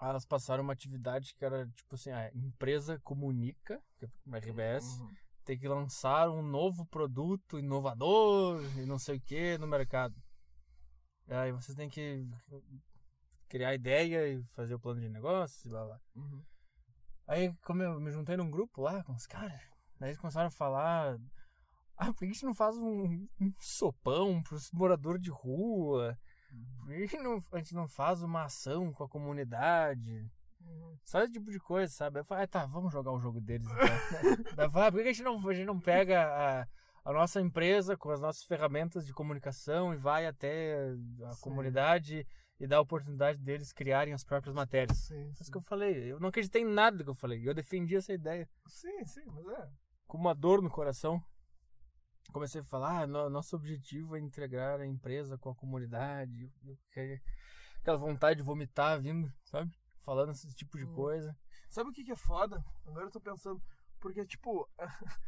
Elas 0.00 0.26
passaram 0.26 0.62
uma 0.62 0.72
atividade 0.72 1.34
que 1.34 1.44
era 1.44 1.66
tipo 1.68 1.94
assim: 1.94 2.10
a 2.10 2.30
empresa 2.34 3.00
comunica, 3.00 3.82
que 3.98 4.04
é 4.04 4.08
uma 4.26 4.38
RBS, 4.38 5.00
Uhum. 5.00 5.14
tem 5.44 5.58
que 5.58 5.66
lançar 5.66 6.28
um 6.30 6.42
novo 6.42 6.84
produto 6.86 7.58
inovador 7.58 8.60
e 8.78 8.84
não 8.86 8.98
sei 8.98 9.16
o 9.16 9.20
que 9.20 9.56
no 9.58 9.66
mercado. 9.66 10.14
Aí 11.28 11.52
vocês 11.52 11.76
têm 11.76 11.88
que 11.88 12.26
criar 13.48 13.74
ideia 13.74 14.28
e 14.28 14.42
fazer 14.54 14.74
o 14.74 14.80
plano 14.80 15.00
de 15.00 15.08
negócio 15.08 15.66
e 15.66 15.70
blá 15.70 15.84
blá. 15.84 16.00
Uhum. 16.14 16.42
Aí, 17.26 17.54
como 17.64 17.82
eu 17.82 18.00
me 18.00 18.10
juntei 18.10 18.36
num 18.36 18.50
grupo 18.50 18.80
lá 18.80 19.04
com 19.04 19.12
os 19.12 19.26
caras, 19.26 19.60
daí 19.98 20.10
eles 20.10 20.20
começaram 20.20 20.48
a 20.48 20.50
falar: 20.50 21.18
Ah, 21.96 22.06
por 22.06 22.20
que 22.20 22.24
a 22.24 22.28
gente 22.28 22.44
não 22.44 22.54
faz 22.54 22.76
um, 22.76 23.28
um 23.40 23.52
sopão 23.58 24.42
pros 24.42 24.70
moradores 24.72 25.20
de 25.20 25.30
rua? 25.30 26.18
Por 26.80 26.88
que 26.88 26.94
a 26.94 26.98
gente, 27.00 27.18
não, 27.18 27.42
a 27.52 27.58
gente 27.58 27.74
não 27.74 27.86
faz 27.86 28.22
uma 28.22 28.44
ação 28.44 28.90
com 28.92 29.04
a 29.04 29.08
comunidade? 29.08 30.30
Uhum. 30.62 30.98
Só 31.04 31.20
esse 31.22 31.32
tipo 31.32 31.50
de 31.50 31.58
coisa, 31.58 31.92
sabe? 31.92 32.20
Eu 32.20 32.24
falei: 32.24 32.44
ah, 32.44 32.48
tá, 32.48 32.64
vamos 32.64 32.90
jogar 32.90 33.12
o 33.12 33.20
jogo 33.20 33.40
deles 33.40 33.66
então. 33.66 34.54
Daí 34.56 34.66
eu 34.66 34.70
falei, 34.70 34.88
"Ah, 34.88 34.92
por 34.92 35.02
que 35.02 35.08
a 35.08 35.12
gente 35.12 35.22
não, 35.22 35.48
a 35.48 35.54
gente 35.54 35.66
não 35.66 35.78
pega 35.78 36.22
a, 36.22 36.66
a 37.08 37.12
nossa 37.12 37.40
empresa 37.40 37.96
com 37.96 38.10
as 38.10 38.20
nossas 38.20 38.44
ferramentas 38.44 39.06
de 39.06 39.12
comunicação 39.12 39.94
e 39.94 39.96
vai 39.96 40.26
até 40.26 40.76
a 41.24 41.32
Sim. 41.32 41.40
comunidade 41.40 42.26
e 42.60 42.66
dá 42.66 42.76
a 42.76 42.80
oportunidade 42.80 43.38
deles 43.38 43.72
criarem 43.72 44.12
as 44.12 44.24
próprias 44.24 44.54
matérias? 44.54 44.98
Sim, 44.98 45.30
Isso 45.30 45.44
sim. 45.44 45.50
que 45.52 45.56
eu 45.58 45.62
falei. 45.62 46.12
Eu 46.12 46.20
não 46.20 46.28
acreditei 46.28 46.62
em 46.62 46.66
nada 46.68 46.98
do 46.98 47.04
que 47.04 47.10
eu 47.10 47.14
falei. 47.14 47.48
Eu 47.48 47.54
defendi 47.54 47.96
essa 47.96 48.12
ideia 48.12 48.48
sim, 48.66 49.04
sim, 49.06 49.24
mas 49.26 49.46
é. 49.58 49.70
com 50.06 50.18
uma 50.18 50.34
dor 50.34 50.60
no 50.60 50.68
coração. 50.70 51.22
Comecei 52.30 52.60
a 52.60 52.64
falar, 52.64 53.02
ah, 53.02 53.06
no- 53.06 53.30
nosso 53.30 53.56
objetivo 53.56 54.14
é 54.14 54.20
integrar 54.20 54.78
a 54.80 54.86
empresa 54.86 55.38
com 55.38 55.48
a 55.50 55.54
comunidade. 55.54 56.52
Aquela 57.80 57.96
vontade 57.96 58.36
de 58.38 58.42
vomitar 58.44 59.00
vindo, 59.00 59.32
sabe? 59.44 59.72
Falando 60.04 60.32
esse 60.32 60.54
tipo 60.54 60.76
de 60.76 60.84
Hum. 60.84 60.92
coisa. 60.94 61.34
Sabe 61.70 61.88
o 61.88 61.92
que, 61.92 62.04
que 62.04 62.12
é 62.12 62.16
foda? 62.16 62.62
Agora 62.86 63.06
eu 63.06 63.10
tô 63.10 63.20
pensando. 63.20 63.62
Porque, 63.98 64.26
tipo, 64.26 64.68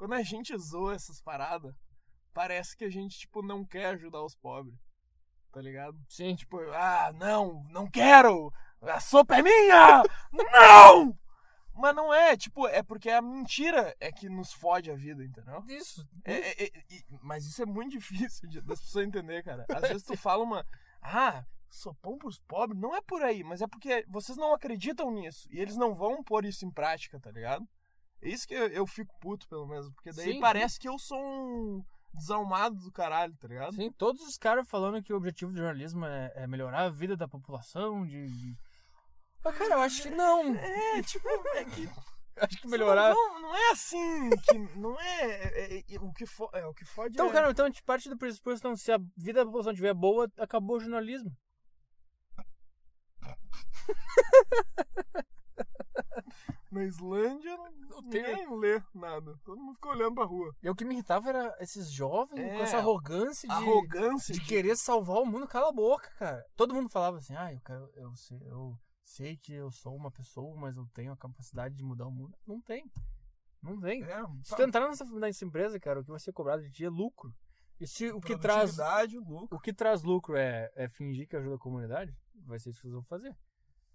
quando 0.00 0.14
a 0.14 0.22
gente 0.22 0.56
zoa 0.56 0.94
essas 0.94 1.20
paradas, 1.20 1.74
parece 2.32 2.74
que 2.74 2.84
a 2.86 2.88
gente, 2.90 3.18
tipo, 3.18 3.42
não 3.42 3.66
quer 3.66 3.84
ajudar 3.88 4.24
os 4.24 4.34
pobres. 4.34 4.74
tá 5.52 5.60
ligado? 5.60 5.94
Sim. 6.08 6.34
Tipo, 6.34 6.58
ah, 6.72 7.12
não, 7.16 7.62
não 7.64 7.86
quero! 7.86 8.50
A 8.80 8.98
sopa 8.98 9.36
é 9.36 9.42
minha! 9.42 10.02
não! 10.32 11.14
Mas 11.74 11.94
não 11.94 12.14
é, 12.14 12.34
tipo, 12.34 12.66
é 12.66 12.82
porque 12.82 13.10
a 13.10 13.20
mentira 13.20 13.94
é 14.00 14.10
que 14.10 14.26
nos 14.30 14.54
fode 14.54 14.90
a 14.90 14.96
vida, 14.96 15.22
entendeu? 15.22 15.62
Isso. 15.68 16.02
É, 16.24 16.64
é, 16.64 16.66
é, 16.66 16.70
mas 17.22 17.44
isso 17.44 17.62
é 17.62 17.66
muito 17.66 17.92
difícil 17.98 18.48
de- 18.48 18.62
das 18.62 18.80
pessoas 18.80 19.06
entenderem, 19.06 19.42
cara. 19.42 19.66
Às 19.68 19.82
vezes 19.82 20.02
tu 20.02 20.16
fala 20.16 20.42
uma. 20.42 20.64
Ah, 21.02 21.44
sopão 21.68 22.16
pros 22.16 22.38
pobres? 22.48 22.80
Não 22.80 22.96
é 22.96 23.02
por 23.02 23.22
aí, 23.22 23.44
mas 23.44 23.60
é 23.60 23.66
porque 23.66 24.02
vocês 24.08 24.38
não 24.38 24.54
acreditam 24.54 25.10
nisso. 25.10 25.46
E 25.50 25.60
eles 25.60 25.76
não 25.76 25.94
vão 25.94 26.24
pôr 26.24 26.46
isso 26.46 26.64
em 26.64 26.70
prática, 26.70 27.20
tá 27.20 27.30
ligado? 27.30 27.68
É 28.22 28.28
isso 28.28 28.46
que 28.46 28.54
eu, 28.54 28.66
eu 28.68 28.86
fico 28.86 29.14
puto, 29.20 29.48
pelo 29.48 29.66
menos. 29.66 29.88
Porque 29.90 30.12
daí 30.12 30.34
Sim, 30.34 30.40
parece 30.40 30.78
que 30.78 30.88
eu 30.88 30.98
sou 30.98 31.18
um 31.18 31.84
desalmado 32.12 32.76
do 32.76 32.92
caralho, 32.92 33.34
tá 33.36 33.48
ligado? 33.48 33.74
Sim, 33.74 33.90
todos 33.92 34.20
os 34.22 34.36
caras 34.36 34.68
falando 34.68 35.02
que 35.02 35.12
o 35.12 35.16
objetivo 35.16 35.52
do 35.52 35.58
jornalismo 35.58 36.04
é, 36.04 36.32
é 36.34 36.46
melhorar 36.46 36.84
a 36.84 36.90
vida 36.90 37.16
da 37.16 37.28
população, 37.28 38.06
de. 38.06 38.28
de- 38.28 38.58
Mas, 39.44 39.56
cara, 39.56 39.74
eu 39.74 39.80
acho 39.80 40.02
que 40.02 40.10
não. 40.10 40.54
É, 40.54 41.02
tipo, 41.02 41.28
é 41.28 41.64
que. 41.64 41.88
Acho 42.36 42.58
que 42.58 42.68
melhorar. 42.68 43.14
Não, 43.14 43.42
não 43.42 43.54
é 43.54 43.70
assim, 43.72 44.30
que 44.30 44.58
não 44.78 44.98
é, 44.98 45.30
é- 45.30 45.78
é- 45.78 45.84
é- 45.94 46.00
o 46.00 46.10
que 46.12 46.24
fo, 46.24 46.48
é 46.54 46.64
o 46.66 46.72
que 46.72 46.84
fode 46.86 47.12
Então, 47.14 47.28
é- 47.28 47.32
cara, 47.32 47.50
então 47.50 47.66
a 47.66 47.68
gente 47.68 47.82
parte 47.82 48.08
do 48.08 48.16
pressuposto, 48.16 48.66
então, 48.66 48.76
se 48.76 48.90
a 48.90 48.98
vida 49.16 49.40
da 49.40 49.44
população 49.44 49.72
estiver 49.72 49.92
boa, 49.94 50.30
acabou 50.38 50.76
o 50.76 50.80
jornalismo. 50.80 51.30
na 56.70 56.84
Islândia 56.84 57.56
Não 57.88 58.02
tem- 58.08 58.22
ninguém 58.22 58.58
lê 58.58 58.82
nada. 58.94 59.36
Todo 59.44 59.60
mundo 59.60 59.74
fica 59.74 59.88
olhando 59.88 60.14
pra 60.14 60.24
rua. 60.24 60.54
E 60.62 60.68
o 60.70 60.74
que 60.74 60.84
me 60.84 60.94
irritava 60.94 61.28
era 61.28 61.56
esses 61.60 61.90
jovens 61.90 62.38
É, 62.40 62.56
com 62.56 62.62
essa 62.62 62.78
arrogância 62.78 63.48
de, 63.48 63.54
Arrogância 63.54 64.34
de 64.34 64.40
de- 64.40 64.46
querer 64.46 64.76
salvar 64.76 65.18
o 65.18 65.26
mundo. 65.26 65.46
Cala 65.46 65.68
a 65.68 65.72
boca, 65.72 66.10
cara. 66.18 66.44
Todo 66.56 66.74
mundo 66.74 66.88
falava 66.88 67.18
assim, 67.18 67.34
ah, 67.36 67.52
eu, 67.52 67.60
quero, 67.60 67.90
eu, 67.96 68.14
sei, 68.16 68.38
eu 68.46 68.78
sei 69.04 69.36
que 69.36 69.52
eu 69.52 69.70
sou 69.70 69.94
uma 69.96 70.10
pessoa, 70.10 70.56
mas 70.56 70.76
eu 70.76 70.86
tenho 70.94 71.12
a 71.12 71.16
capacidade 71.16 71.74
de 71.74 71.82
mudar 71.82 72.06
o 72.06 72.12
mundo. 72.12 72.36
Não 72.46 72.60
tem. 72.60 72.84
Não 73.62 73.78
tem. 73.80 74.02
É, 74.04 74.22
Se 74.44 74.56
tu 74.56 74.62
entrar 74.62 74.88
nessa, 74.88 75.04
nessa 75.04 75.44
empresa, 75.44 75.78
cara, 75.78 76.00
o 76.00 76.04
que 76.04 76.10
vai 76.10 76.20
ser 76.20 76.32
cobrado 76.32 76.62
de 76.62 76.70
ti 76.70 76.84
é 76.84 76.88
lucro. 76.88 77.34
E 77.78 77.86
se 77.86 78.10
o 78.12 78.20
que 78.20 78.38
traz, 78.38 78.76
lucro. 79.14 79.56
o 79.56 79.58
que 79.58 79.72
traz 79.72 80.02
lucro 80.02 80.36
é, 80.36 80.70
é 80.74 80.88
fingir 80.88 81.26
que 81.26 81.34
ajuda 81.36 81.56
a 81.56 81.58
comunidade, 81.58 82.14
vai 82.46 82.58
ser 82.58 82.70
isso 82.70 82.78
que 82.78 82.82
vocês 82.82 82.92
vão 82.94 83.02
fazer. 83.02 83.34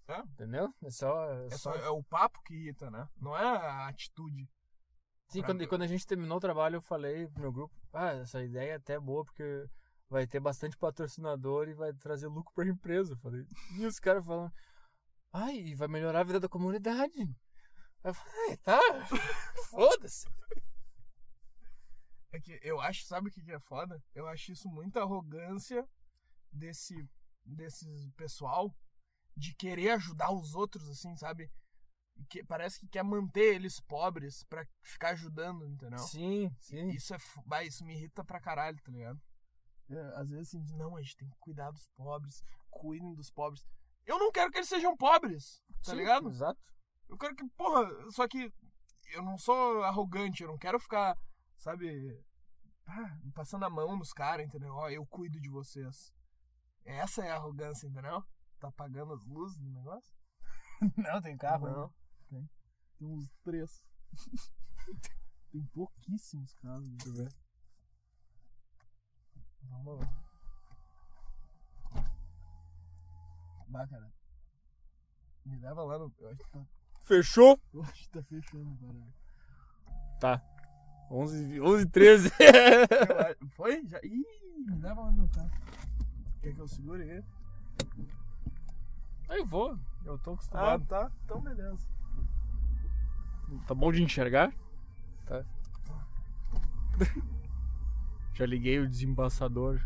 É. 0.07 0.19
Entendeu? 0.19 0.73
É 0.83 0.89
só. 0.91 1.33
É 1.33 1.47
É, 1.47 1.57
só... 1.57 1.73
é 1.73 1.89
o 1.89 2.03
papo 2.03 2.41
que 2.43 2.53
irrita, 2.53 2.91
né? 2.91 3.07
Não 3.17 3.35
é 3.35 3.43
a 3.43 3.87
atitude. 3.87 4.47
Sim, 5.29 5.39
pra- 5.41 5.47
quando, 5.49 5.67
quando 5.67 5.81
a 5.81 5.87
gente 5.87 6.05
terminou 6.05 6.37
o 6.37 6.41
trabalho, 6.41 6.75
eu 6.75 6.81
falei 6.81 7.27
pro 7.27 7.41
meu 7.41 7.51
grupo: 7.51 7.73
ah, 7.91 8.11
essa 8.13 8.43
ideia 8.43 8.73
é 8.73 8.75
até 8.75 8.99
boa 8.99 9.25
porque 9.25 9.67
vai 10.07 10.27
ter 10.27 10.39
bastante 10.39 10.77
patrocinador 10.77 11.67
e 11.67 11.73
vai 11.73 11.91
trazer 11.93 12.27
lucro 12.27 12.53
pra 12.53 12.65
empresa. 12.67 13.13
Eu 13.13 13.17
falei. 13.17 13.45
E 13.79 13.85
os 13.85 13.99
caras 13.99 14.23
falando: 14.23 14.53
ai, 15.33 15.55
e 15.57 15.75
vai 15.75 15.87
melhorar 15.87 16.19
a 16.19 16.23
vida 16.23 16.39
da 16.39 16.47
comunidade. 16.49 17.11
Eu 18.03 18.13
falei: 18.13 18.49
"Ai, 18.51 18.57
tá, 18.57 18.79
foda-se. 19.71 20.27
É 22.31 22.39
que 22.39 22.59
eu 22.61 22.79
acho, 22.81 23.05
sabe 23.05 23.29
o 23.29 23.31
que 23.31 23.41
que 23.41 23.51
é 23.51 23.59
foda? 23.59 24.03
Eu 24.13 24.27
acho 24.27 24.51
isso 24.51 24.67
muita 24.69 25.01
arrogância 25.01 25.87
desse, 26.51 27.09
desse 27.45 28.11
pessoal 28.17 28.75
de 29.35 29.53
querer 29.55 29.91
ajudar 29.91 30.31
os 30.31 30.55
outros, 30.55 30.89
assim, 30.89 31.15
sabe? 31.17 31.51
Que, 32.29 32.43
parece 32.43 32.79
que 32.79 32.87
quer 32.87 33.03
manter 33.03 33.55
eles 33.55 33.79
pobres 33.81 34.43
pra 34.45 34.65
ficar 34.81 35.09
ajudando, 35.09 35.67
entendeu? 35.67 35.99
Sim, 35.99 36.49
sim. 36.59 36.87
Isso 36.89 37.13
é. 37.13 37.17
Bah, 37.45 37.63
isso 37.63 37.83
me 37.83 37.93
irrita 37.93 38.23
pra 38.23 38.39
caralho, 38.39 38.81
tá 38.81 38.91
ligado? 38.91 39.21
É, 39.89 39.99
às 40.15 40.29
vezes 40.29 40.47
assim, 40.47 40.63
não, 40.75 40.95
a 40.95 41.01
gente 41.01 41.17
tem 41.17 41.29
que 41.29 41.37
cuidar 41.39 41.71
dos 41.71 41.87
pobres, 41.95 42.41
cuidem 42.69 43.13
dos 43.13 43.29
pobres. 43.29 43.63
Eu 44.05 44.17
não 44.17 44.31
quero 44.31 44.51
que 44.51 44.57
eles 44.57 44.69
sejam 44.69 44.95
pobres, 44.95 45.61
tá 45.83 45.91
Sim, 45.91 45.97
ligado? 45.97 46.29
Exato. 46.29 46.59
Eu 47.09 47.17
quero 47.17 47.35
que, 47.35 47.47
porra, 47.49 47.87
só 48.11 48.27
que 48.27 48.51
eu 49.11 49.21
não 49.21 49.37
sou 49.37 49.83
arrogante, 49.83 50.43
eu 50.43 50.49
não 50.49 50.57
quero 50.57 50.79
ficar, 50.79 51.17
sabe, 51.57 52.23
passando 53.33 53.65
a 53.65 53.69
mão 53.69 53.95
nos 53.95 54.11
caras, 54.11 54.45
entendeu? 54.45 54.73
Ó, 54.73 54.89
eu 54.89 55.05
cuido 55.05 55.39
de 55.39 55.49
vocês. 55.49 56.13
Essa 56.83 57.25
é 57.25 57.31
a 57.31 57.35
arrogância, 57.35 57.87
entendeu? 57.87 58.23
Tá 58.59 58.67
apagando 58.69 59.13
as 59.13 59.25
luzes 59.25 59.57
do 59.59 59.69
negócio? 59.71 60.13
Não, 60.97 61.21
tem 61.21 61.37
carro. 61.37 61.67
Não. 61.69 61.93
Tem. 62.29 62.49
Tem 62.97 63.07
uns 63.07 63.29
três. 63.43 63.83
tem 65.51 65.63
pouquíssimos 65.67 66.53
carros. 66.55 66.89
Deixa 66.89 67.07
eu 67.09 67.13
ver. 67.13 67.33
Vamos 69.63 69.99
lá. 69.99 70.25
Bah, 73.67 73.87
cara. 73.87 74.11
Me 75.45 75.57
leva 75.59 75.83
lá 75.83 75.97
no. 75.99 76.13
Eu 76.19 76.29
acho 76.29 76.37
que 76.43 76.49
tá, 76.51 76.65
Fechou? 77.03 77.59
eu 77.73 77.83
acho 77.83 77.93
que 78.03 78.09
tá 78.09 78.23
fechando, 78.23 78.77
cara. 78.77 79.13
Tá. 80.19 80.41
11, 81.11 81.61
11 81.61 81.85
13. 81.89 82.29
Eu 83.09 83.19
acho- 83.19 83.49
Foi? 83.55 83.85
Já? 83.87 83.99
Ih, 84.03 84.25
me 84.65 84.79
leva 84.79 85.01
lá 85.01 85.11
no 85.11 85.17
meu 85.17 85.29
carro. 85.29 85.51
Quer 86.41 86.53
que 86.53 86.59
eu 86.61 86.67
segure 86.67 87.03
ele? 87.07 87.25
Aí 89.29 89.43
vou. 89.43 89.77
Eu 90.05 90.17
tô 90.19 90.31
Ah, 90.31 90.33
acostumado. 90.33 90.85
tá. 90.85 91.11
Então 91.25 91.41
beleza. 91.41 91.87
Tá 93.67 93.73
bom 93.73 93.91
de 93.91 94.03
enxergar? 94.03 94.51
Tá. 95.25 95.43
Já 98.33 98.45
liguei 98.45 98.79
o 98.79 98.87
desembaçador. 98.89 99.79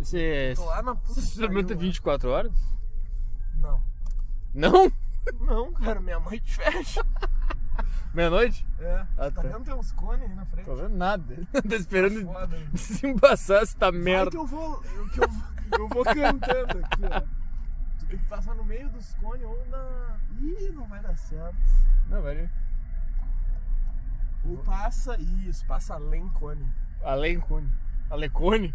Esse, 0.00 0.54
Tô 0.56 0.64
lá 0.64 0.82
na 0.82 0.94
puta. 0.94 1.20
é 1.20 1.46
pariu, 1.64 1.78
24 1.78 2.30
horas? 2.30 2.52
Não. 3.58 3.80
Não? 4.54 4.92
Não, 5.40 5.72
cara, 5.74 6.00
minha 6.00 6.18
mãe 6.18 6.38
te 6.38 6.54
fecha. 6.54 7.04
Meia-noite? 8.12 8.66
É. 8.80 9.06
Ah, 9.16 9.30
tá 9.30 9.32
tá. 9.42 9.42
vendo 9.42 9.64
tem 9.64 9.74
uns 9.74 9.92
cones 9.92 10.28
aí 10.28 10.34
na 10.34 10.44
frente? 10.44 10.64
Tô 10.66 10.74
vendo 10.74 10.96
nada. 10.96 11.36
Tô 11.68 11.74
esperando 11.76 12.24
Foda, 12.24 12.56
hein? 12.56 12.68
desembaçar 12.72 13.62
essa 13.62 13.76
Vai 13.78 13.92
merda. 13.92 14.30
que 14.30 14.36
eu 14.36 14.46
vou. 14.46 14.82
eu- 14.84 15.08
Que 15.10 15.20
eu, 15.20 15.28
eu 15.78 15.88
vou 15.88 16.04
cantando 16.04 16.78
aqui, 16.84 17.02
ó. 17.04 17.20
Tu 18.00 18.06
tem 18.06 18.18
que 18.18 18.24
passar 18.26 18.54
no 18.56 18.64
meio 18.64 18.88
dos 18.90 19.14
cones 19.14 19.44
ou 19.44 19.64
na. 19.68 20.16
Ih, 20.40 20.72
não 20.74 20.86
vai 20.88 21.00
dar 21.00 21.16
certo. 21.16 21.56
Não, 22.08 22.20
velho. 22.22 22.50
Ou 24.44 24.56
passa. 24.58 25.16
Isso, 25.46 25.64
passa 25.66 25.94
além 25.94 26.28
cone. 26.30 26.66
Além 27.04 27.38
cone. 27.38 27.70
Alecone? 28.10 28.74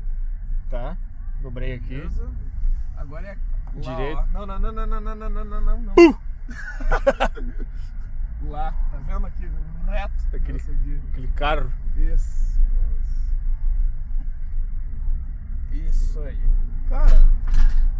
Tá. 0.69 0.95
Dobrei 1.41 1.73
aqui. 1.73 1.95
Beleza? 1.97 2.31
Agora 2.95 3.27
é. 3.27 3.37
Lá, 3.75 3.81
Direito. 3.81 4.17
ó. 4.19 4.25
Não, 4.27 4.45
não, 4.45 4.59
não, 4.59 4.71
não, 4.71 4.87
não, 4.87 5.01
não, 5.15 5.29
não, 5.29 5.45
não, 5.45 5.61
não, 5.61 5.81
não. 5.81 5.95
Lá, 8.43 8.71
tá 8.91 8.97
vendo 9.05 9.25
aqui? 9.25 9.49
Reto. 9.87 10.13
Aquele-. 10.35 11.01
Aquele 11.11 11.27
carro. 11.29 11.71
Isso. 11.95 12.55
Isso 15.71 16.19
aí. 16.21 16.39
Cara, 16.89 17.27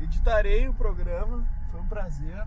editarei 0.01 0.67
o 0.67 0.73
programa. 0.73 1.45
Foi 1.71 1.81
um 1.81 1.87
prazer. 1.87 2.43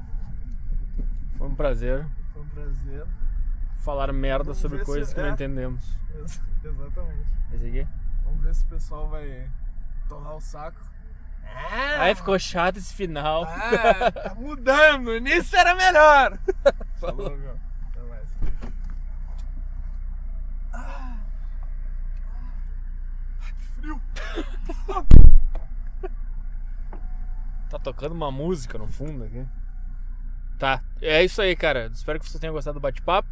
Foi 1.37 1.49
um 1.49 1.55
prazer 1.55 2.05
Foi 2.33 2.43
um 2.43 2.49
prazer. 2.49 3.07
falar 3.85 4.13
merda 4.13 4.45
Vamos 4.45 4.59
sobre 4.59 4.85
coisas 4.85 5.13
que 5.15 5.21
não 5.21 5.29
é. 5.29 5.33
entendemos. 5.33 5.99
Ex- 6.17 6.41
Exatamente. 6.65 7.27
Esse 7.53 7.67
aqui? 7.67 7.89
Vamos 8.25 8.43
ver 8.43 8.55
se 8.55 8.65
o 8.65 8.69
pessoal 8.69 9.09
vai 9.09 9.49
torrar 10.09 10.35
o 10.35 10.41
saco. 10.41 10.81
Ah, 11.45 12.03
Aí 12.03 12.15
ficou 12.15 12.39
chato 12.39 12.77
esse 12.79 12.93
final. 12.95 13.45
Ah, 13.45 14.11
tá 14.11 14.35
mudando. 14.35 15.15
Início 15.17 15.57
era 15.57 15.75
melhor. 15.75 16.39
Falou, 17.01 17.37
meu. 17.37 17.59
Até 17.91 18.01
mais. 18.09 18.29
Que 23.57 23.65
frio. 23.81 24.01
Tá 27.71 27.79
tocando 27.79 28.13
uma 28.13 28.31
música 28.31 28.79
no 28.79 28.89
fundo 28.89 29.25
aqui. 29.25 29.47
Tá, 30.59 30.83
é 31.01 31.23
isso 31.23 31.41
aí, 31.41 31.55
cara. 31.55 31.91
Espero 31.93 32.19
que 32.19 32.29
vocês 32.29 32.41
tenham 32.41 32.55
gostado 32.55 32.79
do 32.79 32.83
bate-papo. 32.83 33.29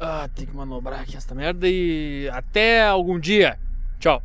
Ah, 0.00 0.28
tem 0.34 0.46
que 0.46 0.56
manobrar 0.56 1.00
aqui 1.00 1.16
essa 1.16 1.34
merda 1.34 1.68
e 1.68 2.28
até 2.32 2.86
algum 2.86 3.18
dia. 3.18 3.58
Tchau. 3.98 4.22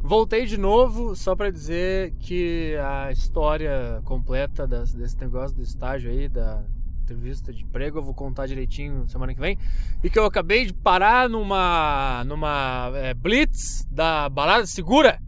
Voltei 0.00 0.46
de 0.46 0.56
novo 0.56 1.14
só 1.14 1.36
pra 1.36 1.50
dizer 1.50 2.12
que 2.20 2.76
a 2.76 3.12
história 3.12 4.00
completa 4.04 4.66
desse 4.66 5.18
negócio 5.18 5.56
do 5.56 5.62
estágio 5.62 6.10
aí, 6.10 6.28
da 6.28 6.64
entrevista 7.08 7.52
de 7.52 7.62
emprego, 7.64 7.98
eu 7.98 8.02
vou 8.02 8.14
contar 8.14 8.46
direitinho 8.46 9.08
semana 9.08 9.34
que 9.34 9.40
vem. 9.40 9.58
E 10.02 10.10
que 10.10 10.18
eu 10.18 10.26
acabei 10.26 10.66
de 10.66 10.74
parar 10.74 11.28
numa, 11.28 12.22
numa 12.26 12.90
é, 12.94 13.14
blitz 13.14 13.86
da 13.90 14.28
balada 14.28 14.66
segura. 14.66 15.18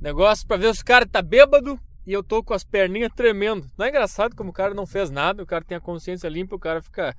Negócio 0.00 0.46
pra 0.46 0.56
ver 0.56 0.74
se 0.74 0.82
o 0.82 0.84
cara 0.84 1.06
tá 1.06 1.20
bêbado 1.20 1.80
e 2.06 2.12
eu 2.12 2.22
tô 2.22 2.42
com 2.42 2.54
as 2.54 2.62
perninhas 2.62 3.10
tremendo. 3.14 3.66
Não 3.76 3.86
é 3.86 3.88
engraçado 3.88 4.36
como 4.36 4.50
o 4.50 4.52
cara 4.52 4.72
não 4.72 4.86
fez 4.86 5.10
nada, 5.10 5.42
o 5.42 5.46
cara 5.46 5.64
tem 5.64 5.76
a 5.76 5.80
consciência 5.80 6.28
limpa, 6.28 6.54
o 6.54 6.60
cara 6.60 6.80
fica 6.80 7.16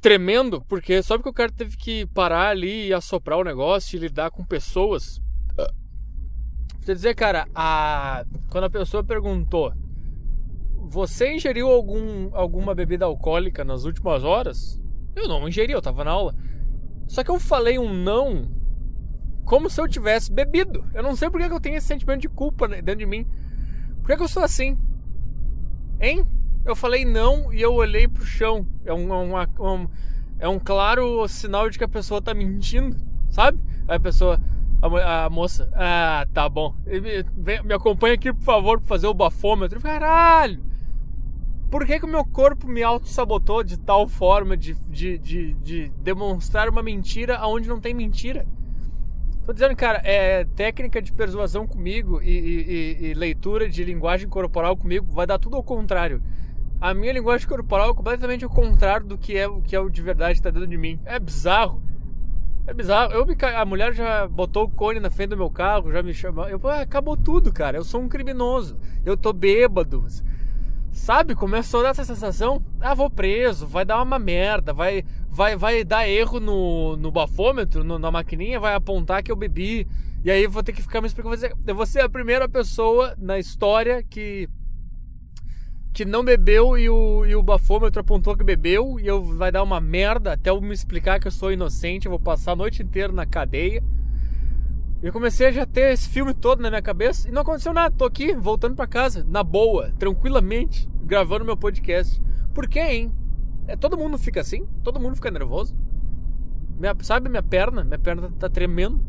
tremendo, 0.00 0.62
porque 0.62 1.02
só 1.02 1.16
porque 1.16 1.28
o 1.28 1.34
cara 1.34 1.52
teve 1.52 1.76
que 1.76 2.06
parar 2.06 2.48
ali 2.48 2.88
e 2.88 2.94
assoprar 2.94 3.38
o 3.38 3.44
negócio 3.44 3.96
e 3.96 4.00
lidar 4.00 4.30
com 4.30 4.44
pessoas. 4.44 5.20
Quer 6.84 6.94
dizer, 6.94 7.14
cara, 7.14 7.46
a... 7.54 8.24
quando 8.50 8.64
a 8.64 8.70
pessoa 8.70 9.04
perguntou: 9.04 9.72
Você 10.84 11.34
ingeriu 11.34 11.68
algum, 11.68 12.30
alguma 12.34 12.74
bebida 12.74 13.04
alcoólica 13.04 13.64
nas 13.64 13.84
últimas 13.84 14.24
horas? 14.24 14.80
Eu 15.14 15.28
não 15.28 15.48
ingeri, 15.48 15.72
eu 15.72 15.82
tava 15.82 16.04
na 16.04 16.10
aula. 16.10 16.34
Só 17.06 17.22
que 17.22 17.30
eu 17.30 17.38
falei 17.38 17.78
um 17.78 17.92
não 17.92 18.50
como 19.44 19.68
se 19.68 19.80
eu 19.80 19.88
tivesse 19.88 20.32
bebido. 20.32 20.84
Eu 20.94 21.02
não 21.02 21.16
sei 21.16 21.28
por 21.30 21.40
que 21.40 21.52
eu 21.52 21.60
tenho 21.60 21.76
esse 21.76 21.86
sentimento 21.86 22.22
de 22.22 22.28
culpa 22.28 22.68
dentro 22.68 22.96
de 22.96 23.06
mim. 23.06 23.26
Por 24.02 24.16
que 24.16 24.22
eu 24.22 24.28
sou 24.28 24.42
assim? 24.42 24.78
Hein? 26.00 26.26
Eu 26.64 26.76
falei 26.76 27.04
não 27.04 27.52
e 27.52 27.60
eu 27.60 27.74
olhei 27.74 28.06
pro 28.06 28.24
chão. 28.24 28.66
É 28.84 28.92
um, 28.92 29.12
é 29.12 29.46
um, 29.60 29.88
é 30.38 30.48
um 30.48 30.58
claro 30.58 31.26
sinal 31.28 31.68
de 31.68 31.78
que 31.78 31.84
a 31.84 31.88
pessoa 31.88 32.22
tá 32.22 32.32
mentindo, 32.34 32.96
sabe? 33.30 33.58
A 33.86 33.98
pessoa, 33.98 34.40
a, 34.80 35.24
a 35.24 35.30
moça, 35.30 35.70
ah, 35.74 36.26
tá 36.32 36.48
bom. 36.48 36.74
Me, 36.86 37.62
me 37.62 37.74
acompanha 37.74 38.14
aqui, 38.14 38.32
por 38.32 38.42
favor, 38.42 38.78
pra 38.78 38.88
fazer 38.88 39.06
o 39.06 39.14
bafômetro. 39.14 39.80
Caralho! 39.80 40.71
Por 41.72 41.86
que, 41.86 41.98
que 41.98 42.04
o 42.04 42.08
meu 42.08 42.22
corpo 42.22 42.68
me 42.68 42.82
auto-sabotou 42.82 43.64
de 43.64 43.78
tal 43.78 44.06
forma 44.06 44.58
de, 44.58 44.74
de, 44.90 45.16
de, 45.16 45.54
de 45.54 45.88
demonstrar 46.02 46.68
uma 46.68 46.82
mentira 46.82 47.38
aonde 47.38 47.66
não 47.66 47.80
tem 47.80 47.94
mentira? 47.94 48.46
Tô 49.46 49.54
dizendo, 49.54 49.74
cara, 49.74 50.02
é 50.04 50.44
técnica 50.44 51.00
de 51.00 51.10
persuasão 51.10 51.66
comigo 51.66 52.20
e, 52.22 52.28
e, 52.28 53.06
e, 53.06 53.14
leitura 53.14 53.70
de 53.70 53.82
linguagem 53.84 54.28
corporal 54.28 54.76
comigo 54.76 55.10
vai 55.14 55.26
dar 55.26 55.38
tudo 55.38 55.56
ao 55.56 55.62
contrário. 55.62 56.22
A 56.78 56.92
minha 56.92 57.14
linguagem 57.14 57.48
corporal 57.48 57.92
é 57.92 57.94
completamente 57.94 58.44
o 58.44 58.50
contrário 58.50 59.06
do 59.06 59.16
que 59.16 59.34
é 59.34 59.48
o 59.48 59.62
que 59.62 59.74
é 59.74 59.80
o 59.80 59.88
de 59.88 60.02
verdade 60.02 60.34
que 60.34 60.42
tá 60.42 60.50
dentro 60.50 60.68
de 60.68 60.76
mim. 60.76 61.00
É 61.06 61.18
bizarro. 61.18 61.82
É 62.66 62.74
bizarro. 62.74 63.14
Eu 63.14 63.24
me, 63.24 63.34
a 63.56 63.64
mulher 63.64 63.94
já 63.94 64.28
botou 64.28 64.64
o 64.64 64.70
cone 64.70 65.00
na 65.00 65.10
frente 65.10 65.30
do 65.30 65.38
meu 65.38 65.48
carro, 65.48 65.90
já 65.90 66.02
me 66.02 66.12
chamou. 66.12 66.46
Eu, 66.46 66.60
acabou 66.68 67.16
tudo, 67.16 67.50
cara. 67.50 67.78
Eu 67.78 67.84
sou 67.84 68.02
um 68.02 68.10
criminoso. 68.10 68.78
Eu 69.06 69.16
tô 69.16 69.32
bêbado. 69.32 70.04
Sabe? 70.92 71.34
Começou 71.34 71.80
a 71.80 71.84
dar 71.84 71.88
essa 71.90 72.04
sensação. 72.04 72.62
Ah, 72.80 72.94
vou 72.94 73.10
preso, 73.10 73.66
vai 73.66 73.84
dar 73.84 74.00
uma 74.02 74.18
merda, 74.18 74.72
vai, 74.72 75.04
vai, 75.28 75.56
vai 75.56 75.82
dar 75.82 76.06
erro 76.06 76.38
no, 76.38 76.96
no 76.96 77.10
bafômetro, 77.10 77.82
no, 77.82 77.98
na 77.98 78.10
maquininha, 78.10 78.60
vai 78.60 78.74
apontar 78.74 79.22
que 79.22 79.32
eu 79.32 79.36
bebi. 79.36 79.88
E 80.22 80.30
aí 80.30 80.46
vou 80.46 80.62
ter 80.62 80.72
que 80.72 80.82
ficar 80.82 81.00
me 81.00 81.06
explicando. 81.06 81.34
Eu 81.66 81.74
vou 81.74 81.86
ser 81.86 82.00
a 82.00 82.08
primeira 82.08 82.48
pessoa 82.48 83.14
na 83.18 83.38
história 83.38 84.02
que 84.02 84.48
que 85.92 86.06
não 86.06 86.24
bebeu 86.24 86.78
e 86.78 86.88
o, 86.88 87.26
e 87.26 87.36
o 87.36 87.42
bafômetro 87.42 88.00
apontou 88.00 88.34
que 88.34 88.42
bebeu 88.42 88.98
e 88.98 89.06
eu 89.06 89.22
vai 89.22 89.52
dar 89.52 89.62
uma 89.62 89.78
merda 89.78 90.32
até 90.32 90.48
eu 90.48 90.58
me 90.58 90.72
explicar 90.72 91.20
que 91.20 91.26
eu 91.26 91.30
sou 91.30 91.52
inocente, 91.52 92.06
eu 92.06 92.10
vou 92.10 92.18
passar 92.18 92.52
a 92.52 92.56
noite 92.56 92.82
inteira 92.82 93.12
na 93.12 93.26
cadeia. 93.26 93.82
Eu 95.02 95.12
comecei 95.12 95.48
a 95.48 95.52
já 95.52 95.66
ter 95.66 95.92
esse 95.92 96.08
filme 96.08 96.32
todo 96.32 96.62
na 96.62 96.70
minha 96.70 96.80
cabeça 96.80 97.28
e 97.28 97.32
não 97.32 97.42
aconteceu 97.42 97.72
nada. 97.72 97.92
Tô 97.96 98.04
aqui, 98.04 98.36
voltando 98.36 98.76
para 98.76 98.86
casa, 98.86 99.26
na 99.28 99.42
boa, 99.42 99.92
tranquilamente, 99.98 100.88
gravando 101.02 101.44
meu 101.44 101.56
podcast. 101.56 102.22
Por 102.54 102.68
quê, 102.68 102.78
hein? 102.78 103.12
É, 103.66 103.74
todo 103.76 103.98
mundo 103.98 104.16
fica 104.16 104.40
assim? 104.40 104.64
Todo 104.84 105.00
mundo 105.00 105.16
fica 105.16 105.28
nervoso? 105.28 105.76
Minha, 106.78 106.94
sabe 107.02 107.28
minha 107.28 107.42
perna? 107.42 107.82
Minha 107.82 107.98
perna 107.98 108.30
tá 108.38 108.48
tremendo. 108.48 109.04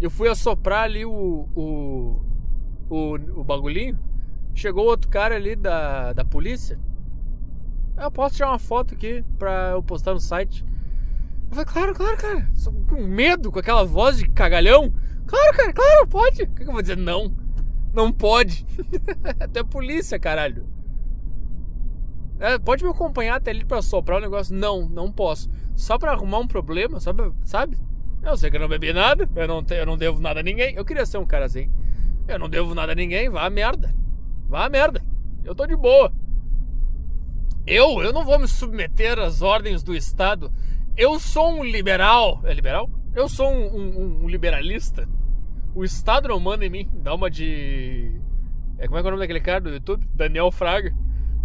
Eu 0.00 0.10
fui 0.10 0.28
assoprar 0.28 0.82
ali 0.82 1.04
o, 1.04 1.48
o, 1.54 2.20
o, 2.90 3.14
o 3.40 3.44
bagulhinho. 3.44 3.96
Chegou 4.52 4.84
outro 4.84 5.08
cara 5.08 5.36
ali 5.36 5.54
da, 5.54 6.12
da 6.12 6.24
polícia. 6.24 6.76
Eu 7.96 8.10
posso 8.10 8.34
tirar 8.34 8.50
uma 8.50 8.58
foto 8.58 8.94
aqui 8.94 9.24
pra 9.38 9.70
eu 9.70 9.82
postar 9.82 10.12
no 10.12 10.20
site. 10.20 10.64
Eu 11.50 11.56
falei, 11.56 11.64
claro, 11.64 11.94
claro, 11.94 12.16
cara. 12.16 12.48
Só 12.54 12.70
com 12.70 13.02
medo, 13.02 13.50
com 13.50 13.58
aquela 13.58 13.84
voz 13.84 14.18
de 14.18 14.28
cagalhão. 14.28 14.92
Claro, 15.26 15.56
cara, 15.56 15.72
claro, 15.72 16.06
pode. 16.06 16.42
O 16.42 16.48
que 16.48 16.62
eu 16.62 16.72
vou 16.72 16.82
dizer? 16.82 16.96
Não. 16.96 17.34
Não 17.92 18.12
pode. 18.12 18.66
Até 19.40 19.62
polícia, 19.62 20.18
caralho. 20.18 20.66
É, 22.40 22.58
pode 22.58 22.84
me 22.84 22.90
acompanhar 22.90 23.36
até 23.36 23.50
ali 23.50 23.64
pra 23.64 23.82
soprar 23.82 24.18
o 24.18 24.20
negócio? 24.20 24.54
Não, 24.54 24.88
não 24.88 25.10
posso. 25.10 25.50
Só 25.74 25.98
pra 25.98 26.12
arrumar 26.12 26.38
um 26.38 26.46
problema, 26.46 27.00
só 27.00 27.12
pra, 27.12 27.32
sabe? 27.44 27.76
Eu 28.22 28.36
sei 28.36 28.50
que 28.50 28.56
eu 28.56 28.60
não 28.60 28.68
bebi 28.68 28.92
nada, 28.92 29.28
eu 29.34 29.48
não, 29.48 29.64
eu 29.70 29.86
não 29.86 29.96
devo 29.96 30.20
nada 30.20 30.40
a 30.40 30.42
ninguém. 30.42 30.74
Eu 30.74 30.84
queria 30.84 31.04
ser 31.04 31.18
um 31.18 31.26
cara 31.26 31.46
assim. 31.46 31.68
Eu 32.28 32.38
não 32.38 32.48
devo 32.48 32.74
nada 32.74 32.92
a 32.92 32.94
ninguém, 32.94 33.28
vá 33.28 33.44
a 33.44 33.50
merda. 33.50 33.92
Vá 34.48 34.66
a 34.66 34.68
merda. 34.68 35.02
Eu 35.44 35.54
tô 35.54 35.66
de 35.66 35.74
boa. 35.74 36.12
Eu, 37.66 38.02
eu 38.02 38.12
não 38.12 38.24
vou 38.24 38.38
me 38.38 38.46
submeter 38.46 39.18
às 39.18 39.42
ordens 39.42 39.82
do 39.82 39.94
Estado. 39.94 40.52
Eu 40.98 41.20
sou 41.20 41.52
um 41.52 41.64
liberal. 41.64 42.40
É 42.42 42.52
liberal? 42.52 42.90
Eu 43.14 43.28
sou 43.28 43.48
um, 43.48 43.76
um, 43.76 44.24
um 44.24 44.28
liberalista. 44.28 45.08
O 45.72 45.84
Estado 45.84 46.26
não 46.26 46.40
manda 46.40 46.66
em 46.66 46.70
mim. 46.70 46.90
Dá 46.92 47.14
uma 47.14 47.30
de. 47.30 48.20
É, 48.76 48.88
como 48.88 48.98
é 48.98 49.00
é 49.00 49.04
o 49.04 49.10
nome 49.10 49.20
daquele 49.20 49.40
cara 49.40 49.60
do 49.60 49.70
YouTube? 49.70 50.04
Daniel 50.12 50.50
Fraga. 50.50 50.92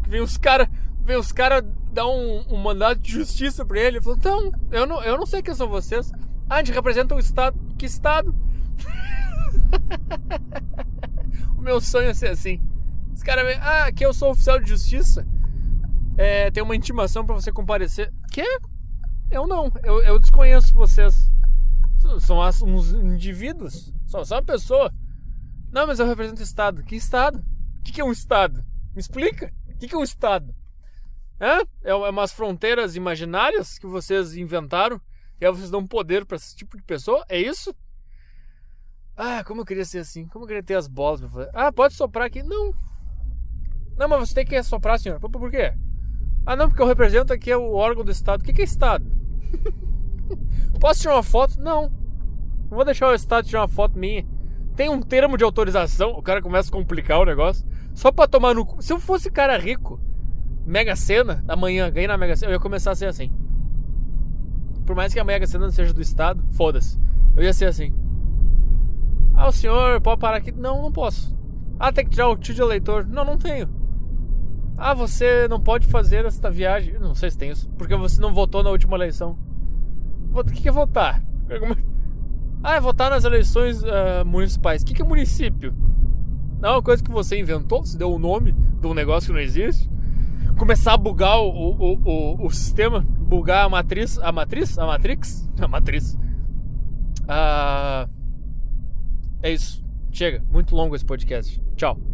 Que 0.02 0.10
vem 0.10 0.22
os 0.22 0.38
caras. 0.38 0.68
Vem 1.06 1.18
os 1.18 1.32
caras 1.32 1.64
dar 1.92 2.08
um, 2.08 2.44
um 2.50 2.58
mandado 2.58 3.00
de 3.00 3.12
justiça 3.12 3.64
pra 3.64 3.78
ele. 3.78 3.98
Ele 3.98 4.02
falou: 4.02 4.18
Não, 4.24 4.52
eu 4.72 4.88
não, 4.88 5.04
eu 5.04 5.18
não 5.20 5.26
sei 5.28 5.44
quem 5.44 5.54
são 5.54 5.70
vocês. 5.70 6.12
Ah, 6.50 6.56
a 6.56 6.58
gente 6.64 6.74
representa 6.74 7.14
o 7.14 7.20
Estado. 7.20 7.56
Que 7.78 7.86
Estado? 7.86 8.36
o 11.56 11.62
meu 11.62 11.80
sonho 11.80 12.10
é 12.10 12.14
ser 12.16 12.32
assim. 12.32 12.60
Os 13.14 13.22
caras 13.22 13.46
vêm, 13.46 13.58
ah, 13.62 13.86
aqui 13.86 14.04
eu 14.04 14.16
sou 14.16 14.32
oficial 14.32 14.60
de 14.60 14.68
justiça. 14.68 15.28
É, 16.18 16.50
tem 16.50 16.64
uma 16.64 16.76
intimação 16.76 17.24
para 17.24 17.36
você 17.36 17.52
comparecer. 17.52 18.12
Quê? 18.32 18.44
Eu 19.34 19.48
não, 19.48 19.72
eu, 19.84 20.00
eu 20.04 20.20
desconheço 20.20 20.72
vocês. 20.76 21.28
São 22.20 22.38
uns 22.68 22.94
indivíduos, 22.94 23.92
só 24.06 24.24
só 24.24 24.36
uma 24.36 24.44
pessoa. 24.44 24.94
Não, 25.72 25.88
mas 25.88 26.00
eu 26.00 26.06
represento 26.06 26.40
o 26.40 26.44
Estado. 26.44 26.84
Que 26.84 26.96
Estado? 26.96 27.44
O 27.80 27.82
que, 27.82 27.92
que 27.92 28.00
é 28.00 28.06
um 28.06 28.12
Estado? 28.12 28.64
Me 28.94 29.00
explica. 29.00 29.52
O 29.70 29.78
que, 29.80 29.88
que 29.88 29.96
é 29.96 29.98
um 29.98 30.04
Estado? 30.04 30.54
É? 31.40 31.90
É 31.90 31.96
umas 31.96 32.32
fronteiras 32.32 32.96
imaginárias 32.96 33.80
que 33.80 33.88
vocês 33.88 34.36
inventaram 34.36 35.02
e 35.42 35.46
aí 35.46 35.52
vocês 35.52 35.72
dão 35.72 35.86
poder 35.86 36.26
para 36.28 36.38
esse 36.38 36.56
tipo 36.56 36.78
de 36.78 36.84
pessoa? 36.84 37.26
É 37.28 37.42
isso? 37.42 37.76
Ah, 39.18 39.44
como 39.44 39.62
eu 39.62 39.66
queria 39.66 39.84
ser 39.84 40.00
assim. 40.00 40.28
Como 40.28 40.44
eu 40.44 40.48
queria 40.48 40.64
ter 40.64 40.76
as 40.76 40.88
bolas 40.88 41.22
pra 41.22 41.30
fazer. 41.30 41.50
Ah, 41.56 41.72
pode 41.72 41.96
soprar 41.96 42.28
aqui. 42.28 42.44
Não. 42.44 42.72
Não, 43.98 44.08
mas 44.08 44.30
você 44.30 44.36
tem 44.36 44.46
que 44.46 44.62
soprar, 44.62 45.00
senhor. 45.00 45.20
Por, 45.20 45.50
quê? 45.50 45.74
Ah, 46.46 46.56
não, 46.56 46.68
porque 46.68 46.84
eu 46.84 46.88
represento 46.88 47.34
aqui 47.34 47.52
o 47.52 47.74
órgão 47.74 48.06
do 48.06 48.12
Estado. 48.12 48.42
O 48.42 48.44
que 48.44 48.62
é 48.62 48.64
Estado? 48.64 49.23
Posso 50.80 51.02
tirar 51.02 51.16
uma 51.16 51.24
foto? 51.24 51.60
Não. 51.60 51.92
Não 52.70 52.78
vou 52.78 52.86
deixar 52.86 53.08
o 53.08 53.14
Estado 53.14 53.48
tirar 53.48 53.62
uma 53.62 53.68
foto 53.68 53.98
minha. 53.98 54.26
Tem 54.76 54.90
um 54.90 55.02
termo 55.02 55.38
de 55.38 55.44
autorização. 55.44 56.12
O 56.12 56.22
cara 56.22 56.42
começa 56.42 56.70
a 56.70 56.72
complicar 56.72 57.20
o 57.20 57.26
negócio. 57.26 57.66
Só 57.94 58.12
pra 58.12 58.28
tomar 58.28 58.56
no 58.56 58.66
cu. 58.66 58.82
Se 58.82 58.92
eu 58.92 59.00
fosse 59.00 59.30
cara 59.30 59.58
rico, 59.58 60.00
Mega 60.66 60.96
Sena, 60.96 61.44
amanhã, 61.48 61.90
ganhei 61.90 62.08
na 62.08 62.18
Mega 62.18 62.36
Sena, 62.36 62.52
eu 62.52 62.56
ia 62.56 62.60
começar 62.60 62.92
a 62.92 62.96
ser 62.96 63.06
assim. 63.06 63.32
Por 64.86 64.96
mais 64.96 65.14
que 65.14 65.20
a 65.20 65.24
Mega 65.24 65.46
Sena 65.46 65.66
não 65.66 65.72
seja 65.72 65.94
do 65.94 66.02
Estado, 66.02 66.44
foda-se. 66.52 67.00
Eu 67.36 67.44
ia 67.44 67.54
ser 67.54 67.66
assim. 67.66 67.94
Ah, 69.36 69.48
o 69.48 69.52
senhor 69.52 70.00
pode 70.02 70.20
parar 70.20 70.38
aqui? 70.38 70.52
Não, 70.52 70.82
não 70.82 70.92
posso. 70.92 71.36
Ah, 71.80 71.92
tem 71.92 72.06
que 72.06 72.12
tirar 72.12 72.30
o 72.30 72.38
tio 72.38 72.54
de 72.54 72.62
eleitor. 72.62 73.06
Não, 73.06 73.26
não 73.26 73.38
tenho. 73.38 73.68
Ah, 74.78 74.94
você 74.94 75.48
não 75.48 75.60
pode 75.60 75.88
fazer 75.88 76.26
esta 76.26 76.50
viagem. 76.50 76.98
Não 77.00 77.16
sei 77.16 77.30
se 77.32 77.38
tem 77.38 77.52
isso. 77.52 77.70
Porque 77.78 77.96
você 77.96 78.20
não 78.20 78.34
votou 78.34 78.64
na 78.64 78.70
última 78.70 78.96
eleição. 78.96 79.38
O 80.34 80.44
que 80.44 80.68
é 80.68 80.72
votar? 80.72 81.24
Ah, 82.64 82.76
é 82.76 82.80
votar 82.80 83.10
nas 83.12 83.26
eleições 83.26 83.84
uh, 83.84 84.26
municipais. 84.26 84.82
O 84.82 84.86
que 84.86 85.02
é 85.02 85.06
município? 85.06 85.76
Não 86.60 86.70
é 86.70 86.72
uma 86.74 86.82
coisa 86.82 87.04
que 87.04 87.12
você 87.12 87.38
inventou? 87.38 87.86
Você 87.86 87.98
deu 87.98 88.10
o 88.10 88.16
um 88.16 88.20
nome 88.20 88.54
de 88.54 88.88
um 88.88 88.94
negócio 88.94 89.28
que 89.28 89.34
não 89.34 89.42
existe? 89.42 89.90
Começar 90.58 90.94
a 90.94 90.98
bugar 90.98 91.40
o, 91.40 91.50
o, 91.50 92.00
o, 92.06 92.46
o 92.46 92.50
sistema? 92.52 93.02
Bugar 93.02 93.66
a 93.66 93.70
matriz? 93.70 94.18
A 94.20 94.32
matriz? 94.32 94.78
A 94.78 94.86
matrix? 94.86 95.50
A 95.60 95.68
matriz. 95.68 96.14
Uh, 97.24 98.10
é 99.42 99.52
isso. 99.52 99.84
Chega. 100.12 100.44
Muito 100.50 100.74
longo 100.74 100.96
esse 100.96 101.06
podcast. 101.06 101.62
Tchau. 101.76 102.13